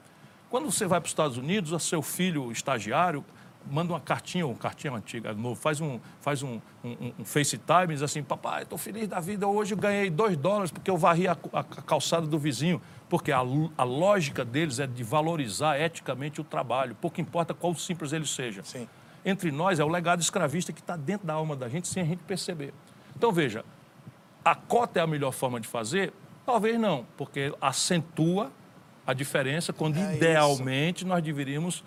Quando 0.51 0.69
você 0.69 0.85
vai 0.85 1.01
para 1.01 1.07
os 1.07 1.13
Estados 1.13 1.37
Unidos, 1.37 1.71
o 1.71 1.79
seu 1.79 2.03
filho 2.03 2.51
estagiário 2.51 3.25
manda 3.71 3.93
uma 3.93 4.01
cartinha, 4.01 4.45
uma 4.45 4.57
cartinha 4.57 4.93
antiga, 4.93 5.33
novo, 5.33 5.55
faz 5.55 5.81
um, 5.81 6.01
faz 6.21 6.43
um, 6.43 6.61
um, 6.83 7.13
um 7.21 7.25
FaceTime 7.25 7.85
e 7.91 7.95
diz 7.95 8.03
assim, 8.03 8.23
papai, 8.23 8.63
estou 8.65 8.77
feliz 8.77 9.07
da 9.07 9.21
vida, 9.21 9.47
hoje 9.47 9.75
eu 9.75 9.79
ganhei 9.79 10.11
dois 10.11 10.37
dólares 10.37 10.73
porque 10.73 10.91
eu 10.91 10.97
varri 10.97 11.29
a, 11.29 11.37
a 11.53 11.63
calçada 11.63 12.27
do 12.27 12.39
vizinho. 12.39 12.83
Porque 13.09 13.31
a, 13.31 13.39
a 13.39 13.85
lógica 13.85 14.45
deles 14.45 14.79
é 14.79 14.87
de 14.87 15.03
valorizar 15.05 15.81
eticamente 15.81 16.41
o 16.41 16.45
trabalho, 16.45 16.97
pouco 16.97 17.21
importa 17.21 17.55
qual 17.55 17.75
simples 17.75 18.13
ele 18.13 18.27
seja 18.27 18.63
Sim. 18.65 18.89
entre 19.25 19.51
nós 19.51 19.79
é 19.79 19.85
o 19.85 19.89
legado 19.89 20.21
escravista 20.21 20.73
que 20.73 20.81
está 20.81 20.97
dentro 20.97 21.27
da 21.27 21.35
alma 21.35 21.55
da 21.55 21.69
gente 21.69 21.87
sem 21.87 22.03
a 22.03 22.07
gente 22.07 22.23
perceber. 22.25 22.73
Então, 23.17 23.31
veja, 23.33 23.65
a 24.45 24.55
cota 24.55 25.01
é 25.01 25.03
a 25.03 25.07
melhor 25.07 25.33
forma 25.33 25.61
de 25.61 25.69
fazer? 25.69 26.13
Talvez 26.47 26.79
não, 26.79 27.05
porque 27.17 27.53
acentua 27.61 28.51
a 29.11 29.15
diferença 29.15 29.73
quando 29.73 29.99
É 29.99 30.17
idealmente 30.17 31.05
nós 31.05 31.23
deveríamos 31.23 31.85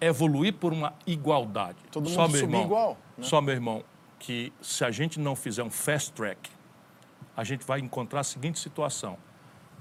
evoluir 0.00 0.52
por 0.54 0.72
uma 0.72 0.92
igualdade. 1.06 1.78
Todo 1.90 2.08
Só, 2.08 2.22
mundo 2.22 2.32
meu 2.32 2.40
irmão, 2.42 2.64
igual, 2.64 2.98
né? 3.16 3.24
Só, 3.24 3.40
meu 3.40 3.54
irmão, 3.54 3.82
que 4.18 4.52
se 4.60 4.84
a 4.84 4.90
gente 4.90 5.18
não 5.18 5.34
fizer 5.34 5.62
um 5.62 5.70
fast 5.70 6.12
track, 6.12 6.50
a 7.36 7.42
gente 7.44 7.64
vai 7.66 7.80
encontrar 7.80 8.20
a 8.20 8.24
seguinte 8.24 8.58
situação. 8.58 9.16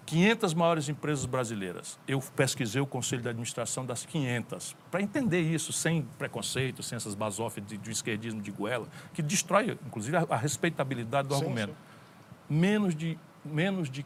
500 0.06 0.54
maiores 0.54 0.88
empresas 0.88 1.26
brasileiras. 1.26 2.00
Eu 2.08 2.22
pesquisei 2.36 2.80
o 2.80 2.86
conselho 2.86 3.24
de 3.24 3.30
administração 3.30 3.86
das 3.86 4.06
500 4.06 4.76
para 4.92 5.02
entender 5.02 5.42
isso 5.42 5.74
sem 5.74 6.04
preconceito, 6.18 6.84
sem 6.84 6.96
essas 6.96 7.16
basófias 7.16 7.66
de, 7.66 7.76
de 7.76 7.92
esquerdismo 7.92 8.40
de 8.40 8.52
goela, 8.52 8.88
que 9.14 9.22
destrói, 9.24 9.78
inclusive, 9.86 10.16
a, 10.16 10.28
a 10.30 10.38
respeitabilidade 10.38 11.28
do 11.28 11.36
Sim, 11.36 11.42
argumento. 11.42 11.72
sim. 11.72 12.56
Menos 12.56 12.96
de 12.96 13.18
menos 13.44 13.90
de 13.90 14.06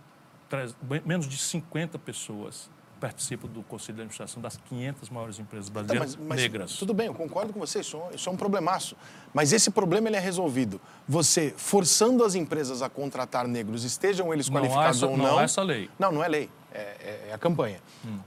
menos 1.06 1.28
de 1.28 1.38
50 1.38 2.00
pessoas 2.00 2.70
participam 3.00 3.48
do 3.48 3.64
conselho 3.64 3.96
de 3.96 4.02
administração 4.02 4.42
das 4.42 4.58
500 4.58 5.10
maiores 5.10 5.40
empresas 5.40 5.68
Tá, 5.68 5.74
brasileiras 5.74 6.16
mas- 6.16 6.28
mas 6.28 6.42
negras. 6.42 6.74
Tudo 6.74 6.94
bem, 6.94 7.08
eu 7.08 7.14
concordo 7.14 7.54
com 7.54 7.60
você, 7.60 7.80
isso, 7.80 7.98
é 7.98 8.00
um- 8.00 8.12
isso 8.16 8.30
é 8.30 8.32
um 8.32 8.36
problemaço. 8.38 8.96
Mas 9.34 9.54
esse 9.54 9.72
problema 9.72 10.08
ele 10.10 10.18
é 10.18 10.20
resolvido. 10.20 10.80
Você 11.08 11.54
forçando 11.58 12.24
as 12.24 12.36
empresas 12.36 12.82
a 12.82 12.90
contratar 12.90 13.48
negros, 13.48 13.84
estejam 13.84 14.34
eles 14.34 14.50
Não 14.50 14.56
qualificados 14.60 14.98
essa- 14.98 15.08
ou 15.08 15.18
não 15.18 15.26
não. 15.26 15.40
há 15.40 15.44
essa 15.44 15.62
lei. 15.64 15.90
Não, 15.98 16.12
não 16.12 16.24
é 16.24 16.28
lei. 16.28 16.50
É, 16.72 16.80
é- 16.80 17.28
é 17.30 17.34
a 17.34 17.38
campanha. 17.38 17.82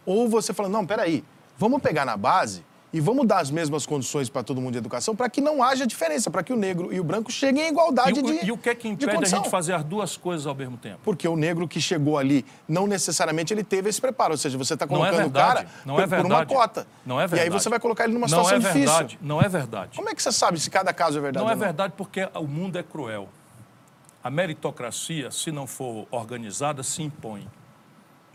Ou 0.04 0.28
você 0.28 0.52
falando, 0.52 0.72
não, 0.72 0.84
peraí, 0.86 1.22
vamos 1.58 1.80
pegar 1.80 2.04
na 2.04 2.16
base 2.16 2.64
e 2.92 3.00
vamos 3.00 3.26
dar 3.26 3.38
as 3.40 3.50
mesmas 3.50 3.86
condições 3.86 4.28
para 4.28 4.42
todo 4.42 4.60
mundo 4.60 4.72
de 4.72 4.78
educação 4.78 5.16
para 5.16 5.28
que 5.30 5.40
não 5.40 5.62
haja 5.62 5.86
diferença, 5.86 6.30
para 6.30 6.42
que 6.42 6.52
o 6.52 6.56
negro 6.56 6.92
e 6.92 7.00
o 7.00 7.04
branco 7.04 7.32
cheguem 7.32 7.64
em 7.64 7.68
igualdade 7.70 8.20
E, 8.20 8.22
o- 8.22 8.26
de 8.26 8.46
e 8.46 8.52
o 8.52 8.58
que 8.58 8.68
é 8.68 8.74
que 8.74 8.82
de 8.94 9.04
impede 9.04 9.24
a 9.24 9.28
gente 9.28 9.48
fazer 9.48 9.72
as 9.72 9.82
duas 9.82 10.16
coisas 10.16 10.46
ao 10.46 10.54
mesmo 10.54 10.76
tempo? 10.76 10.98
Porque 11.02 11.26
o 11.26 11.34
negro 11.34 11.66
que 11.66 11.80
chegou 11.80 12.18
ali, 12.18 12.44
não 12.68 12.86
necessariamente 12.86 13.52
ele 13.54 13.64
teve 13.64 13.88
esse 13.88 14.00
preparo. 14.00 14.32
Ou 14.32 14.38
seja, 14.38 14.58
você 14.58 14.74
está 14.74 14.84
Não 14.84 14.96
é 14.96 14.98
colocando 15.10 15.14
o 15.20 15.22
verdade. 15.30 15.54
cara 15.54 15.68
Não 15.86 15.94
por, 15.94 16.02
é 16.02 16.06
por 16.06 16.26
uma 16.26 16.44
cota. 16.46 16.86
Não 17.06 17.18
é 17.20 17.24
E 17.24 17.26
verdade. 17.28 17.42
aí 17.54 17.60
você 17.60 17.68
vai 17.70 17.80
colocar 17.80 18.04
ele 18.04 18.12
numa 18.12 18.26
Não 18.26 18.28
situação 18.28 18.56
é 18.56 18.58
difícil. 18.58 18.80
verdade. 18.88 19.18
Não 19.22 19.40
é 19.40 19.48
verdade. 19.48 19.96
Como 19.96 20.10
é 20.10 20.14
que 20.14 20.22
você 20.22 20.30
sabe 20.32 20.60
se 20.60 20.68
cada 20.70 20.92
caso 20.92 21.16
é 21.18 21.20
verdade 21.22 21.42
Não 21.44 21.50
é 21.50 21.54
não? 21.54 21.60
verdade 21.60 21.94
porque 21.96 22.28
o 22.34 22.46
mundo 22.46 22.78
é 22.78 22.82
cruel. 22.82 23.28
A 24.22 24.30
meritocracia, 24.30 25.30
se 25.30 25.50
não 25.50 25.66
for 25.66 26.06
organizada, 26.10 26.82
se 26.82 27.02
impõe. 27.02 27.48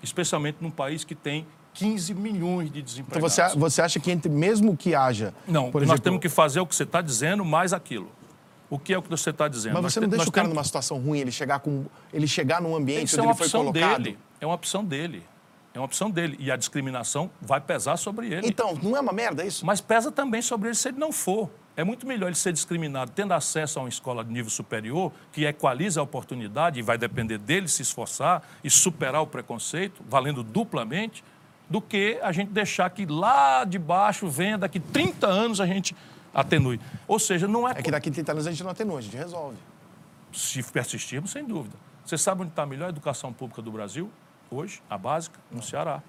Especialmente 0.01 0.57
num 0.61 0.69
país 0.71 1.03
que 1.03 1.15
tem 1.15 1.47
15 1.78 2.13
milhões 2.15 2.71
de 2.71 2.80
Então 2.80 2.84
desempregados. 2.84 3.34
você, 3.34 3.57
você 3.57 3.82
acha 3.82 3.99
que 3.99 4.09
entre, 4.11 4.30
mesmo 4.32 4.75
que 4.75 4.95
haja. 4.95 5.34
Não, 5.47 5.71
por 5.71 5.82
nós 5.82 5.89
exemplo, 5.89 6.03
temos 6.03 6.19
que 6.21 6.30
fazer 6.30 6.59
o 6.59 6.65
que 6.65 6.75
você 6.75 6.84
está 6.84 7.01
dizendo 7.01 7.45
mais 7.45 7.71
aquilo. 7.73 8.09
O 8.69 8.78
que 8.78 8.93
é 8.93 8.97
o 8.97 9.01
que 9.01 9.09
você 9.09 9.30
está 9.30 9.47
dizendo? 9.47 9.75
Mas 9.75 9.84
Nós 9.84 9.93
você 9.93 9.99
não 10.01 10.07
te- 10.09 10.11
deixa 10.17 10.28
o 10.30 10.32
cara 10.32 10.45
temos 10.47 10.55
numa 10.55 10.63
situação 10.63 10.99
ruim, 10.99 11.19
ele 11.19 11.32
chegar, 11.32 11.59
com, 11.59 11.86
ele 12.11 12.28
chegar 12.28 12.61
num 12.61 12.75
ambiente 12.75 13.13
onde 13.13 13.21
uma 13.21 13.32
ele 13.32 13.38
foi 13.38 13.45
opção 13.45 13.65
colocado. 13.65 14.03
dele. 14.03 14.17
É 14.41 14.45
uma 14.45 14.55
opção 14.55 14.84
dele. 14.84 15.23
É 15.73 15.80
uma 15.80 15.86
opção 15.86 16.09
dele. 16.11 16.36
E 16.39 16.51
a 16.51 16.55
discriminação 16.57 17.30
vai 17.41 17.61
pesar 17.61 17.95
sobre 17.97 18.28
ele. 18.34 18.47
Então, 18.47 18.78
não 18.82 18.97
é 18.97 18.99
uma 18.99 19.13
merda 19.13 19.45
isso? 19.45 19.65
Mas 19.65 19.80
pesa 19.80 20.11
também 20.11 20.41
sobre 20.41 20.69
ele 20.69 20.75
se 20.75 20.89
ele 20.89 20.97
não 20.97 21.11
for. 21.11 21.49
É 21.78 21.84
muito 21.84 22.07
melhor 22.07 22.25
ele 22.28 22.36
ser 22.36 22.51
discriminado 22.51 23.11
tendo 23.11 23.34
acesso 23.34 23.78
a 23.78 23.84
uma 23.84 23.89
escola 23.89 24.25
de 24.25 24.34
nível 24.34 24.49
superior, 24.49 25.11
que 25.32 25.45
equaliza 25.45 25.99
a 25.99 26.03
oportunidade 26.03 26.80
e 26.80 26.82
vai 26.82 26.97
depender 26.97 27.38
dele 27.38 27.67
se 27.67 27.84
esforçar 27.84 28.41
e 28.63 28.69
superar 28.69 29.21
o 29.21 29.28
preconceito, 29.28 30.01
valendo 30.09 30.41
duplamente, 30.43 31.23
do 31.70 31.82
que 31.82 32.18
a 32.22 32.32
gente 32.32 32.49
deixar 32.51 32.89
que 32.89 33.05
lá 33.05 33.63
de 33.63 33.78
baixo 33.78 34.28
venha, 34.28 34.57
daqui 34.57 34.80
30 34.80 35.28
anos 35.28 35.59
a 35.61 35.65
gente 35.65 35.95
atenue. 36.34 36.80
Ou 37.07 37.20
seja, 37.20 37.47
não 37.47 37.68
é, 37.68 37.72
É 37.72 37.82
que 37.82 37.91
daqui 37.91 38.09
30 38.11 38.32
anos 38.32 38.47
a 38.47 38.51
gente 38.51 38.63
não 38.63 38.72
atenua, 38.72 38.99
a 38.99 39.01
gente 39.01 39.18
resolve. 39.18 39.57
se 40.32 40.61
persistirmos, 40.63 41.32
sem 41.32 41.43
dúvida. 41.45 41.76
Você 42.05 42.18
sabe 42.18 42.41
onde 42.41 42.51
está 42.51 42.63
a 42.63 42.65
melhor 42.65 42.89
educação 42.89 43.34
pública 43.34 43.61
do 43.61 43.72
Brasil? 43.72 44.09
Hoje, 44.49 44.82
a 44.89 44.97
básica, 44.97 45.39
no 45.51 45.61
Ceará. 45.61 46.01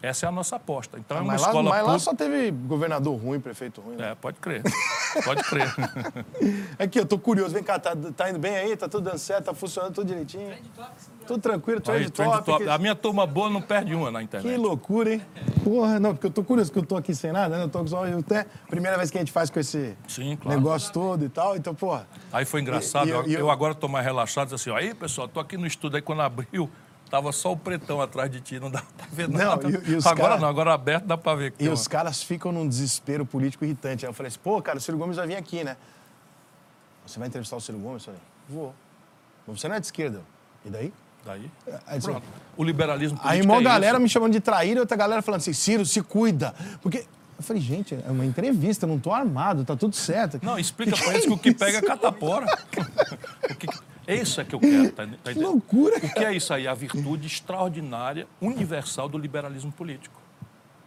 Essa 0.00 0.26
é 0.26 0.28
a 0.28 0.32
nossa 0.32 0.56
aposta. 0.56 0.98
Então, 0.98 1.16
é 1.16 1.20
uma 1.20 1.32
mas 1.32 1.40
lá, 1.42 1.46
escola 1.48 1.70
mas 1.70 1.78
lá 1.80 1.84
pública... 1.86 1.98
só 1.98 2.14
teve 2.14 2.50
governador 2.52 3.16
ruim, 3.20 3.40
prefeito 3.40 3.80
ruim. 3.80 3.96
Né? 3.96 4.12
É, 4.12 4.14
pode 4.14 4.38
crer. 4.38 4.62
Pode 5.24 5.42
crer. 5.44 5.74
Aqui, 6.78 7.00
eu 7.00 7.06
tô 7.06 7.18
curioso. 7.18 7.52
Vem 7.52 7.62
cá, 7.62 7.78
tá, 7.78 7.96
tá 8.16 8.30
indo 8.30 8.38
bem 8.38 8.54
aí? 8.54 8.76
Tá 8.76 8.88
tudo 8.88 9.04
dando 9.10 9.18
certo? 9.18 9.46
Tá 9.46 9.54
funcionando 9.54 9.94
tudo 9.94 10.06
direitinho? 10.06 10.54
Tudo 11.26 11.40
tranquilo, 11.40 11.80
trend 11.80 12.04
Aí, 12.04 12.10
trend 12.10 12.30
top. 12.32 12.44
top. 12.44 12.64
Que, 12.64 12.70
A 12.70 12.78
minha 12.78 12.94
turma 12.94 13.26
boa 13.26 13.50
não 13.50 13.60
perde 13.60 13.94
uma 13.94 14.10
na 14.10 14.22
internet. 14.22 14.50
que 14.50 14.56
loucura, 14.56 15.14
hein? 15.14 15.22
Porra, 15.64 15.98
não, 16.00 16.14
porque 16.14 16.26
eu 16.26 16.30
tô 16.30 16.42
curioso, 16.44 16.70
porque 16.70 16.84
eu 16.84 16.88
tô 16.88 16.96
aqui 16.96 17.14
sem 17.14 17.32
nada, 17.32 17.58
né? 17.58 17.64
Eu 17.64 17.68
tô 17.68 17.86
só 17.86 18.06
eu 18.06 18.20
até 18.20 18.46
primeira 18.68 18.96
vez 18.96 19.10
que 19.10 19.18
a 19.18 19.20
gente 19.20 19.32
faz 19.32 19.50
com 19.50 19.58
esse 19.60 19.96
Sim, 20.06 20.36
claro. 20.36 20.56
negócio 20.58 20.92
todo 20.92 21.24
e 21.24 21.28
tal. 21.28 21.56
Então, 21.56 21.74
porra, 21.74 22.06
Aí 22.32 22.44
foi 22.44 22.60
engraçado, 22.60 23.06
E- 23.06 23.10
e 23.10 23.12
eu- 23.12 23.22
eu, 23.24 23.38
eu- 23.40 23.50
agora 23.50 23.74
tô 23.74 23.88
mais 23.88 24.04
relaxado, 24.04 24.48
disse 24.48 24.54
assim, 24.54 24.70
ó, 24.70 24.76
aí 24.76 24.94
pessoal, 24.94 25.26
tô 25.28 25.40
aqui 25.40 25.56
no 25.58 25.66
estúdio, 25.66 25.96
aí 25.96 26.02
quando 26.02 26.22
abriu, 26.22 26.70
tava 27.10 27.32
só 27.32 27.52
o 27.52 27.56
pretão 27.56 28.00
atrás 28.00 28.30
de 28.30 28.40
ti, 28.40 28.58
não 28.60 28.70
dá 28.70 28.82
pra 28.96 29.06
ver 29.10 29.28
Não, 29.28 29.38
nada. 29.38 29.68
e- 29.68 29.90
e 29.92 29.94
os 29.96 30.06
agora 30.06 30.28
cara- 30.30 30.40
não, 30.40 30.48
agora 30.48 30.74
aberto 30.74 31.04
dá 31.04 31.16
pra 31.16 31.34
ver. 31.34 31.52
que 31.52 31.64
E 31.64 31.68
os 31.68 31.86
caras 31.88 32.22
ficam 32.22 32.52
num 32.52 32.68
desespero 32.68 33.24
político 33.26 33.64
irritante. 33.64 34.04
Aí 34.04 34.10
eu 34.10 34.14
falei 34.14 34.28
assim, 34.28 34.38
pô, 34.42 34.60
cara, 34.62 34.78
o 34.78 34.80
Ciro 34.80 34.98
Gomes 34.98 35.16
vai 35.16 35.26
vir 35.26 35.36
aqui, 35.36 35.64
né? 35.64 35.76
Você 37.06 37.18
vai 37.18 37.28
entrevistar 37.28 37.56
o 37.56 37.60
Ciro 37.60 37.78
Gomes? 37.78 38.02
Eu 38.06 38.12
falei, 38.12 38.20
vou. 38.48 38.74
Mas 39.46 39.60
você 39.60 39.68
não 39.68 39.76
é 39.76 39.80
de 39.80 39.86
esquerda. 39.86 40.20
E 40.64 40.70
daí? 40.70 40.92
Daí, 41.24 41.50
Aí, 41.86 42.00
pronto. 42.00 42.22
O 42.56 42.62
liberalismo 42.64 43.18
aí 43.22 43.42
uma 43.42 43.56
é 43.56 43.62
galera 43.62 43.96
isso. 43.96 44.02
me 44.02 44.08
chamando 44.08 44.32
de 44.32 44.40
traíra 44.40 44.78
e 44.78 44.80
outra 44.80 44.96
galera 44.96 45.20
falando 45.20 45.40
assim, 45.40 45.52
Ciro, 45.52 45.84
se 45.84 46.00
cuida. 46.00 46.54
Porque 46.80 46.98
eu 47.36 47.42
falei, 47.42 47.60
gente, 47.60 47.94
é 48.06 48.10
uma 48.10 48.24
entrevista, 48.24 48.86
não 48.86 48.98
tô 48.98 49.12
armado, 49.12 49.64
tá 49.64 49.76
tudo 49.76 49.94
certo. 49.96 50.38
Não, 50.42 50.58
explica 50.58 50.96
pra 50.96 51.12
eles 51.14 51.26
que 51.26 51.32
o 51.32 51.36
que 51.38 51.52
pega 51.52 51.78
é 51.78 51.82
catapora. 51.82 52.46
O 53.50 53.54
que- 53.56 53.66
É 53.68 53.87
isso 54.14 54.40
é 54.40 54.44
que 54.44 54.54
eu 54.54 54.60
quero, 54.60 54.90
tá, 54.92 55.06
tá 55.22 55.32
Que 55.32 55.38
loucura, 55.38 55.96
O 55.98 56.12
que 56.14 56.24
é 56.24 56.34
isso 56.34 56.52
aí? 56.54 56.66
A 56.66 56.74
virtude 56.74 57.26
extraordinária, 57.26 58.26
universal 58.40 59.08
do 59.08 59.18
liberalismo 59.18 59.70
político. 59.70 60.20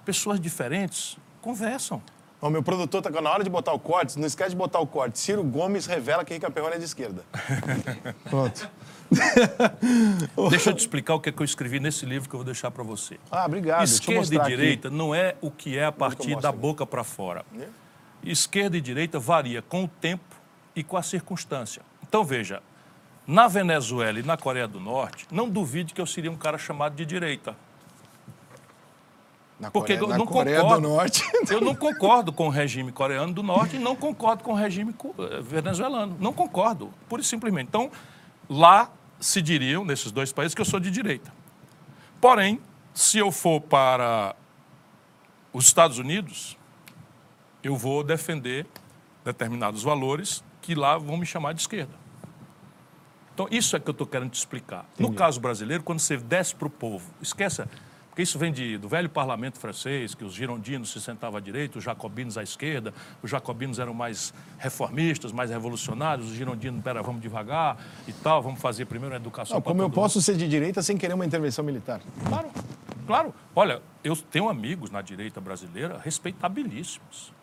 Pessoas 0.04 0.40
diferentes 0.40 1.18
conversam. 1.42 2.02
O 2.42 2.50
meu 2.50 2.64
produtor 2.64 3.04
tá 3.04 3.10
na 3.22 3.30
hora 3.30 3.44
de 3.44 3.50
botar 3.52 3.72
o 3.72 3.78
corte, 3.78 4.18
não 4.18 4.26
esquece 4.26 4.50
de 4.52 4.56
botar 4.56 4.80
o 4.80 4.88
corte. 4.88 5.20
Ciro 5.20 5.44
Gomes 5.44 5.86
revela 5.86 6.26
que 6.26 6.34
Rica 6.34 6.50
Perrone 6.50 6.76
é 6.76 6.80
de 6.80 6.86
esquerda. 6.86 7.24
Pronto. 8.28 8.68
Deixa 10.50 10.72
eu 10.72 10.74
te 10.74 10.80
explicar 10.80 11.14
o 11.14 11.20
que, 11.20 11.30
é 11.30 11.32
que 11.32 11.40
eu 11.40 11.46
escrevi 11.46 11.80
nesse 11.80 12.04
livro 12.04 12.28
que 12.28 12.34
eu 12.34 12.40
vou 12.40 12.46
deixar 12.46 12.72
para 12.72 12.84
você. 12.84 13.20
Ah, 13.30 13.46
obrigado. 13.46 13.84
Esquerda 13.84 14.34
e 14.34 14.40
aqui. 14.40 14.50
direita 14.50 14.90
não 14.90 15.14
é 15.14 15.36
o 15.40 15.52
que 15.52 15.78
é 15.78 15.86
a 15.86 15.92
partir 15.92 16.36
da 16.40 16.50
aqui. 16.50 16.58
boca 16.58 16.84
para 16.84 17.04
fora. 17.04 17.46
É? 17.60 17.68
Esquerda 18.24 18.76
e 18.76 18.82
direita 18.82 19.20
varia 19.20 19.62
com 19.62 19.84
o 19.84 19.88
tempo 19.88 20.36
e 20.76 20.84
com 20.84 20.98
a 20.98 21.04
circunstância. 21.04 21.84
Então 22.08 22.24
veja, 22.24 22.64
na 23.32 23.48
Venezuela 23.48 24.20
e 24.20 24.24
na 24.24 24.36
Coreia 24.36 24.68
do 24.68 24.78
Norte, 24.78 25.26
não 25.32 25.48
duvide 25.48 25.94
que 25.94 26.02
eu 26.02 26.06
seria 26.06 26.30
um 26.30 26.36
cara 26.36 26.58
chamado 26.58 26.96
de 26.96 27.06
direita. 27.06 27.56
Na 29.58 29.72
Porque 29.72 29.94
Coreia, 29.94 30.04
eu 30.04 30.10
na 30.10 30.18
não 30.18 30.26
Coreia 30.26 30.60
concordo. 30.60 30.82
do 30.82 30.90
Norte. 30.90 31.24
Eu 31.50 31.62
não 31.62 31.74
concordo 31.74 32.34
com 32.34 32.48
o 32.48 32.50
regime 32.50 32.92
coreano 32.92 33.32
do 33.32 33.42
norte 33.42 33.78
e 33.78 33.80
não 33.80 33.96
concordo 33.96 34.44
com 34.44 34.52
o 34.52 34.56
regime 34.56 34.94
eh, 35.18 35.42
venezuelano. 35.42 36.18
Não 36.20 36.34
concordo, 36.34 36.92
pura 37.08 37.22
e 37.22 37.26
simplesmente. 37.26 37.68
Então, 37.70 37.90
lá 38.50 38.92
se 39.18 39.42
diriam, 39.42 39.86
nesses 39.86 40.12
dois 40.12 40.34
países, 40.34 40.54
que 40.54 40.60
eu 40.60 40.66
sou 40.66 40.80
de 40.80 40.92
direita. 40.92 41.32
Porém, 42.20 42.60
se 42.94 43.18
eu 43.18 43.32
for 43.32 43.62
para 43.62 44.36
os 45.54 45.66
Estados 45.68 45.98
Unidos, 46.00 46.58
eu 47.64 47.78
vou 47.78 48.04
defender 48.04 48.66
determinados 49.24 49.84
valores 49.84 50.44
que 50.62 50.76
lá 50.76 50.98
vão 50.98 51.16
me 51.16 51.26
chamar 51.26 51.54
de 51.54 51.62
esquerda. 51.62 52.01
Então, 53.42 53.48
isso 53.50 53.76
é 53.76 53.80
que 53.80 53.90
eu 53.90 53.94
estou 53.94 54.06
querendo 54.06 54.30
te 54.30 54.38
explicar. 54.38 54.86
No 55.00 55.14
caso 55.14 55.40
brasileiro, 55.40 55.82
quando 55.82 56.00
você 56.00 56.16
desce 56.16 56.54
para 56.54 56.68
o 56.68 56.70
povo, 56.70 57.10
esqueça, 57.20 57.68
porque 58.08 58.22
isso 58.22 58.38
vem 58.38 58.52
de, 58.52 58.78
do 58.78 58.88
velho 58.88 59.10
parlamento 59.10 59.58
francês, 59.58 60.14
que 60.14 60.24
os 60.24 60.34
girondinos 60.34 60.92
se 60.92 61.02
sentavam 61.02 61.38
à 61.38 61.42
direita, 61.42 61.80
os 61.80 61.84
jacobinos 61.84 62.38
à 62.38 62.44
esquerda, 62.44 62.94
os 63.24 63.32
jacobinos 63.32 63.80
eram 63.80 63.96
mais 63.96 64.32
reformistas, 64.60 65.32
mais 65.32 65.50
revolucionários, 65.50 66.30
os 66.30 66.36
girondinos, 66.36 66.84
pera, 66.84 67.02
vamos 67.02 67.20
devagar 67.20 67.78
e 68.08 68.14
tal, 68.14 68.44
vamos 68.44 68.62
fazer 68.62 68.86
primeiro 68.86 69.16
a 69.16 69.18
educação 69.18 69.56
Não, 69.56 69.62
como 69.62 69.82
eu 69.82 69.90
posso 69.90 70.22
ser 70.22 70.38
de 70.38 70.48
direita 70.48 70.84
sem 70.84 70.96
querer 70.96 71.16
uma 71.16 71.26
intervenção 71.26 71.66
militar? 71.66 72.00
Claro, 72.28 72.50
claro. 73.08 73.34
Olha, 73.56 73.82
eu 74.04 74.16
tenho 74.16 74.50
amigos 74.50 74.92
na 74.92 75.02
direita 75.02 75.42
brasileira 75.42 76.00
respeitabilíssimos. 76.04 77.34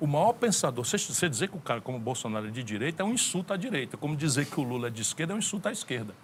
O 0.00 0.06
maior 0.06 0.32
pensador, 0.32 0.84
você, 0.84 0.98
você 0.98 1.28
dizer 1.28 1.48
que 1.48 1.56
o 1.56 1.60
cara 1.60 1.80
como 1.80 1.98
Bolsonaro 1.98 2.48
é 2.48 2.50
de 2.50 2.62
direita 2.62 3.02
é 3.02 3.06
um 3.06 3.12
insulto 3.12 3.52
à 3.52 3.56
direita, 3.56 3.96
como 3.96 4.16
dizer 4.16 4.46
que 4.46 4.60
o 4.60 4.62
Lula 4.62 4.88
é 4.88 4.90
de 4.90 5.00
esquerda 5.02 5.32
é 5.32 5.36
um 5.36 5.38
insulto 5.38 5.68
à 5.68 5.72
esquerda. 5.72 6.14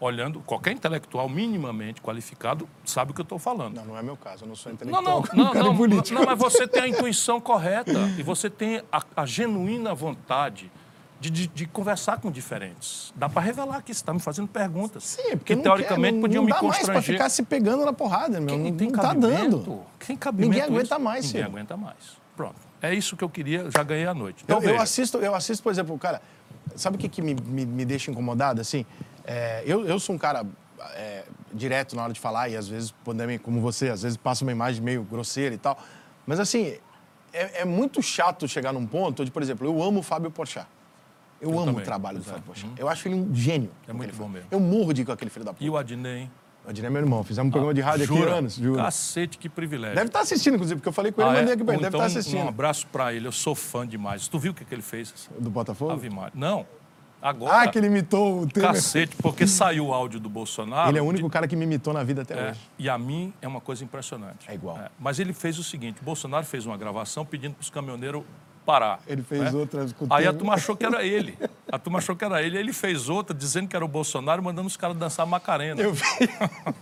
Olhando, 0.00 0.38
qualquer 0.40 0.70
intelectual 0.72 1.28
minimamente 1.28 2.00
qualificado 2.00 2.68
sabe 2.84 3.10
o 3.10 3.14
que 3.14 3.20
eu 3.20 3.24
estou 3.24 3.38
falando. 3.38 3.74
Não, 3.76 3.84
não 3.86 3.98
é 3.98 4.02
meu 4.02 4.16
caso, 4.16 4.44
eu 4.44 4.48
não 4.48 4.54
sou 4.54 4.70
Não, 4.70 4.74
intelectual. 4.74 5.24
não, 5.34 5.44
não, 5.52 5.62
não, 5.64 5.76
político. 5.76 6.16
não, 6.16 6.24
mas 6.24 6.38
você 6.38 6.68
tem 6.68 6.82
a 6.82 6.88
intuição 6.88 7.40
correta 7.40 7.90
e 8.16 8.22
você 8.22 8.48
tem 8.48 8.80
a, 8.92 9.02
a 9.16 9.26
genuína 9.26 9.92
vontade 9.94 10.70
de, 11.20 11.30
de- 11.30 11.48
de 11.48 11.66
conversar 11.66 12.20
com 12.20 12.30
diferentes. 12.30 13.12
Dá 13.16 13.28
para 13.28 13.42
revelar 13.42 13.82
que 13.82 13.92
você 13.92 13.98
está 13.98 14.14
me 14.14 14.20
fazendo 14.20 14.46
perguntas 14.46 15.02
Sim, 15.02 15.30
porque 15.30 15.46
que 15.46 15.56
não 15.56 15.62
teoricamente 15.64 16.10
quer, 16.10 16.12
não, 16.14 16.20
podiam 16.20 16.42
não 16.42 16.46
me 16.46 16.52
dá 16.52 16.62
mais 16.62 16.76
constranger. 16.76 17.14
ficar 17.16 17.28
se 17.28 17.42
pegando 17.42 17.84
na 17.84 17.92
porrada, 17.92 18.38
meu. 18.38 18.54
Quem 18.54 18.70
não, 18.70 18.76
tem 18.78 18.90
não 18.92 19.00
tá 19.00 19.12
dando. 19.14 19.82
Tem 20.06 20.16
cabimento 20.16 20.50
Ninguém 20.52 20.62
aguenta 20.62 20.94
isso? 20.94 21.00
mais, 21.04 21.26
Ninguém 21.26 21.42
aguenta 21.42 21.76
mais. 21.76 21.96
Pronto. 22.36 22.67
É 22.80 22.94
isso 22.94 23.16
que 23.16 23.24
eu 23.24 23.28
queria, 23.28 23.70
já 23.70 23.82
ganhei 23.82 24.06
a 24.06 24.14
noite. 24.14 24.44
Então, 24.44 24.62
Eu, 24.62 24.70
eu 24.70 24.80
assisto, 24.80 25.18
eu 25.18 25.34
assisto, 25.34 25.62
por 25.62 25.70
exemplo, 25.70 25.98
cara, 25.98 26.22
sabe 26.76 26.96
o 26.96 26.98
que, 26.98 27.08
que 27.08 27.20
me, 27.20 27.34
me, 27.34 27.66
me 27.66 27.84
deixa 27.84 28.10
incomodado? 28.10 28.60
Assim, 28.60 28.86
é, 29.24 29.62
eu, 29.66 29.86
eu 29.86 29.98
sou 29.98 30.14
um 30.14 30.18
cara 30.18 30.46
é, 30.94 31.24
direto 31.52 31.96
na 31.96 32.04
hora 32.04 32.12
de 32.12 32.20
falar 32.20 32.48
e 32.48 32.56
às 32.56 32.68
vezes, 32.68 32.94
como 33.42 33.60
você, 33.60 33.88
às 33.88 34.02
vezes 34.02 34.16
passa 34.16 34.44
uma 34.44 34.52
imagem 34.52 34.82
meio 34.82 35.02
grosseira 35.02 35.54
e 35.54 35.58
tal. 35.58 35.78
Mas 36.26 36.38
assim, 36.38 36.78
é, 37.32 37.62
é 37.62 37.64
muito 37.64 38.02
chato 38.02 38.46
chegar 38.46 38.72
num 38.72 38.86
ponto 38.86 39.22
onde, 39.22 39.30
por 39.30 39.42
exemplo, 39.42 39.66
eu 39.66 39.82
amo 39.82 40.00
o 40.00 40.02
Fábio 40.02 40.30
Porchat. 40.30 40.66
Eu, 41.40 41.50
amo 41.50 41.66
também, 41.66 41.82
o 41.82 41.84
trabalho 41.84 42.18
do. 42.18 42.24
Fábio 42.24 42.42
Porchat. 42.42 42.72
Eu 42.76 42.88
acho 42.88 43.06
ele 43.08 43.14
um 43.14 43.34
gênio. 43.34 43.70
É 43.86 43.92
muito 43.92 44.14
bom 44.16 44.28
mesmo. 44.28 44.48
Eu 44.50 44.58
morro 44.58 44.92
de 44.92 45.02
ir 45.02 45.04
com 45.04 45.12
aquele 45.12 45.30
filho 45.30 45.44
da 45.44 45.52
puta. 45.52 45.64
E 45.64 45.70
o 45.70 45.76
Adnei, 45.76 46.18
hein? 46.18 46.30
Eu 46.68 46.72
diria 46.74 46.90
meu 46.90 47.00
irmão, 47.00 47.24
fizemos 47.24 47.48
um 47.48 47.50
programa 47.50 47.72
de 47.72 47.80
rádio 47.80 48.04
aqui 48.04 48.14
Jura? 48.14 48.34
anos, 48.34 48.54
juro. 48.56 48.76
Cacete, 48.76 49.38
que 49.38 49.48
privilégio. 49.48 49.94
Deve 49.96 50.08
estar 50.08 50.20
assistindo, 50.20 50.54
inclusive, 50.54 50.78
porque 50.78 50.88
eu 50.90 50.92
falei 50.92 51.10
com 51.10 51.22
ele, 51.22 51.30
Ah, 51.30 51.32
mandei 51.32 51.50
é? 51.50 51.54
aqui 51.54 51.64
pra 51.64 51.74
ele, 51.74 51.82
deve 51.82 51.96
então, 51.96 52.06
estar 52.06 52.18
assistindo. 52.20 52.44
Um 52.44 52.48
abraço 52.48 52.86
pra 52.88 53.12
ele, 53.14 53.26
eu 53.26 53.32
sou 53.32 53.54
fã 53.54 53.86
demais. 53.86 54.28
Tu 54.28 54.38
viu 54.38 54.52
o 54.52 54.54
que, 54.54 54.66
que 54.66 54.74
ele 54.74 54.82
fez? 54.82 55.30
Do 55.38 55.48
Botafogo? 55.48 55.92
Ave 55.92 56.10
Maria. 56.10 56.32
Não. 56.34 56.66
Agora. 57.22 57.62
Ah, 57.62 57.68
que 57.68 57.78
ele 57.78 57.86
imitou 57.88 58.42
o 58.42 58.46
Temer. 58.46 58.68
Cacete, 58.70 59.16
porque 59.16 59.44
saiu 59.48 59.86
o 59.86 59.94
áudio 59.94 60.20
do 60.20 60.28
Bolsonaro. 60.28 60.90
Ele 60.90 60.98
é 60.98 61.02
o 61.02 61.04
único 61.06 61.28
cara 61.30 61.48
que 61.48 61.56
me 61.56 61.64
imitou 61.64 61.92
na 61.94 62.04
vida 62.04 62.20
até 62.22 62.34
É, 62.38 62.50
hoje. 62.50 62.60
e 62.78 62.88
a 62.88 62.96
mim 62.98 63.32
é 63.42 63.48
uma 63.48 63.60
coisa 63.62 63.82
impressionante. 63.82 64.46
É 64.46 64.54
igual. 64.54 64.78
mas 65.00 65.18
ele 65.18 65.32
fez 65.32 65.58
o 65.58 65.64
seguinte: 65.64 66.00
o 66.02 66.04
Bolsonaro 66.04 66.44
fez 66.44 66.64
uma 66.66 66.76
gravação 66.76 67.24
pedindo 67.24 67.54
para 67.54 67.62
os 67.62 67.70
caminhoneiros 67.70 68.22
parar. 68.68 69.00
Ele 69.06 69.22
fez 69.22 69.40
né? 69.40 69.58
outras 69.58 69.94
com 69.94 70.04
o 70.04 70.08
Aí 70.10 70.26
a 70.26 70.32
turma 70.34 70.52
achou 70.52 70.76
que 70.76 70.84
era 70.84 71.02
ele. 71.02 71.38
A 71.72 71.78
turma 71.78 72.00
achou 72.00 72.14
que 72.14 72.22
era 72.22 72.42
ele. 72.42 72.58
Ele 72.58 72.74
fez 72.74 73.08
outra 73.08 73.34
dizendo 73.34 73.66
que 73.66 73.74
era 73.74 73.82
o 73.82 73.88
Bolsonaro, 73.88 74.42
mandando 74.42 74.68
os 74.68 74.76
caras 74.76 74.94
dançar 74.94 75.26
Macarena. 75.26 75.80
Eu 75.80 75.94
vi. 75.94 76.02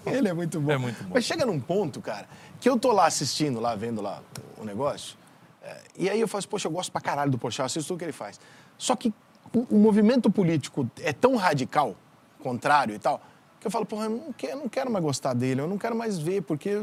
Ele 0.04 0.28
é 0.28 0.32
muito 0.32 0.60
bom. 0.60 0.72
É 0.72 0.76
muito 0.76 1.04
bom. 1.04 1.10
Mas 1.14 1.24
chega 1.24 1.46
num 1.46 1.60
ponto, 1.60 2.00
cara, 2.00 2.26
que 2.60 2.68
eu 2.68 2.76
tô 2.76 2.90
lá 2.90 3.06
assistindo, 3.06 3.60
lá 3.60 3.76
vendo 3.76 4.02
lá 4.02 4.20
o 4.58 4.64
negócio, 4.64 5.16
é, 5.62 5.76
e 5.96 6.10
aí 6.10 6.20
eu 6.20 6.26
falo 6.26 6.40
assim, 6.40 6.48
poxa, 6.48 6.66
eu 6.66 6.72
gosto 6.72 6.90
pra 6.90 7.00
caralho 7.00 7.30
do 7.30 7.38
eu 7.40 7.64
assisto 7.64 7.86
tudo 7.86 7.98
que 7.98 8.04
ele 8.04 8.12
faz. 8.12 8.40
Só 8.76 8.96
que 8.96 9.14
o, 9.54 9.76
o 9.76 9.78
movimento 9.78 10.28
político 10.28 10.90
é 11.00 11.12
tão 11.12 11.36
radical, 11.36 11.94
contrário 12.42 12.96
e 12.96 12.98
tal, 12.98 13.22
eu 13.66 13.70
falo, 13.70 13.84
porra, 13.84 14.04
eu 14.04 14.10
não 14.10 14.32
quero, 14.32 14.58
não 14.58 14.68
quero 14.68 14.90
mais 14.90 15.04
gostar 15.04 15.34
dele, 15.34 15.60
eu 15.60 15.68
não 15.68 15.78
quero 15.78 15.96
mais 15.96 16.18
ver, 16.18 16.42
porque... 16.42 16.80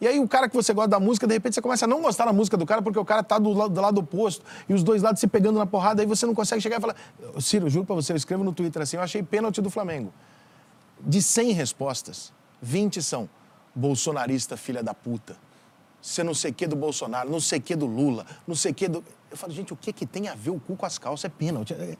E 0.00 0.06
aí 0.06 0.18
o 0.18 0.28
cara 0.28 0.48
que 0.48 0.54
você 0.54 0.74
gosta 0.74 0.88
da 0.88 1.00
música, 1.00 1.26
de 1.26 1.32
repente 1.32 1.54
você 1.54 1.62
começa 1.62 1.84
a 1.84 1.88
não 1.88 2.02
gostar 2.02 2.26
da 2.26 2.32
música 2.32 2.56
do 2.56 2.66
cara 2.66 2.82
porque 2.82 2.98
o 2.98 3.04
cara 3.04 3.22
tá 3.22 3.38
do 3.38 3.52
lado, 3.52 3.72
do 3.72 3.80
lado 3.80 3.98
oposto 3.98 4.44
e 4.68 4.74
os 4.74 4.82
dois 4.82 5.02
lados 5.02 5.20
se 5.20 5.26
pegando 5.26 5.58
na 5.58 5.66
porrada, 5.66 6.02
aí 6.02 6.06
você 6.06 6.26
não 6.26 6.34
consegue 6.34 6.60
chegar 6.60 6.78
e 6.78 6.80
falar... 6.80 6.96
Ciro, 7.40 7.70
juro 7.70 7.86
pra 7.86 7.94
você, 7.94 8.12
eu 8.12 8.16
escrevo 8.16 8.44
no 8.44 8.52
Twitter 8.52 8.82
assim, 8.82 8.96
eu 8.96 9.02
achei 9.02 9.22
pênalti 9.22 9.62
do 9.62 9.70
Flamengo. 9.70 10.12
De 11.00 11.22
100 11.22 11.52
respostas, 11.52 12.32
20 12.60 13.02
são 13.02 13.28
bolsonarista 13.74 14.56
filha 14.56 14.82
da 14.82 14.94
puta. 14.94 15.36
Você 16.00 16.22
não 16.22 16.34
sei 16.34 16.50
o 16.50 16.54
que 16.54 16.66
do 16.66 16.76
Bolsonaro, 16.76 17.30
não 17.30 17.40
sei 17.40 17.58
o 17.58 17.62
que 17.62 17.74
do 17.74 17.86
Lula, 17.86 18.26
não 18.46 18.54
sei 18.54 18.72
o 18.72 18.74
que 18.74 18.86
do. 18.88 19.02
Eu 19.34 19.38
falo, 19.38 19.52
gente, 19.52 19.72
o 19.72 19.76
que, 19.76 19.92
que 19.92 20.06
tem 20.06 20.28
a 20.28 20.34
ver 20.36 20.50
o 20.50 20.60
cu 20.60 20.76
com 20.76 20.86
as 20.86 20.96
calças? 20.96 21.24
É 21.24 21.28
pênalti. 21.28 21.74
É, 21.74 21.96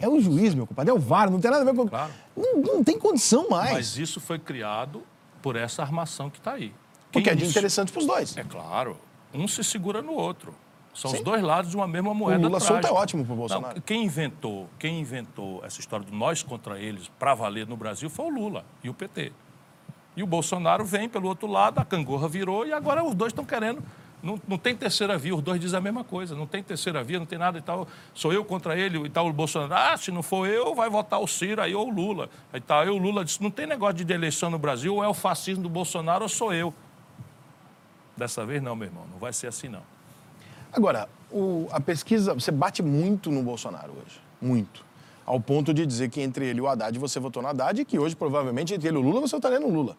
é 0.00 0.08
o 0.08 0.20
juiz, 0.20 0.52
meu 0.52 0.66
compadre, 0.66 0.90
é 0.90 0.92
o 0.92 0.98
VAR, 0.98 1.30
não 1.30 1.40
tem 1.40 1.48
nada 1.48 1.62
a 1.62 1.64
ver 1.64 1.76
com. 1.76 1.88
Claro. 1.88 2.12
Não, 2.36 2.56
não 2.56 2.82
tem 2.82 2.98
condição 2.98 3.48
mais. 3.48 3.72
Mas 3.72 3.96
isso 3.96 4.20
foi 4.20 4.36
criado 4.36 5.04
por 5.40 5.54
essa 5.54 5.80
armação 5.80 6.28
que 6.28 6.38
está 6.38 6.54
aí. 6.54 6.74
porque 7.12 7.30
Quem 7.30 7.32
é 7.34 7.36
de 7.36 7.48
interessante 7.48 7.92
pros 7.92 8.04
dois. 8.04 8.36
É 8.36 8.42
claro. 8.42 8.98
Um 9.32 9.46
se 9.46 9.62
segura 9.62 10.02
no 10.02 10.12
outro. 10.12 10.56
São 10.92 11.12
Sim. 11.12 11.18
os 11.18 11.22
dois 11.22 11.40
lados 11.40 11.70
de 11.70 11.76
uma 11.76 11.86
mesma 11.86 12.12
moeda. 12.12 12.42
Lula 12.42 12.58
solto 12.58 12.84
é 12.84 12.90
ótimo 12.90 13.24
pro 13.24 13.36
Bolsonaro. 13.36 13.76
Não, 13.76 13.82
quem 13.82 14.04
inventou, 14.04 14.68
quem 14.76 14.98
inventou 14.98 15.64
essa 15.64 15.78
história 15.78 16.04
do 16.04 16.12
nós 16.12 16.42
contra 16.42 16.80
eles 16.80 17.08
para 17.16 17.32
valer 17.32 17.64
no 17.64 17.76
Brasil 17.76 18.10
foi 18.10 18.26
o 18.26 18.28
Lula 18.28 18.64
e 18.82 18.90
o 18.90 18.94
PT. 18.94 19.32
E 20.16 20.22
o 20.22 20.26
Bolsonaro 20.26 20.84
vem 20.84 21.08
pelo 21.08 21.28
outro 21.28 21.46
lado, 21.46 21.78
a 21.78 21.84
cangorra 21.84 22.28
virou 22.28 22.66
e 22.66 22.72
agora 22.72 23.04
os 23.04 23.14
dois 23.14 23.30
estão 23.30 23.44
querendo. 23.44 23.80
Não, 24.22 24.40
não 24.46 24.56
tem 24.56 24.76
terceira 24.76 25.18
via, 25.18 25.34
os 25.34 25.42
dois 25.42 25.60
dizem 25.60 25.76
a 25.76 25.80
mesma 25.80 26.04
coisa. 26.04 26.36
Não 26.36 26.46
tem 26.46 26.62
terceira 26.62 27.02
via, 27.02 27.18
não 27.18 27.26
tem 27.26 27.38
nada 27.38 27.58
e 27.58 27.60
tal. 27.60 27.88
Sou 28.14 28.32
eu 28.32 28.44
contra 28.44 28.76
ele 28.78 28.98
e 29.04 29.10
tal. 29.10 29.26
O 29.28 29.32
Bolsonaro, 29.32 29.74
ah, 29.74 29.96
se 29.96 30.12
não 30.12 30.22
for 30.22 30.46
eu, 30.48 30.74
vai 30.76 30.88
votar 30.88 31.20
o 31.20 31.26
Ciro, 31.26 31.60
aí 31.60 31.74
ou 31.74 31.88
o 31.88 31.90
Lula. 31.92 32.28
Aí 32.52 32.60
tá, 32.60 32.80
aí 32.82 32.88
o 32.88 32.98
Lula 32.98 33.24
disse: 33.24 33.42
não 33.42 33.50
tem 33.50 33.66
negócio 33.66 34.04
de 34.04 34.12
eleição 34.12 34.48
no 34.48 34.58
Brasil, 34.58 34.94
ou 34.94 35.02
é 35.02 35.08
o 35.08 35.14
fascismo 35.14 35.64
do 35.64 35.68
Bolsonaro 35.68 36.22
ou 36.22 36.28
sou 36.28 36.52
eu. 36.54 36.72
Dessa 38.16 38.44
vez 38.46 38.62
não, 38.62 38.76
meu 38.76 38.86
irmão, 38.88 39.04
não 39.10 39.18
vai 39.18 39.32
ser 39.32 39.48
assim 39.48 39.68
não. 39.68 39.82
Agora, 40.72 41.08
o- 41.30 41.66
a 41.72 41.80
pesquisa, 41.80 42.32
você 42.34 42.50
bate 42.52 42.82
muito 42.82 43.30
no 43.30 43.42
Bolsonaro 43.42 43.92
hoje. 43.92 44.20
Muito. 44.40 44.84
Ao 45.26 45.40
ponto 45.40 45.72
de 45.74 45.84
dizer 45.86 46.10
que 46.10 46.20
entre 46.20 46.46
ele 46.46 46.58
e 46.58 46.62
o 46.62 46.68
Haddad 46.68 46.96
você 46.98 47.18
votou 47.18 47.42
no 47.42 47.48
Haddad 47.48 47.80
e 47.80 47.84
que 47.84 47.98
hoje, 47.98 48.14
provavelmente, 48.14 48.74
entre 48.74 48.88
ele 48.88 48.96
e 48.96 49.00
o 49.00 49.02
Lula 49.02 49.20
você 49.20 49.34
votaria 49.36 49.58
no 49.60 49.68
Lula. 49.68 49.96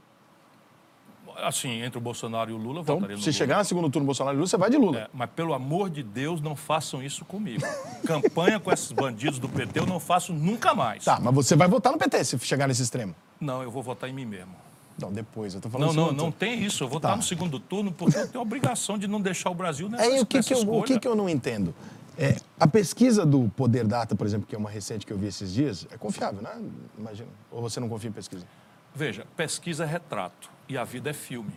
Assim, 1.41 1.81
entre 1.81 1.97
o 1.97 2.01
Bolsonaro 2.01 2.49
e 2.51 2.53
o 2.53 2.57
Lula, 2.57 2.81
Então, 2.81 2.95
votaria 2.95 3.15
no 3.15 3.21
se 3.21 3.29
Lula. 3.29 3.37
chegar 3.37 3.57
no 3.59 3.65
segundo 3.65 3.89
turno 3.89 4.05
Bolsonaro 4.05 4.35
e 4.35 4.37
Lula, 4.37 4.47
você 4.47 4.57
vai 4.57 4.69
de 4.69 4.77
Lula. 4.77 4.99
É, 4.99 5.07
mas 5.13 5.29
pelo 5.31 5.53
amor 5.53 5.89
de 5.89 6.03
Deus, 6.03 6.41
não 6.41 6.55
façam 6.55 7.01
isso 7.03 7.25
comigo. 7.25 7.63
Campanha 8.05 8.59
com 8.59 8.71
esses 8.71 8.91
bandidos 8.91 9.39
do 9.39 9.47
PT 9.49 9.79
eu 9.79 9.85
não 9.85 9.99
faço 9.99 10.33
nunca 10.33 10.73
mais. 10.73 11.03
Tá, 11.03 11.19
mas 11.19 11.33
você 11.33 11.55
vai 11.55 11.67
votar 11.67 11.91
no 11.91 11.97
PT 11.97 12.23
se 12.23 12.39
chegar 12.39 12.67
nesse 12.67 12.81
extremo. 12.83 13.15
Não, 13.39 13.61
eu 13.63 13.71
vou 13.71 13.81
votar 13.83 14.09
em 14.09 14.13
mim 14.13 14.25
mesmo. 14.25 14.53
Não, 14.99 15.11
depois, 15.11 15.55
eu 15.55 15.61
tô 15.61 15.69
falando 15.69 15.93
Não, 15.93 16.07
não, 16.07 16.13
não 16.25 16.31
tem 16.31 16.63
isso. 16.63 16.83
Eu 16.83 16.87
vou 16.87 16.99
Tá. 16.99 17.09
estar 17.09 17.17
no 17.17 17.23
segundo 17.23 17.59
turno 17.59 17.91
porque 17.91 18.17
eu 18.17 18.27
tenho 18.27 18.39
a 18.39 18.43
obrigação 18.43 18.97
de 18.97 19.07
não 19.07 19.19
deixar 19.19 19.49
o 19.49 19.55
Brasil 19.55 19.89
nessa, 19.89 20.03
Aí 20.03 20.19
o 20.19 20.25
que, 20.25 20.41
que, 20.43 20.53
eu, 20.53 20.59
o 20.71 20.83
que, 20.83 20.99
que 20.99 21.07
eu 21.07 21.15
não 21.15 21.27
entendo? 21.27 21.73
É, 22.15 22.35
a 22.59 22.67
pesquisa 22.67 23.25
do 23.25 23.51
Poder 23.55 23.87
Data, 23.87 24.15
por 24.15 24.27
exemplo, 24.27 24.45
que 24.47 24.53
é 24.53 24.57
uma 24.57 24.69
recente 24.69 25.03
que 25.03 25.11
eu 25.11 25.17
vi 25.17 25.25
esses 25.25 25.51
dias, 25.51 25.87
é 25.91 25.97
confiável, 25.97 26.43
né? 26.43 26.51
Imagina. 26.95 27.27
Ou 27.51 27.59
você 27.59 27.79
não 27.79 27.89
confia 27.89 28.07
em 28.11 28.13
pesquisa? 28.13 28.45
Veja, 28.93 29.25
pesquisa 29.35 29.83
é 29.83 29.87
retrato 29.87 30.52
e 30.67 30.77
a 30.77 30.83
vida 30.83 31.09
é 31.09 31.13
filme. 31.13 31.53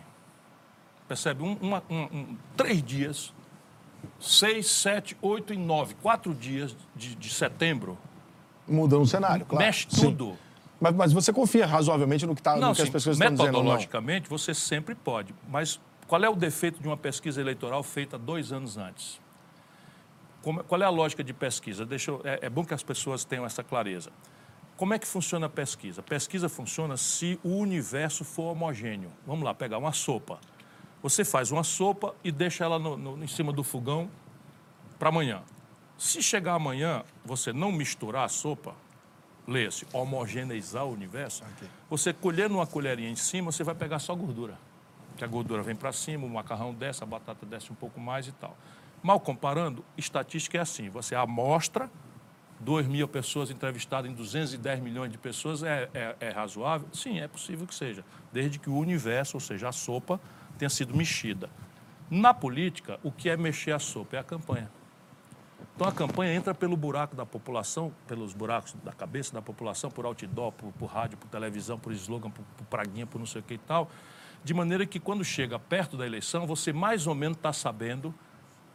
Percebe? 1.07 1.43
Um, 1.43 1.53
uma- 1.61 1.83
um- 1.89 2.03
um- 2.03 2.37
três 2.55 2.83
dias, 2.83 3.33
seis, 4.19 4.67
sete, 4.69 5.15
oito 5.21 5.53
e 5.53 5.57
nove, 5.57 5.95
quatro 5.95 6.33
dias 6.33 6.75
de, 6.95 7.15
de 7.15 7.29
setembro, 7.29 7.97
Mudou 8.67 9.01
o 9.01 9.07
cenário, 9.07 9.45
claro. 9.45 9.65
mexe 9.65 9.87
Sim. 9.89 10.07
tudo. 10.11 10.37
Mas, 10.79 10.93
mas 10.93 11.13
você 11.13 11.31
confia 11.31 11.65
razoavelmente 11.65 12.25
no 12.25 12.35
que, 12.35 12.41
tá, 12.41 12.57
Não, 12.57 12.69
no 12.69 12.75
que 12.75 12.81
as 12.81 12.87
sim, 12.87 12.91
pessoas 12.91 13.15
estão 13.17 13.31
dizendo 13.31 13.47
metodologicamente 13.53 14.29
você 14.29 14.53
sempre 14.53 14.93
pode, 14.93 15.33
mas 15.47 15.79
qual 16.05 16.21
é 16.23 16.29
o 16.29 16.35
defeito 16.35 16.79
de 16.81 16.87
uma 16.87 16.97
pesquisa 16.97 17.39
eleitoral 17.39 17.81
feita 17.81 18.17
dois 18.17 18.51
anos 18.51 18.77
antes? 18.77 19.19
Como- 20.41 20.63
qual 20.65 20.81
é 20.81 20.85
a 20.85 20.89
lógica 20.89 21.23
de 21.23 21.33
pesquisa? 21.33 21.85
Deixa 21.85 22.11
eu- 22.11 22.21
é, 22.25 22.39
é 22.43 22.49
bom 22.49 22.63
que 22.65 22.73
as 22.73 22.83
pessoas 22.83 23.23
tenham 23.25 23.45
essa 23.45 23.63
clareza. 23.63 24.11
Como 24.77 24.93
é 24.93 24.99
que 24.99 25.07
funciona 25.07 25.47
a 25.47 25.49
pesquisa? 25.49 26.01
A 26.01 26.03
pesquisa 26.03 26.47
funciona 26.47 26.95
se 26.97 27.39
o 27.43 27.49
universo 27.57 28.23
for 28.23 28.51
homogêneo. 28.51 29.11
Vamos 29.25 29.43
lá, 29.43 29.53
pegar 29.53 29.79
uma 29.79 29.91
sopa. 29.91 30.39
Você 31.01 31.25
faz 31.25 31.51
uma 31.51 31.63
sopa 31.63 32.13
e 32.23 32.31
deixa 32.31 32.63
ela 32.63 32.77
no- 32.77 32.95
no- 32.95 33.23
em 33.23 33.27
cima 33.27 33.51
do 33.51 33.63
fogão 33.63 34.09
para 34.99 35.09
amanhã. 35.09 35.41
Se 35.97 36.21
chegar 36.21 36.53
amanhã, 36.53 37.03
você 37.25 37.51
não 37.51 37.71
misturar 37.71 38.25
a 38.25 38.29
sopa, 38.29 38.75
leia-se, 39.47 39.87
homogeneizar 39.91 40.85
o 40.85 40.91
universo, 40.93 41.43
você 41.89 42.13
colhendo 42.13 42.55
uma 42.55 42.67
colherinha 42.67 43.09
em 43.09 43.15
cima, 43.15 43.51
você 43.51 43.63
vai 43.63 43.73
pegar 43.73 43.97
só 43.97 44.13
gordura. 44.13 44.59
Que 45.15 45.23
a 45.23 45.27
gordura 45.27 45.63
vem 45.63 45.75
para 45.75 45.91
cima, 45.91 46.23
o 46.25 46.29
macarrão 46.29 46.71
desce, 46.71 47.01
a 47.03 47.05
batata 47.07 47.43
desce 47.47 47.71
um 47.71 47.75
pouco 47.75 47.99
mais 47.99 48.27
e 48.27 48.31
tal. 48.31 48.55
Mal 49.01 49.19
comparando, 49.19 49.83
estatística 49.97 50.57
é 50.59 50.61
assim: 50.61 50.89
você 50.89 51.15
amostra 51.15 51.89
2 52.59 52.87
mil 52.87 53.07
pessoas 53.07 53.51
entrevistadas 53.51 54.09
em 54.09 54.13
210 54.13 54.79
milhões 54.79 55.11
de 55.11 55.17
pessoas, 55.17 55.63
é, 55.63 55.89
é, 55.93 56.15
é 56.19 56.29
razoável? 56.29 56.87
Sim, 56.91 57.19
é 57.19 57.27
possível 57.27 57.67
que 57.67 57.75
seja, 57.75 58.03
desde 58.31 58.57
que 58.57 58.69
o 58.69 58.75
universo, 58.75 59.37
ou 59.37 59.41
seja, 59.41 59.69
a 59.69 59.71
sopa, 59.71 60.19
tenha 60.57 60.69
sido 60.69 60.95
mexida. 60.95 61.49
Na 62.09 62.33
política, 62.33 62.99
o 63.03 63.11
que 63.11 63.29
é 63.29 63.37
mexer 63.37 63.71
a 63.71 63.79
sopa? 63.79 64.15
É 64.15 64.19
a 64.19 64.23
campanha. 64.23 64.71
Então 65.75 65.87
a 65.87 65.91
campanha 65.91 66.33
entra 66.33 66.55
pelo 66.55 66.75
buraco 66.75 67.15
da 67.15 67.25
população, 67.25 67.93
pelos 68.07 68.33
buracos 68.33 68.73
da 68.83 68.91
cabeça 68.91 69.31
da 69.33 69.41
população, 69.41 69.91
por 69.91 70.05
outdoor, 70.05 70.51
por, 70.51 70.71
por 70.73 70.85
rádio, 70.87 71.17
por 71.17 71.27
televisão, 71.27 71.77
por 71.77 71.93
slogan, 71.93 72.31
por, 72.31 72.43
por 72.57 72.65
praguinha, 72.65 73.05
por 73.05 73.19
não 73.19 73.27
sei 73.27 73.41
o 73.41 73.43
que 73.43 73.53
e 73.53 73.59
tal, 73.59 73.89
de 74.43 74.53
maneira 74.53 74.85
que 74.85 74.99
quando 74.99 75.23
chega 75.23 75.59
perto 75.59 75.95
da 75.95 76.05
eleição, 76.05 76.47
você 76.47 76.73
mais 76.73 77.05
ou 77.05 77.13
menos 77.13 77.37
está 77.37 77.53
sabendo 77.53 78.13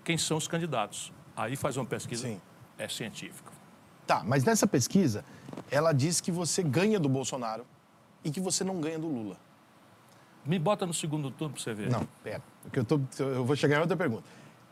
quem 0.04 0.16
são 0.16 0.36
os 0.36 0.46
candidatos. 0.46 1.12
Aí 1.36 1.56
faz 1.56 1.76
uma 1.76 1.86
pesquisa, 1.86 2.28
Sim. 2.28 2.40
é 2.78 2.86
científica. 2.86 3.61
Tá, 4.06 4.22
mas 4.24 4.44
nessa 4.44 4.66
pesquisa, 4.66 5.24
ela 5.70 5.92
diz 5.92 6.20
que 6.20 6.32
você 6.32 6.62
ganha 6.62 6.98
do 6.98 7.08
Bolsonaro 7.08 7.64
e 8.24 8.30
que 8.30 8.40
você 8.40 8.64
não 8.64 8.80
ganha 8.80 8.98
do 8.98 9.08
Lula. 9.08 9.36
Me 10.44 10.58
bota 10.58 10.84
no 10.84 10.92
segundo 10.92 11.30
turno 11.30 11.54
para 11.54 11.62
você 11.62 11.72
ver. 11.72 11.90
Não, 11.90 12.06
pera. 12.22 12.42
Porque 12.62 12.78
eu, 12.80 12.84
tô, 12.84 13.00
eu 13.18 13.44
vou 13.44 13.54
chegar 13.54 13.76
em 13.76 13.80
outra 13.80 13.96
pergunta. 13.96 14.24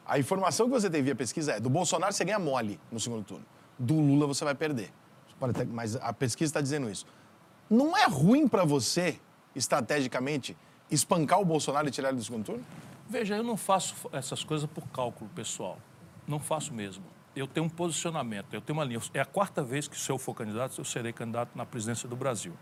A 0.05 0.19
informação 0.19 0.67
que 0.67 0.73
você 0.73 0.91
tem 0.91 1.03
via 1.03 1.15
pesquisa 1.15 1.53
é: 1.53 1.61
do 1.61 1.71
Bolsonaro 1.71 2.13
você 2.13 2.25
ganha 2.25 2.39
mole 2.39 2.81
no 2.91 2.99
segundo 2.99 3.25
turno. 3.25 3.45
Do 3.79 3.95
Lula 3.95 4.27
você 4.27 4.45
vai 4.45 4.55
perder. 4.55 4.93
Mas 5.69 5.97
a 5.97 6.13
pesquisa 6.13 6.51
está 6.51 6.61
dizendo 6.61 6.91
isso. 6.91 7.07
Não 7.71 7.97
é 7.97 8.07
ruim 8.07 8.49
para 8.49 8.65
você, 8.65 9.19
estrategicamente, 9.55 10.57
espancar 10.91 11.41
o 11.41 11.45
Bolsonaro 11.45 11.87
e 11.87 11.91
tirar 11.91 12.09
ele 12.09 12.19
do 12.19 12.25
segundo 12.25 12.45
turno? 12.45 12.65
Veja, 13.09 13.37
eu 13.37 13.45
não 13.45 13.57
faço 13.57 13.95
essas 14.13 14.45
coisas 14.45 14.69
por 14.69 14.87
cálculo 14.89 15.31
pessoal. 15.35 15.79
Não 16.27 16.41
faço 16.41 16.75
mesmo. 16.75 17.05
Eu 17.35 17.47
tenho 17.47 17.67
um 17.67 17.69
posicionamento, 17.69 18.53
eu 18.53 18.61
tenho 18.61 18.79
uma 18.79 18.85
linha. 18.85 19.01
É 19.15 19.21
a 19.21 19.25
quarta 19.25 19.63
vez 19.63 19.87
que, 19.87 19.99
se 19.99 20.11
eu 20.11 20.19
for 20.19 20.35
candidato, 20.35 20.79
eu 20.79 20.85
serei 20.85 21.13
candidato 21.13 21.51
na 21.55 21.65
presidência 21.65 22.09
do 22.09 22.17
Brasil. 22.17 22.55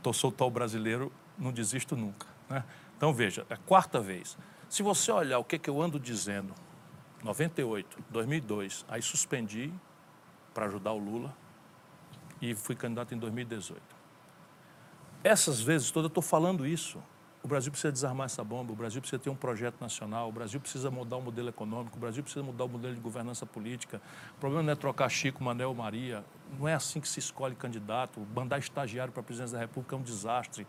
Então, 0.00 0.12
sou 0.12 0.32
tal 0.32 0.50
brasileiro, 0.50 1.12
não 1.38 1.52
desisto 1.52 1.96
nunca. 1.96 2.26
né? 2.48 2.64
Então, 2.96 3.12
veja, 3.12 3.46
é 3.48 3.54
a 3.54 3.56
quarta 3.56 4.00
vez. 4.00 4.36
Se 4.68 4.82
você 4.82 5.12
olhar 5.12 5.38
o 5.38 5.44
que, 5.44 5.58
que 5.58 5.70
eu 5.70 5.80
ando 5.80 6.00
dizendo, 6.00 6.52
98, 7.22 7.98
2002, 8.10 8.84
aí 8.88 9.02
suspendi 9.02 9.72
para 10.52 10.66
ajudar 10.66 10.92
o 10.92 10.98
Lula 10.98 11.36
e 12.40 12.54
fui 12.54 12.74
candidato 12.74 13.14
em 13.14 13.18
2018. 13.18 13.80
Essas 15.22 15.60
vezes 15.60 15.90
todas 15.90 16.04
eu 16.04 16.08
estou 16.08 16.22
falando 16.22 16.66
isso. 16.66 17.02
O 17.46 17.48
Brasil 17.48 17.70
precisa 17.70 17.92
desarmar 17.92 18.24
essa 18.24 18.42
bomba, 18.42 18.72
o 18.72 18.74
Brasil 18.74 19.00
precisa 19.00 19.22
ter 19.22 19.30
um 19.30 19.36
projeto 19.36 19.80
nacional, 19.80 20.28
o 20.28 20.32
Brasil 20.32 20.58
precisa 20.58 20.90
mudar 20.90 21.16
o 21.16 21.22
modelo 21.22 21.48
econômico, 21.48 21.96
o 21.96 22.00
Brasil 22.00 22.20
precisa 22.20 22.44
mudar 22.44 22.64
o 22.64 22.68
modelo 22.68 22.92
de 22.92 23.00
governança 23.00 23.46
política. 23.46 24.02
O 24.36 24.40
problema 24.40 24.64
não 24.64 24.72
é 24.72 24.74
trocar 24.74 25.08
Chico, 25.08 25.44
Manel, 25.44 25.72
Maria. 25.72 26.24
Não 26.58 26.66
é 26.66 26.74
assim 26.74 27.00
que 27.00 27.08
se 27.08 27.20
escolhe 27.20 27.54
candidato. 27.54 28.20
Mandar 28.34 28.58
estagiário 28.58 29.12
para 29.12 29.20
a 29.20 29.22
presidência 29.22 29.54
da 29.54 29.60
República 29.60 29.94
é 29.94 29.98
um 29.98 30.02
desastre. 30.02 30.66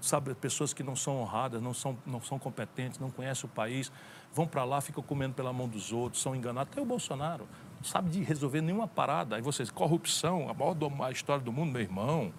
Sabe, 0.00 0.34
pessoas 0.34 0.74
que 0.74 0.82
não 0.82 0.96
são 0.96 1.16
honradas, 1.22 1.62
não 1.62 1.72
são, 1.72 1.96
não 2.04 2.20
são 2.20 2.40
competentes, 2.40 2.98
não 2.98 3.08
conhecem 3.08 3.48
o 3.48 3.52
país, 3.52 3.92
vão 4.34 4.48
para 4.48 4.64
lá, 4.64 4.80
ficam 4.80 5.04
comendo 5.04 5.34
pela 5.34 5.52
mão 5.52 5.68
dos 5.68 5.92
outros, 5.92 6.20
são 6.20 6.34
enganados. 6.34 6.72
Até 6.72 6.82
o 6.82 6.84
Bolsonaro 6.84 7.46
não 7.76 7.84
sabe 7.84 8.10
de 8.10 8.20
resolver 8.24 8.60
nenhuma 8.62 8.88
parada. 8.88 9.36
Aí 9.36 9.42
vocês, 9.42 9.70
corrupção, 9.70 10.48
a 10.50 10.54
maior 10.54 10.74
do- 10.74 11.04
a 11.04 11.12
história 11.12 11.44
do 11.44 11.52
mundo, 11.52 11.70
meu 11.70 11.82
irmão. 11.82 12.32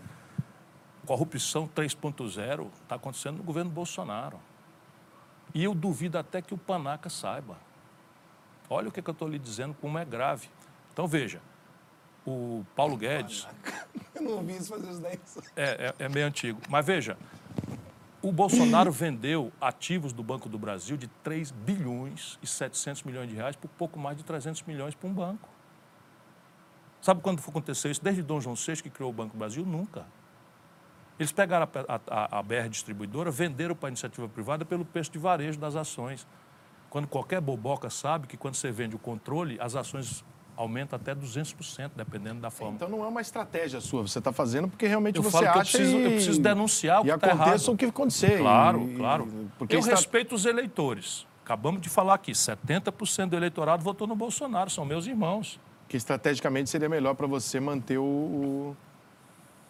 Corrupção 1.08 1.70
3.0 1.74 2.68
está 2.84 2.96
acontecendo 2.96 3.38
no 3.38 3.44
governo 3.44 3.72
Bolsonaro. 3.72 4.38
E 5.54 5.64
eu 5.64 5.74
duvido 5.74 6.18
até 6.18 6.42
que 6.42 6.54
o 6.54 6.58
Panaca 6.58 7.10
saiba. 7.10 7.58
Olha 8.70 8.90
o 8.90 8.92
que, 8.92 9.02
que 9.02 9.10
eu 9.10 9.14
estou 9.14 9.30
lhe 9.30 9.40
dizendo, 9.40 9.74
como 9.80 9.98
é 9.98 10.04
grave. 10.04 10.50
Então, 10.92 11.08
veja, 11.08 11.42
o 12.26 12.66
Paulo 12.76 12.98
Guedes 12.98 13.48
Eu 14.14 14.22
não 14.22 14.32
ouvi 14.34 14.58
isso 14.58 14.68
fazer 14.68 14.90
os 14.90 15.00
10. 15.00 15.20
é, 15.56 15.94
é- 16.00 16.06
é 16.06 16.10
meio 16.10 16.28
antigo, 16.28 16.60
mas 16.70 16.86
veja, 16.86 17.18
o 18.22 18.30
Bolsonaro 18.32 18.92
vendeu 18.92 19.54
ativos 19.62 20.12
do 20.12 20.22
Banco 20.24 20.50
do 20.50 20.58
Brasil 20.60 20.98
de 20.98 21.08
3 21.24 21.52
bilhões 21.52 22.38
e 22.44 22.48
700 22.48 23.04
milhões 23.04 23.30
de 23.30 23.36
reais 23.36 23.56
por 23.56 23.70
pouco 23.70 23.98
mais 23.98 24.18
de 24.18 24.26
300 24.26 24.64
milhões 24.64 24.94
para 24.94 25.08
um 25.08 25.14
banco. 25.14 25.48
Sabe 27.00 27.22
quando 27.22 27.42
foi 27.42 27.52
acontecer 27.52 27.90
isso? 27.92 28.04
Desde 28.04 28.22
Dom 28.22 28.42
João 28.42 28.56
VI, 28.56 28.82
que 28.82 28.90
criou 28.90 29.10
o 29.12 29.14
Banco 29.14 29.34
do 29.34 29.38
Brasil, 29.40 29.66
nunca. 29.66 30.04
Eles 31.20 31.32
pegaram 31.32 31.68
a, 31.88 32.00
a- 32.10 32.40
a 32.40 32.44
BR 32.44 32.70
Distribuidora, 32.70 33.32
venderam 33.32 33.76
para 33.76 33.90
a 33.90 33.92
iniciativa 33.92 34.28
privada 34.30 34.64
pelo 34.64 34.86
preço 34.86 35.12
de 35.12 35.18
varejo 35.18 35.58
das 35.60 35.76
ações. 35.76 36.28
Quando 36.90 37.08
qualquer 37.08 37.42
boboca 37.42 37.90
sabe 37.90 38.28
que 38.28 38.38
quando 38.38 38.56
você 38.56 38.72
vende 38.72 38.96
o 38.96 39.00
controle, 39.00 39.58
as 39.60 39.76
ações 39.76 40.24
aumentam 40.56 40.96
até 40.98 41.14
200%, 41.14 41.92
dependendo 41.96 42.40
da 42.42 42.50
forma. 42.50 42.76
Então 42.76 42.90
não 42.90 43.04
é 43.04 43.08
uma 43.08 43.22
estratégia 43.22 43.80
sua, 43.82 44.02
você 44.04 44.18
está 44.20 44.32
fazendo 44.32 44.68
porque 44.68 44.88
realmente 44.88 45.18
Eu 45.18 45.24
você 45.24 45.32
falo 45.32 45.44
que 45.52 45.58
eu 45.58 45.62
acha 45.62 45.78
preciso- 45.78 45.98
e... 45.98 46.04
eu 46.04 46.12
preciso 46.12 46.42
denunciar 46.42 47.02
o 47.02 47.08
e 47.08 47.12
que 47.12 47.18
tá 47.18 47.28
aconteça 47.28 47.66
errado. 47.66 47.74
o 47.74 47.78
que 47.78 47.86
acontecer. 47.86 48.38
Claro, 48.40 48.90
E- 48.90 48.96
claro. 48.96 49.28
Porque 49.60 49.76
eu 49.76 49.80
estra- 49.80 49.96
respeito 49.96 50.34
os 50.34 50.46
eleitores. 50.46 51.28
Acabamos 51.44 51.82
de 51.82 51.90
falar 51.90 52.16
aqui, 52.16 52.32
70% 52.34 53.30
do 53.30 53.36
eleitorado 53.38 53.84
votou 53.84 54.08
no 54.08 54.16
Bolsonaro, 54.16 54.70
são 54.70 54.84
meus 54.86 55.06
irmãos. 55.08 55.60
que 55.88 55.96
estrategicamente 55.96 56.70
seria 56.70 56.90
melhor 56.90 57.14
para 57.16 57.28
você 57.28 57.60
manter 57.62 57.98
o, 57.98 58.76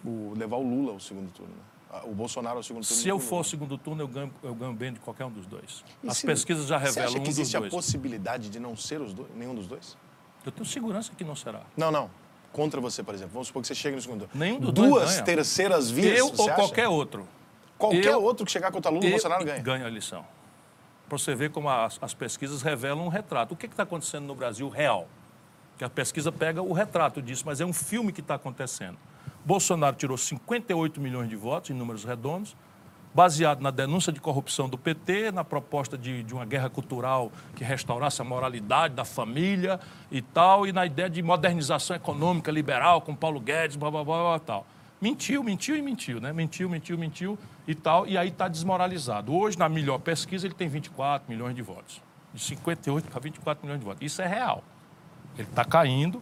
o- 0.08 0.34
levar 0.38 0.58
o 0.58 0.64
Lula 0.64 0.94
ao 0.94 1.00
segundo 1.00 1.32
turno, 1.32 1.54
né? 1.54 2.02
O 2.06 2.14
Bolsonaro 2.14 2.58
ao 2.58 2.64
segundo 2.64 2.84
turno. 2.86 3.02
Se 3.02 3.08
eu 3.08 3.18
for 3.20 3.38
ao 3.38 3.44
segundo 3.44 3.78
turno, 3.78 4.04
eu 4.04 4.08
ganho, 4.08 4.34
eu 4.44 4.54
ganho 4.54 4.74
bem 4.74 4.94
de 4.94 5.00
qualquer 5.00 5.26
um 5.26 5.32
dos 5.32 5.46
dois. 5.46 5.84
E 6.04 6.10
As 6.10 6.22
pesquisas 6.22 6.68
já 6.68 6.78
Você 6.80 6.86
revelam 6.88 7.10
acha 7.10 7.18
um 7.20 7.24
que 7.24 7.30
existe 7.30 7.56
a 7.56 7.60
dois. 7.62 7.72
possibilidade 7.74 8.50
de 8.50 8.60
não 8.60 8.76
ser 8.76 9.00
os 9.02 9.14
dois, 9.14 9.30
nenhum 9.36 9.56
dos 9.56 9.68
dois? 9.68 9.98
Eu 10.46 10.52
tenho 10.52 10.66
segurança 10.66 11.12
que 11.18 11.24
não 11.24 11.36
será. 11.36 11.62
Não, 11.76 11.90
não. 11.92 12.10
Contra 12.52 12.80
você, 12.82 13.04
por 13.04 13.14
exemplo. 13.14 13.34
Vamos 13.34 13.48
supor 13.48 13.62
que 13.62 13.68
você 13.68 13.76
chegue 13.76 13.96
no 13.96 14.02
segundo 14.02 14.28
turno. 14.28 14.34
Nenhum 14.36 14.60
dos 14.60 14.74
dois 14.74 14.90
Duas 14.90 15.12
ganha. 15.14 15.24
terceiras 15.24 15.90
vias. 15.90 16.18
eu 16.20 16.28
você 16.30 16.42
ou 16.42 16.48
acha? 16.48 16.56
qualquer 16.56 16.88
outro. 16.88 17.28
Qualquer 17.78 18.06
eu- 18.14 18.24
outro 18.24 18.46
que 18.46 18.52
chegar 18.52 18.72
contra 18.72 18.90
Lula, 18.92 19.04
o 19.04 19.08
Eu- 19.08 19.12
Bolsonaro 19.12 19.46
ganha. 19.46 19.62
Ganha 19.62 19.86
a 19.86 19.88
eleição. 19.88 20.26
Para 21.08 21.18
você 21.18 21.34
ver 21.36 21.52
como 21.52 21.70
as, 21.70 21.98
as 22.02 22.14
pesquisas 22.14 22.62
revelam 22.62 23.06
um 23.06 23.10
retrato. 23.10 23.54
O 23.54 23.58
que 23.58 23.66
está 23.66 23.84
acontecendo 23.84 24.26
no 24.26 24.36
Brasil 24.36 24.68
real? 24.68 25.08
Que 25.78 25.84
a 25.86 25.90
pesquisa 25.90 26.32
pega 26.32 26.62
o 26.62 26.74
retrato 26.74 27.22
disso, 27.22 27.44
mas 27.46 27.62
é 27.62 27.66
um 27.66 27.72
filme 27.74 28.12
que 28.12 28.20
está 28.22 28.36
acontecendo. 28.36 28.98
Bolsonaro 29.48 29.96
tirou 29.96 30.18
58 30.18 31.00
milhões 31.00 31.30
de 31.30 31.38
votos, 31.38 31.70
em 31.70 31.74
números 31.74 32.04
redondos. 32.04 32.54
baseado 33.16 33.62
na 33.62 33.72
denúncia 33.72 34.12
de 34.12 34.20
corrupção 34.20 34.68
do 34.68 34.78
PT, 34.78 35.32
na 35.32 35.44
proposta 35.44 35.98
de, 35.98 36.22
de 36.22 36.34
uma 36.34 36.46
guerra 36.46 36.70
cultural 36.70 37.32
que 37.56 37.64
restaurasse 37.64 38.22
a 38.22 38.26
moralidade 38.26 38.94
da 38.94 39.06
família 39.06 39.80
e 40.12 40.22
tal, 40.22 40.68
e 40.68 40.74
na 40.74 40.86
ideia 40.86 41.10
de 41.10 41.24
modernização 41.24 41.96
econômica 41.96 42.52
liberal 42.52 43.02
com 43.02 43.16
Paulo 43.16 43.40
Guedes, 43.40 43.78
blá, 43.78 43.90
blá, 43.90 44.04
blá, 44.04 44.22
blá 44.22 44.40
tal. 44.40 44.68
Mentiu, 45.00 45.42
mentiu 45.42 45.78
e 45.78 45.82
mentiu, 45.82 46.20
né? 46.20 46.34
Mentiu, 46.34 46.70
mentiu, 46.70 46.98
mentiu 46.98 47.40
e 47.66 47.74
tal, 47.74 48.06
e 48.06 48.18
aí 48.18 48.28
está 48.28 48.50
desmoralizado. 48.50 49.34
Hoje, 49.34 49.58
na 49.58 49.70
melhor 49.70 50.00
pesquisa, 50.00 50.46
ele 50.46 50.54
tem 50.54 50.68
24 50.68 51.32
milhões 51.32 51.56
de 51.56 51.62
votos. 51.62 52.02
De 52.34 52.42
58 52.42 53.10
para 53.10 53.22
24 53.22 53.66
milhões 53.66 53.80
de 53.80 53.86
votos. 53.86 54.02
Isso 54.06 54.22
é 54.22 54.28
real. 54.28 54.62
Ele 55.38 55.48
está 55.48 55.64
caindo. 55.64 56.22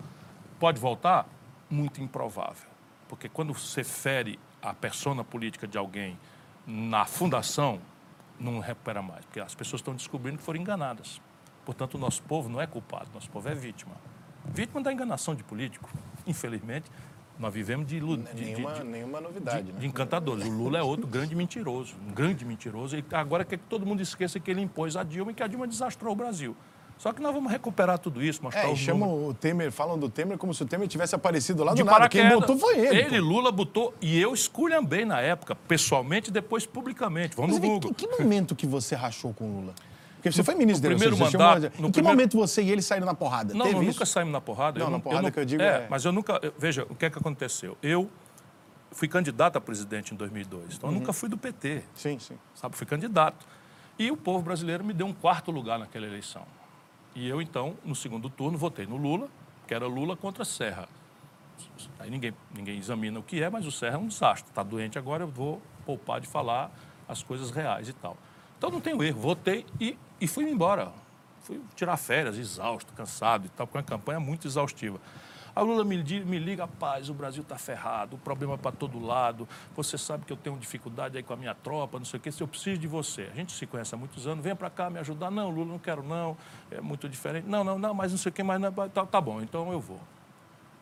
Pode 0.60 0.80
voltar? 0.80 1.27
Muito 1.69 1.99
improvável. 2.02 2.74
Porque 3.16 3.30
quando 3.30 3.54
você 3.54 3.82
fere 3.82 4.38
a 4.62 4.74
persona 4.74 5.24
política 5.24 5.66
de 5.66 5.78
alguém 5.78 6.20
na 6.68 7.06
fundação, 7.06 7.80
não 8.38 8.60
recupera 8.60 9.02
mais, 9.02 9.24
porque 9.24 9.40
as 9.40 9.56
pessoas 9.56 9.80
estão 9.80 9.96
descobrindo 9.96 10.38
que 10.38 10.44
foram 10.44 10.60
enganadas. 10.60 11.22
Portanto, 11.64 11.96
o 11.96 11.98
nosso 11.98 12.22
povo 12.24 12.50
não 12.50 12.60
é 12.62 12.68
culpado, 12.68 13.10
nosso 13.14 13.30
povo 13.30 13.48
é 13.48 13.56
vítima. 13.56 13.96
Vítima 14.44 14.82
da 14.82 14.92
enganação 14.92 15.34
de 15.34 15.46
político. 15.46 15.90
Infelizmente, 16.28 16.92
nós 17.40 17.54
vivemos 17.54 17.88
de, 17.88 18.02
de, 18.02 18.06
nenhuma, 18.06 18.74
de, 18.74 18.82
de, 18.82 18.84
nenhuma 18.86 19.22
novidade, 19.22 19.64
de, 19.64 19.72
né? 19.72 19.80
de 19.80 19.88
encantadores. 19.88 20.46
O 20.46 20.52
Lula 20.52 20.78
é 20.78 20.84
outro 20.84 21.08
grande 21.08 21.34
mentiroso, 21.36 21.96
um 22.06 22.14
grande 22.14 22.44
mentiroso. 22.44 22.98
E 22.98 23.06
agora 23.14 23.46
quer 23.46 23.58
que 23.58 23.66
todo 23.66 23.86
mundo 23.86 24.02
esqueça 24.02 24.42
que 24.42 24.52
ele 24.52 24.60
impôs 24.60 24.98
a 24.98 25.04
Dilma 25.04 25.32
e 25.32 25.34
que 25.34 25.42
a 25.42 25.48
Dilma 25.48 25.66
desastrou 25.66 26.12
o 26.12 26.16
Brasil. 26.18 26.56
Só 26.97 27.11
que 27.11 27.22
nós 27.22 27.34
vamos 27.34 27.51
recuperar 27.51 27.99
tudo 27.99 28.23
isso, 28.23 28.41
mostrar 28.41 28.63
É, 28.63 28.72
os 28.72 28.80
chamam 28.80 29.09
números. 29.09 29.31
o 29.31 29.34
Temer, 29.34 29.72
falam 29.72 29.99
do 29.99 30.09
Temer 30.09 30.38
como 30.38 30.53
se 30.53 30.63
o 30.63 30.65
Temer 30.65 30.88
tivesse 30.88 31.13
aparecido 31.13 31.63
lá 31.63 31.73
de 31.73 31.84
do 31.84 31.85
nada. 31.85 32.07
Quem 32.09 32.27
botou 32.30 32.57
foi 32.57 32.80
ele. 32.80 32.97
Ele, 32.99 33.19
pô. 33.19 33.26
Lula, 33.26 33.51
botou. 33.51 33.93
E 34.01 34.19
eu 34.19 34.34
esculhambei 34.34 35.03
na 35.05 35.19
época, 35.22 35.53
pessoalmente 35.55 36.30
e 36.30 36.34
depois 36.34 36.65
publicamente. 36.65 37.35
Vamos 37.35 37.59
Mas 37.59 37.69
no 37.69 37.76
em 37.76 37.80
que, 37.80 37.93
que 37.93 38.07
momento 38.07 38.55
que 38.55 38.65
você 38.65 38.95
rachou 38.95 39.34
com 39.34 39.43
o 39.45 39.59
Lula? 39.61 39.73
Porque 40.15 40.31
você 40.31 40.43
foi 40.43 40.55
ministro 40.55 40.89
no 40.89 40.95
dele, 40.97 41.11
primeiro 41.11 41.15
você 41.31 41.38
mandato- 41.38 41.61
no 41.80 41.88
Em 41.89 41.91
que 41.91 41.93
primeiro- 41.99 42.17
momento 42.17 42.38
você 42.38 42.63
e 42.63 42.72
ele 42.72 42.81
saíram 42.81 43.05
na 43.05 43.13
porrada? 43.13 43.53
Não, 43.53 43.65
Teve 43.67 43.77
isso? 43.81 43.91
nunca 43.93 44.05
saímos 44.07 44.34
na 44.34 44.41
porrada. 44.41 44.80
Não, 44.80 44.89
na 44.89 44.97
porrada 44.99 45.30
que 45.30 45.39
eu 45.39 45.45
digo 45.45 45.61
é, 45.61 45.65
é- 45.67 45.88
Mas 45.89 46.03
eu 46.05 46.11
nunca... 46.11 46.39
eu- 46.41 46.53
Veja, 46.57 46.88
o 46.89 46.95
que 46.95 47.05
é 47.05 47.09
que 47.11 47.19
aconteceu? 47.19 47.77
Eu 47.84 48.09
fui 48.91 49.07
candidato 49.07 49.57
a 49.57 49.61
presidente 49.61 50.13
em 50.13 50.17
2002, 50.17 50.77
então 50.77 50.89
eu 50.89 50.93
Uhum. 50.93 50.99
nunca 51.01 51.13
fui 51.13 51.27
do 51.30 51.38
PT, 51.38 51.84
Sim, 51.93 52.17
sim. 52.17 52.35
sabe? 52.55 52.76
Fui 52.76 52.88
candidato. 52.88 53.45
E 53.99 54.09
o 54.09 54.17
povo 54.17 54.41
brasileiro 54.41 54.84
me 54.84 54.93
deu 54.93 55.05
um 55.05 55.13
quarto 55.13 55.51
lugar 55.51 55.77
naquela 55.77 56.05
eleição. 56.07 56.41
E 57.16 57.28
eu, 57.28 57.42
então, 57.42 57.78
no 57.84 57.96
segundo 57.96 58.30
turno, 58.30 58.58
votei 58.58 58.86
no 58.86 58.98
Lula, 58.98 59.30
que 59.66 59.74
era 59.74 59.88
Lula 59.88 60.18
contra 60.18 60.44
Serra. 60.44 60.88
Aí 61.98 62.10
ninguém, 62.10 62.34
ninguém 62.54 62.78
examina 62.78 63.18
o 63.20 63.24
que 63.24 63.42
é, 63.42 63.50
mas 63.50 63.66
o 63.66 63.72
Serra 63.72 63.96
é 63.96 63.98
um 63.98 64.08
desastre. 64.08 64.50
Está 64.50 64.62
doente 64.62 65.00
agora, 65.00 65.24
eu 65.24 65.28
vou 65.28 65.62
poupar 65.86 66.20
de 66.20 66.28
falar 66.28 66.70
as 67.08 67.24
coisas 67.24 67.52
reais 67.52 67.88
e 67.88 67.94
tal. 67.94 68.18
Então 68.58 68.70
não 68.70 68.82
tenho 68.82 69.02
erro, 69.02 69.22
votei 69.22 69.66
e, 69.80 69.98
e 70.20 70.28
fui 70.28 70.44
embora. 70.50 70.92
Fui 71.42 71.62
tirar 71.76 71.96
férias, 71.96 72.38
exausto, 72.38 72.92
cansado 72.94 73.46
e 73.46 73.50
tal, 73.50 73.66
porque 73.66 73.78
é 73.78 73.82
uma 73.82 73.88
campanha 73.88 74.20
muito 74.20 74.48
exaustiva. 74.48 75.00
A 75.56 75.61
Lula 75.61 75.86
me, 75.86 76.03
me 76.03 76.38
liga, 76.38 76.64
rapaz, 76.64 77.10
o 77.10 77.14
Brasil 77.14 77.41
está 77.41 77.57
ferrado, 77.57 78.18
o 78.18 78.19
problema 78.19 78.56
é 78.56 78.57
para 78.57 78.73
todo 78.73 78.99
lado, 78.99 79.48
você 79.73 79.98
sabe 79.98 80.26
que 80.26 80.34
eu 80.34 80.36
tenho 80.36 80.57
dificuldade 80.57 81.15
aí 81.15 81.23
com 81.23 81.32
a 81.32 81.38
minha 81.38 81.56
tropa, 81.56 81.98
não 81.98 82.06
sei 82.06 82.19
o 82.19 82.22
quê, 82.22 82.30
se 82.30 82.44
eu 82.44 82.48
preciso 82.48 82.77
de 82.77 82.88
você. 82.88 83.30
A 83.32 83.36
gente 83.36 83.53
se 83.53 83.65
conhece 83.65 83.95
há 83.95 83.98
muitos 83.98 84.27
anos, 84.27 84.44
venha 84.44 84.56
para 84.56 84.69
cá 84.69 84.90
me 84.90 84.99
ajudar. 84.99 85.32
Não, 85.32 85.49
Lula, 85.49 85.72
não 85.72 85.80
quero 85.80 86.03
não, 86.03 86.36
é 86.69 86.82
muito 86.82 87.07
diferente. 87.07 87.48
Não, 87.48 87.64
não, 87.64 87.80
não, 87.80 87.94
mas 87.94 88.11
não 88.11 88.18
sei 88.18 88.32
o 88.32 88.34
quê, 88.34 88.44
mas 88.44 88.60
não, 88.60 88.69
tá, 88.72 89.06
tá 89.06 89.22
bom, 89.22 89.41
então 89.41 89.72
eu 89.72 89.80
vou. 89.80 90.02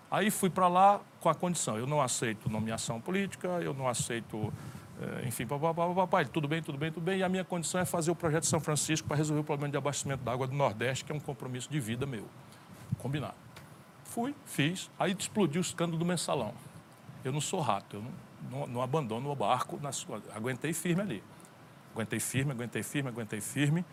Aí 0.10 0.32
fui 0.32 0.50
para 0.50 0.68
lá 0.68 1.00
com 1.20 1.30
a 1.30 1.36
condição, 1.36 1.78
eu 1.78 1.86
não 1.86 2.02
aceito 2.02 2.50
nomeação 2.50 3.00
política, 3.00 3.48
eu 3.62 3.76
não 3.76 3.88
aceito, 3.88 4.52
eh, 5.02 5.28
enfim. 5.28 5.44
Ele, 5.44 6.30
tudo 6.30 6.48
bem, 6.48 6.62
tudo 6.64 6.78
bem, 6.78 6.92
tudo 6.92 7.04
bem. 7.04 7.20
E 7.20 7.24
a 7.24 7.30
minha 7.30 7.44
condição 7.44 7.80
é 7.80 7.86
fazer 7.86 8.10
o 8.10 8.16
projeto 8.16 8.46
São 8.46 8.60
Francisco 8.60 9.08
para 9.08 9.18
resolver 9.18 9.42
o 9.42 9.44
problema 9.44 9.72
de 9.72 9.78
abastecimento 9.78 10.24
da 10.24 10.32
água 10.32 10.48
do 10.48 10.56
Nordeste, 10.56 11.04
que 11.06 11.12
é 11.12 11.16
um 11.16 11.20
compromisso 11.20 11.70
de 11.70 11.80
vida 11.80 12.06
meu. 12.06 12.26
Combinado. 13.00 13.53
Fui, 14.14 14.36
fiz, 14.46 14.92
aí 15.00 15.16
explodiu 15.18 15.60
o 15.60 15.64
escândalo 15.66 15.98
do 15.98 16.06
mensalão. 16.06 16.54
Eu 17.24 17.32
não 17.32 17.42
sou 17.42 17.60
rato, 17.62 17.96
eu 17.96 18.02
não, 18.04 18.12
não, 18.60 18.68
não 18.68 18.82
abandono 18.84 19.32
o 19.32 19.36
barco, 19.36 19.80
aguentei 20.36 20.72
firme 20.72 21.02
ali. 21.02 21.24
Aguentei 21.96 22.20
firme, 22.20 22.52
aguentei 22.52 22.84
firme, 22.84 23.10
aguentei 23.10 23.42
firme. 23.42 23.84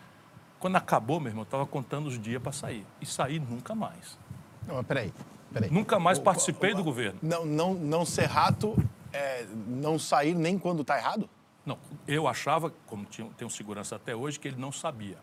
Quando 0.59 0.75
acabou, 0.75 1.19
meu 1.19 1.29
irmão, 1.29 1.41
eu 1.41 1.45
estava 1.45 1.65
contando 1.65 2.05
os 2.07 2.19
dias 2.21 2.39
para 2.41 2.51
sair. 2.51 2.85
E 3.01 3.05
saí 3.05 3.39
nunca 3.39 3.73
mais. 3.73 4.15
Não, 4.67 4.75
mas 4.75 4.85
peraí, 4.85 5.11
peraí. 5.51 5.71
Nunca 5.71 5.99
mais 5.99 6.19
O- 6.19 6.21
participei 6.21 6.73
o- 6.73 6.75
do 6.75 6.83
governo. 6.83 7.17
Não, 7.23 7.43
não, 7.43 7.73
não 7.73 8.05
ser 8.05 8.25
rato 8.25 8.75
é 9.11 9.47
não 9.65 9.97
sair 9.97 10.35
nem 10.35 10.59
quando 10.59 10.81
está 10.83 10.97
errado? 10.99 11.27
Não, 11.65 11.79
eu 12.07 12.27
achava, 12.27 12.71
como 12.85 13.05
tinha, 13.05 13.27
tenho 13.37 13.49
segurança 13.49 13.95
até 13.95 14.15
hoje, 14.15 14.39
que 14.39 14.47
ele 14.47 14.57
não 14.57 14.71
sabia. 14.71 15.17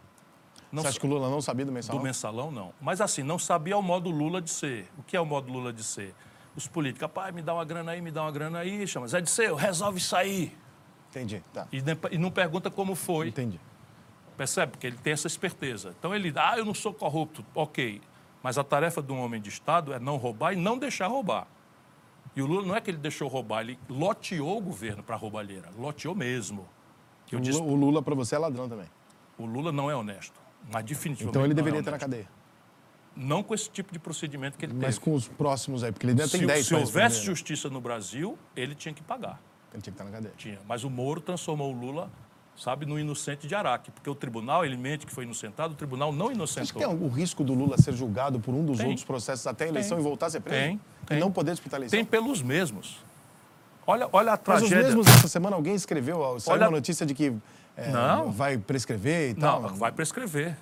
Não 0.71 0.83
Você 0.83 0.89
acha 0.89 1.01
que 1.01 1.07
o 1.07 1.09
Lula 1.09 1.31
não 1.31 1.41
sabia 1.41 1.65
do 1.65 1.71
Do 1.71 1.75
mensalão? 1.75 2.03
mensalão, 2.03 2.51
não. 2.51 2.73
Mas 2.81 3.01
assim, 3.01 3.23
não 3.23 3.39
sabia 3.39 3.77
o 3.77 3.83
modo 3.83 4.11
Lula 4.11 4.41
de 4.43 4.51
ser. 4.51 4.89
O 4.99 5.03
que 5.03 5.17
é 5.17 5.21
o 5.21 5.25
modo 5.27 5.51
Lula 5.51 5.73
de 5.73 5.83
ser? 5.83 6.15
Os 6.55 6.67
políticos, 6.67 7.09
pai, 7.13 7.33
me 7.33 7.41
dá 7.41 7.55
uma 7.55 7.65
grana 7.65 7.93
aí, 7.93 8.01
me 8.01 8.11
dá 8.11 8.23
uma 8.23 8.33
grana 8.33 8.59
aí, 8.59 8.87
chama 8.87 9.07
Zé 9.09 9.21
de 9.21 9.31
Seu, 9.31 9.55
resolve 9.55 10.01
sair. 10.01 10.57
Entendi, 11.11 11.43
tá. 11.55 11.67
E, 11.73 11.83
e 12.11 12.19
não 12.19 12.31
pergunta 12.31 12.71
como 12.71 12.95
foi. 12.95 13.29
Entendi. 13.29 13.59
Percebe? 14.37 14.73
Porque 14.73 14.87
ele 14.87 14.97
tem 14.99 15.13
essa 15.13 15.27
esperteza. 15.27 15.95
Então 15.99 16.15
ele, 16.15 16.33
ah, 16.37 16.59
eu 16.59 16.65
não 16.65 16.75
sou 16.75 16.93
corrupto. 16.93 17.45
Ok. 17.55 18.01
Mas 18.43 18.59
a 18.59 18.65
tarefa 18.65 19.03
de 19.03 19.11
um 19.13 19.21
homem 19.21 19.41
de 19.41 19.49
Estado 19.49 19.93
é 19.93 19.99
não 19.99 20.17
roubar 20.17 20.53
e 20.53 20.57
não 20.57 20.79
deixar 20.79 21.07
roubar. 21.07 21.47
E 22.37 22.43
o 22.43 22.47
Lula 22.47 22.67
não 22.67 22.77
é 22.77 22.81
que 22.81 22.91
ele 22.91 22.99
deixou 22.99 23.27
roubar, 23.27 23.63
ele 23.63 23.79
loteou 23.89 24.59
o 24.59 24.61
governo 24.61 25.03
para 25.03 25.17
roubalheira. 25.17 25.71
Loteou 25.77 26.15
mesmo. 26.15 26.69
Que 27.27 27.35
O 27.35 27.41
disse, 27.41 27.61
o 27.61 27.75
Lula 27.75 28.01
para 28.03 28.15
você 28.15 28.37
é 28.37 28.39
ladrão 28.39 28.69
também. 28.69 28.87
o 29.39 29.45
Lula 29.47 29.73
não 29.73 29.91
é 29.91 29.97
honesto. 29.97 30.39
Mas 30.73 30.85
definitivamente. 30.85 31.31
Então 31.31 31.43
ele 31.45 31.53
é 31.53 31.57
deveria 31.57 31.79
estar 31.81 31.91
na 31.91 31.99
cadeia. 31.99 32.27
Não 33.17 33.43
com 33.43 33.53
esse 33.55 33.69
tipo 33.69 33.93
de 33.93 33.99
procedimento 33.99 34.57
que 34.57 34.65
ele 34.67 34.75
Mas 34.75 34.95
teve. 34.97 35.01
com 35.01 35.15
os 35.15 35.27
próximos 35.27 35.83
aí, 35.83 35.91
porque 35.91 36.07
ele 36.07 36.13
ainda 36.13 36.29
tem 36.29 36.41
se, 36.41 36.47
10 36.47 36.67
se 36.67 36.75
houvesse 36.75 37.19
né? 37.19 37.25
justiça 37.25 37.69
no 37.69 37.81
Brasil, 37.81 38.39
ele 38.55 38.75
tinha 38.75 38.95
que 38.95 39.03
pagar. 39.03 39.41
Ele 39.73 39.83
tinha 39.83 39.93
que 39.93 40.01
estar 40.01 40.05
na 40.05 40.11
cadeia. 40.11 40.33
Tinha. 40.37 40.59
Mas 40.69 40.85
o 40.85 40.91
Moro 40.91 41.21
transformou 41.21 41.75
o 41.75 41.77
Lula, 41.79 42.11
sabe, 42.57 42.87
no 42.87 42.99
inocente 42.99 43.49
de 43.49 43.55
Araque. 43.57 43.91
Porque 43.91 44.09
o 44.09 44.15
tribunal, 44.15 44.65
ele 44.65 44.77
mente 44.77 45.05
que 45.05 45.13
foi 45.13 45.25
inocentado, 45.25 45.75
o 45.75 45.77
tribunal 45.77 46.13
não 46.13 46.27
Acho 46.27 46.31
que 46.33 46.37
inocentou. 46.37 46.81
tem 46.83 46.89
o 46.89 47.09
risco 47.09 47.43
do 47.43 47.55
Lula 47.55 47.77
ser 47.77 47.93
julgado 47.93 48.39
por 48.39 48.55
um 48.55 48.65
dos 48.65 48.79
Tem. 48.79 48.87
outros 48.87 49.05
processos 49.05 49.47
até 49.49 49.65
a 49.65 49.69
eleição 49.69 49.97
Tem. 49.97 50.05
e 50.07 50.09
voltar 50.09 50.27
a 50.27 50.31
ser 50.31 50.41
preso? 50.41 50.61
Tem, 50.61 50.81
tem. 51.07 51.17
E 51.17 51.21
não 51.21 51.33
poder 51.33 51.51
disputar 51.53 51.79
a 51.79 51.81
eleição? 51.81 51.97
Tem 51.99 52.05
pelos 52.05 52.41
mesmos. 52.41 52.99
Olha, 53.85 54.09
olha 54.13 54.33
a 54.35 54.41
Mas 54.47 54.63
os 54.63 54.69
tragédia. 54.69 54.85
mesmos, 54.95 55.07
essa 55.09 55.27
semana, 55.29 55.57
alguém 55.57 55.75
escreveu, 55.75 56.39
saiu 56.39 56.55
Olha- 56.57 56.67
uma 56.67 56.73
notícia 56.77 57.05
de 57.05 57.15
que 57.15 57.33
é, 57.79 57.91
Não. 57.91 58.31
vai 58.33 58.59
prescrever 58.59 59.31
e 59.31 59.35
tal. 59.35 59.63
Não, 59.63 59.69
vai 59.77 59.93
prescrever. 59.93 60.57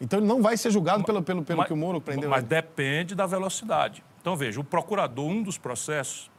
Então 0.00 0.18
ele 0.18 0.26
não 0.26 0.42
vai 0.42 0.56
ser 0.56 0.70
julgado 0.70 1.04
pelo, 1.04 1.22
pelo, 1.22 1.42
pelo 1.42 1.58
Mas- 1.58 1.66
que 1.68 1.72
o 1.72 1.76
Moro 1.76 2.00
prendeu 2.00 2.28
Mas 2.28 2.42
depende 2.44 3.14
da 3.14 3.24
velocidade. 3.26 4.04
Então, 4.20 4.36
veja, 4.36 4.60
o 4.60 4.64
procurador, 4.64 5.24
um 5.26 5.42
dos 5.42 5.56
processos, 5.56 6.30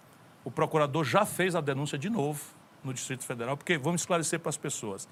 o 0.43 0.51
procurador 0.51 1.03
já 1.03 1.25
fez 1.25 1.55
a 1.55 1.61
denúncia 1.61 1.97
de 1.97 2.09
novo 2.09 2.41
no 2.83 2.93
Distrito 2.93 3.23
Federal, 3.23 3.55
porque 3.57 3.77
vamos 3.77 4.01
esclarecer 4.01 4.39
para 4.39 4.49
as 4.49 4.57
pessoas. 4.57 5.07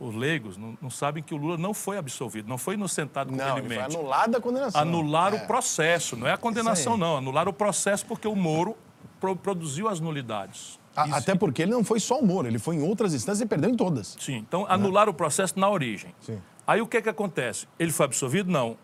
Os 0.00 0.14
leigos 0.14 0.56
não, 0.56 0.76
não 0.82 0.90
sabem 0.90 1.22
que 1.22 1.32
o 1.32 1.36
Lula 1.36 1.56
não 1.56 1.72
foi 1.72 1.96
absolvido, 1.96 2.48
não 2.48 2.58
foi 2.58 2.74
inocentado 2.74 3.30
como 3.30 3.40
Não, 3.40 3.56
foi 3.64 3.78
anulada 3.78 4.38
a 4.38 4.40
condenação. 4.40 4.80
Anular 4.80 5.32
É. 5.34 5.36
o 5.36 5.46
processo, 5.46 6.16
não 6.16 6.26
é 6.26 6.32
a 6.32 6.36
condenação, 6.36 6.96
não. 6.96 7.18
Anular 7.18 7.48
o 7.48 7.52
processo 7.52 8.04
porque 8.06 8.26
o 8.26 8.34
Moro 8.34 8.76
pro- 9.20 9.36
produziu 9.36 9.88
as 9.88 10.00
nulidades. 10.00 10.80
A- 10.96 11.16
Até 11.16 11.34
porque 11.34 11.62
ele 11.62 11.72
não 11.72 11.82
foi 11.84 11.98
só 12.00 12.18
o 12.20 12.26
Moro, 12.26 12.46
ele 12.46 12.58
foi 12.58 12.76
em 12.76 12.82
outras 12.82 13.12
instâncias 13.14 13.40
e 13.40 13.46
perdeu 13.46 13.70
em 13.70 13.76
todas. 13.76 14.16
Sim, 14.20 14.36
então 14.36 14.64
anular 14.68 15.08
o 15.08 15.14
processo 15.14 15.58
na 15.58 15.68
origem. 15.68 16.14
Sim. 16.20 16.40
Aí 16.66 16.80
o 16.80 16.86
que, 16.86 17.02
que 17.02 17.08
acontece? 17.08 17.66
Ele 17.78 17.90
foi 17.92 18.06
absolvido? 18.06 18.50
Não. 18.50 18.76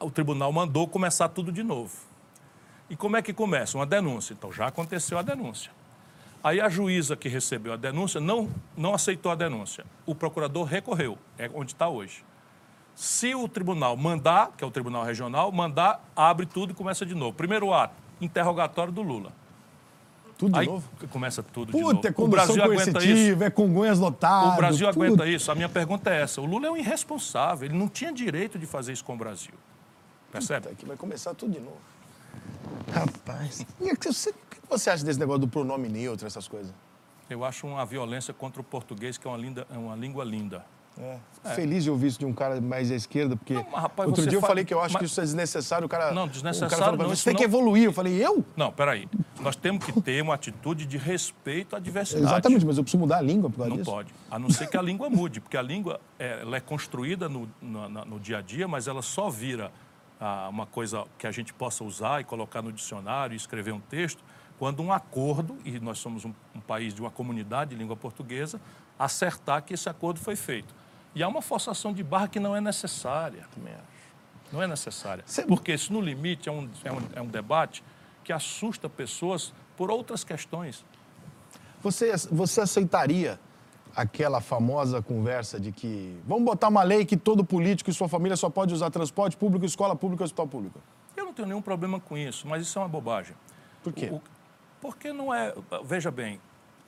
O 0.00 0.10
tribunal 0.10 0.50
mandou 0.52 0.86
começar 0.88 1.28
tudo 1.28 1.52
de 1.52 1.62
novo. 1.62 1.92
E 2.90 2.96
como 2.96 3.16
é 3.16 3.22
que 3.22 3.32
começa? 3.32 3.76
Uma 3.76 3.84
denúncia. 3.86 4.32
Então 4.32 4.50
já 4.52 4.66
aconteceu 4.66 5.18
a 5.18 5.22
denúncia. 5.22 5.70
Aí 6.42 6.60
a 6.60 6.68
juíza 6.68 7.16
que 7.16 7.28
recebeu 7.28 7.72
a 7.72 7.76
denúncia 7.76 8.20
não, 8.20 8.48
não 8.76 8.94
aceitou 8.94 9.30
a 9.30 9.34
denúncia. 9.34 9.84
O 10.06 10.14
procurador 10.14 10.64
recorreu, 10.64 11.18
é 11.36 11.50
onde 11.52 11.72
está 11.72 11.88
hoje. 11.88 12.24
Se 12.94 13.34
o 13.34 13.46
tribunal 13.48 13.96
mandar, 13.96 14.52
que 14.56 14.64
é 14.64 14.66
o 14.66 14.70
tribunal 14.70 15.04
regional, 15.04 15.52
mandar, 15.52 16.02
abre 16.16 16.46
tudo 16.46 16.72
e 16.72 16.74
começa 16.74 17.04
de 17.04 17.14
novo. 17.14 17.32
Primeiro 17.36 17.72
ato, 17.74 17.94
interrogatório 18.20 18.92
do 18.92 19.02
Lula. 19.02 19.32
Tudo 20.38 20.52
de 20.52 20.60
Aí 20.60 20.66
novo. 20.66 20.88
começa 21.10 21.42
tudo 21.42 21.72
de 21.72 21.78
novo. 21.80 21.96
Puta, 21.96 22.08
é 22.08 22.14
o 22.16 22.28
Brasil 22.28 22.62
aguenta 22.62 23.04
isso. 23.04 23.42
é 23.42 23.50
Congonhas 23.50 23.98
lotado. 23.98 24.52
O 24.52 24.56
Brasil 24.56 24.86
tudo. 24.88 25.02
aguenta 25.04 25.26
isso? 25.26 25.50
A 25.50 25.54
minha 25.56 25.68
pergunta 25.68 26.10
é 26.10 26.22
essa. 26.22 26.40
O 26.40 26.46
Lula 26.46 26.68
é 26.68 26.70
um 26.70 26.76
irresponsável. 26.76 27.68
Ele 27.68 27.76
não 27.76 27.88
tinha 27.88 28.12
direito 28.12 28.56
de 28.56 28.64
fazer 28.64 28.92
isso 28.92 29.04
com 29.04 29.14
o 29.14 29.16
Brasil. 29.16 29.54
Percebe? 30.30 30.68
Puta, 30.68 30.74
que 30.76 30.86
vai 30.86 30.96
começar 30.96 31.34
tudo 31.34 31.52
de 31.52 31.58
novo. 31.60 31.78
Rapaz. 32.92 33.66
É 33.80 33.92
O 33.92 33.96
que 33.96 34.08
você 34.70 34.90
acha 34.90 35.04
desse 35.04 35.18
negócio 35.18 35.40
do 35.40 35.48
pronome 35.48 35.88
neutro, 35.88 36.26
essas 36.26 36.46
coisas? 36.46 36.72
Eu 37.28 37.44
acho 37.44 37.66
uma 37.66 37.84
violência 37.84 38.32
contra 38.32 38.60
o 38.60 38.64
português 38.64 39.18
que 39.18 39.26
é 39.26 39.30
uma, 39.30 39.36
linda, 39.36 39.66
é 39.70 39.76
uma 39.76 39.96
língua 39.96 40.24
linda. 40.24 40.64
É. 41.00 41.54
Feliz 41.54 41.84
de 41.84 41.90
ouvir 41.90 42.08
isso 42.08 42.18
de 42.18 42.26
um 42.26 42.32
cara 42.32 42.60
mais 42.60 42.90
à 42.90 42.94
esquerda, 42.94 43.36
porque 43.36 43.54
Não, 43.54 43.62
rapaz, 43.70 44.08
outro 44.08 44.26
dia 44.26 44.36
eu 44.36 44.40
fa- 44.40 44.48
falei 44.48 44.64
que 44.64 44.74
eu 44.74 44.80
acho 44.80 44.94
mas- 44.94 45.00
que 45.00 45.06
isso 45.06 45.20
é 45.20 45.22
desnecessário. 45.22 45.86
O 45.86 45.88
cara, 45.88 46.12
Não, 46.12 46.24
o 46.24 46.28
desnecessário 46.28 46.70
cara 46.76 46.90
falou 46.90 47.08
não, 47.08 47.14
Você 47.16 47.24
tem 47.30 47.34
que 47.36 47.42
não- 47.46 47.48
evoluir. 47.48 47.84
Eu 47.84 47.92
falei, 47.92 48.14
eu? 48.24 48.44
Não, 48.56 48.72
peraí. 48.72 49.08
Nós 49.40 49.54
temos 49.54 49.84
que 49.84 49.92
ter 50.02 50.20
uma 50.22 50.34
atitude 50.34 50.84
de 50.84 50.98
respeito 50.98 51.76
à 51.76 51.78
diversidade. 51.78 52.24
Exatamente, 52.26 52.66
mas 52.66 52.76
eu 52.76 52.82
preciso 52.82 53.00
mudar 53.00 53.18
a 53.18 53.22
língua 53.22 53.48
por 53.48 53.56
causa 53.58 53.70
Não 53.70 53.76
disso? 53.78 53.90
pode. 53.90 54.12
A 54.30 54.38
não 54.38 54.50
ser 54.50 54.66
que 54.68 54.76
a 54.76 54.82
língua 54.82 55.08
mude, 55.08 55.40
porque 55.40 55.56
a 55.56 55.62
língua 55.62 56.00
é, 56.18 56.40
ela 56.42 56.56
é 56.56 56.60
construída 56.60 57.28
no, 57.28 57.48
no, 57.62 57.88
no 57.88 58.18
dia 58.20 58.38
a 58.38 58.42
dia, 58.42 58.66
mas 58.66 58.88
ela 58.88 59.00
só 59.00 59.30
vira 59.30 59.70
ah, 60.20 60.48
uma 60.50 60.66
coisa 60.66 61.04
que 61.16 61.26
a 61.28 61.30
gente 61.30 61.54
possa 61.54 61.84
usar 61.84 62.20
e 62.20 62.24
colocar 62.24 62.60
no 62.60 62.72
dicionário 62.72 63.34
e 63.34 63.36
escrever 63.36 63.72
um 63.72 63.80
texto 63.80 64.22
quando 64.58 64.82
um 64.82 64.92
acordo, 64.92 65.56
e 65.64 65.78
nós 65.78 65.98
somos 66.00 66.24
um, 66.24 66.32
um 66.52 66.58
país 66.60 66.92
de 66.92 67.00
uma 67.00 67.12
comunidade 67.12 67.70
de 67.70 67.76
língua 67.76 67.94
portuguesa, 67.96 68.60
acertar 68.98 69.62
que 69.62 69.72
esse 69.74 69.88
acordo 69.88 70.18
foi 70.18 70.34
feito. 70.34 70.74
E 71.14 71.22
há 71.22 71.28
uma 71.28 71.42
forçação 71.42 71.92
de 71.92 72.02
barra 72.02 72.28
que 72.28 72.38
não 72.40 72.54
é 72.54 72.60
necessária. 72.60 73.44
Também 73.54 73.72
acho. 73.74 74.52
Não 74.52 74.62
é 74.62 74.66
necessária. 74.66 75.24
Porque 75.46 75.72
isso, 75.74 75.92
no 75.92 76.00
limite, 76.00 76.48
é 76.48 76.52
um, 76.52 76.68
é, 76.84 76.92
um, 76.92 76.98
é 77.16 77.22
um 77.22 77.26
debate 77.26 77.82
que 78.24 78.32
assusta 78.32 78.88
pessoas 78.88 79.52
por 79.76 79.90
outras 79.90 80.24
questões. 80.24 80.84
Você, 81.82 82.12
você 82.30 82.60
aceitaria 82.62 83.38
aquela 83.94 84.40
famosa 84.40 85.00
conversa 85.02 85.58
de 85.58 85.72
que 85.72 86.18
vamos 86.26 86.44
botar 86.44 86.68
uma 86.68 86.82
lei 86.82 87.04
que 87.04 87.16
todo 87.16 87.44
político 87.44 87.90
e 87.90 87.94
sua 87.94 88.08
família 88.08 88.36
só 88.36 88.48
pode 88.50 88.72
usar 88.72 88.90
transporte 88.90 89.36
público, 89.36 89.64
escola 89.64 89.94
pública 89.96 90.22
e 90.22 90.26
hospital 90.26 90.46
público? 90.46 90.80
Eu 91.16 91.24
não 91.24 91.32
tenho 91.32 91.48
nenhum 91.48 91.62
problema 91.62 91.98
com 92.00 92.16
isso, 92.16 92.46
mas 92.46 92.62
isso 92.62 92.78
é 92.78 92.82
uma 92.82 92.88
bobagem. 92.88 93.34
Por 93.82 93.92
quê? 93.92 94.08
O- 94.12 94.16
o- 94.16 94.22
porque 94.80 95.12
não 95.12 95.34
é. 95.34 95.52
Veja 95.84 96.10
bem, 96.10 96.40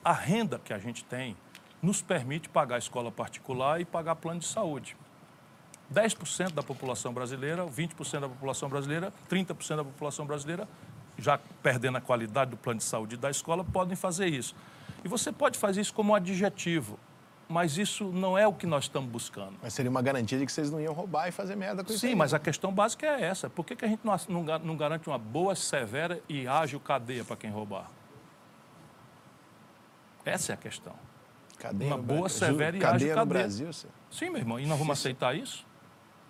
a 0.03 0.13
renda 0.13 0.59
que 0.63 0.73
a 0.73 0.77
gente 0.79 1.03
tem 1.03 1.35
nos 1.81 2.01
permite 2.01 2.47
pagar 2.47 2.77
escola 2.77 3.11
particular 3.11 3.81
e 3.81 3.85
pagar 3.85 4.15
plano 4.15 4.39
de 4.39 4.47
saúde. 4.47 4.95
10% 5.93 6.53
da 6.53 6.63
população 6.63 7.13
brasileira, 7.13 7.65
20% 7.65 8.21
da 8.21 8.29
população 8.29 8.69
brasileira, 8.69 9.11
30% 9.29 9.75
da 9.77 9.83
população 9.83 10.25
brasileira, 10.25 10.67
já 11.17 11.37
perdendo 11.61 11.97
a 11.97 12.01
qualidade 12.01 12.51
do 12.51 12.57
plano 12.57 12.77
de 12.77 12.85
saúde 12.85 13.17
da 13.17 13.29
escola, 13.29 13.63
podem 13.63 13.95
fazer 13.95 14.27
isso. 14.27 14.55
E 15.03 15.07
você 15.07 15.31
pode 15.31 15.57
fazer 15.57 15.81
isso 15.81 15.93
como 15.93 16.15
adjetivo, 16.15 16.97
mas 17.49 17.77
isso 17.77 18.05
não 18.05 18.37
é 18.37 18.47
o 18.47 18.53
que 18.53 18.65
nós 18.65 18.85
estamos 18.85 19.09
buscando. 19.09 19.55
Mas 19.61 19.73
seria 19.73 19.91
uma 19.91 20.01
garantia 20.01 20.39
de 20.39 20.45
que 20.45 20.51
vocês 20.51 20.71
não 20.71 20.79
iam 20.79 20.93
roubar 20.93 21.27
e 21.27 21.31
fazer 21.31 21.55
merda 21.55 21.83
com 21.83 21.91
isso. 21.91 21.99
Sim, 21.99 22.15
mas 22.15 22.33
a 22.33 22.39
questão 22.39 22.71
básica 22.71 23.05
é 23.05 23.25
essa. 23.25 23.49
Por 23.49 23.65
que, 23.65 23.75
que 23.75 23.83
a 23.83 23.87
gente 23.87 24.01
não, 24.05 24.43
não 24.59 24.77
garante 24.77 25.09
uma 25.09 25.17
boa, 25.17 25.55
severa 25.55 26.21
e 26.29 26.47
ágil 26.47 26.79
cadeia 26.79 27.25
para 27.25 27.35
quem 27.35 27.49
roubar? 27.49 27.89
Essa 30.23 30.53
é 30.53 30.55
a 30.55 30.57
questão. 30.57 30.95
Cadeia 31.61 31.91
uma 31.93 31.97
boa, 32.01 32.21
Brasil. 32.21 32.39
severa 32.39 32.75
e 32.75 32.79
cadeia 32.79 32.95
ágil 32.95 33.15
cadeia. 33.15 33.25
Brasil, 33.25 33.73
senhor. 33.73 33.93
Sim, 34.09 34.29
meu 34.31 34.39
irmão, 34.39 34.59
e 34.59 34.65
nós 34.65 34.79
vamos 34.79 34.97
aceitar 34.97 35.35
isso? 35.35 35.63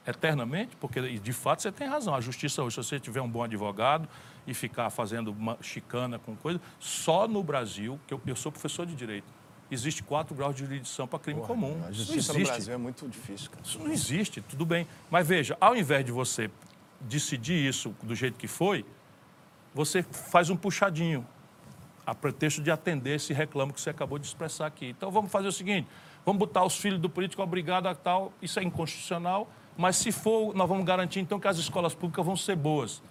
Eternamente? 0.05 0.75
Porque, 0.75 1.17
de 1.19 1.31
fato, 1.31 1.61
você 1.61 1.71
tem 1.71 1.87
razão. 1.87 2.13
A 2.13 2.19
justiça 2.19 2.61
hoje, 2.61 2.75
se 2.75 2.83
você 2.83 2.99
tiver 2.99 3.21
um 3.21 3.29
bom 3.29 3.41
advogado 3.41 4.09
e 4.45 4.53
ficar 4.53 4.89
fazendo 4.89 5.31
uma 5.31 5.57
chicana 5.61 6.19
com 6.19 6.35
coisa, 6.35 6.59
só 6.79 7.29
no 7.29 7.41
Brasil, 7.41 7.97
que 8.05 8.13
eu, 8.13 8.21
eu 8.25 8.35
sou 8.35 8.51
professor 8.51 8.85
de 8.85 8.93
direito, 8.93 9.27
existe 9.69 10.03
quatro 10.03 10.35
graus 10.35 10.53
de 10.53 10.65
jurisdição 10.65 11.07
para 11.07 11.17
crime 11.19 11.39
comum. 11.41 11.81
A 11.87 11.93
justiça 11.93 12.33
no. 12.33 12.43
Brasil 12.43 12.73
é 12.73 12.77
muito 12.77 13.07
difícil, 13.07 13.51
cara. 13.51 13.63
Isso 13.63 13.79
não 13.79 13.89
existe, 13.89 14.41
tudo 14.41 14.65
bem. 14.65 14.85
Mas 15.09 15.25
veja, 15.25 15.55
ao 15.61 15.77
invés 15.77 16.03
de 16.03 16.11
você 16.11 16.51
decidir 16.99 17.65
isso 17.65 17.95
do 18.03 18.13
jeito 18.13 18.37
que 18.37 18.47
foi, 18.47 18.85
você 19.73 20.03
faz 20.03 20.49
um 20.49 20.57
puxadinho, 20.57 21.25
a 22.05 22.13
pretexto 22.15 22.61
de 22.61 22.71
atender 22.71 23.15
esse 23.15 23.33
reclamo 23.33 23.71
que 23.73 23.79
você 23.81 23.89
acabou 23.89 24.17
de 24.19 24.25
expressar 24.25 24.65
aqui. 24.65 24.87
Então 24.89 25.11
vamos 25.11 25.31
fazer 25.31 25.47
o 25.47 25.51
seguinte: 25.51 25.87
vamos 26.25 26.39
botar 26.39 26.63
os 26.65 26.77
filhos 26.77 26.99
do 26.99 27.09
político 27.09 27.41
obrigado 27.41 27.87
a 27.87 27.95
tal, 27.95 28.31
isso 28.41 28.59
é 28.59 28.63
inconstitucional, 28.63 29.47
mas 29.77 29.95
se 29.97 30.11
for, 30.11 30.53
nós 30.55 30.67
vamos 30.67 30.85
garantir 30.85 31.19
então 31.19 31.39
que 31.39 31.47
as 31.47 31.57
escolas 31.57 31.93
públicas 31.93 32.25
vão 32.25 32.35
ser 32.35 32.55
boas. 32.55 33.01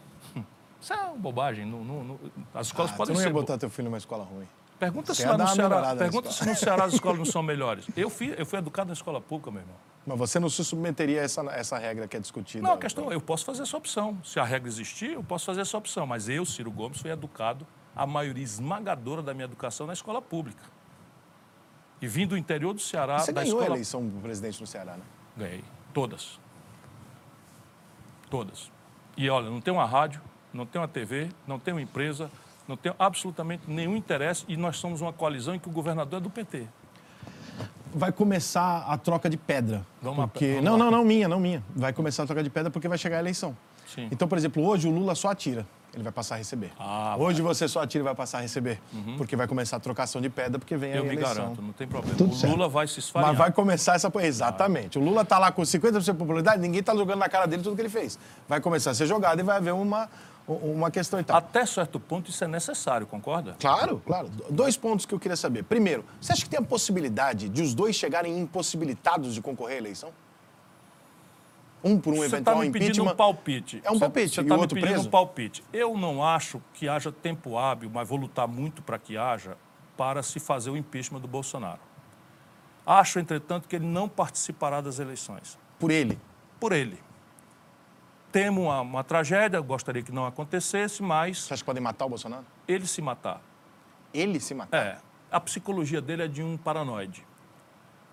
Isso 0.81 0.93
é 0.95 0.97
uma 0.97 1.17
bobagem. 1.17 1.67
Não, 1.67 1.85
não- 1.85 2.05
não- 2.05 2.21
as 2.55 2.69
escolas 2.69 2.91
Ah, 2.93 2.97
podem 2.97 3.15
não 3.15 3.21
ia 3.21 3.27
ser 3.27 3.33
boas. 3.33 3.45
botar 3.45 3.59
teu 3.59 3.69
filho 3.69 3.85
numa 3.87 3.99
escola 3.99 4.25
ruim. 4.25 4.49
Pergunta, 4.79 5.13
Você 5.13 5.23
se 5.23 5.29
ia 5.29 5.33
lá 5.33 5.37
no 5.45 5.49
Ceará, 5.49 5.95
pergunta 5.95 6.31
se 6.33 6.47
no 6.47 6.57
Ceará 6.57 6.85
as 6.85 6.95
escolas 6.95 7.19
não 7.19 7.25
são 7.27 7.43
melhores. 7.43 7.85
Eu 7.95 8.09
fui, 8.09 8.35
eu 8.39 8.47
fui 8.47 8.59
educado 8.59 8.87
na 8.89 8.95
escola 8.95 9.21
pública, 9.21 9.51
meu 9.51 9.61
irmão. 9.61 9.77
Mas 10.07 10.19
você 10.19 10.41
não 10.41 10.49
se 10.49 10.65
submeteria 10.65 11.21
a 11.21 11.25
essa, 11.25 11.43
essa 11.53 11.77
regra 11.77 12.09
que 12.09 12.17
é 12.17 12.21
discutida? 12.21 12.63
Não, 12.67 12.73
a 12.73 12.79
questão 12.79 13.13
é, 13.13 13.15
eu 13.15 13.21
posso 13.21 13.45
fazer 13.45 13.61
essa 13.63 13.77
opção. 13.77 14.19
Se 14.25 14.41
a 14.41 14.45
regra 14.45 14.67
existir, 14.69 15.11
eu 15.13 15.23
posso 15.23 15.45
fazer 15.45 15.61
essa 15.61 15.77
opção. 15.77 16.07
Mas 16.07 16.31
eu, 16.31 16.47
Ciro 16.47 16.71
Gomes, 16.71 16.99
fui 16.99 17.11
educado, 17.11 17.67
a 17.95 18.07
maioria 18.07 18.45
esmagadora 18.45 19.23
da 19.23 19.35
minha 19.35 19.45
educação 19.45 19.87
na 19.87 19.93
escola 19.93 20.23
pública. 20.23 20.63
E 22.01 22.07
vim 22.07 22.27
do 22.27 22.37
interior 22.37 22.73
do 22.73 22.81
Ceará, 22.81 23.19
Você 23.19 23.33
da 23.33 23.43
ganhou 23.43 23.59
a 23.59 23.63
escola... 23.63 23.77
eleição 23.77 24.07
do 24.07 24.21
presidente 24.21 24.61
no 24.61 24.67
Ceará, 24.67 24.97
né? 24.97 25.03
Ganhei. 25.37 25.65
Todas. 25.93 26.39
Todas. 28.31 28.71
E 29.17 29.29
olha, 29.29 29.51
não 29.51 29.61
tem 29.61 29.73
uma 29.73 29.85
rádio, 29.85 30.21
não 30.53 30.65
tem 30.65 30.81
uma 30.81 30.89
TV, 30.89 31.29
não 31.47 31.59
tem 31.59 31.75
uma 31.75 31.83
empresa, 31.83 32.31
não 32.67 32.77
tem 32.77 32.93
absolutamente 32.99 33.65
nenhum 33.69 33.97
interesse 33.97 34.45
e 34.49 34.57
nós 34.57 34.77
somos 34.77 35.01
uma 35.01 35.13
coalizão 35.13 35.55
em 35.55 35.59
que 35.59 35.69
o 35.69 35.73
governador 35.73 36.21
é 36.21 36.23
do 36.23 36.31
PT. 36.31 36.67
Vai 37.93 38.13
começar 38.13 38.85
a 38.87 38.97
troca 38.97 39.29
de 39.29 39.37
pedra. 39.37 39.85
Vamos 40.01 40.21
lá, 40.21 40.29
porque... 40.29 40.55
vamos 40.55 40.65
não, 40.65 40.73
lá. 40.79 40.85
não, 40.85 40.91
não, 40.91 41.05
minha, 41.05 41.29
não 41.29 41.41
minha. 41.41 41.63
Vai 41.75 41.93
começar 41.93 42.23
a 42.23 42.27
troca 42.27 42.43
de 42.43 42.49
pedra 42.49 42.71
porque 42.71 42.87
vai 42.87 42.97
chegar 42.97 43.17
a 43.17 43.21
eleição. 43.21 43.57
Sim. 43.87 44.09
Então, 44.13 44.29
por 44.29 44.39
exemplo, 44.39 44.65
hoje 44.65 44.87
o 44.87 44.91
Lula 44.91 45.17
só 45.17 45.31
atira. 45.31 45.67
Ele 45.93 46.05
vai 46.05 46.13
passar 46.13 46.37
a 46.37 46.39
receber. 46.39 46.71
Ah, 46.79 47.17
hoje 47.19 47.43
você 47.43 47.67
só 47.67 47.83
atira 47.83 48.03
e 48.03 48.05
vai 48.05 48.15
passar 48.15 48.39
a 48.39 48.41
receber. 48.43 48.81
Porque 49.17 49.35
vai 49.35 49.49
começar 49.49 49.77
a 49.77 49.81
trocação 49.81 50.21
de 50.21 50.31
pedra 50.31 50.59
porque 50.59 50.77
vem 50.77 50.93
a 50.93 50.97
Eu 50.97 51.05
me 51.05 51.13
eleição. 51.15 51.35
garanto, 51.35 51.61
não 51.63 51.73
tem 51.73 51.87
problema. 51.89 52.17
Tudo 52.17 52.33
o 52.33 52.37
certo. 52.37 52.53
Lula 52.53 52.69
vai 52.69 52.87
se 52.87 53.01
esfarear. 53.01 53.31
Mas 53.31 53.39
vai 53.39 53.51
começar 53.53 53.95
essa. 53.97 54.11
Exatamente. 54.23 54.99
O 54.99 55.03
Lula 55.03 55.25
tá 55.25 55.39
lá 55.39 55.51
com 55.51 55.63
50% 55.63 56.01
de 56.01 56.13
popularidade, 56.15 56.61
ninguém 56.63 56.83
tá 56.83 56.95
jogando 56.95 57.19
na 57.19 57.29
cara 57.29 57.47
dele 57.47 57.63
tudo 57.63 57.75
que 57.75 57.83
ele 57.83 57.89
fez. 57.89 58.19
Vai 58.49 58.61
começar 58.61 58.93
a 58.93 58.95
ser 58.95 59.07
jogado 59.07 59.41
e 59.41 59.43
vai 59.43 59.57
haver 59.57 59.75
uma, 59.75 60.09
uma 60.47 60.91
questão 60.93 61.19
e 61.19 61.25
tal. 61.25 61.37
Até 61.37 61.67
certo 61.67 61.99
ponto 61.99 62.31
isso 62.31 62.45
é 62.45 62.47
necessário, 62.47 63.05
concorda? 63.07 63.57
Claro, 63.59 64.01
claro. 64.07 64.31
Dois 64.49 64.77
pontos 64.77 65.05
que 65.07 65.13
eu 65.15 65.19
queria 65.19 65.37
saber. 65.37 65.65
Primeiro, 65.65 66.05
você 66.21 66.33
acha 66.33 66.43
que 66.45 66.51
tem 66.51 66.61
a 66.61 66.63
possibilidade 66.63 67.49
de 67.49 67.63
os 67.63 67.75
dois 67.75 67.97
chegarem 67.97 68.39
impossibilitados 68.39 69.35
de 69.35 69.41
concorrer 69.43 69.75
à 69.77 69.79
eleição? 69.79 70.11
Um 71.83 71.99
por 71.99 72.13
um 72.13 72.17
Você 72.17 72.25
está 72.27 72.37
eventual 72.37 72.59
me 72.59 72.71
pedindo 72.71 72.91
impeachment. 72.91 73.13
um 73.13 73.17
palpite. 73.17 73.81
É 73.85 73.91
um 73.91 73.99
palpite. 73.99 74.35
Você 74.35 74.41
está 74.43 74.57
me 74.57 74.67
pedindo 74.69 74.81
preso? 74.87 75.09
um 75.09 75.11
palpite. 75.11 75.65
Eu 75.73 75.97
não 75.97 76.23
acho 76.25 76.63
que 76.75 76.89
haja 76.89 77.11
tempo 77.11 77.57
hábil, 77.57 77.91
mas 77.93 78.09
vou 78.09 78.19
lutar 78.19 78.47
muito 78.47 78.83
para 78.83 78.99
que 78.99 79.17
haja, 79.17 79.57
para 79.97 80.23
se 80.23 80.39
fazer 80.39 80.71
o 80.71 80.77
impeachment 80.77 81.21
do 81.21 81.29
Bolsonaro. 81.29 81.81
Acho, 82.87 83.19
entretanto, 83.19 83.69
que 83.69 83.77
ele 83.77 83.87
não 83.87 84.09
participará 84.09 84.81
das 84.81 84.99
eleições. 84.99 85.59
Por 85.79 85.91
ele. 85.91 86.19
Por 86.59 86.73
ele. 86.73 86.99
Temo 88.33 88.63
uma, 88.65 88.81
uma 88.81 89.05
tragédia, 89.05 89.61
gostaria 89.61 90.03
que 90.03 90.13
não 90.13 90.25
acontecesse, 90.27 91.03
mas 91.03 91.39
Você 91.39 91.55
acha 91.55 91.63
que 91.63 91.67
podem 91.67 91.83
matar 91.83 92.05
o 92.07 92.09
Bolsonaro? 92.11 92.45
ele 92.69 92.87
se 92.87 93.03
matar. 93.03 93.41
Ele 94.15 94.39
se 94.39 94.55
matar. 94.55 94.77
É, 94.79 94.99
a 95.31 95.41
psicologia 95.41 96.01
dele 96.01 96.23
é 96.25 96.29
de 96.29 96.43
um 96.43 96.57
paranoide. 96.57 97.25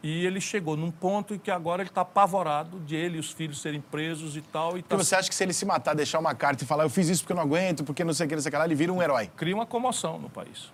E 0.03 0.26
ele 0.26 0.40
chegou 0.40 0.78
num 0.78 0.91
ponto 0.91 1.34
em 1.34 1.40
que 1.40 1.49
agora 1.49 1.82
ele 1.82 1.90
está 1.90 2.02
apavorado 2.02 2.80
de 2.82 2.95
ele 2.95 3.18
e 3.18 3.19
os 3.19 3.32
filhos 3.32 3.60
serem 3.60 3.82
presos 3.82 4.38
e 4.38 4.41
tal. 4.41 4.78
E 4.78 4.84
tá 4.84 4.95
você 4.95 5.15
acha 5.15 5.28
que 5.28 5.36
se 5.36 5.44
ele 5.44 5.53
se 5.53 5.65
matar, 5.65 5.95
deixar 5.95 6.19
uma 6.19 6.36
carta 6.36 6.64
e 6.64 6.68
falar 6.68 6.84
eu 6.84 6.90
fiz 6.90 7.10
isso 7.10 7.24
porque 7.24 7.34
eu 7.34 7.38
não 7.38 7.44
aguento, 7.44 7.84
porque 7.84 8.03
não 8.03 8.14
sei 8.14 8.26
o 8.26 8.30
que, 8.30 8.36
não 8.36 8.41
sei 8.41 8.49
o 8.49 8.52
que 8.52 8.57
lá, 8.57 8.65
ele 8.65 8.76
vira 8.76 8.94
um 8.94 9.02
herói. 9.02 9.30
cria 9.36 9.56
uma 9.56 9.65
comoção 9.65 10.19
no 10.19 10.30
país. 10.30 10.72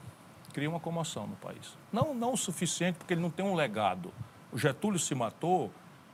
Cria 0.54 0.70
uma 0.70 0.80
comoção 0.80 1.26
no 1.26 1.36
país. 1.38 1.78
Não, 1.92 2.14
não 2.14 2.34
o 2.34 2.38
suficiente, 2.38 2.98
porque 2.98 3.14
ele 3.14 3.22
não 3.22 3.30
tem 3.30 3.46
um 3.46 3.56
legado. 3.56 4.14
O 4.52 4.58
Getúlio 4.58 5.00
se 5.00 5.16
matou 5.16 5.72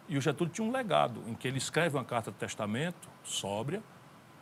e 0.08 0.18
o 0.18 0.22
Getúlio 0.22 0.54
tinha 0.54 0.66
um 0.66 0.72
legado, 0.72 1.22
em 1.28 1.34
que 1.34 1.48
ele 1.48 1.58
escreve 1.58 1.98
uma 1.98 2.06
carta 2.06 2.32
de 2.32 2.38
testamento, 2.38 3.10
sóbria, 3.24 3.82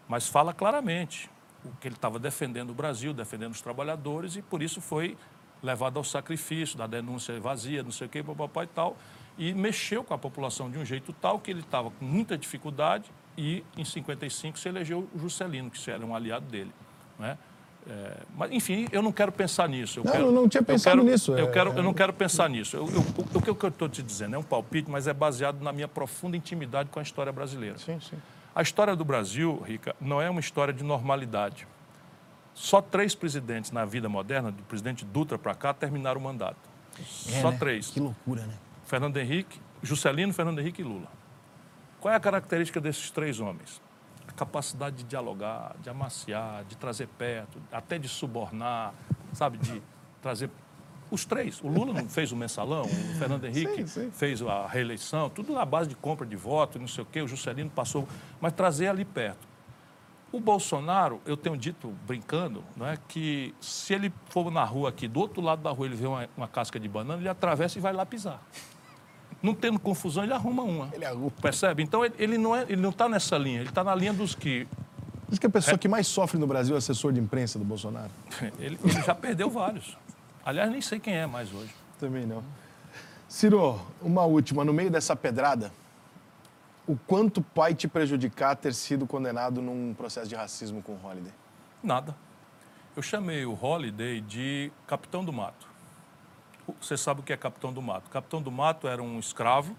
mas 0.08 0.28
fala 0.28 0.54
claramente 0.54 1.30
o 1.66 1.72
que 1.82 1.88
ele 1.88 1.96
estava 1.96 2.20
defendendo 2.20 2.70
o 2.70 2.74
Brasil, 2.74 3.14
defendendo 3.14 3.52
os 3.52 3.62
trabalhadores, 3.62 4.36
e 4.36 4.42
por 4.42 4.62
isso 4.62 4.80
foi 4.80 5.18
levado 5.62 5.98
ao 5.98 6.04
sacrifício, 6.04 6.78
da 6.78 6.88
denúncia 6.88 7.40
vazia, 7.40 7.84
não 7.84 7.92
sei 7.92 8.08
o 8.08 8.10
quê, 8.10 8.22
papapá 8.24 8.64
e 8.64 8.68
tal, 8.68 8.98
e 9.38 9.54
mexeu 9.54 10.04
com 10.04 10.14
a 10.14 10.18
população 10.18 10.70
de 10.70 10.78
um 10.78 10.86
jeito 10.86 11.14
tal 11.14 11.40
que 11.40 11.52
ele 11.52 11.60
estava 11.62 11.92
com 11.92 12.06
muita 12.06 12.38
dificuldade 12.38 13.06
e, 13.38 13.64
em 13.78 13.86
55, 13.86 14.58
se 14.58 14.68
elegeu 14.68 15.08
o 15.14 15.20
Juscelino, 15.20 15.70
que 15.70 15.92
era 15.92 16.04
um 16.06 16.16
aliado 16.16 16.46
dele. 16.48 16.72
Né? 17.20 17.38
É, 17.90 18.18
mas, 18.36 18.52
enfim, 18.52 18.88
eu 18.92 19.02
não 19.02 19.12
quero 19.14 19.32
pensar 19.32 19.70
nisso. 19.70 20.00
Eu 20.00 20.04
Não, 20.04 20.12
quero, 20.12 20.26
eu 20.26 20.32
não 20.32 20.50
tinha 20.50 20.62
eu 20.62 20.66
pensado 20.66 20.98
quero- 20.98 21.10
nisso, 21.10 21.32
Eu, 21.34 21.48
é- 21.48 21.52
quero, 21.52 21.72
eu 21.74 21.84
não 21.84 21.94
quero 21.94 22.12
pensar 22.14 22.50
nisso. 22.50 22.76
Eu- 22.76 22.88
eu- 22.90 23.02
o 23.34 23.42
que 23.56 23.66
eu 23.66 23.70
estou 23.70 23.88
te 23.88 24.04
dizendo 24.04 24.36
é 24.36 24.38
um 24.40 24.44
palpite, 24.44 24.90
mas 24.92 25.08
é 25.08 25.14
baseado 25.14 25.62
na 25.62 25.72
minha 25.72 25.88
profunda 25.88 26.36
intimidade 26.36 26.90
com 26.90 27.00
a 27.00 27.02
história 27.04 27.32
brasileira. 27.32 27.78
Sim, 27.78 28.00
sim. 28.02 28.18
A 28.54 28.62
história 28.62 28.96
do 28.96 29.06
Brasil, 29.06 29.62
Rica, 29.66 29.96
não 30.02 30.22
é 30.22 30.30
uma 30.30 30.40
história 30.42 30.74
de 30.74 30.84
normalidade. 30.84 31.66
Só 32.58 32.82
três 32.82 33.14
presidentes 33.14 33.70
na 33.72 33.86
vida 33.86 34.10
moderna, 34.10 34.52
do 34.52 34.64
presidente 34.64 35.06
Dutra 35.06 35.38
para 35.38 35.54
cá, 35.54 35.76
terminaram 35.76 36.20
o 36.20 36.24
mandato. 36.24 36.58
Só 37.06 37.52
três. 37.52 37.92
É, 37.92 37.94
Que 37.94 38.00
loucura, 38.00 38.48
né? 38.48 38.56
Fernando 38.84 39.16
Henrique, 39.18 39.62
Juscelino, 39.84 40.34
Fernando 40.34 40.58
Henrique 40.60 40.82
e 40.82 40.84
Lula. 40.84 41.08
Qual 42.02 42.12
é 42.12 42.18
a 42.18 42.20
característica 42.20 42.82
desses 42.82 43.12
três 43.12 43.40
homens? 43.40 43.80
A 44.28 44.32
capacidade 44.32 44.96
de 44.98 45.04
dialogar, 45.04 45.76
de 45.84 45.90
amaciar, 45.90 46.64
de 46.64 46.76
trazer 46.76 47.08
perto, 47.10 47.62
até 47.72 48.00
de 48.00 48.10
subornar, 48.10 48.92
sabe, 49.34 49.60
de 49.60 49.80
trazer 50.20 50.50
os 51.12 51.26
três. 51.26 51.62
O 51.62 51.68
Lula 51.68 51.94
não 51.94 52.10
fez 52.10 52.32
o 52.32 52.36
mensalão, 52.36 52.86
o 52.86 53.20
Fernando 53.20 53.46
Henrique 53.46 53.88
Sim, 53.88 54.06
sim. 54.06 54.12
fez 54.12 54.42
a 54.42 54.66
reeleição, 54.66 55.30
tudo 55.30 55.54
na 55.54 55.64
base 55.64 55.90
de 55.90 55.96
compra 55.96 56.26
de 56.26 56.36
voto, 56.36 56.80
não 56.80 56.88
sei 56.88 57.04
o 57.04 57.06
quê, 57.06 57.22
o 57.22 57.28
Juscelino 57.28 57.70
passou, 57.70 58.08
mas 58.42 58.52
trazer 58.54 58.88
ali 58.88 59.06
perto. 59.06 59.48
O 60.32 60.40
Bolsonaro, 60.40 61.22
eu 61.26 61.38
tenho 61.38 61.56
dito, 61.56 61.94
brincando, 62.06 62.64
né, 62.76 62.98
que 63.08 63.56
se 63.62 63.94
ele 63.94 64.12
for 64.30 64.52
na 64.52 64.64
rua 64.64 64.90
aqui, 64.90 65.08
do 65.08 65.20
outro 65.20 65.42
lado 65.42 65.62
da 65.62 65.72
rua, 65.72 65.86
ele 65.86 65.96
vê 65.96 66.06
uma, 66.06 66.28
uma 66.36 66.48
casca 66.48 66.80
de 66.80 66.88
banana, 66.88 67.22
ele 67.22 67.30
atravessa 67.30 67.78
e 67.78 67.82
vai 67.82 67.94
lá 67.94 68.06
pisar. 68.06 68.42
Não 69.42 69.54
tendo 69.54 69.80
confusão, 69.80 70.24
ele 70.24 70.34
arruma 70.34 70.64
uma. 70.64 70.90
Ele 70.92 71.06
arruma. 71.06 71.32
Percebe? 71.42 71.82
Então, 71.84 72.04
ele, 72.04 72.16
ele 72.18 72.38
não 72.38 72.60
está 72.60 72.76
não 72.76 72.92
tá 72.92 73.10
nessa 73.10 73.38
linha, 73.38 73.60
ele 73.60 73.70
está 73.70 73.84
na 73.84 73.96
linha 73.96 74.12
dos 74.12 74.36
que 74.36 74.68
Diz 75.30 75.40
que 75.40 75.46
a 75.46 75.50
pessoa 75.50 75.78
que 75.78 75.90
mais 75.90 76.08
sofre 76.08 76.40
no 76.40 76.48
Brasil 76.48 76.76
é 76.76 76.78
assessor 76.78 77.12
de 77.12 77.20
imprensa 77.20 77.60
do 77.60 77.66
Bolsonaro. 77.66 78.12
ele, 78.60 78.80
ele 78.82 79.02
já 79.02 79.14
perdeu 79.14 79.50
vários. 79.50 79.98
Aliás, 80.46 80.72
nem 80.72 80.82
sei 80.82 81.00
quem 81.00 81.14
é 81.14 81.26
mais 81.26 81.54
hoje. 81.54 81.74
Também 82.00 82.26
não. 82.26 82.44
Ciro, 83.28 83.82
uma 84.02 84.24
última. 84.24 84.64
No 84.64 84.72
meio 84.72 84.90
dessa 84.90 85.16
pedrada, 85.16 85.72
o 86.88 86.96
quanto 86.96 87.42
pai 87.42 87.76
te 87.76 87.86
prejudicar 87.88 88.56
ter 88.56 88.74
sido 88.74 89.06
condenado 89.06 89.62
num 89.62 89.94
processo 89.94 90.30
de 90.30 90.36
racismo 90.36 90.82
com 90.82 90.94
o 90.94 91.06
Holiday? 91.06 91.34
Nada. 91.84 92.16
Eu 92.96 93.04
chamei 93.04 93.46
o 93.46 93.54
Holiday 93.54 94.22
de 94.22 94.72
Capitão 94.88 95.24
do 95.24 95.34
Mato. 95.34 95.68
Você 96.80 96.98
sabe 96.98 97.20
o 97.20 97.24
que 97.24 97.34
é 97.34 97.38
Capitão 97.38 97.74
do 97.74 97.82
Mato? 97.82 98.10
Capitão 98.10 98.42
do 98.42 98.50
Mato 98.50 98.88
era 98.88 99.04
um 99.04 99.20
escravo 99.20 99.76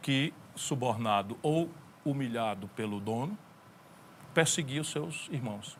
que, 0.00 0.32
subornado 0.56 1.38
ou 1.42 1.70
humilhado 2.04 2.66
pelo 2.68 2.98
dono, 2.98 3.36
perseguia 4.32 4.80
os 4.80 4.90
seus 4.90 5.28
irmãos. 5.30 5.78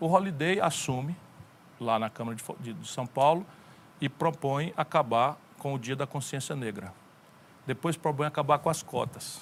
O 0.00 0.06
Holiday 0.06 0.60
assume, 0.60 1.14
lá 1.78 1.98
na 1.98 2.08
Câmara 2.08 2.38
de 2.58 2.88
São 2.88 3.06
Paulo, 3.06 3.46
e 4.00 4.08
propõe 4.08 4.72
acabar 4.76 5.36
com 5.58 5.74
o 5.74 5.78
Dia 5.78 5.94
da 5.94 6.06
Consciência 6.06 6.56
Negra. 6.56 6.92
Depois 7.66 7.96
propõe 7.96 8.26
acabar 8.26 8.58
com 8.58 8.70
as 8.70 8.82
cotas, 8.82 9.40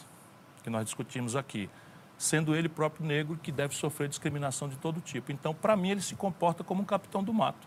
que 0.63 0.71
nós 0.71 0.85
discutimos 0.85 1.37
aqui, 1.37 1.71
sendo 2.17 2.55
ele 2.55 2.69
próprio 2.69 3.07
negro 3.07 3.39
que 3.41 3.53
deve 3.53 3.75
sofrer 3.75 4.09
discriminação 4.09 4.69
de 4.69 4.77
todo 4.77 5.01
tipo. 5.01 5.31
Então, 5.31 5.55
para 5.55 5.77
mim, 5.77 5.91
ele 5.91 6.03
se 6.03 6.15
comporta 6.15 6.65
como 6.65 6.83
um 6.83 6.85
capitão 6.85 7.23
do 7.23 7.33
mato. 7.33 7.67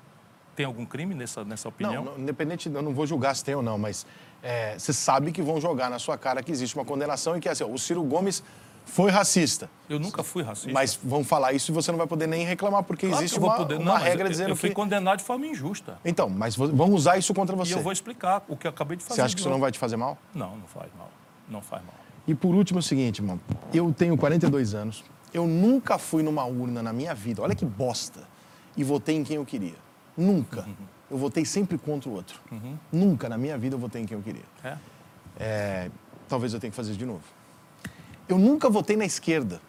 Tem 0.56 0.66
algum 0.66 0.86
crime 0.86 1.16
nessa, 1.16 1.46
nessa 1.46 1.70
opinião? 1.70 2.04
Não, 2.04 2.12
não, 2.14 2.20
independente, 2.20 2.70
eu 2.70 2.82
não 2.82 2.94
vou 2.94 3.08
julgar 3.08 3.36
se 3.36 3.44
tem 3.44 3.56
ou 3.56 3.64
não, 3.64 3.78
mas 3.78 4.06
é, 4.44 4.78
você 4.78 4.92
sabe 4.92 5.32
que 5.32 5.42
vão 5.42 5.62
jogar 5.62 5.90
na 5.90 5.98
sua 5.98 6.18
cara 6.18 6.44
que 6.44 6.52
existe 6.52 6.76
uma 6.76 6.84
condenação 6.84 7.38
e 7.38 7.40
que 7.40 7.48
é 7.48 7.52
assim, 7.52 7.64
ó, 7.64 7.68
o 7.68 7.80
Ciro 7.80 8.04
Gomes 8.04 8.44
foi 8.86 9.10
racista. 9.12 9.70
Eu 9.90 10.00
nunca 10.00 10.24
fui 10.24 10.44
racista. 10.44 10.72
Mas 10.72 11.00
vão 11.02 11.24
falar 11.24 11.54
isso 11.54 11.72
e 11.72 11.74
você 11.74 11.92
não 11.92 11.98
vai 11.98 12.08
poder 12.08 12.28
nem 12.28 12.46
reclamar, 12.46 12.84
porque 12.84 13.08
Claro 13.08 13.20
que 13.20 13.24
existe 13.26 13.40
uma, 13.40 13.56
poder- 13.56 13.76
uma 13.80 13.94
Não, 13.94 13.98
regra 13.98 14.30
dizendo 14.30 14.50
eu 14.50 14.56
fui 14.56 14.70
que... 14.70 14.76
condenado 14.76 15.18
de 15.20 15.24
forma 15.24 15.46
injusta. 15.48 15.98
Então, 16.04 16.30
mas 16.30 16.56
vão 16.56 16.92
usar 16.94 17.18
isso 17.18 17.34
contra 17.34 17.56
E 17.56 17.60
você. 17.60 17.74
eu 17.74 17.82
vou 17.82 17.92
explicar 17.92 18.44
o 18.48 18.56
que 18.56 18.68
eu 18.68 18.70
acabei 18.72 18.98
de 18.98 19.04
fazer. 19.04 19.16
Você 19.16 19.22
acha 19.22 19.36
que 19.36 19.42
isso 19.42 19.50
não 19.50 19.60
vai 19.60 19.72
te 19.72 19.80
fazer 19.80 19.98
mal? 19.98 20.18
Não, 20.34 20.56
não 20.58 20.68
faz 20.68 20.90
mal. 20.98 21.10
Não 21.48 21.62
faz 21.62 21.84
mal. 21.84 21.96
E 22.28 22.34
por 22.36 22.54
último 22.56 22.80
é 22.80 22.82
o 22.82 22.84
seguinte, 22.84 23.20
irmão. 23.20 23.40
Eu 23.74 23.94
tenho 23.94 24.16
42 24.18 24.74
anos. 24.74 25.04
Eu 25.34 25.48
nunca 25.48 25.98
fui 25.98 26.24
numa 26.24 26.44
urna 26.46 26.82
na 26.84 26.94
minha 26.94 27.14
vida. 27.16 27.42
Olha 27.42 27.56
que 27.56 27.66
bosta. 27.66 28.22
E 28.78 28.84
votei 28.84 29.16
em 29.16 29.24
quem 29.24 29.38
eu 29.38 29.46
queria. 29.46 29.76
Nunca. 30.16 30.66
Eu 31.10 31.18
votei 31.18 31.44
sempre 31.44 31.78
contra 31.78 32.10
o 32.10 32.14
outro. 32.14 32.40
Nunca 32.92 33.28
na 33.28 33.38
minha 33.38 33.58
vida 33.58 33.76
eu 33.76 33.80
votei 33.80 34.02
em 34.02 34.06
quem 34.06 34.16
eu 34.18 34.24
queria. 34.24 34.44
É? 34.64 34.78
É, 35.40 35.92
talvez 36.30 36.54
eu 36.54 36.60
tenha 36.60 36.70
que 36.72 36.76
fazer 36.76 36.92
isso 36.92 37.00
de 37.00 37.06
novo. 37.06 37.24
Eu 38.32 38.40
nunca 38.40 38.70
votei 38.70 38.96
na 38.96 39.04
esquerda. 39.04 39.62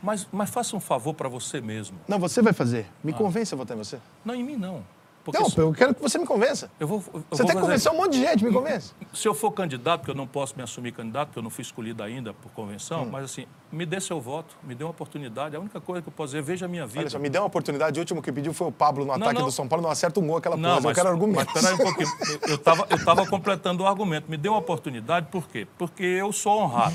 Mas, 0.00 0.28
mas 0.30 0.48
faça 0.48 0.76
um 0.76 0.80
favor 0.80 1.12
para 1.12 1.28
você 1.28 1.60
mesmo. 1.60 1.98
Não, 2.06 2.20
você 2.20 2.40
vai 2.40 2.52
fazer. 2.52 2.86
Ah. 2.88 2.94
Me 3.02 3.12
convence 3.12 3.52
a 3.52 3.56
votar 3.56 3.76
em 3.76 3.78
você. 3.78 3.98
Não 4.24 4.32
em 4.32 4.44
mim, 4.44 4.56
não. 4.56 4.84
Porque 5.30 5.42
Não, 5.42 5.50
se, 5.50 5.58
eu 5.58 5.72
quero 5.74 5.94
que 5.94 6.00
você 6.00 6.16
me 6.16 6.24
convença. 6.24 6.70
eu 6.80 6.88
vou, 6.88 7.04
eu 7.12 7.22
Você 7.30 7.42
vou 7.42 7.46
tem 7.46 7.54
que 7.56 7.60
convencer 7.60 7.92
um 7.92 7.96
monte 7.98 8.12
de 8.12 8.20
gente, 8.20 8.42
me 8.42 8.50
convence. 8.50 8.94
Se 9.12 9.28
eu 9.28 9.34
for 9.34 9.50
candidato, 9.50 10.00
porque 10.00 10.10
eu 10.10 10.14
não 10.14 10.26
posso 10.26 10.56
me 10.56 10.62
assumir 10.62 10.92
candidato, 10.92 11.28
porque 11.28 11.38
eu 11.38 11.42
não 11.42 11.50
fui 11.50 11.60
escolhido 11.60 12.02
ainda 12.02 12.32
por 12.32 12.50
convenção, 12.52 13.02
Hum. 13.02 13.10
mas 13.12 13.24
assim, 13.26 13.44
me 13.70 13.84
dê 13.84 14.00
seu 14.00 14.18
voto, 14.18 14.56
me 14.62 14.74
dê 14.74 14.84
uma 14.84 14.90
oportunidade. 14.90 15.54
A 15.54 15.60
única 15.60 15.82
coisa 15.82 16.00
que 16.00 16.08
eu 16.08 16.12
posso 16.12 16.28
dizer, 16.32 16.42
veja 16.42 16.64
a 16.64 16.68
minha 16.68 16.86
vida. 16.86 17.00
Olha 17.00 17.10
só, 17.10 17.18
me 17.18 17.28
deu 17.28 17.42
uma 17.42 17.46
oportunidade. 17.48 17.98
O 17.98 18.00
último 18.00 18.22
que 18.22 18.32
pediu 18.32 18.54
foi 18.54 18.68
o 18.68 18.72
Pablo 18.72 19.04
no 19.04 19.12
ataque 19.12 19.38
não. 19.38 19.44
do 19.46 19.52
São 19.52 19.68
Paulo. 19.68 19.82
Não 19.82 19.90
acerta 19.90 20.18
um 20.18 20.26
gol 20.26 20.38
aquela 20.38 20.56
Não, 20.56 20.76
porra. 20.78 20.90
Eu 20.90 20.94
quero 20.94 21.08
argumentos. 21.10 21.44
Mas 21.52 21.62
peraí 21.62 21.74
um 21.74 21.78
pouquinho. 21.78 22.08
Eu- 22.48 22.54
estava 22.54 22.86
eu 22.88 23.04
tava 23.04 23.26
completando 23.26 23.82
o 23.82 23.86
argumento. 23.86 24.30
Me 24.30 24.38
deu 24.38 24.52
uma 24.52 24.58
oportunidade, 24.60 25.26
por 25.30 25.46
quê? 25.46 25.66
Porque 25.76 26.02
eu 26.04 26.32
sou 26.32 26.58
honrado. 26.62 26.94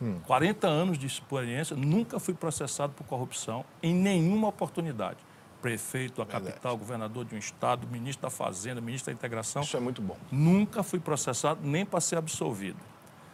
Hum. 0.00 0.14
40 0.26 0.66
anos 0.68 0.96
de 0.96 1.06
experiência, 1.06 1.76
nunca 1.76 2.20
fui 2.20 2.32
processado 2.32 2.92
por 2.92 3.04
corrupção 3.04 3.64
em 3.82 3.92
nenhuma 3.92 4.46
oportunidade. 4.48 5.16
Prefeito 5.60 6.24
da 6.24 6.26
capital, 6.26 6.76
governador 6.76 7.24
de 7.24 7.34
um 7.34 7.38
estado, 7.38 7.86
ministro 7.88 8.22
da 8.22 8.30
Fazenda, 8.30 8.80
ministro 8.80 9.12
da 9.12 9.16
Integração. 9.16 9.62
Isso 9.62 9.76
é 9.76 9.80
muito 9.80 10.00
bom. 10.00 10.16
Nunca 10.30 10.82
fui 10.82 11.00
processado 11.00 11.60
nem 11.62 11.84
para 11.84 12.00
ser 12.00 12.16
absolvido. 12.16 12.78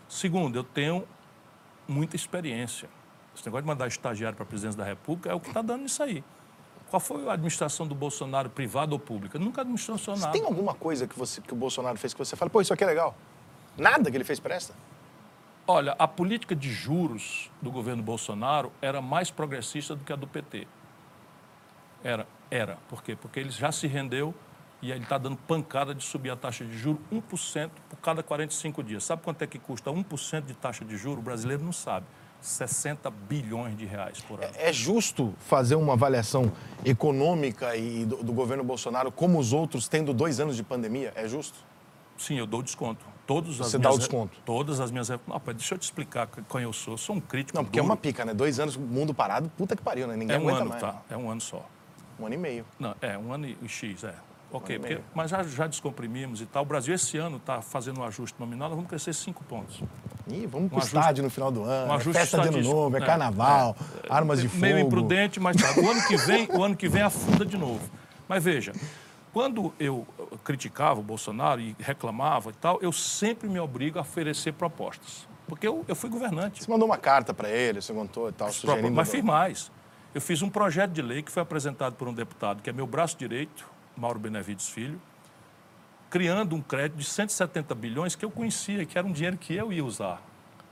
Segundo, 0.09 0.56
eu 0.56 0.64
tenho 0.64 1.06
muita 1.86 2.16
experiência. 2.16 2.88
Esse 3.34 3.44
negócio 3.44 3.62
de 3.62 3.68
mandar 3.68 3.88
estagiário 3.88 4.36
para 4.36 4.44
a 4.44 4.46
presidência 4.46 4.78
da 4.78 4.84
República 4.84 5.30
é 5.30 5.34
o 5.34 5.40
que 5.40 5.48
está 5.48 5.60
dando 5.60 5.86
isso 5.86 6.02
aí. 6.02 6.24
Qual 6.88 7.01
foi 7.01 7.28
a 7.28 7.32
administração 7.32 7.86
do 7.86 7.94
Bolsonaro, 7.94 8.48
privada 8.48 8.92
ou 8.94 8.98
pública? 8.98 9.38
Nunca 9.38 9.62
administrou 9.62 9.98
nada. 10.16 10.32
Tem 10.32 10.44
alguma 10.44 10.74
coisa 10.74 11.06
que, 11.06 11.18
você, 11.18 11.40
que 11.40 11.52
o 11.52 11.56
Bolsonaro 11.56 11.98
fez 11.98 12.14
que 12.14 12.18
você 12.18 12.36
fala, 12.36 12.51
pô, 12.51 12.60
isso 12.60 12.72
aqui 12.72 12.84
é 12.84 12.86
legal? 12.86 13.16
Nada 13.76 14.10
que 14.10 14.16
ele 14.16 14.24
fez 14.24 14.38
presta? 14.38 14.74
Olha, 15.66 15.96
a 15.98 16.06
política 16.06 16.55
de 16.55 16.70
juros 16.70 17.51
do 17.60 17.70
governo 17.70 18.02
Bolsonaro 18.02 18.70
era 18.80 19.02
mais 19.02 19.30
progressista 19.30 19.96
do 19.96 20.05
que 20.05 20.12
a 20.12 20.16
do 20.16 20.26
PT. 20.26 20.68
Era, 22.05 22.26
era. 22.51 22.76
Por 22.89 23.02
quê? 23.02 23.16
Porque 23.16 23.40
ele 23.40 23.51
já 23.51 23.72
se 23.72 23.86
rendeu 23.86 24.32
e 24.82 24.93
ele 24.93 25.02
está 25.02 25.16
dando 25.18 25.36
pancada 25.36 25.94
de 25.94 26.05
subir 26.05 26.31
a 26.31 26.36
taxa 26.36 26.64
de 26.64 26.76
juros 26.76 27.01
1% 27.10 27.70
por 27.89 27.97
cada 28.01 28.22
45 28.22 28.82
dias. 28.85 29.02
Sabe 29.02 29.22
quanto 29.22 29.40
é 29.43 29.47
que 29.47 29.59
custa 29.59 29.90
1% 29.90 30.44
de 30.44 30.55
taxa 30.55 30.85
de 30.85 30.97
juros? 30.97 31.20
O 31.20 31.22
brasileiro 31.22 31.64
não 31.64 31.72
sabe. 31.72 32.05
60 32.43 33.10
bilhões 33.10 33.74
de 33.74 33.86
reais 33.86 34.20
por 34.20 34.39
ano. 34.44 34.52
É 34.56 34.70
justo 34.70 35.35
fazer 35.39 35.76
uma 35.76 35.94
avaliação 35.94 36.52
econômica 36.85 37.74
e 37.74 38.05
do, 38.05 38.22
do 38.22 38.32
governo 38.35 38.62
Bolsonaro 38.62 39.10
como 39.10 39.39
os 39.39 39.55
outros, 39.55 39.89
tendo 39.89 40.12
dois 40.12 40.39
anos 40.40 40.55
de 40.55 40.62
pandemia? 40.62 41.10
É 41.16 41.26
justo? 41.26 41.59
Sim, 42.18 42.36
eu 42.39 42.47
dou 42.47 42.62
desconto. 42.62 43.05
Todas 43.26 43.59
as 43.62 43.68
Você 43.70 43.78
dá 43.78 43.90
o 43.90 43.97
desconto? 43.98 44.39
Todas 44.44 44.78
as 44.78 44.90
minhas... 44.90 45.09
Não, 45.09 45.40
pai, 45.40 45.55
deixa 45.55 45.74
eu 45.74 45.78
te 45.78 45.85
explicar 45.85 46.28
quem 46.28 46.60
eu 46.60 46.72
sou. 46.74 46.93
Eu 46.94 46.98
sou 46.98 47.16
um 47.16 47.20
crítico 47.20 47.56
Não, 47.56 47.64
porque 47.64 47.78
é 47.78 47.82
duro. 47.82 47.90
uma 47.93 47.97
pica, 47.97 48.22
né? 48.26 48.35
Dois 48.35 48.60
anos, 48.60 48.76
mundo 48.76 49.14
parado, 49.14 49.51
puta 49.56 49.74
que 49.74 49.82
pariu, 49.82 50.06
né? 50.06 50.14
Ninguém 50.14 50.36
É 50.36 50.39
um 50.39 50.43
aguenta 50.43 50.60
ano, 50.60 50.68
mais. 50.68 50.82
tá? 50.82 51.02
É 51.09 51.16
um 51.16 51.31
ano 51.31 51.40
só. 51.40 51.64
Um 52.18 52.26
ano 52.26 52.34
e 52.34 52.38
meio. 52.38 52.64
Não, 52.78 52.94
é, 53.00 53.16
um 53.18 53.32
ano 53.32 53.46
e 53.46 53.68
X, 53.68 54.04
é. 54.04 54.14
Ok, 54.52 54.76
e 54.76 54.78
porque- 54.78 55.00
mas 55.14 55.30
já, 55.30 55.42
já 55.42 55.66
descomprimimos 55.66 56.40
e 56.40 56.46
tal. 56.46 56.62
O 56.62 56.66
Brasil 56.66 56.94
esse 56.94 57.16
ano 57.18 57.38
está 57.38 57.60
fazendo 57.60 58.00
um 58.00 58.04
ajuste 58.04 58.38
nominal, 58.38 58.68
nós 58.68 58.76
vamos 58.76 58.88
crescer 58.88 59.12
5 59.12 59.42
pontos. 59.44 59.80
Ih, 60.30 60.46
vamos 60.46 60.68
pro 60.68 60.76
Um 60.76 60.78
ajuste- 60.78 60.96
estádio 60.96 61.24
no 61.24 61.30
final 61.30 61.50
do 61.50 61.64
ano. 61.64 61.92
Um 61.92 61.96
é 61.96 62.00
festa 62.00 62.40
de 62.42 62.48
ano 62.48 62.62
novo, 62.62 62.96
é, 62.96 63.00
É, 63.00 63.04
carnaval, 63.04 63.76
armas 64.08 64.40
de 64.40 64.48
fogo. 64.48 64.60
Meio 64.60 64.78
imprudente, 64.78 65.40
mas 65.40 65.56
tá. 65.56 65.80
o 65.80 65.90
ano 65.90 66.06
que 66.06 66.16
vem, 66.16 66.48
o 66.54 66.62
ano 66.62 66.76
que 66.76 66.88
vem 66.88 67.02
afunda 67.02 67.44
de 67.44 67.56
novo. 67.58 67.80
Mas 68.28 68.44
veja, 68.44 68.72
quando 69.32 69.72
eu 69.80 70.06
criticava 70.44 71.00
o 71.00 71.02
Bolsonaro 71.02 71.60
e 71.60 71.74
reclamava 71.80 72.50
e 72.50 72.54
tal, 72.54 72.78
eu 72.80 72.92
sempre 72.92 73.48
me 73.48 73.58
obrigo 73.58 73.98
a 73.98 74.02
oferecer 74.02 74.52
propostas. 74.52 75.26
Porque 75.48 75.66
eu, 75.66 75.84
eu 75.88 75.96
fui 75.96 76.08
governante. 76.08 76.62
Você 76.64 76.70
mandou 76.70 76.86
uma 76.88 76.96
carta 76.96 77.34
para 77.34 77.50
ele, 77.50 77.82
você 77.82 77.92
contou 77.92 78.28
e 78.28 78.32
tal, 78.32 78.50
sugerindo... 78.52 78.90
Mas 78.92 79.10
fiz 79.10 79.22
mais. 79.22 79.70
Eu 80.14 80.20
fiz 80.20 80.42
um 80.42 80.48
projeto 80.48 80.92
de 80.92 81.02
lei 81.02 81.22
que 81.22 81.32
foi 81.32 81.42
apresentado 81.42 81.96
por 81.96 82.06
um 82.06 82.14
deputado, 82.14 82.62
que 82.62 82.70
é 82.70 82.72
meu 82.72 82.86
braço 82.86 83.18
direito, 83.18 83.68
Mauro 83.96 84.20
Benevides 84.20 84.68
Filho, 84.68 85.00
criando 86.08 86.54
um 86.54 86.62
crédito 86.62 86.98
de 86.98 87.04
170 87.04 87.74
bilhões 87.74 88.14
que 88.14 88.24
eu 88.24 88.30
conhecia, 88.30 88.86
que 88.86 88.96
era 88.96 89.04
um 89.04 89.10
dinheiro 89.10 89.36
que 89.36 89.52
eu 89.52 89.72
ia 89.72 89.84
usar. 89.84 90.22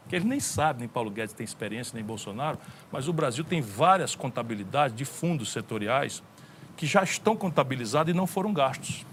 Que 0.09 0.15
ele 0.15 0.27
nem 0.27 0.39
sabe, 0.39 0.79
nem 0.79 0.89
Paulo 0.89 1.11
Guedes 1.11 1.35
tem 1.35 1.43
experiência, 1.43 1.93
nem 1.93 2.05
Bolsonaro, 2.05 2.57
mas 2.93 3.09
o 3.09 3.13
Brasil 3.13 3.43
tem 3.43 3.61
várias 3.61 4.15
contabilidades 4.15 4.95
de 4.97 5.05
fundos 5.05 5.51
setoriais 5.51 6.23
que 6.77 6.87
já 6.87 7.03
estão 7.03 7.37
contabilizados 7.37 8.15
e 8.15 8.17
não 8.17 8.29
foram 8.29 8.53
gastos. 8.53 9.05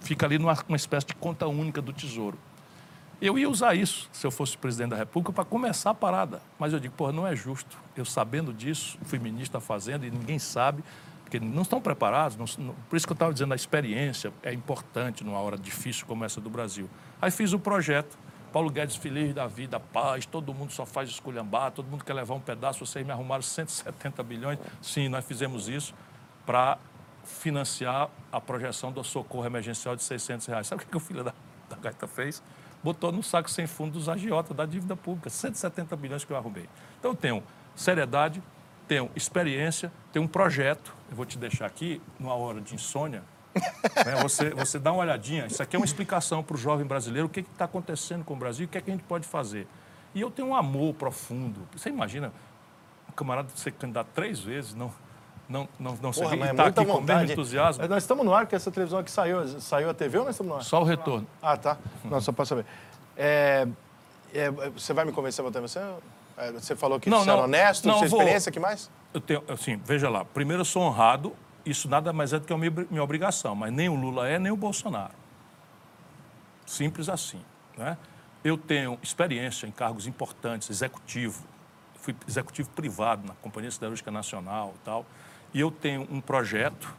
Fica 0.00 0.24
ali 0.24 0.38
numa 0.38 0.56
uma 0.66 0.76
espécie 0.76 1.08
de 1.08 1.14
conta 1.14 1.46
única 1.46 1.82
do 1.82 1.92
Tesouro. 1.92 2.38
Eu 3.20 3.38
ia 3.38 3.48
usar 3.48 3.74
isso, 3.74 4.08
se 4.12 4.26
eu 4.26 4.30
fosse 4.30 4.56
presidente 4.58 4.90
da 4.90 4.96
República, 4.96 5.32
para 5.32 5.44
começar 5.44 5.90
a 5.90 5.94
parada. 5.94 6.42
Mas 6.58 6.72
eu 6.72 6.80
digo, 6.80 6.94
porra, 6.94 7.12
não 7.12 7.26
é 7.26 7.34
justo. 7.34 7.76
Eu 7.96 8.04
sabendo 8.04 8.52
disso, 8.52 8.98
fui 9.04 9.18
ministro 9.18 9.54
da 9.58 9.60
Fazenda 9.60 10.04
e 10.06 10.10
ninguém 10.10 10.38
sabe, 10.38 10.84
porque 11.22 11.40
não 11.40 11.62
estão 11.62 11.80
preparados. 11.80 12.36
não- 12.36 12.66
não- 12.66 12.74
por 12.90 12.96
isso 12.96 13.06
que 13.06 13.12
eu 13.12 13.14
estava 13.14 13.32
dizendo, 13.32 13.52
a 13.52 13.56
experiência 13.56 14.32
é 14.42 14.52
importante 14.52 15.24
numa 15.24 15.38
hora 15.38 15.56
difícil 15.56 16.04
como 16.06 16.24
essa 16.24 16.40
do 16.40 16.50
Brasil. 16.50 16.88
Aí 17.22 17.30
fiz 17.30 17.52
o 17.52 17.58
projeto. 17.58 18.18
Paulo 18.52 18.70
Guedes 18.70 18.94
feliz 18.94 19.34
da 19.34 19.48
vida, 19.48 19.80
paz, 19.80 20.26
todo 20.26 20.54
mundo 20.54 20.70
só 20.72 20.86
faz 20.86 21.08
esculhambar, 21.08 21.72
todo 21.72 21.86
mundo 21.86 22.04
quer 22.04 22.12
levar 22.14 22.34
um 22.34 22.40
pedaço, 22.40 22.86
vocês 22.86 23.04
me 23.04 23.10
arrumaram 23.10 23.42
170 23.42 24.22
bilhões. 24.22 24.60
Sim, 24.80 25.08
nós 25.08 25.24
fizemos 25.24 25.66
isso 25.68 25.92
para 26.46 26.78
financiar 27.24 28.08
a 28.30 28.40
projeção 28.40 28.92
do 28.92 29.02
socorro 29.02 29.44
emergencial 29.46 29.96
de 29.96 30.02
600 30.04 30.46
reais. 30.46 30.66
Sabe 30.68 30.82
o 30.82 30.84
que, 30.84 30.90
que 30.90 30.96
o 30.96 31.00
filho 31.00 31.24
da, 31.24 31.32
da 31.68 31.76
gaita 31.76 32.06
fez? 32.06 32.40
Botou 32.84 33.10
no 33.10 33.22
saco 33.22 33.50
sem 33.50 33.66
fundo 33.66 33.92
dos 33.92 34.10
agiotas 34.10 34.54
da 34.54 34.66
dívida 34.66 34.94
pública, 34.94 35.30
170 35.30 35.96
bilhões 35.96 36.22
que 36.22 36.30
eu 36.30 36.36
arrumei. 36.36 36.68
Então, 36.98 37.12
eu 37.12 37.16
tenho 37.16 37.42
seriedade, 37.74 38.42
tenho 38.86 39.10
experiência, 39.16 39.90
tenho 40.12 40.26
um 40.26 40.28
projeto. 40.28 40.94
Eu 41.10 41.16
vou 41.16 41.24
te 41.24 41.38
deixar 41.38 41.64
aqui, 41.64 42.00
numa 42.20 42.34
hora 42.34 42.60
de 42.60 42.74
insônia, 42.74 43.22
né, 44.04 44.16
você, 44.20 44.50
você 44.50 44.78
dá 44.78 44.92
uma 44.92 45.02
olhadinha. 45.02 45.46
Isso 45.46 45.62
aqui 45.62 45.76
é 45.76 45.78
uma 45.78 45.86
explicação 45.86 46.42
para 46.42 46.54
o 46.54 46.58
jovem 46.58 46.86
brasileiro, 46.86 47.26
o 47.26 47.30
que 47.30 47.40
está 47.40 47.64
acontecendo 47.64 48.22
com 48.22 48.34
o 48.34 48.36
Brasil, 48.36 48.66
o 48.66 48.68
que, 48.68 48.76
é 48.76 48.80
que 48.80 48.90
a 48.90 48.94
gente 48.94 49.04
pode 49.04 49.26
fazer. 49.26 49.66
E 50.14 50.20
eu 50.20 50.30
tenho 50.30 50.48
um 50.48 50.54
amor 50.54 50.94
profundo. 50.94 51.66
Você 51.74 51.88
imagina 51.88 52.32
um 53.08 53.12
camarada 53.12 53.48
ser 53.54 53.72
candidato 53.72 54.08
três 54.14 54.40
vezes, 54.40 54.74
não, 54.74 54.92
não, 55.48 55.68
não, 55.78 55.92
não 56.00 56.12
Porra, 56.12 56.28
sei, 56.30 56.38
mas 56.38 56.48
e 56.48 56.52
é 56.52 56.54
tá 56.54 56.64
aqui 56.66 56.74
com 56.74 56.82
o 56.82 56.86
mesmo 56.86 57.00
vontade. 57.00 57.32
entusiasmo. 57.32 57.80
Mas 57.82 57.90
Nós 57.90 58.02
estamos 58.02 58.24
no 58.24 58.32
ar, 58.34 58.44
porque 58.46 58.56
essa 58.56 58.70
televisão 58.70 58.98
aqui 58.98 59.10
saiu. 59.10 59.60
Saiu 59.60 59.90
a 59.90 59.94
TV 59.94 60.18
ou 60.18 60.24
nós 60.24 60.34
estamos 60.34 60.50
no 60.52 60.56
ar? 60.58 60.62
Só 60.64 60.80
o 60.80 60.84
retorno. 60.84 61.26
Ah, 61.42 61.56
tá. 61.56 61.76
Não, 62.04 62.20
só 62.20 62.32
para 62.32 62.44
saber. 62.44 62.66
É, 63.16 63.66
é, 64.32 64.50
você 64.50 64.92
vai 64.92 65.04
me 65.04 65.12
convencer 65.12 65.44
a 65.44 65.46
votar 65.48 65.62
em 65.62 65.66
você? 65.68 65.80
É, 66.36 66.50
Você 66.52 66.74
falou 66.74 66.98
que 66.98 67.08
Não, 67.08 67.18
você 67.22 67.30
era 67.30 67.36
não. 67.38 67.44
honesto, 67.44 67.86
Não, 67.86 67.98
sua 67.98 68.08
vou- 68.08 68.18
experiência, 68.20 68.50
que 68.50 68.58
mais? 68.58 68.90
Eu 69.12 69.20
tenho, 69.20 69.44
assim, 69.48 69.76
veja 69.84 70.08
lá, 70.10 70.24
primeiro 70.24 70.62
eu 70.62 70.64
sou 70.64 70.82
honrado, 70.82 71.32
isso 71.64 71.88
nada 71.88 72.12
mais 72.12 72.32
é 72.32 72.40
do 72.40 72.46
que 72.46 72.52
a 72.52 72.58
minha, 72.58 72.72
minha 72.90 73.02
obrigação, 73.04 73.54
mas 73.54 73.72
nem 73.72 73.88
o 73.88 73.94
Lula 73.94 74.26
é, 74.28 74.36
nem 74.38 74.50
o 74.50 74.56
Bolsonaro. 74.56 75.12
Simples 76.66 77.08
assim. 77.08 77.40
Né? 77.76 77.96
Eu 78.42 78.56
tenho 78.58 78.98
experiência 79.02 79.66
em 79.66 79.70
cargos 79.70 80.06
importantes, 80.06 80.68
executivo, 80.70 81.44
fui 82.00 82.14
executivo 82.28 82.68
privado 82.70 83.26
na 83.26 83.34
Companhia 83.34 83.70
Siderúrgica 83.70 84.10
Nacional 84.10 84.74
e 84.74 84.84
tal, 84.84 85.06
e 85.54 85.60
eu 85.60 85.70
tenho 85.70 86.06
um 86.10 86.20
projeto, 86.20 86.92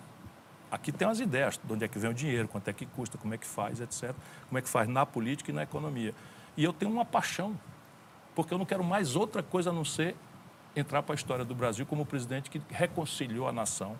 aqui 0.72 0.90
tem 0.91 1.06
umas 1.06 1.19
ideias, 1.19 1.60
de 1.61 1.73
onde 1.73 1.84
é 1.84 1.88
que 1.90 1.99
vem 1.99 2.10
o 2.10 2.14
dinheiro, 2.14 2.48
quanto 2.48 2.69
é 2.69 2.73
que 2.73 2.86
custa, 2.86 3.18
como 3.18 3.34
é 3.34 3.38
que 3.38 3.45
faz, 3.45 3.82
etc., 3.82 4.15
como 4.48 4.57
é 4.57 4.61
que 4.61 4.69
faz 4.69 4.88
na 4.88 5.06
política 5.06 5.52
e 5.52 5.53
na 5.53 5.64
economia. 5.64 6.15
E 6.56 6.64
eu 6.64 6.72
tenho 6.72 6.90
uma 6.90 7.03
paixão, 7.03 7.60
porque 8.34 8.53
eu 8.53 8.57
não 8.57 8.65
quero 8.65 8.84
mais 8.84 9.18
outra 9.18 9.44
coisa 9.44 9.72
a 9.72 9.73
não 9.73 9.84
ser 9.84 10.15
entrar 10.73 11.03
para 11.03 11.14
a 11.14 11.18
história 11.18 11.44
do 11.44 11.53
Brasil 11.53 11.86
como 11.86 12.06
presidente 12.06 12.49
que 12.49 12.61
reconciliou 12.69 13.48
a 13.48 13.52
nação 13.52 13.98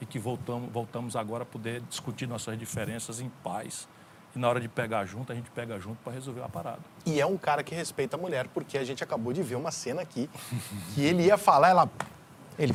e 0.00 0.06
que 0.06 0.18
voltamos, 0.18 0.70
voltamos 0.72 1.14
agora 1.14 1.42
a 1.42 1.46
poder 1.46 1.82
discutir 1.82 2.26
nossas 2.26 2.58
diferenças 2.58 3.20
em 3.20 3.28
paz. 3.42 3.86
E 4.34 4.38
na 4.38 4.48
hora 4.48 4.60
de 4.60 4.68
pegar 4.68 5.04
junto, 5.04 5.32
a 5.32 5.34
gente 5.34 5.50
pega 5.50 5.78
junto 5.78 5.98
para 6.02 6.12
resolver 6.12 6.42
a 6.42 6.48
parada. 6.48 6.80
E 7.04 7.20
é 7.20 7.26
um 7.26 7.36
cara 7.36 7.62
que 7.62 7.74
respeita 7.74 8.16
a 8.16 8.18
mulher, 8.18 8.46
porque 8.48 8.78
a 8.78 8.84
gente 8.84 9.02
acabou 9.02 9.32
de 9.32 9.42
ver 9.42 9.56
uma 9.56 9.70
cena 9.70 10.02
aqui 10.02 10.30
que 10.94 11.02
ele 11.02 11.24
ia 11.24 11.36
falar, 11.36 11.70
ela. 11.70 11.90
Ele. 12.58 12.72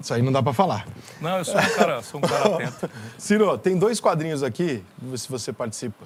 Isso 0.00 0.12
aí 0.12 0.22
não 0.22 0.30
dá 0.32 0.42
para 0.42 0.52
falar. 0.52 0.86
Não, 1.20 1.38
eu 1.38 1.44
sou 1.44 1.58
um 1.58 1.70
cara, 1.70 2.02
sou 2.02 2.18
um 2.18 2.22
cara 2.22 2.54
atento. 2.54 2.90
Ciro, 3.16 3.56
tem 3.56 3.78
dois 3.78 3.98
quadrinhos 4.00 4.42
aqui, 4.42 4.84
se 5.16 5.28
você 5.28 5.52
participa. 5.52 6.04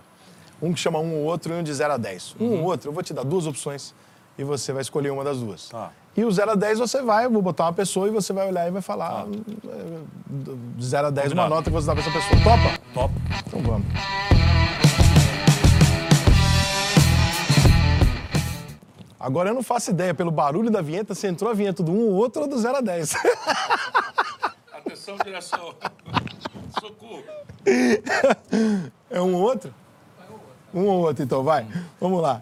Um 0.62 0.72
que 0.72 0.78
chama 0.78 0.98
um 0.98 1.14
ou 1.16 1.24
outro 1.24 1.52
e 1.52 1.56
um 1.56 1.62
de 1.62 1.72
0 1.72 1.94
a 1.94 1.96
10. 1.96 2.36
Um 2.38 2.58
ou 2.58 2.64
outro, 2.64 2.88
eu 2.88 2.92
vou 2.92 3.02
te 3.02 3.12
dar 3.12 3.24
duas 3.24 3.46
opções 3.46 3.94
e 4.38 4.44
você 4.44 4.72
vai 4.72 4.82
escolher 4.82 5.10
uma 5.10 5.24
das 5.24 5.38
duas. 5.38 5.68
Tá. 5.68 5.90
E 6.16 6.24
o 6.24 6.30
0 6.30 6.52
a 6.52 6.54
10 6.54 6.78
você 6.78 7.02
vai, 7.02 7.24
eu 7.24 7.30
vou 7.30 7.40
botar 7.40 7.64
uma 7.64 7.72
pessoa 7.72 8.08
e 8.08 8.10
você 8.10 8.32
vai 8.32 8.48
olhar 8.48 8.66
e 8.66 8.70
vai 8.70 8.82
falar 8.82 9.26
hum, 9.26 9.42
é, 9.68 10.76
de 10.76 10.86
0 10.86 11.06
a 11.06 11.10
10 11.10 11.26
uma 11.32 11.42
Combinado. 11.42 11.54
nota 11.54 11.70
que 11.70 11.70
você 11.70 11.86
dá 11.86 11.92
pra 11.94 12.02
essa 12.02 12.10
pessoa. 12.10 12.40
Topa? 12.42 12.82
Top. 12.94 13.14
Então 13.46 13.60
vamos. 13.62 14.29
Agora 19.20 19.50
eu 19.50 19.54
não 19.54 19.62
faço 19.62 19.90
ideia, 19.90 20.14
pelo 20.14 20.30
barulho 20.30 20.70
da 20.70 20.80
vinheta, 20.80 21.14
se 21.14 21.26
entrou 21.26 21.50
a 21.50 21.54
vinheta 21.54 21.82
do 21.82 21.92
um 21.92 22.08
ou 22.08 22.14
outro 22.14 22.40
ou 22.42 22.48
do 22.48 22.56
0 22.58 22.78
a 22.78 22.80
10. 22.80 23.12
Atenção, 24.72 25.16
direção. 25.22 25.74
Socorro. 26.80 27.22
É 29.10 29.20
um 29.20 29.34
ou 29.34 29.42
outro? 29.42 29.74
Um 30.72 30.86
ou 30.86 31.00
outro, 31.00 31.22
então, 31.24 31.42
vai. 31.42 31.66
Vamos 32.00 32.22
lá. 32.22 32.40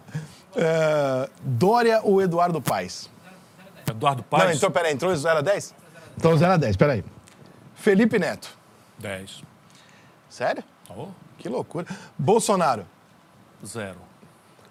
É, 0.55 1.29
Dória 1.41 2.01
ou 2.05 2.21
Eduardo 2.21 2.61
Paes? 2.61 3.11
Eduardo 3.89 4.23
Paes, 4.23 4.45
Não, 4.45 4.53
então, 4.53 4.71
peraí, 4.71 4.93
entrou 4.93 5.17
0 5.17 5.39
a 5.39 5.41
10? 5.41 5.75
Então 6.17 6.37
0 6.37 6.53
a 6.53 6.57
10, 6.59 6.77
peraí. 6.77 7.03
Felipe 7.75 8.19
Neto. 8.19 8.51
10. 8.99 9.43
Sério? 10.29 10.63
Oh, 10.91 11.09
Que 11.39 11.49
loucura. 11.49 11.87
Bolsonaro. 12.19 12.85
zero. 13.65 13.99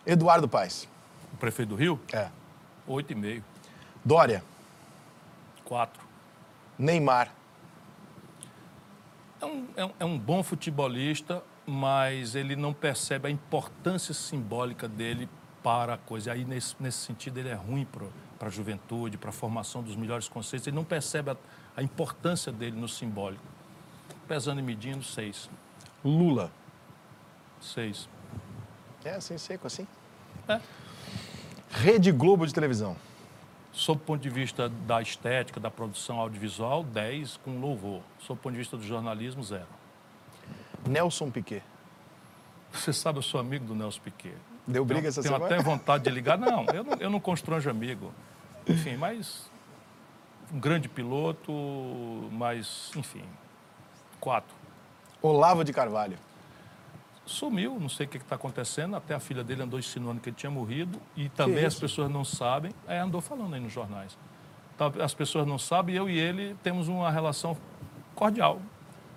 Eduardo 0.05 0.47
Paes. 0.47 0.87
O 1.37 1.39
prefeito 1.39 1.69
do 1.69 1.75
Rio, 1.75 1.99
É. 2.11 2.29
8,5. 2.87 3.43
Dória. 4.03 4.43
4. 5.65 6.01
Neymar. 6.79 7.31
É 9.39 9.45
um, 9.45 9.67
é, 9.75 9.85
um, 9.85 9.93
é 9.99 10.05
um 10.05 10.17
bom 10.17 10.41
futebolista, 10.41 11.43
mas 11.63 12.33
ele 12.33 12.55
não 12.55 12.73
percebe 12.73 13.27
a 13.27 13.29
importância 13.31 14.15
simbólica 14.15 14.87
dele 14.87 15.29
para 15.61 15.93
a 15.93 15.97
coisa. 15.99 16.31
Aí, 16.31 16.43
nesse, 16.43 16.75
nesse 16.79 16.97
sentido, 17.05 17.37
ele 17.37 17.49
é 17.49 17.53
ruim 17.53 17.85
para 17.85 18.47
a 18.47 18.49
juventude, 18.49 19.15
para 19.15 19.29
a 19.29 19.33
formação 19.33 19.83
dos 19.83 19.95
melhores 19.95 20.27
conceitos. 20.27 20.65
Ele 20.65 20.75
não 20.75 20.83
percebe 20.83 21.29
a, 21.29 21.37
a 21.75 21.83
importância 21.83 22.51
dele 22.51 22.75
no 22.75 22.87
simbólico. 22.87 23.43
Pesando 24.27 24.59
e 24.59 24.63
medindo, 24.63 25.03
seis. 25.03 25.47
Lula. 26.03 26.51
Seis. 27.61 28.09
É 29.05 29.11
assim, 29.11 29.37
seco 29.37 29.67
assim? 29.67 29.87
É. 30.47 30.59
Rede 31.69 32.11
Globo 32.11 32.45
de 32.45 32.53
televisão. 32.53 32.95
Sob 33.71 34.01
o 34.01 34.05
ponto 34.05 34.21
de 34.21 34.29
vista 34.29 34.69
da 34.69 35.01
estética, 35.01 35.59
da 35.59 35.69
produção 35.69 36.19
audiovisual, 36.19 36.83
10 36.83 37.37
com 37.37 37.59
louvor. 37.59 38.01
Sob 38.19 38.39
o 38.39 38.41
ponto 38.41 38.53
de 38.53 38.59
vista 38.59 38.75
do 38.75 38.83
jornalismo, 38.83 39.43
zero. 39.43 39.67
Nelson 40.87 41.29
Piquet. 41.29 41.63
Você 42.71 42.91
sabe, 42.91 43.19
eu 43.19 43.23
sou 43.23 43.39
amigo 43.39 43.65
do 43.65 43.75
Nelson 43.75 44.01
Piquet. 44.01 44.33
Deu 44.65 44.83
briga 44.83 45.07
essa 45.07 45.21
Tenho 45.21 45.35
semana? 45.35 45.55
até 45.55 45.63
vontade 45.63 46.03
de 46.05 46.09
ligar. 46.09 46.37
Não, 46.37 46.65
eu 46.73 46.83
não, 46.83 46.93
eu 46.99 47.09
não 47.09 47.19
constranjo 47.19 47.69
amigo. 47.69 48.11
Enfim, 48.67 48.97
mas 48.97 49.49
um 50.51 50.59
grande 50.59 50.89
piloto, 50.89 51.51
mas, 52.31 52.91
enfim, 52.95 53.23
quatro. 54.19 54.55
Olavo 55.21 55.63
de 55.63 55.71
Carvalho. 55.71 56.17
Sumiu, 57.27 57.77
não 57.77 57.89
sei 57.89 58.05
o 58.05 58.09
que 58.09 58.17
está 58.17 58.35
acontecendo. 58.35 58.95
Até 58.95 59.13
a 59.13 59.19
filha 59.19 59.43
dele 59.43 59.61
andou 59.61 59.77
insinuando 59.77 60.21
que 60.21 60.29
ele 60.29 60.35
tinha 60.35 60.49
morrido. 60.49 60.99
E 61.15 61.27
também 61.27 61.65
as 61.65 61.75
pessoas 61.75 62.09
não 62.09 62.23
sabem. 62.23 62.71
É, 62.87 62.99
andou 62.99 63.19
falando 63.19 63.53
aí 63.53 63.59
nos 63.59 63.71
jornais. 63.71 64.17
As 65.03 65.13
pessoas 65.13 65.45
não 65.45 65.59
sabem 65.59 65.95
eu 65.95 66.09
e 66.09 66.17
ele 66.17 66.55
temos 66.63 66.87
uma 66.87 67.11
relação 67.11 67.57
cordial. 68.15 68.61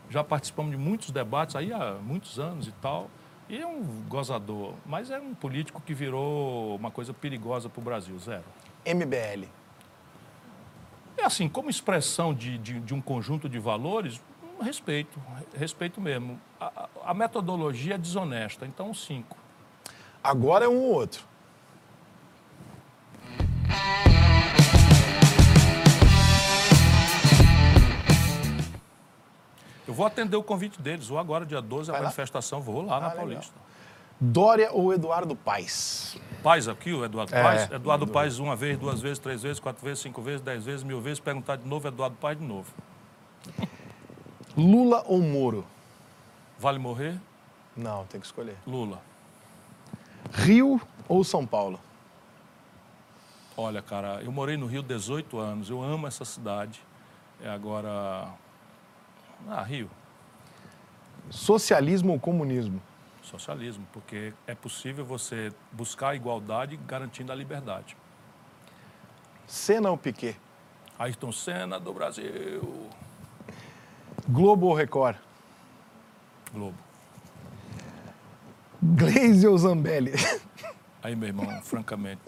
Já 0.09 0.25
participamos 0.25 0.73
de 0.73 0.77
muitos 0.77 1.13
debates 1.13 1.55
aí 1.55 1.73
há 1.73 1.95
muitos 2.03 2.41
anos 2.41 2.67
e 2.67 2.73
tal. 2.73 3.09
E 3.49 3.59
é 3.59 3.67
um 3.67 3.83
gozador, 4.09 4.75
mas 4.85 5.11
é 5.11 5.19
um 5.19 5.35
político 5.35 5.81
que 5.81 5.95
virou 5.95 6.77
uma 6.77 6.91
coisa 6.91 7.13
perigosa 7.13 7.69
para 7.69 7.81
o 7.81 7.85
Brasil, 7.85 8.19
zero. 8.19 8.45
MBL. 8.85 9.49
É 11.17 11.25
assim, 11.25 11.49
como 11.49 11.69
expressão 11.69 12.33
de, 12.33 12.59
de, 12.59 12.81
de 12.81 12.95
um 12.95 13.01
conjunto 13.01 13.49
de 13.49 13.59
valores, 13.59 14.21
respeito, 14.63 15.21
respeito 15.55 16.01
mesmo. 16.01 16.41
A, 16.61 16.89
a- 17.05 17.15
metodologia 17.15 17.95
é 17.95 17.99
desonesta, 17.99 18.67
então 18.67 18.93
cinco. 18.95 19.37
Agora 20.23 20.65
é 20.65 20.69
um 20.69 20.77
ou 20.79 20.93
outro. 20.95 21.25
Eu 29.87 29.95
vou 29.95 30.07
atender 30.07 30.37
o 30.37 30.43
convite 30.43 30.81
deles, 30.81 31.09
vou 31.09 31.19
agora, 31.19 31.45
dia 31.45 31.61
12, 31.61 31.91
a 31.91 31.93
Vai 31.95 32.03
manifestação, 32.03 32.61
vou 32.61 32.83
lá 32.83 33.01
na 33.01 33.07
Ah, 33.07 33.09
legal. 33.11 33.17
Paulista. 33.17 33.55
Dória 34.21 34.71
ou 34.73 34.93
Eduardo 34.93 35.35
Paes? 35.35 36.17
Paz 36.43 36.69
aqui, 36.69 36.93
o 36.93 37.05
Eduardo 37.05 37.35
É, 37.35 37.43
Paz. 37.43 37.71
Eduardo 37.73 38.05
sem 38.05 38.13
Paz, 38.13 38.39
uma 38.39 38.55
vez, 38.55 38.79
duas 38.79 39.01
vezes, 39.01 39.19
três 39.19 39.43
vezes, 39.43 39.59
quatro 39.59 39.83
vezes, 39.83 40.01
cinco 40.01 40.21
vezes, 40.21 40.43
dez 40.43 40.65
vezes, 40.65 40.83
mil 40.85 41.01
vezes, 41.01 41.19
perguntar 41.19 41.57
de 41.57 41.67
novo, 41.67 41.89
Eduardo 41.89 42.17
Paz 42.17 42.39
de 42.39 42.45
novo. 42.45 42.71
Lula 44.61 45.03
ou 45.07 45.23
Moro? 45.23 45.65
Vale 46.59 46.79
morrer? 46.79 47.19
Não, 47.75 48.05
tem 48.05 48.21
que 48.21 48.27
escolher. 48.27 48.59
Lula. 48.67 49.01
Rio 50.33 50.79
ou 51.09 51.25
São 51.25 51.47
Paulo? 51.47 51.81
Olha, 53.57 53.81
cara, 53.81 54.21
eu 54.23 54.31
morei 54.31 54.59
no 54.59 54.67
Rio 54.67 54.83
18 54.83 55.39
anos, 55.39 55.71
eu 55.71 55.83
amo 55.83 56.07
essa 56.07 56.27
cidade. 56.27 56.83
É 57.43 57.49
agora. 57.49 58.35
Ah, 59.49 59.63
Rio. 59.63 59.91
Socialismo 61.31 62.13
ou 62.13 62.21
comunismo? 62.21 62.83
Socialismo, 63.23 63.87
porque 63.95 64.35
é 64.47 64.55
possível 64.55 65.07
você 65.07 65.51
buscar 65.73 66.11
a 66.11 66.15
igualdade 66.15 66.77
garantindo 66.77 67.33
a 67.33 67.35
liberdade. 67.35 67.97
Senna 69.47 69.91
ou 69.91 69.97
Piquet? 69.97 70.37
Ayrton 70.99 71.33
Senna 71.33 71.81
do 71.81 71.95
Brasil. 71.95 72.91
Globo 74.31 74.67
ou 74.67 74.75
Record? 74.75 75.17
Globo. 76.53 76.77
Glaze 78.83 79.47
ou 79.47 79.59
Zambelli? 79.59 80.13
Aí, 81.03 81.17
meu 81.17 81.29
irmão, 81.29 81.61
francamente. 81.63 82.21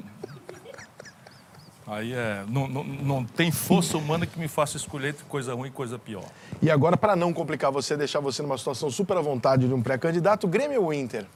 Aí 1.86 2.12
é. 2.12 2.44
Não, 2.48 2.68
não, 2.68 2.84
não 2.84 3.24
tem 3.24 3.50
força 3.50 3.98
humana 3.98 4.26
que 4.26 4.38
me 4.38 4.48
faça 4.48 4.76
escolher 4.76 5.10
entre 5.10 5.24
coisa 5.24 5.54
ruim 5.54 5.68
e 5.68 5.72
coisa 5.72 5.98
pior. 5.98 6.24
E 6.60 6.70
agora, 6.70 6.96
para 6.96 7.14
não 7.14 7.32
complicar 7.32 7.70
você, 7.70 7.96
deixar 7.96 8.20
você 8.20 8.40
numa 8.42 8.56
situação 8.56 8.90
super 8.90 9.16
à 9.16 9.20
vontade 9.20 9.66
de 9.68 9.74
um 9.74 9.82
pré-candidato, 9.82 10.46
Grêmio 10.46 10.82
ou 10.82 10.94
Inter? 10.94 11.26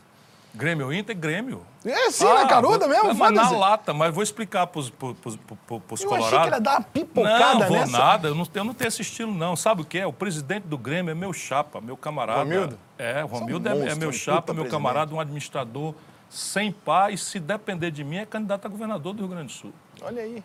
Grêmio 0.56 0.90
Inter, 0.90 1.14
Grêmio. 1.14 1.66
É, 1.84 2.10
sim, 2.10 2.24
na 2.24 2.46
caruda 2.48 2.88
mesmo, 2.88 3.14
mas 3.14 3.32
na 3.32 3.50
lata, 3.50 3.92
mas 3.92 4.12
vou 4.12 4.22
explicar 4.22 4.66
pros, 4.66 4.88
pros, 4.88 5.14
pros, 5.18 5.36
pros, 5.36 5.82
pros 5.82 6.02
Eu 6.02 6.14
achei 6.14 6.30
colorados. 6.30 6.38
que 6.40 6.46
ele 6.46 6.54
ia 6.56 6.60
dar 6.60 6.78
uma 6.78 6.82
pipocada 6.82 7.54
não, 7.60 7.68
vou 7.68 7.76
nessa. 7.78 7.98
nada, 7.98 8.28
eu 8.28 8.34
não, 8.34 8.48
eu 8.54 8.64
não 8.64 8.74
tenho 8.74 8.88
esse 8.88 9.02
estilo, 9.02 9.34
não. 9.34 9.54
Sabe 9.54 9.82
o 9.82 9.84
que 9.84 9.98
é? 9.98 10.06
O 10.06 10.12
presidente 10.12 10.64
do 10.64 10.78
Grêmio 10.78 11.12
é 11.12 11.14
meu 11.14 11.32
chapa, 11.32 11.80
meu 11.80 11.96
camarada. 11.96 12.38
Romildo? 12.40 12.78
É, 12.98 13.16
o 13.16 13.18
é 13.18 13.24
um 13.24 13.28
Romildo 13.28 13.68
é, 13.68 13.72
é 13.72 13.74
monstro, 13.74 13.98
meu 13.98 14.08
um 14.08 14.12
chapa, 14.12 14.54
meu 14.54 14.64
presidente. 14.64 14.70
camarada, 14.70 15.14
um 15.14 15.20
administrador 15.20 15.94
sem 16.30 16.72
par 16.72 17.12
e, 17.12 17.18
se 17.18 17.38
depender 17.38 17.90
de 17.90 18.02
mim, 18.02 18.16
é 18.16 18.26
candidato 18.26 18.64
a 18.64 18.68
governador 18.68 19.12
do 19.12 19.20
Rio 19.20 19.28
Grande 19.28 19.46
do 19.46 19.52
Sul. 19.52 19.72
Olha 20.02 20.22
aí. 20.22 20.42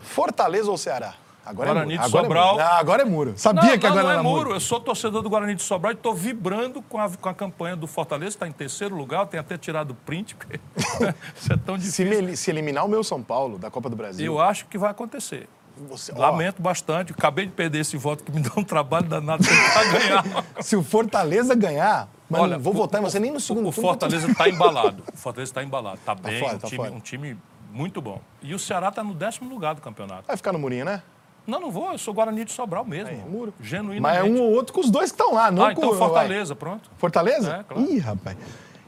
Fortaleza 0.00 0.70
ou 0.70 0.76
Ceará? 0.76 1.14
Agora 1.50 1.72
Guarani 1.74 1.94
é 1.94 1.96
de 1.98 2.02
muro. 2.02 2.08
Agora 2.08 2.24
Sobral. 2.24 2.48
É 2.48 2.52
muro. 2.52 2.64
Ah, 2.64 2.78
agora 2.78 3.02
é 3.02 3.04
muro. 3.04 3.32
Sabia 3.36 3.62
não, 3.72 3.78
que 3.78 3.86
agora 3.86 4.02
não, 4.02 4.02
não 4.04 4.10
era 4.12 4.20
é 4.20 4.22
muro. 4.22 4.38
muro. 4.44 4.54
Eu 4.56 4.60
sou 4.60 4.80
torcedor 4.80 5.22
do 5.22 5.28
Guarani 5.30 5.54
de 5.54 5.62
Sobral 5.62 5.92
e 5.92 5.94
estou 5.96 6.14
vibrando 6.14 6.80
com 6.82 6.98
a, 6.98 7.08
com 7.10 7.28
a 7.28 7.34
campanha 7.34 7.76
do 7.76 7.86
Fortaleza. 7.86 8.30
Está 8.36 8.48
em 8.48 8.52
terceiro 8.52 8.94
lugar, 8.96 9.26
tem 9.26 9.38
até 9.40 9.58
tirado 9.58 9.90
o 9.90 9.94
print. 9.94 10.34
porque 10.36 10.58
Isso 11.36 11.52
é 11.52 11.56
tão 11.56 11.76
Se, 11.78 12.04
difícil. 12.04 12.22
me- 12.24 12.36
se 12.36 12.50
eliminar 12.50 12.84
o 12.84 12.88
meu 12.88 13.02
São 13.04 13.22
Paulo 13.22 13.58
da 13.58 13.70
Copa 13.70 13.88
do 13.90 13.96
Brasil, 13.96 14.24
Eu 14.32 14.40
acho 14.40 14.66
que 14.66 14.78
vai 14.78 14.90
acontecer. 14.90 15.48
você- 15.88 16.12
ó, 16.14 16.18
Lamento 16.18 16.60
bastante. 16.62 17.12
Acabei 17.12 17.46
de 17.46 17.52
perder 17.52 17.80
esse 17.80 17.96
voto 17.96 18.22
que 18.24 18.30
me 18.30 18.40
dá 18.40 18.50
um 18.56 18.64
trabalho 18.64 19.06
danado 19.06 19.42
tentar 19.42 19.84
ganhar. 19.92 20.24
se 20.62 20.76
o 20.76 20.82
Fortaleza 20.82 21.54
ganhar, 21.54 22.08
mas 22.28 22.42
Olha, 22.42 22.56
não 22.56 22.62
vou 22.62 22.72
o- 22.72 22.76
votar 22.76 23.00
em 23.00 23.04
você 23.04 23.18
nem 23.18 23.30
no 23.30 23.40
segundo 23.40 23.68
O. 23.68 23.72
Fortaleza 23.72 24.30
está 24.30 24.48
embalado. 24.48 25.02
O 25.12 25.16
Fortaleza 25.16 25.50
está 25.50 25.62
embalado. 25.64 25.96
Está 25.96 26.14
bem, 26.14 26.38
fora, 26.40 26.56
um, 26.56 26.58
tá 26.58 26.68
time, 26.68 26.88
um 26.90 27.00
time 27.00 27.38
muito 27.72 28.00
bom. 28.02 28.20
E 28.42 28.52
o 28.54 28.58
Ceará 28.58 28.88
está 28.88 29.02
no 29.04 29.14
décimo 29.14 29.48
lugar 29.48 29.74
do 29.76 29.80
campeonato. 29.80 30.24
Vai 30.26 30.36
ficar 30.36 30.52
no 30.52 30.58
murinho, 30.58 30.84
né? 30.84 31.02
Não, 31.46 31.58
não 31.60 31.70
vou. 31.70 31.90
Eu 31.92 31.98
sou 31.98 32.14
Guarani 32.14 32.44
de 32.44 32.52
Sobral 32.52 32.84
mesmo. 32.84 33.08
Aí, 33.08 33.16
muro. 33.16 33.52
Genuinamente. 33.60 34.00
Mas 34.02 34.16
é 34.18 34.22
um 34.22 34.40
ou 34.42 34.52
outro 34.52 34.72
com 34.72 34.80
os 34.80 34.90
dois 34.90 35.10
que 35.10 35.14
estão 35.20 35.34
lá, 35.34 35.50
não 35.50 35.64
Ah, 35.64 35.72
então 35.72 35.88
com 35.90 35.96
Fortaleza, 35.96 36.54
pronto. 36.54 36.88
vai. 36.90 36.98
Fortaleza? 36.98 37.56
É, 37.56 37.62
claro. 37.64 37.90
Ih, 37.90 37.98
rapaz. 37.98 38.36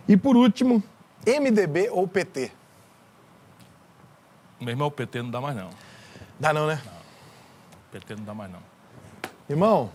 E 0.08 0.16
por 0.16 0.36
último, 0.36 0.82
MDB 1.26 1.88
ou 1.90 2.06
PT? 2.06 2.50
Meu 4.60 4.70
irmão, 4.70 4.88
o 4.88 4.90
PT 4.90 5.22
não 5.22 5.30
dá 5.30 5.40
mais 5.40 5.56
não. 5.56 5.70
Dá 6.38 6.52
não, 6.52 6.66
né? 6.66 6.80
O 7.88 7.92
PT 7.92 8.14
não 8.16 8.24
dá 8.24 8.34
mais 8.34 8.50
não. 8.50 8.60
Irmão, 9.48 9.90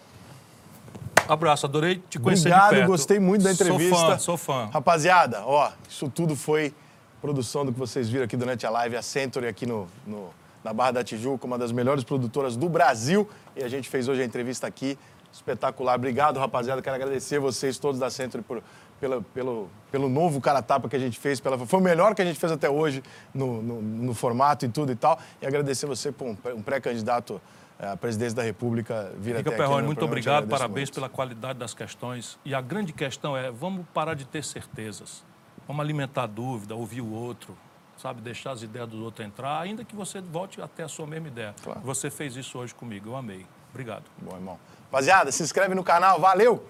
Abraço, 1.27 1.65
adorei 1.65 2.01
te 2.09 2.17
conhecer 2.19 2.47
obrigado, 2.47 2.69
de 2.69 2.75
perto. 2.77 2.87
gostei 2.87 3.19
muito 3.19 3.43
da 3.43 3.51
entrevista. 3.51 3.95
Sou 3.97 4.07
fã, 4.07 4.17
sou 4.19 4.37
fã. 4.37 4.69
Rapaziada, 4.71 5.43
ó, 5.45 5.71
isso 5.89 6.09
tudo 6.09 6.35
foi 6.37 6.73
produção 7.21 7.65
do 7.65 7.73
que 7.73 7.79
vocês 7.79 8.07
viram 8.07 8.23
aqui 8.23 8.37
durante 8.37 8.65
a 8.65 8.69
live, 8.69 8.95
a 8.95 9.01
Century 9.01 9.47
aqui 9.47 9.65
no, 9.65 9.87
no- 10.05 10.29
na 10.67 10.73
Barra 10.73 10.91
da 10.91 11.03
Tijuca, 11.03 11.45
uma 11.47 11.57
das 11.57 11.71
melhores 11.71 12.03
produtoras 12.03 12.57
do 12.57 12.67
Brasil. 12.67 13.27
E 13.55 13.63
a 13.63 13.69
gente 13.69 13.87
fez 13.89 14.09
hoje 14.09 14.21
a 14.21 14.25
entrevista 14.25 14.67
aqui, 14.67 14.99
espetacular. 15.31 15.95
Obrigado, 15.95 16.37
rapaziada. 16.39 16.81
Quero 16.81 16.95
agradecer 16.97 17.39
vocês 17.39 17.77
todos 17.79 17.97
da 17.99 18.09
Century 18.09 18.43
por, 18.43 18.61
pela- 18.99 19.21
pelo, 19.33 19.69
pelo 19.89 20.09
novo 20.09 20.41
cara 20.41 20.61
tapa 20.61 20.89
que 20.89 20.95
a 20.97 20.99
gente 20.99 21.17
fez. 21.17 21.39
Pela, 21.39 21.57
foi 21.65 21.79
o 21.79 21.83
melhor 21.83 22.13
que 22.13 22.21
a 22.21 22.25
gente 22.25 22.37
fez 22.37 22.51
até 22.51 22.69
hoje 22.69 23.01
no, 23.33 23.61
no- 23.61 23.81
no 23.81 24.13
formato 24.13 24.65
e 24.65 24.69
tudo 24.69 24.91
e 24.91 24.95
tal. 24.95 25.17
E 25.41 25.47
agradecer 25.47 25.85
você 25.85 26.11
por 26.11 26.27
um 26.27 26.35
pré- 26.35 26.53
um 26.53 26.61
pré-candidato 26.61 27.39
eh, 27.79 27.87
à 27.87 27.95
presidência 27.95 28.35
da 28.35 28.43
República 28.43 29.13
vir 29.17 29.37
Rica 29.37 29.39
até 29.39 29.49
aqui. 29.51 29.57
Perrone, 29.57 29.85
muito 29.85 30.03
obrigado, 30.03 30.47
parabéns 30.49 30.89
muito. 30.89 30.95
pela 30.95 31.07
qualidade 31.07 31.59
das 31.59 31.73
questões. 31.73 32.37
E 32.43 32.53
a 32.53 32.59
grande 32.59 32.91
questão 32.91 33.37
é, 33.37 33.49
vamos 33.51 33.85
parar 33.93 34.15
de 34.15 34.25
ter 34.25 34.43
certezas. 34.43 35.23
Vamos 35.65 35.81
alimentar 35.81 36.23
a 36.23 36.27
dúvida, 36.27 36.75
ouvir 36.75 36.99
o 37.01 37.09
outro, 37.13 37.55
sabe? 37.97 38.21
Deixar 38.21 38.51
as 38.51 38.61
ideias 38.61 38.87
do 38.87 39.03
outro 39.03 39.23
entrar, 39.23 39.59
ainda 39.59 39.83
que 39.83 39.95
você 39.95 40.21
volte 40.21 40.61
até 40.61 40.83
a 40.83 40.87
sua 40.87 41.07
mesma 41.07 41.27
ideia. 41.27 41.55
Claro. 41.63 41.81
Você 41.81 42.09
fez 42.09 42.35
isso 42.35 42.57
hoje 42.57 42.73
comigo, 42.73 43.09
eu 43.09 43.15
amei. 43.15 43.45
Obrigado. 43.71 44.03
Bom, 44.21 44.35
irmão. 44.35 44.59
Rapaziada, 44.85 45.31
se 45.31 45.43
inscreve 45.43 45.75
no 45.75 45.83
canal. 45.83 46.19
Valeu! 46.19 46.65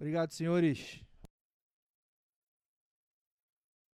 Obrigado, 0.00 0.32
senhores. 0.32 1.04